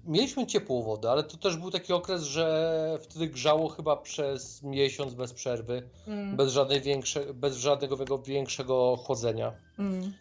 mieliśmy 0.05 0.47
ciepłą 0.47 0.83
wodę, 0.83 1.11
ale 1.11 1.23
to 1.23 1.37
też 1.37 1.57
był 1.57 1.70
taki 1.70 1.93
okres, 1.93 2.23
że 2.23 2.99
wtedy 3.03 3.27
grzało 3.27 3.69
chyba 3.69 3.97
przez 3.97 4.62
miesiąc 4.62 5.15
bez 5.15 5.33
przerwy, 5.33 5.91
Mm. 6.07 6.37
bez, 6.37 6.53
żadnej 6.53 6.81
większe, 6.81 7.35
bez 7.35 7.57
żadnego 7.57 8.19
większego 8.19 8.97
chłodzenia. 8.97 9.53
Mm. 9.79 10.12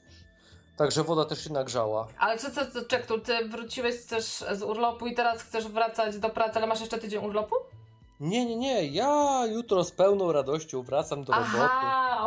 Także 0.78 1.03
woda 1.03 1.26
też 1.26 1.44
się 1.44 1.53
nagrzała. 1.53 2.08
Ale 2.20 2.38
co, 2.38 2.52
co, 2.52 2.62
co, 3.08 3.20
ty 3.20 3.49
wróciłeś 3.49 4.06
też 4.06 4.26
z 4.52 4.64
urlopu 4.64 5.08
i 5.08 5.16
teraz 5.16 5.41
chcesz 5.41 5.68
wracać 5.68 6.18
do 6.18 6.30
pracy, 6.30 6.53
ale 6.56 6.68
masz 6.68 6.80
jeszcze 6.80 6.98
tydzień 6.98 7.26
urlopu? 7.26 7.56
Nie, 8.20 8.45
nie, 8.45 8.56
nie, 8.56 8.88
ja 8.88 9.45
jutro 9.45 9.84
z 9.84 9.91
pełną 9.91 10.32
radością 10.32 10.84
wracam 10.84 11.24
do 11.24 11.34
roboty. 11.34 11.58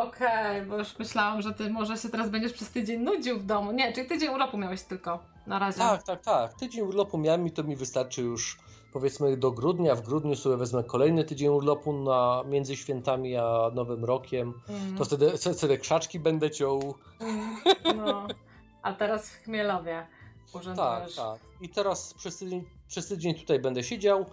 Okej, 0.01 0.61
bo 0.61 0.77
już 0.77 0.99
myślałam, 0.99 1.41
że 1.41 1.53
ty 1.53 1.69
może 1.69 1.97
się 1.97 2.09
teraz 2.09 2.29
będziesz 2.29 2.53
przez 2.53 2.69
tydzień 2.71 3.01
nudził 3.01 3.39
w 3.39 3.45
domu. 3.45 3.71
Nie, 3.71 3.93
czyli 3.93 4.07
tydzień 4.07 4.29
urlopu 4.29 4.57
miałeś 4.57 4.81
tylko 4.83 5.19
na 5.47 5.59
razie. 5.59 5.77
Tak, 5.79 6.03
tak, 6.03 6.21
tak. 6.21 6.53
Tydzień 6.53 6.85
urlopu 6.85 7.17
miałem 7.17 7.47
i 7.47 7.51
to 7.51 7.63
mi 7.63 7.75
wystarczy 7.75 8.21
już 8.21 8.57
powiedzmy 8.93 9.37
do 9.37 9.51
grudnia. 9.51 9.95
W 9.95 10.01
grudniu 10.01 10.35
sobie 10.35 10.57
wezmę 10.57 10.83
kolejny 10.83 11.23
tydzień 11.23 11.49
urlopu 11.49 11.93
na, 11.93 12.43
między 12.45 12.75
świętami 12.75 13.35
a 13.37 13.71
Nowym 13.73 14.05
Rokiem. 14.05 14.53
Mm. 14.69 14.97
To 14.97 15.05
wtedy, 15.05 15.31
wtedy 15.57 15.77
krzaczki 15.77 16.19
będę 16.19 16.51
ciął. 16.51 16.95
No. 17.97 18.27
A 18.81 18.93
teraz 18.93 19.29
w 19.29 19.43
Chmielowie 19.43 20.07
Tak, 20.53 20.61
urzędujesz. 20.61 21.15
tak. 21.15 21.39
I 21.61 21.69
teraz 21.69 22.13
przez 22.13 22.37
tydzień, 22.37 22.63
przez 22.87 23.07
tydzień 23.07 23.35
tutaj 23.35 23.59
będę 23.59 23.83
siedział. 23.83 24.25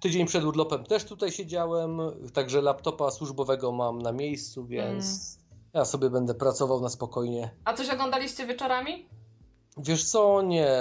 Tydzień 0.00 0.26
przed 0.26 0.44
urlopem 0.44 0.84
też 0.84 1.04
tutaj 1.04 1.32
siedziałem, 1.32 2.00
także 2.32 2.62
laptopa 2.62 3.10
służbowego 3.10 3.72
mam 3.72 4.02
na 4.02 4.12
miejscu, 4.12 4.66
więc 4.66 5.38
ja 5.74 5.84
sobie 5.84 6.10
będę 6.10 6.34
pracował 6.34 6.80
na 6.80 6.88
spokojnie. 6.88 7.50
A 7.64 7.74
coś 7.74 7.90
oglądaliście 7.90 8.46
wieczorami? 8.46 9.06
Wiesz 9.76 10.04
co, 10.04 10.42
nie. 10.42 10.76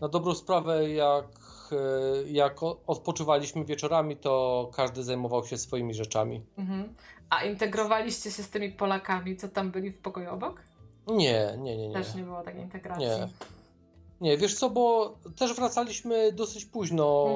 Na 0.00 0.08
dobrą 0.08 0.34
sprawę, 0.34 0.90
jak, 0.90 1.26
e, 1.72 2.28
jak 2.28 2.62
odpoczywaliśmy 2.86 3.64
wieczorami, 3.64 4.16
to 4.16 4.70
każdy 4.74 5.02
zajmował 5.02 5.46
się 5.46 5.58
swoimi 5.58 5.94
rzeczami. 5.94 6.42
Mhm. 6.58 6.94
A 7.30 7.44
integrowaliście 7.44 8.30
się 8.30 8.42
z 8.42 8.50
tymi 8.50 8.72
Polakami, 8.72 9.36
co 9.36 9.48
tam 9.48 9.70
byli 9.70 9.90
w 9.90 9.98
pokoju 9.98 10.30
obok? 10.30 10.62
Nie, 11.06 11.54
nie, 11.58 11.76
nie, 11.76 11.88
nie. 11.88 11.94
Też 11.94 12.14
nie 12.14 12.22
było 12.22 12.42
takiej 12.42 12.62
integracji. 12.62 13.06
Nie. 13.06 13.28
Nie, 14.20 14.36
wiesz 14.36 14.54
co, 14.54 14.70
bo 14.70 15.14
też 15.36 15.54
wracaliśmy 15.54 16.32
dosyć 16.32 16.64
późno 16.64 17.26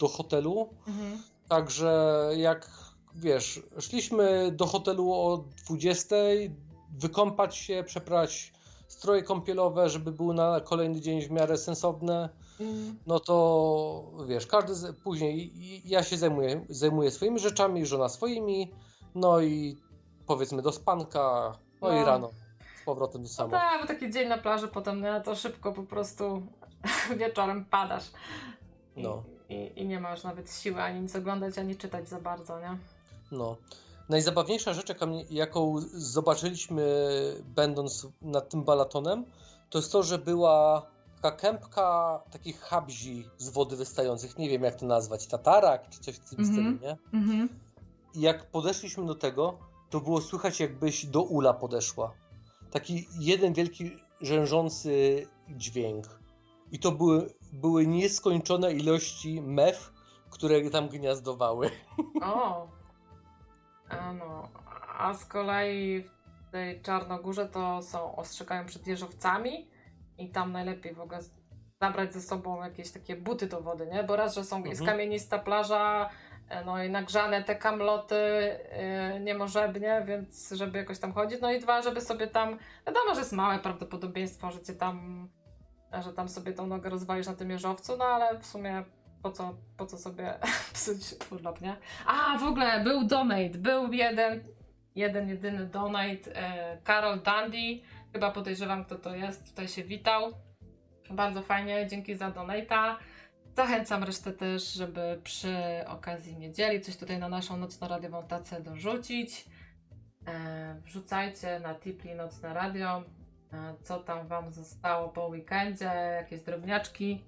do 0.00 0.08
hotelu, 0.08 0.68
Mhm. 0.88 1.22
także 1.48 2.30
jak 2.36 2.70
wiesz, 3.14 3.62
szliśmy 3.78 4.52
do 4.52 4.66
hotelu 4.66 5.12
o 5.12 5.44
20, 5.66 6.16
wykąpać 6.98 7.56
się, 7.56 7.84
przeprać 7.86 8.52
stroje 8.88 9.22
kąpielowe, 9.22 9.88
żeby 9.88 10.12
były 10.12 10.34
na 10.34 10.60
kolejny 10.60 11.00
dzień 11.00 11.22
w 11.22 11.30
miarę 11.30 11.58
sensowne. 11.58 12.28
Mm. 12.60 12.98
no 13.06 13.20
to 13.20 14.12
wiesz, 14.26 14.46
każdy 14.46 14.74
z, 14.74 14.96
później 14.96 15.52
ja 15.84 16.02
się 16.02 16.16
zajmuję, 16.16 16.64
zajmuję 16.68 17.10
swoimi 17.10 17.38
rzeczami, 17.38 17.86
żona 17.86 18.08
swoimi, 18.08 18.70
no 19.14 19.40
i 19.40 19.76
powiedzmy 20.26 20.62
do 20.62 20.72
spanka, 20.72 21.52
no, 21.80 21.88
No. 21.88 22.02
i 22.02 22.04
rano 22.04 22.30
z 22.82 22.84
powrotem 22.84 23.22
do 23.22 23.28
No 23.28 23.34
samo. 23.34 23.50
tak, 23.50 23.80
bo 23.80 23.86
taki 23.86 24.10
dzień 24.10 24.28
na 24.28 24.38
plaży 24.38 24.68
potem, 24.68 25.00
no 25.00 25.20
to 25.20 25.34
szybko 25.36 25.72
po 25.72 25.82
prostu 25.82 26.42
wieczorem 27.18 27.64
padasz. 27.64 28.04
No. 28.96 29.22
I, 29.50 29.72
I 29.80 29.86
nie 29.86 30.00
ma 30.00 30.10
już 30.10 30.22
nawet 30.22 30.52
siły 30.52 30.82
ani 30.82 31.00
nic 31.00 31.16
oglądać, 31.16 31.58
ani 31.58 31.76
czytać 31.76 32.08
za 32.08 32.20
bardzo, 32.20 32.60
nie? 32.60 32.78
No. 33.32 33.56
Najzabawniejsza 34.08 34.72
rzecz, 34.74 34.88
jaką 35.30 35.74
zobaczyliśmy 35.94 36.84
będąc 37.44 38.06
nad 38.22 38.48
tym 38.48 38.64
balatonem, 38.64 39.24
to 39.70 39.78
jest 39.78 39.92
to, 39.92 40.02
że 40.02 40.18
była 40.18 40.86
taka 41.22 41.36
kępka 41.36 42.20
takich 42.30 42.60
habzi 42.60 43.28
z 43.38 43.48
wody 43.48 43.76
wystających, 43.76 44.38
nie 44.38 44.48
wiem 44.48 44.62
jak 44.62 44.74
to 44.74 44.86
nazwać, 44.86 45.26
tatarak 45.26 45.88
czy 45.90 46.00
coś 46.00 46.14
w 46.14 46.30
tym 46.30 46.38
Mhm. 46.38 46.48
stylu, 46.54 46.88
nie? 46.88 47.18
Mhm. 47.20 47.48
I 48.14 48.20
jak 48.20 48.46
podeszliśmy 48.50 49.06
do 49.06 49.14
tego, 49.14 49.58
to 49.90 50.00
było 50.00 50.20
słychać, 50.20 50.60
jakbyś 50.60 51.06
do 51.06 51.22
ula 51.22 51.54
podeszła. 51.54 52.12
Taki 52.70 53.08
jeden 53.18 53.52
wielki, 53.52 53.96
rzężący 54.20 55.26
dźwięk. 55.48 56.19
I 56.72 56.78
to 56.78 56.92
były, 56.92 57.34
były 57.52 57.86
nieskończone 57.86 58.72
ilości 58.72 59.40
mew, 59.42 59.92
które 60.30 60.70
tam 60.70 60.88
gniazdowały. 60.88 61.70
O! 62.22 62.68
A 63.88 64.12
no. 64.12 64.48
A 64.98 65.14
z 65.14 65.24
kolei 65.24 66.02
w 66.02 66.50
tej 66.52 66.82
Czarnogórze 66.82 67.48
to 67.48 67.82
są, 67.82 68.16
ostrzegają 68.16 68.66
przed 68.66 68.86
jeżowcami 68.86 69.70
i 70.18 70.30
tam 70.30 70.52
najlepiej 70.52 70.94
w 70.94 71.00
ogóle 71.00 71.20
zabrać 71.82 72.14
ze 72.14 72.20
sobą 72.20 72.64
jakieś 72.64 72.90
takie 72.90 73.16
buty 73.16 73.46
do 73.46 73.60
wody, 73.60 73.86
nie? 73.86 74.04
Bo 74.04 74.16
raz, 74.16 74.34
że 74.34 74.44
są, 74.44 74.64
jest 74.64 74.80
Mhm. 74.80 74.98
kamienista 74.98 75.38
plaża, 75.38 76.10
e, 76.48 76.64
no 76.64 76.84
i 76.84 76.90
nagrzane 76.90 77.44
te 77.44 77.56
kamloty 77.56 78.14
yy, 79.12 79.20
niemożebnie, 79.20 80.04
więc 80.06 80.50
żeby 80.50 80.78
jakoś 80.78 80.98
tam 80.98 81.12
chodzić. 81.12 81.40
No 81.40 81.52
i 81.52 81.60
dwa, 81.60 81.82
żeby 81.82 82.00
sobie 82.00 82.26
tam, 82.26 82.58
wiadomo, 82.86 83.14
że 83.14 83.20
jest 83.20 83.32
małe 83.32 83.58
prawdopodobieństwo, 83.58 84.50
że 84.50 84.62
cię 84.62 84.74
tam, 84.74 85.28
że 86.04 86.12
tam 86.12 86.28
sobie 86.28 86.52
tą 86.52 86.66
nogę 86.66 86.90
rozwalisz 86.90 87.26
na 87.26 87.34
tym 87.34 87.50
jeżowcu, 87.50 87.96
no 87.96 88.04
ale 88.04 88.38
w 88.38 88.46
sumie 88.46 88.84
po 89.22 89.30
co, 89.30 89.54
po 89.76 89.86
co 89.86 89.98
sobie 89.98 90.34
psuć 90.74 91.00
urlop, 91.30 91.60
nie? 91.60 91.76
A, 92.06 92.38
w 92.38 92.42
ogóle 92.42 92.84
był 92.84 93.04
donate, 93.04 93.58
był 93.58 93.92
jeden, 93.92 94.44
jeden, 94.94 95.28
jedyny 95.28 95.66
donate, 95.66 96.36
e, 96.36 96.78
Karol 96.84 97.22
Dandy, 97.22 97.80
chyba 98.12 98.30
podejrzewam 98.30 98.84
kto 98.84 98.94
to 98.98 99.14
jest, 99.14 99.48
tutaj 99.48 99.68
się 99.68 99.84
witał. 99.84 100.32
Bardzo 101.10 101.42
fajnie, 101.42 101.86
dzięki 101.86 102.16
za 102.16 102.30
donata. 102.30 102.98
Zachęcam 103.56 104.04
resztę 104.04 104.32
też, 104.32 104.72
żeby 104.72 105.20
przy 105.24 105.56
okazji 105.86 106.36
niedzieli 106.36 106.80
coś 106.80 106.96
tutaj 106.96 107.18
na 107.18 107.28
naszą 107.28 107.56
nocno-radiową 107.56 108.26
tacę 108.26 108.60
dorzucić. 108.60 109.44
E, 110.26 110.74
wrzucajcie 110.84 111.60
na 111.60 111.74
Tipli 111.74 112.14
Nocne 112.14 112.54
Radio, 112.54 113.02
co 113.82 113.98
tam 114.00 114.26
Wam 114.26 114.52
zostało 114.52 115.08
po 115.08 115.26
weekendzie, 115.26 115.84
jakieś 116.16 116.42
drobniaczki. 116.42 117.24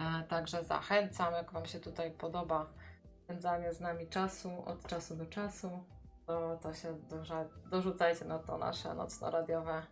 E, 0.00 0.24
także 0.28 0.64
zachęcam, 0.64 1.34
jak 1.34 1.52
Wam 1.52 1.66
się 1.66 1.80
tutaj 1.80 2.10
podoba 2.10 2.66
spędzanie 3.24 3.74
z 3.74 3.80
nami 3.80 4.08
czasu 4.08 4.64
od 4.66 4.86
czasu 4.86 5.16
do 5.16 5.26
czasu, 5.26 5.70
to, 6.26 6.58
to 6.62 6.74
się 6.74 6.94
dorza, 7.08 7.44
dorzucajcie 7.70 8.24
na 8.24 8.38
to 8.38 8.58
nasze 8.58 8.94
nocno-radiowe 8.94 9.82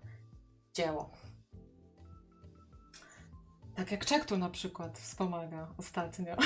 dzieło. 0.74 1.10
Tak 3.76 3.92
jak 3.92 4.04
Czektu 4.04 4.38
na 4.38 4.50
przykład 4.50 4.98
wspomaga 4.98 5.68
ostatnio. 5.78 6.36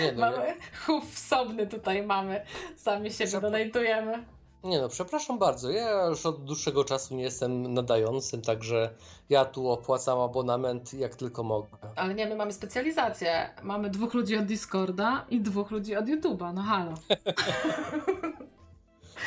Nie 0.00 0.12
no, 0.12 0.20
mamy 0.30 0.46
ja, 0.46 0.54
chów 0.86 1.14
wsobny 1.14 1.66
tutaj 1.66 2.06
mamy. 2.06 2.44
Sami 2.76 3.10
siebie 3.10 3.30
Zapra- 3.30 3.40
donajtujemy. 3.40 4.24
Nie 4.64 4.80
no, 4.80 4.88
przepraszam 4.88 5.38
bardzo. 5.38 5.70
Ja 5.70 6.06
już 6.06 6.26
od 6.26 6.44
dłuższego 6.44 6.84
czasu 6.84 7.14
nie 7.14 7.22
jestem 7.22 7.74
nadającym, 7.74 8.42
także 8.42 8.90
ja 9.30 9.44
tu 9.44 9.70
opłacam 9.70 10.20
abonament 10.20 10.94
jak 10.94 11.16
tylko 11.16 11.42
mogę. 11.42 11.68
Ale 11.96 12.14
nie, 12.14 12.26
my 12.26 12.36
mamy 12.36 12.52
specjalizację. 12.52 13.50
Mamy 13.62 13.90
dwóch 13.90 14.14
ludzi 14.14 14.36
od 14.36 14.44
Discorda 14.44 15.26
i 15.30 15.40
dwóch 15.40 15.70
ludzi 15.70 15.96
od 15.96 16.06
YouTube'a. 16.06 16.54
No 16.54 16.62
halo. 16.62 16.94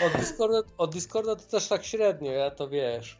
Od 0.06 0.22
Discorda, 0.22 0.62
od 0.78 0.94
Discorda 0.94 1.36
to 1.36 1.44
też 1.44 1.68
tak 1.68 1.86
średnio, 1.86 2.32
ja 2.32 2.52
to 2.52 2.68
wiesz. 2.68 3.18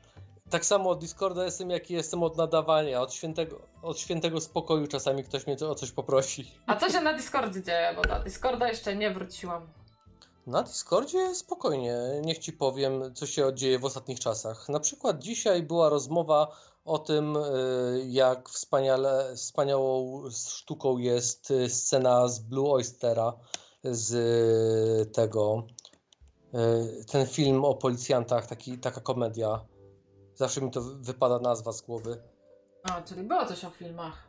Tak 0.50 0.66
samo 0.66 0.90
od 0.90 1.00
Discorda 1.00 1.46
jestem, 1.46 1.70
jaki 1.70 1.94
jestem 1.94 2.24
od 2.24 2.38
nadawania. 2.38 3.02
Od 3.02 3.14
świętego, 3.14 3.60
od 3.82 4.00
świętego 4.00 4.42
spokoju 4.42 4.88
czasami 4.88 5.24
ktoś 5.24 5.48
mnie 5.48 5.58
o 5.70 5.76
coś 5.76 5.92
poprosi. 5.92 6.52
A 6.68 6.76
co 6.76 6.90
się 6.90 7.02
na 7.02 7.14
Discordzie 7.14 7.64
dzieje? 7.64 7.96
Bo 7.96 8.02
na 8.02 8.20
Discorda 8.20 8.68
jeszcze 8.68 8.96
nie 8.96 9.12
wróciłam. 9.12 9.68
Na 10.48 10.64
Discordzie 10.64 11.36
spokojnie, 11.36 11.98
niech 12.22 12.40
ci 12.40 12.54
powiem, 12.54 13.16
co 13.16 13.26
się 13.26 13.54
dzieje 13.54 13.80
w 13.80 13.86
ostatnich 13.86 14.20
czasach. 14.20 14.70
Na 14.70 14.80
przykład 14.80 15.20
dzisiaj 15.20 15.64
była 15.64 15.90
rozmowa 15.90 16.58
o 16.86 17.00
tym, 17.00 17.38
y, 17.38 17.42
jak 18.08 18.50
wspaniale, 18.50 19.36
wspaniałą 19.36 20.24
sztuką 20.32 20.98
jest 20.98 21.52
y, 21.52 21.70
scena 21.70 22.28
z 22.28 22.40
Blue 22.40 22.72
Oystera, 22.72 23.34
z 23.84 24.14
y, 24.14 25.12
tego, 25.12 25.64
ten 27.12 27.28
film 27.28 27.66
o 27.66 27.76
policjantach, 27.76 28.48
taki, 28.48 28.78
taka 28.78 29.02
komedia. 29.02 29.66
Zawsze 30.36 30.62
mi 30.62 30.72
to 30.72 30.82
wy- 30.82 30.96
wypada 30.96 31.40
nazwa 31.40 31.72
z 31.72 31.82
głowy. 31.82 32.24
A, 32.84 33.02
czyli 33.02 33.24
było 33.24 33.46
coś 33.46 33.66
o 33.66 33.70
filmach. 33.70 34.28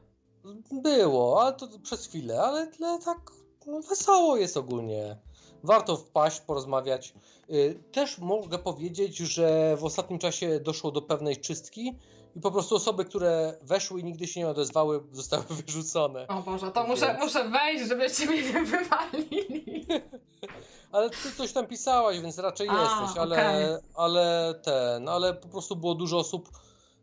Było, 0.73 1.43
ale 1.43 1.53
to 1.53 1.69
przez 1.83 2.07
chwilę, 2.07 2.43
ale 2.43 2.69
tak 3.05 3.19
no, 3.67 3.81
wesoło 3.81 4.37
jest 4.37 4.57
ogólnie. 4.57 5.19
Warto 5.67 5.97
wpaść, 5.97 6.41
porozmawiać. 6.41 7.15
Y, 7.51 7.79
Też 7.93 8.19
mogę 8.19 8.59
powiedzieć, 8.59 9.17
że 9.17 9.77
w 9.77 9.85
ostatnim 9.85 10.19
czasie 10.19 10.61
doszło 10.61 10.91
do 10.91 11.03
pewnej 11.03 11.37
czystki 11.37 11.95
i 12.37 12.41
po 12.41 12.51
prostu 12.51 12.75
osoby, 12.77 13.05
które 13.05 13.55
weszły 13.63 14.01
i 14.01 14.05
nigdy 14.05 14.27
się 14.27 14.41
nie 14.41 14.49
odezwały, 14.49 15.03
zostały 15.13 15.45
wyrzucone. 15.67 16.27
O 16.29 16.43
Boże, 16.43 16.71
to 16.73 16.87
muszę, 16.87 17.07
Więc- 17.07 17.19
muszę 17.21 17.49
wejść, 17.49 17.89
żebyście 17.89 18.27
mnie 18.27 18.43
nie 18.43 18.65
wywalili. 18.65 19.87
Ale 20.93 21.11
ty 21.11 21.33
coś 21.37 21.53
tam 21.53 21.67
pisałaś, 21.67 22.21
więc 22.21 22.39
raczej 22.39 22.69
A, 22.69 22.83
jesteś, 22.83 23.19
ale, 23.19 23.37
okej. 23.37 23.67
ale 23.95 24.55
ten, 24.63 25.09
ale 25.09 25.35
po 25.35 25.49
prostu 25.49 25.77
było 25.77 25.95
dużo 25.95 26.19
osób, 26.19 26.49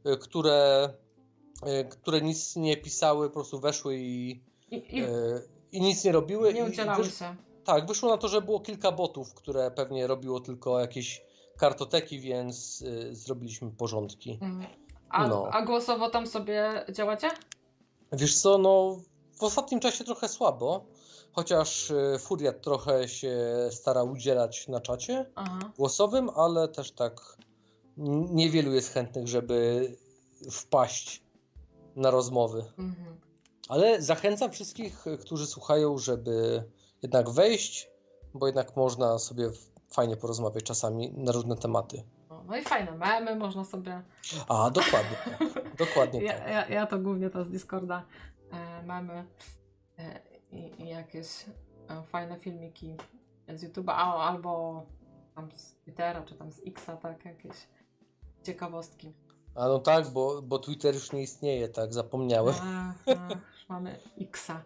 y, 0.05 0.17
które, 0.17 0.89
y, 1.81 1.85
które 1.89 2.21
nic 2.21 2.55
nie 2.55 2.77
pisały, 2.77 3.27
po 3.29 3.33
prostu 3.33 3.59
weszły 3.59 3.95
i, 3.97 4.29
I, 4.71 4.75
i 4.99 5.03
i 5.71 5.81
nic 5.81 6.03
nie 6.03 6.11
robiły. 6.11 6.53
nie 6.53 6.59
i 6.59 6.63
udzielały 6.63 7.05
się. 7.05 7.35
Tak, 7.63 7.87
wyszło 7.87 8.09
na 8.09 8.17
to, 8.17 8.27
że 8.27 8.41
było 8.41 8.59
kilka 8.59 8.91
botów, 8.91 9.33
które 9.33 9.71
pewnie 9.71 10.07
robiło 10.07 10.39
tylko 10.39 10.79
jakieś 10.79 11.25
kartoteki, 11.57 12.19
więc 12.19 12.81
y, 12.81 13.15
zrobiliśmy 13.15 13.71
porządki. 13.71 14.31
Mhm. 14.41 14.65
A, 15.09 15.27
No. 15.27 15.47
a 15.51 15.65
głosowo 15.65 16.09
tam 16.09 16.27
sobie 16.27 16.85
działacie? 16.91 17.29
Wiesz 18.11 18.39
co, 18.39 18.57
no 18.57 18.99
w 19.39 19.43
ostatnim 19.43 19.79
czasie 19.79 20.03
trochę 20.03 20.27
słabo, 20.29 20.85
chociaż 21.33 21.91
y, 21.91 22.19
Furiat 22.19 22.61
trochę 22.61 23.07
się 23.07 23.37
stara 23.71 24.03
udzielać 24.03 24.67
na 24.67 24.79
czacie 24.79 25.25
Aha. 25.35 25.59
głosowym, 25.77 26.29
ale 26.35 26.67
też 26.67 26.91
tak 26.91 27.37
niewielu 28.31 28.73
jest 28.73 28.93
chętnych, 28.93 29.27
żeby 29.27 29.91
wpaść 30.51 31.23
na 31.95 32.11
rozmowy. 32.11 32.65
Mhm. 32.77 33.17
Ale 33.69 34.01
zachęcam 34.01 34.51
wszystkich, 34.51 35.07
y, 35.07 35.17
którzy 35.17 35.47
słuchają, 35.47 35.97
żeby 35.97 36.63
jednak 37.03 37.29
wejść, 37.29 37.89
bo 38.33 38.45
jednak 38.45 38.75
można 38.75 39.19
sobie 39.19 39.49
fajnie 39.93 40.17
porozmawiać 40.17 40.63
czasami 40.63 41.11
na 41.11 41.31
różne 41.31 41.55
tematy. 41.55 42.03
No, 42.47 42.57
i 42.57 42.63
fajne 42.63 42.91
memy 42.91 43.35
można 43.35 43.65
sobie. 43.65 44.01
A, 44.47 44.69
dokładnie 44.69 45.17
tak. 45.25 45.63
Dokładnie 45.87 46.23
Ja, 46.23 46.33
tak. 46.33 46.47
ja, 46.47 46.67
ja 46.67 46.87
to 46.87 46.99
głównie 46.99 47.29
to 47.29 47.43
z 47.43 47.49
Discorda 47.49 48.05
e, 48.51 48.83
mamy 48.83 49.25
e, 49.99 50.19
i, 50.51 50.81
i 50.81 50.89
jakieś 50.89 51.45
e, 51.89 52.03
fajne 52.03 52.39
filmiki 52.39 52.97
z 53.47 53.63
YouTube'a 53.63 53.93
albo 54.17 54.83
tam 55.35 55.51
z 55.51 55.75
Twittera 55.75 56.21
czy 56.21 56.35
tam 56.35 56.51
z 56.51 56.59
Xa, 56.67 56.97
tak, 56.97 57.25
jakieś 57.25 57.67
ciekawostki. 58.43 59.13
A 59.55 59.67
no 59.67 59.79
tak, 59.79 60.09
bo, 60.09 60.41
bo 60.41 60.59
Twitter 60.59 60.93
już 60.93 61.11
nie 61.11 61.21
istnieje, 61.21 61.69
tak, 61.69 61.93
zapomniałem. 61.93 62.55
A, 62.61 62.93
a, 63.11 63.29
już 63.53 63.69
mamy 63.69 63.99
Xa. 64.21 64.63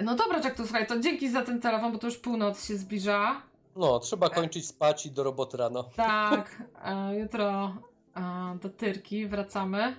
No 0.00 0.14
dobra, 0.14 0.40
Jack, 0.40 0.56
to 0.56 0.62
słuchaj, 0.64 0.86
to 0.86 1.00
dzięki 1.00 1.30
za 1.30 1.42
ten 1.42 1.60
telefon, 1.60 1.92
bo 1.92 1.98
to 1.98 2.06
już 2.06 2.16
północ 2.18 2.64
się 2.66 2.76
zbliża. 2.76 3.42
No, 3.76 3.98
trzeba 3.98 4.30
kończyć 4.30 4.66
spać 4.66 5.06
i 5.06 5.10
do 5.10 5.22
roboty 5.24 5.56
rano. 5.56 5.84
Tak, 5.96 6.62
e, 6.84 7.18
jutro 7.18 7.76
e, 8.16 8.58
do 8.62 8.68
Tyrki 8.70 9.26
wracamy. 9.26 9.96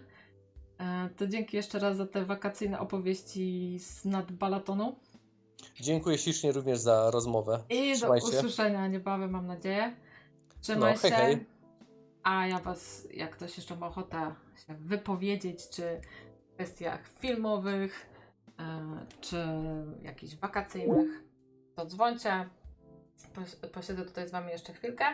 E, 0.80 1.10
to 1.18 1.28
dzięki 1.28 1.58
jeszcze 1.58 1.80
raz 1.80 1.98
za 1.98 2.06
te 2.08 2.26
wakacyjne 2.26 2.80
opowieści 2.80 3.78
z 3.80 4.06
nad 4.06 4.32
Balatonu. 4.32 4.96
Dziękuję 5.82 6.18
ślicznie 6.18 6.52
również 6.52 6.80
za 6.80 7.12
rozmowę. 7.12 7.60
I 7.70 7.92
do 7.92 7.98
Trzymaj 7.98 8.22
się. 8.22 8.28
usłyszenia 8.28 8.88
niebawem, 8.88 9.32
mam 9.32 9.48
nadzieję. 9.48 9.96
Trzymaj 10.62 10.94
No, 10.94 11.00
hej, 11.00 11.12
się. 11.12 11.18
hej. 11.18 11.46
A 12.24 12.48
ja 12.48 12.60
was, 12.60 13.08
jak 13.14 13.32
ktoś 13.36 13.58
jeszcze 13.58 13.76
ma 13.76 13.88
ochotę 13.88 14.36
się 14.68 14.76
wypowiedzieć, 14.76 15.70
czy 15.70 16.02
w 16.52 16.54
kwestiach 16.54 17.08
filmowych, 17.20 18.10
e, 18.12 18.15
czy 19.22 19.38
jakichś 20.02 20.36
wakacyjnych, 20.36 21.24
to 21.76 21.86
dzwońcie. 21.86 22.50
Pos- 23.36 23.70
Posiedzę 23.74 24.06
tutaj 24.06 24.28
z 24.28 24.32
wami 24.32 24.52
jeszcze 24.52 24.74
chwilkę. 24.74 25.06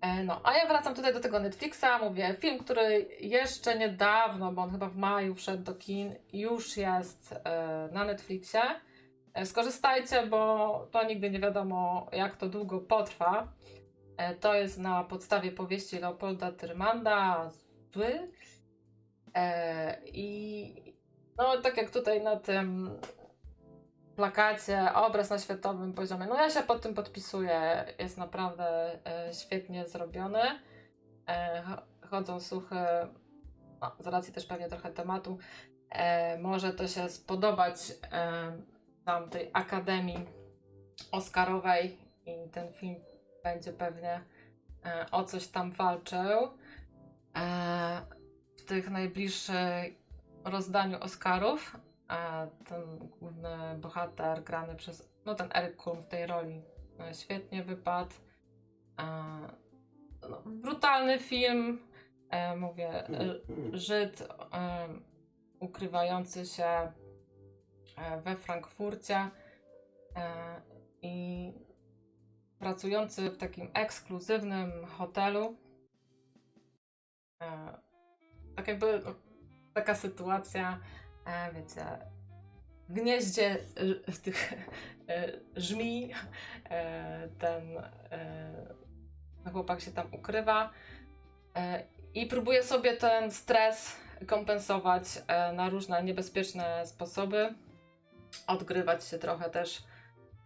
E, 0.00 0.24
No, 0.24 0.40
a 0.44 0.54
ja 0.56 0.66
wracam 0.66 0.94
tutaj 0.94 1.12
do 1.14 1.20
tego 1.20 1.40
Netflixa. 1.40 1.84
Mówię, 2.02 2.34
film, 2.38 2.58
który 2.58 3.08
jeszcze 3.20 3.78
niedawno, 3.78 4.52
bo 4.52 4.62
on 4.62 4.70
chyba 4.70 4.88
w 4.88 4.96
maju 4.96 5.34
wszedł 5.34 5.62
do 5.62 5.74
kin, 5.74 6.14
już 6.32 6.76
jest 6.76 7.32
e, 7.44 7.88
na 7.92 8.04
Netflixie. 8.04 8.60
E, 9.34 9.46
Skorzystajcie, 9.46 10.26
bo 10.26 10.88
to 10.90 11.04
nigdy 11.04 11.30
nie 11.30 11.40
wiadomo, 11.40 12.08
jak 12.12 12.36
to 12.36 12.48
długo 12.48 12.80
potrwa. 12.80 13.52
E, 14.16 14.34
To 14.34 14.54
jest 14.54 14.78
na 14.78 15.04
podstawie 15.04 15.52
powieści 15.52 15.98
Leopolda 15.98 16.52
Tyrmanda 16.52 17.50
Zły. 17.92 18.30
E, 19.34 19.98
I 20.06 20.97
no, 21.38 21.62
tak 21.62 21.76
jak 21.76 21.90
tutaj 21.90 22.22
na 22.22 22.36
tym 22.36 22.90
plakacie, 24.16 24.94
obraz 24.94 25.30
na 25.30 25.38
światowym 25.38 25.92
poziomie, 25.92 26.26
no 26.26 26.34
ja 26.36 26.50
się 26.50 26.62
pod 26.62 26.82
tym 26.82 26.94
podpisuję. 26.94 27.84
Jest 27.98 28.18
naprawdę 28.18 28.98
e, 29.06 29.34
świetnie 29.34 29.88
zrobiony. 29.88 30.40
E, 31.28 31.62
cho- 31.62 32.08
chodzą 32.10 32.40
suchy, 32.40 32.76
no, 33.80 33.96
z 34.00 34.06
racji 34.06 34.32
też 34.32 34.46
pewnie 34.46 34.68
trochę 34.68 34.90
tematu, 34.90 35.38
e, 35.90 36.38
może 36.38 36.72
to 36.72 36.88
się 36.88 37.08
spodobać 37.08 37.76
e, 38.12 38.52
tam 39.04 39.30
tej 39.30 39.50
Akademii 39.52 40.26
Oscarowej 41.12 41.98
i 42.26 42.50
ten 42.50 42.72
film 42.72 42.96
będzie 43.44 43.72
pewnie 43.72 44.20
e, 44.84 45.06
o 45.10 45.24
coś 45.24 45.46
tam 45.46 45.72
walczył. 45.72 46.48
E, 47.36 48.00
w 48.56 48.64
tych 48.64 48.90
najbliższych 48.90 50.07
rozdaniu 50.44 51.00
Oscarów 51.00 51.76
ten 52.64 52.98
główny 53.20 53.48
bohater 53.82 54.44
grany 54.44 54.74
przez, 54.74 55.22
no 55.26 55.34
ten 55.34 55.48
Eric 55.54 55.76
Kulm 55.76 56.02
w 56.02 56.06
tej 56.06 56.26
roli 56.26 56.62
e, 57.00 57.14
świetnie 57.14 57.64
wypadł. 57.64 58.14
E, 58.98 59.04
no, 60.30 60.42
brutalny 60.46 61.18
film, 61.18 61.78
e, 62.30 62.56
mówię, 62.56 63.04
Żyd 63.72 64.28
ukrywający 65.60 66.46
się 66.46 66.92
we 68.24 68.36
Frankfurcie 68.36 69.30
i 71.02 71.52
pracujący 72.58 73.30
w 73.30 73.36
takim 73.36 73.70
ekskluzywnym 73.74 74.86
hotelu. 74.86 75.56
Tak 78.56 78.68
jakby 78.68 79.02
no, 79.04 79.14
taka 79.74 79.94
sytuacja, 79.94 80.78
e, 81.26 81.52
wiecie, 81.52 81.84
w 82.88 82.92
gnieździe 82.92 83.56
tych 84.22 84.52
y, 84.52 85.40
żmi 85.56 86.12
e, 86.70 87.28
ten 87.38 87.78
e, 88.10 89.52
chłopak 89.52 89.80
się 89.80 89.90
tam 89.90 90.14
ukrywa 90.14 90.70
e, 91.56 91.84
i 92.14 92.26
próbuje 92.26 92.62
sobie 92.62 92.96
ten 92.96 93.30
stres 93.30 93.96
kompensować 94.26 95.04
e, 95.26 95.52
na 95.52 95.68
różne 95.68 96.02
niebezpieczne 96.04 96.86
sposoby. 96.86 97.54
Odgrywać 98.46 99.04
się 99.04 99.18
trochę 99.18 99.50
też 99.50 99.82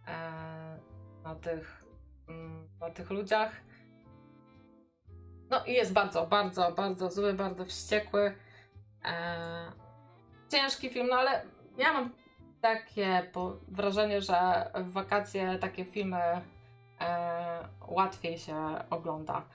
e, 0.07 0.79
na 1.23 1.35
tych, 1.35 1.85
mm, 2.29 2.67
na 2.79 2.89
tych 2.89 3.09
ludziach. 3.09 3.51
No 5.49 5.65
i 5.65 5.73
jest 5.73 5.93
bardzo, 5.93 6.27
bardzo, 6.27 6.71
bardzo 6.71 7.11
zły, 7.11 7.33
bardzo 7.33 7.65
wściekły. 7.65 8.35
E, 9.05 9.71
ciężki 10.49 10.89
film, 10.89 11.07
no 11.07 11.15
ale 11.15 11.45
ja 11.77 11.93
mam 11.93 12.09
takie 12.61 13.31
wrażenie, 13.67 14.21
że 14.21 14.71
w 14.75 14.91
wakacje 14.91 15.59
takie 15.59 15.85
filmy 15.85 16.41
e, 17.01 17.67
łatwiej 17.87 18.37
się 18.37 18.55
ogląda, 18.89 19.45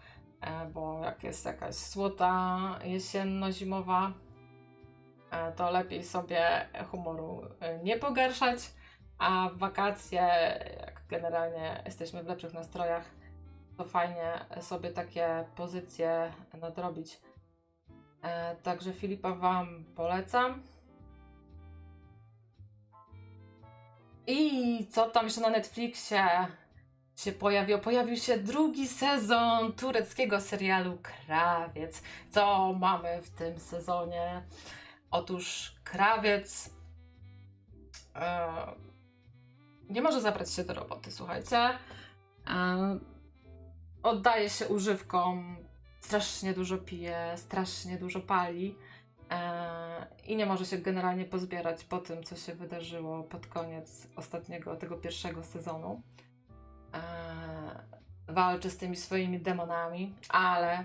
e, 0.40 0.66
bo 0.66 1.00
jak 1.04 1.24
jest 1.24 1.44
jakaś 1.44 1.74
słota 1.74 2.58
jesienno-zimowa, 2.84 4.12
e, 5.30 5.52
to 5.52 5.70
lepiej 5.70 6.04
sobie 6.04 6.68
humoru 6.90 7.42
e, 7.60 7.78
nie 7.78 7.98
pogarszać, 7.98 8.58
a 9.18 9.48
w 9.52 9.58
wakacje, 9.58 10.20
jak 10.80 11.02
generalnie 11.08 11.82
jesteśmy 11.84 12.22
w 12.22 12.26
lepszych 12.26 12.54
nastrojach, 12.54 13.04
to 13.76 13.84
fajnie 13.84 14.32
sobie 14.60 14.90
takie 14.90 15.44
pozycje 15.56 16.32
nadrobić. 16.60 17.27
E, 18.22 18.56
także 18.56 18.92
Filipa 18.92 19.34
Wam 19.34 19.84
polecam. 19.96 20.62
I 24.26 24.86
co 24.90 25.10
tam 25.10 25.24
jeszcze 25.24 25.40
na 25.40 25.50
Netflixie 25.50 26.26
się 27.16 27.32
pojawił? 27.32 27.78
Pojawił 27.78 28.16
się 28.16 28.38
drugi 28.38 28.88
sezon 28.88 29.72
tureckiego 29.72 30.40
serialu 30.40 30.98
Krawiec. 31.02 32.02
Co 32.30 32.72
mamy 32.72 33.22
w 33.22 33.30
tym 33.30 33.58
sezonie? 33.58 34.42
Otóż 35.10 35.74
Krawiec 35.84 36.70
e, 38.14 38.48
nie 39.90 40.02
może 40.02 40.20
zabrać 40.20 40.52
się 40.52 40.64
do 40.64 40.74
roboty, 40.74 41.12
słuchajcie. 41.12 41.58
E, 41.58 42.98
oddaje 44.02 44.50
się 44.50 44.68
używkom, 44.68 45.56
strasznie 46.09 46.55
dużo 46.55 46.78
pije, 46.78 47.35
strasznie 47.36 47.98
dużo 47.98 48.20
pali 48.20 48.76
e, 49.30 50.06
i 50.26 50.36
nie 50.36 50.47
może 50.47 50.66
się 50.66 50.78
generalnie 50.78 51.24
pozbierać 51.24 51.85
po 51.85 51.98
tym, 51.98 52.24
co 52.24 52.36
się 52.36 52.55
wydarzyło 52.55 53.22
pod 53.22 53.47
koniec 53.47 54.09
ostatniego, 54.16 54.76
tego 54.76 54.97
pierwszego 54.97 55.44
sezonu. 55.44 56.02
E, 56.94 57.02
walczy 58.28 58.70
z 58.70 58.76
tymi 58.76 58.97
swoimi 58.97 59.40
demonami, 59.40 60.14
ale 60.28 60.85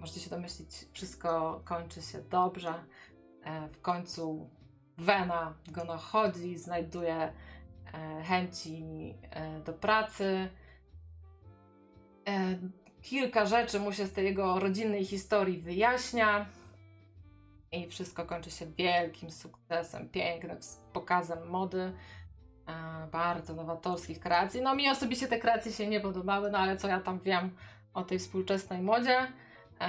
możecie 0.00 0.20
się 0.20 0.30
domyślić, 0.30 0.70
wszystko 0.92 1.60
kończy 1.64 2.02
się 2.02 2.22
dobrze. 2.22 2.74
E, 3.44 3.68
w 3.68 3.80
końcu 3.80 4.50
Wena 4.98 5.54
go 5.68 5.84
nachodzi, 5.84 6.58
znajduje 6.58 7.32
chęci 8.24 8.84
do 9.64 9.72
pracy 9.72 10.48
kilka 13.04 13.46
rzeczy 13.46 13.80
mu 13.80 13.92
się 13.92 14.06
z 14.06 14.12
tej 14.12 14.24
jego 14.24 14.60
rodzinnej 14.60 15.04
historii 15.04 15.58
wyjaśnia. 15.58 16.46
I 17.72 17.88
wszystko 17.88 18.26
kończy 18.26 18.50
się 18.50 18.66
wielkim 18.66 19.30
sukcesem, 19.30 20.08
pięknym 20.08 20.58
pokazem 20.92 21.48
mody, 21.48 21.92
e, 22.66 23.06
bardzo 23.12 23.54
nowatorskich 23.54 24.20
kreacji. 24.20 24.62
No 24.62 24.74
mi 24.74 24.90
osobiście 24.90 25.28
te 25.28 25.38
kreacje 25.38 25.72
się 25.72 25.86
nie 25.86 26.00
podobały, 26.00 26.50
no 26.50 26.58
ale 26.58 26.76
co 26.76 26.88
ja 26.88 27.00
tam 27.00 27.20
wiem 27.20 27.56
o 27.94 28.02
tej 28.02 28.18
współczesnej 28.18 28.82
modzie. 28.82 29.18
E, 29.80 29.84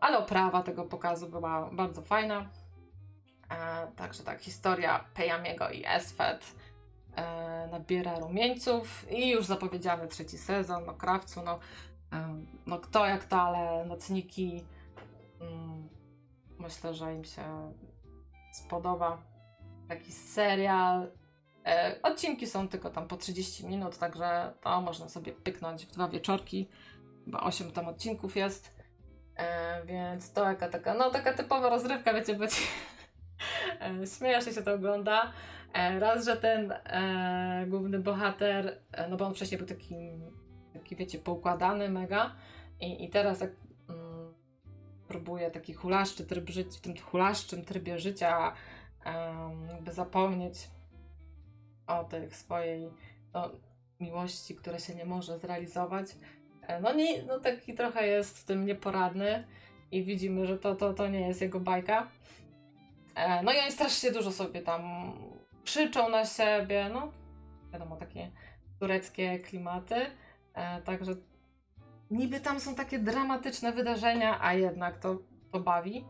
ale 0.00 0.18
oprawa 0.18 0.62
tego 0.62 0.84
pokazu 0.84 1.28
była 1.28 1.70
bardzo 1.72 2.02
fajna. 2.02 2.48
Także 3.96 4.22
tak, 4.22 4.40
historia 4.40 5.04
Pejamiego 5.14 5.70
i 5.70 5.84
Esfet 5.86 6.54
e, 7.16 7.68
nabiera 7.70 8.18
rumieńców 8.18 9.06
i 9.10 9.30
już 9.30 9.46
zapowiedziany 9.46 10.08
trzeci 10.08 10.38
sezon, 10.38 10.84
no 10.86 10.94
Krawcu, 10.94 11.42
no, 11.42 11.54
e, 11.54 11.58
no 12.66 12.78
kto 12.78 13.06
jak 13.06 13.24
to, 13.24 13.40
ale 13.40 13.84
nocniki 13.84 14.64
mm, 15.40 15.88
myślę, 16.58 16.94
że 16.94 17.14
im 17.14 17.24
się 17.24 17.72
spodoba 18.52 19.22
taki 19.88 20.12
serial. 20.12 21.10
E, 21.66 21.96
odcinki 22.02 22.46
są 22.46 22.68
tylko 22.68 22.90
tam 22.90 23.08
po 23.08 23.16
30 23.16 23.66
minut, 23.66 23.98
także 23.98 24.52
to 24.60 24.80
można 24.80 25.08
sobie 25.08 25.32
pyknąć 25.32 25.86
w 25.86 25.92
dwa 25.92 26.08
wieczorki. 26.08 26.68
Chyba 27.24 27.40
8 27.40 27.72
tam 27.72 27.88
odcinków 27.88 28.36
jest. 28.36 28.74
E, 29.36 29.84
więc 29.84 30.32
to 30.32 30.44
jaka 30.44 30.68
taka, 30.68 30.94
no 30.94 31.10
taka 31.10 31.32
typowa 31.32 31.68
rozrywka, 31.68 32.14
wiecie, 32.14 32.34
być. 32.34 32.52
e, 34.02 34.06
śmieje 34.06 34.42
się, 34.42 34.62
to 34.62 34.74
ogląda. 34.74 35.32
Raz, 35.98 36.24
że 36.24 36.36
ten 36.36 36.74
główny 37.66 37.98
bohater, 37.98 38.82
no 39.08 39.16
bo 39.16 39.26
on 39.26 39.34
wcześniej 39.34 39.58
był 39.58 39.66
taki, 39.66 39.94
taki 40.72 40.96
wiecie, 40.96 41.18
poukładany 41.18 41.88
mega 41.88 42.36
i, 42.80 43.04
i 43.04 43.08
teraz 43.08 43.40
jak 43.40 43.50
mm, 43.88 44.34
próbuje 45.08 45.50
taki 45.50 45.74
hulaszczy 45.74 46.26
tryb 46.26 46.50
życia, 46.50 46.70
w 46.78 46.80
tym 46.80 46.96
hulaszczym 46.96 47.64
trybie 47.64 47.98
życia 47.98 48.52
um, 49.06 49.68
jakby 49.68 49.92
zapomnieć 49.92 50.70
o 51.86 52.04
tych 52.04 52.36
swojej 52.36 52.90
no, 53.34 53.50
miłości, 54.00 54.54
która 54.54 54.78
się 54.78 54.94
nie 54.94 55.04
może 55.04 55.38
zrealizować. 55.38 56.06
E, 56.62 56.80
no, 56.80 56.92
nie, 56.92 57.22
no 57.22 57.40
taki 57.40 57.74
trochę 57.74 58.06
jest 58.06 58.38
w 58.38 58.44
tym 58.44 58.66
nieporadny 58.66 59.44
i 59.90 60.04
widzimy, 60.04 60.46
że 60.46 60.58
to, 60.58 60.74
to, 60.74 60.94
to 60.94 61.08
nie 61.08 61.28
jest 61.28 61.40
jego 61.40 61.60
bajka. 61.60 62.08
E, 63.14 63.42
no 63.42 63.52
i 63.52 63.58
oni 63.58 63.72
strasznie 63.72 64.12
dużo 64.12 64.32
sobie 64.32 64.62
tam 64.62 64.82
krzyczą 65.64 66.08
na 66.08 66.26
siebie, 66.26 66.90
no 66.92 67.12
wiadomo, 67.72 67.96
takie 67.96 68.30
tureckie 68.80 69.38
klimaty, 69.38 69.94
także 70.84 71.14
niby 72.10 72.40
tam 72.40 72.60
są 72.60 72.74
takie 72.74 72.98
dramatyczne 72.98 73.72
wydarzenia, 73.72 74.38
a 74.40 74.54
jednak 74.54 74.98
to, 74.98 75.18
to 75.52 75.60
bawi. 75.60 76.04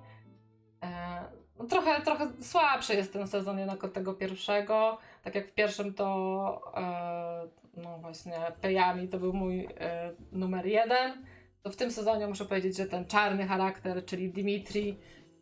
E, 0.83 1.21
no, 1.59 1.65
trochę, 1.65 2.01
trochę 2.01 2.33
słabszy 2.41 2.95
jest 2.95 3.13
ten 3.13 3.27
sezon 3.27 3.59
jednak 3.59 3.85
od 3.85 3.93
tego 3.93 4.15
pierwszego, 4.15 4.99
tak 5.23 5.35
jak 5.35 5.49
w 5.49 5.53
pierwszym 5.53 5.95
to 5.95 6.73
e, 6.77 7.49
no 7.77 7.99
właśnie 7.99 8.35
Pejami 8.61 9.09
to 9.09 9.19
był 9.19 9.33
mój 9.33 9.69
e, 9.81 10.13
numer 10.33 10.67
jeden, 10.67 11.25
to 11.63 11.71
w 11.71 11.77
tym 11.77 11.91
sezonie 11.91 12.27
muszę 12.27 12.45
powiedzieć, 12.45 12.77
że 12.77 12.87
ten 12.87 13.07
czarny 13.07 13.47
charakter, 13.47 14.05
czyli 14.05 14.33
Dimitri, 14.33 14.99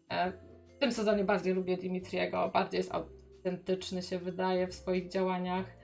e, 0.08 0.32
w 0.76 0.78
tym 0.78 0.92
sezonie 0.92 1.24
bardziej 1.24 1.54
lubię 1.54 1.76
Dimitriego, 1.76 2.50
bardziej 2.52 2.78
jest 2.78 2.94
autentyczny 2.94 4.02
się 4.02 4.18
wydaje 4.18 4.66
w 4.66 4.74
swoich 4.74 5.08
działaniach. 5.08 5.77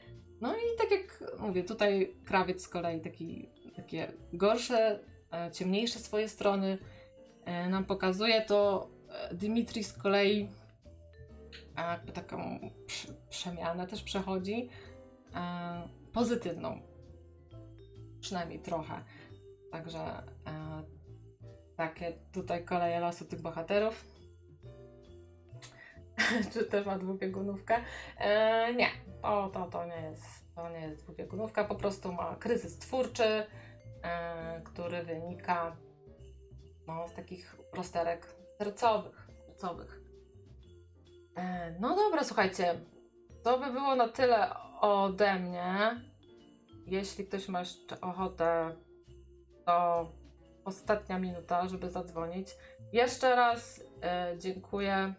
No 0.44 0.56
i 0.56 0.78
tak 0.78 0.90
jak 0.90 1.24
mówię, 1.38 1.64
tutaj 1.64 2.14
krawiec 2.24 2.62
z 2.62 2.68
kolei 2.68 3.00
taki, 3.00 3.48
takie 3.76 4.12
gorsze, 4.32 5.00
e, 5.32 5.50
ciemniejsze 5.52 5.98
swoje 5.98 6.28
strony 6.28 6.78
e, 7.44 7.68
nam 7.68 7.84
pokazuje, 7.84 8.42
to 8.42 8.88
e, 9.30 9.34
Dimitri 9.34 9.84
z 9.84 9.92
kolei 9.92 10.48
jakby 11.76 12.12
taką 12.12 12.70
przemianę 13.30 13.86
też 13.86 14.02
przechodzi 14.02 14.68
pozytywną. 16.12 16.80
Przynajmniej 18.20 18.58
trochę. 18.58 19.04
Także 19.72 20.22
takie 21.76 22.12
tutaj 22.32 22.64
koleje 22.64 23.00
losu 23.00 23.24
tych 23.24 23.40
bohaterów. 23.42 24.13
czy 26.52 26.64
też 26.64 26.86
ma 26.86 26.98
dwubiegunówkę. 26.98 27.76
E, 28.18 28.74
nie, 28.74 28.88
to, 29.22 29.50
to, 29.52 29.66
to, 29.66 29.86
nie 29.86 30.00
jest, 30.10 30.54
to 30.54 30.70
nie 30.70 30.80
jest 30.80 31.04
dwubiegunówka, 31.04 31.64
po 31.64 31.74
prostu 31.74 32.12
ma 32.12 32.36
kryzys 32.36 32.78
twórczy, 32.78 33.46
e, 34.02 34.60
który 34.64 35.02
wynika 35.02 35.76
no, 36.86 37.08
z 37.08 37.14
takich 37.14 37.56
rozterek 37.72 38.34
sercowych. 38.58 39.28
sercowych. 39.46 40.00
E, 41.36 41.74
no 41.80 41.96
dobra, 41.96 42.24
słuchajcie, 42.24 42.80
to 43.42 43.58
by 43.58 43.72
było 43.72 43.94
na 43.94 44.08
tyle 44.08 44.50
ode 44.80 45.38
mnie. 45.38 46.00
Jeśli 46.86 47.26
ktoś 47.26 47.48
ma 47.48 47.60
jeszcze 47.60 48.00
ochotę, 48.00 48.76
to 49.66 50.08
ostatnia 50.64 51.18
minuta, 51.18 51.68
żeby 51.68 51.90
zadzwonić. 51.90 52.48
Jeszcze 52.92 53.36
raz 53.36 53.84
e, 54.02 54.34
dziękuję 54.38 55.14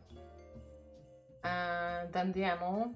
Dandiemu. 2.11 2.93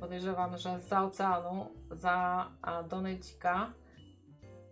Podejrzewam, 0.00 0.58
że 0.58 0.78
za 0.78 1.04
oceanu, 1.04 1.66
za 1.90 2.46
Donejcika. 2.88 3.72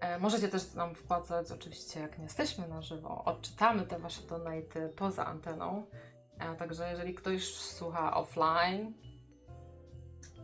E, 0.00 0.18
możecie 0.18 0.48
też 0.48 0.74
nam 0.74 0.94
wpłacać, 0.94 1.52
oczywiście, 1.52 2.00
jak 2.00 2.18
nie 2.18 2.24
jesteśmy 2.24 2.68
na 2.68 2.82
żywo. 2.82 3.24
Odczytamy 3.24 3.86
te 3.86 3.98
wasze 3.98 4.22
donaty 4.22 4.88
poza 4.96 5.26
anteną. 5.26 5.86
E, 6.38 6.56
także 6.56 6.90
jeżeli 6.90 7.14
ktoś 7.14 7.54
słucha 7.54 8.16
offline, 8.16 8.94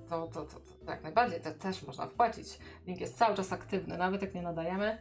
to, 0.09 0.27
to, 0.27 0.45
to, 0.45 0.61
to 0.85 0.91
jak 0.91 1.03
najbardziej, 1.03 1.41
to 1.41 1.51
też 1.53 1.83
można 1.83 2.07
wpłacić. 2.07 2.59
Link 2.87 3.01
jest 3.01 3.19
cały 3.19 3.37
czas 3.37 3.53
aktywny, 3.53 3.99
nawet 3.99 4.23
jak 4.23 4.35
nie 4.35 4.43
nadajemy. 4.43 4.99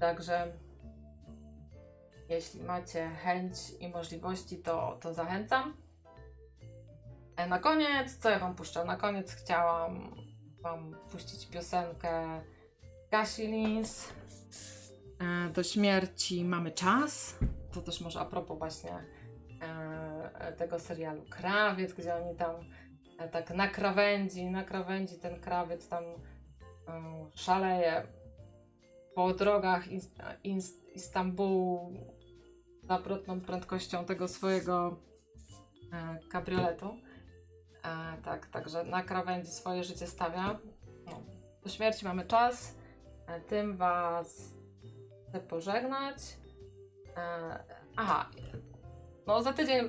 Także 0.00 0.52
jeśli 2.28 2.62
macie 2.62 3.08
chęć 3.08 3.54
i 3.80 3.88
możliwości, 3.88 4.58
to, 4.58 4.98
to 5.00 5.14
zachęcam. 5.14 5.76
E, 7.36 7.46
na 7.46 7.58
koniec, 7.58 8.16
co 8.16 8.30
ja 8.30 8.38
wam 8.38 8.54
puszczę? 8.54 8.84
Na 8.84 8.96
koniec 8.96 9.32
chciałam 9.32 10.16
wam 10.62 10.96
puścić 11.10 11.46
piosenkę 11.46 12.40
Kasi 13.10 13.46
Lins. 13.46 14.08
E, 15.20 15.50
do 15.52 15.62
śmierci 15.62 16.44
mamy 16.44 16.70
czas. 16.70 17.38
To 17.72 17.82
też 17.82 18.00
może 18.00 18.20
a 18.20 18.24
propos 18.24 18.58
właśnie 18.58 18.92
e, 19.62 20.52
tego 20.52 20.78
serialu 20.78 21.22
Krawiec, 21.30 21.92
gdzie 21.92 22.14
oni 22.14 22.36
tam 22.36 22.54
tak 23.32 23.50
na 23.50 23.68
krawędzi, 23.68 24.44
na 24.44 24.64
krawędzi 24.64 25.18
ten 25.18 25.40
krawiec 25.40 25.88
tam 25.88 26.04
szaleje 27.34 28.06
po 29.14 29.34
drogach 29.34 29.88
Is- 29.88 30.10
Is- 30.44 30.84
Istambułu 30.94 31.92
zawrotną 32.88 33.40
prędkością 33.40 34.04
tego 34.04 34.28
swojego 34.28 34.96
e, 35.92 36.18
kabrioletu. 36.28 36.96
E, 37.84 38.22
tak, 38.22 38.46
także 38.46 38.84
na 38.84 39.02
krawędzi 39.02 39.50
swoje 39.50 39.84
życie 39.84 40.06
stawia. 40.06 40.58
No, 41.06 41.22
do 41.62 41.68
śmierci 41.68 42.04
mamy 42.04 42.24
czas. 42.24 42.76
E, 43.26 43.40
tym 43.40 43.76
Was 43.76 44.54
chcę 45.28 45.40
pożegnać. 45.40 46.16
E, 47.16 47.58
aha, 47.96 48.30
no 49.26 49.42
za 49.42 49.52
tydzień 49.52 49.88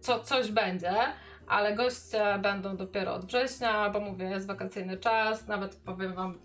co, 0.00 0.20
coś 0.20 0.52
będzie, 0.52 0.94
ale 1.46 1.74
goście 1.74 2.38
będą 2.38 2.76
dopiero 2.76 3.14
od 3.14 3.24
września, 3.24 3.90
bo 3.90 4.00
mówię, 4.00 4.24
jest 4.24 4.46
wakacyjny 4.46 4.96
czas, 4.96 5.46
nawet 5.46 5.76
powiem 5.76 6.14
Wam, 6.14 6.38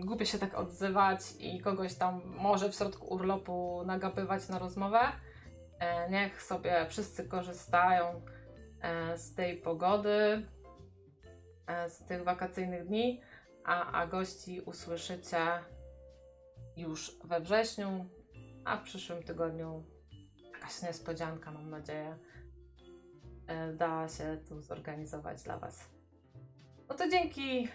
głupie 0.00 0.26
się 0.26 0.38
tak 0.38 0.58
odzywać 0.58 1.20
i 1.38 1.60
kogoś 1.60 1.94
tam 1.94 2.22
może 2.24 2.70
w 2.70 2.74
środku 2.74 3.14
urlopu 3.14 3.82
nagapywać 3.86 4.48
na 4.48 4.58
rozmowę. 4.58 5.00
E, 5.78 6.10
niech 6.10 6.42
sobie 6.42 6.86
wszyscy 6.88 7.28
korzystają 7.28 8.22
e, 8.80 9.18
z 9.18 9.34
tej 9.34 9.56
pogody, 9.56 10.46
e, 11.66 11.90
z 11.90 11.98
tych 11.98 12.24
wakacyjnych 12.24 12.86
dni, 12.86 13.20
a, 13.64 13.92
a 13.92 14.06
gości 14.06 14.60
usłyszycie 14.60 15.46
już 16.76 17.18
we 17.24 17.40
wrześniu, 17.40 18.06
a 18.64 18.76
w 18.76 18.82
przyszłym 18.82 19.22
tygodniu 19.22 19.84
jakaś 20.54 20.82
niespodzianka, 20.82 21.50
mam 21.50 21.70
nadzieję, 21.70 22.18
da 23.74 24.08
się 24.08 24.38
tu 24.48 24.60
zorganizować 24.60 25.42
dla 25.42 25.58
Was. 25.58 25.88
No 26.88 26.94
to 26.94 27.08
dzięki 27.08 27.68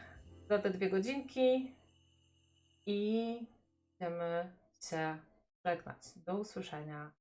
za 0.49 0.59
te 0.59 0.69
dwie 0.69 0.89
godzinki 0.89 1.75
i 2.87 3.39
będziemy 3.99 4.51
się 4.81 5.17
żegnać. 5.65 5.97
Do 6.15 6.37
usłyszenia. 6.37 7.11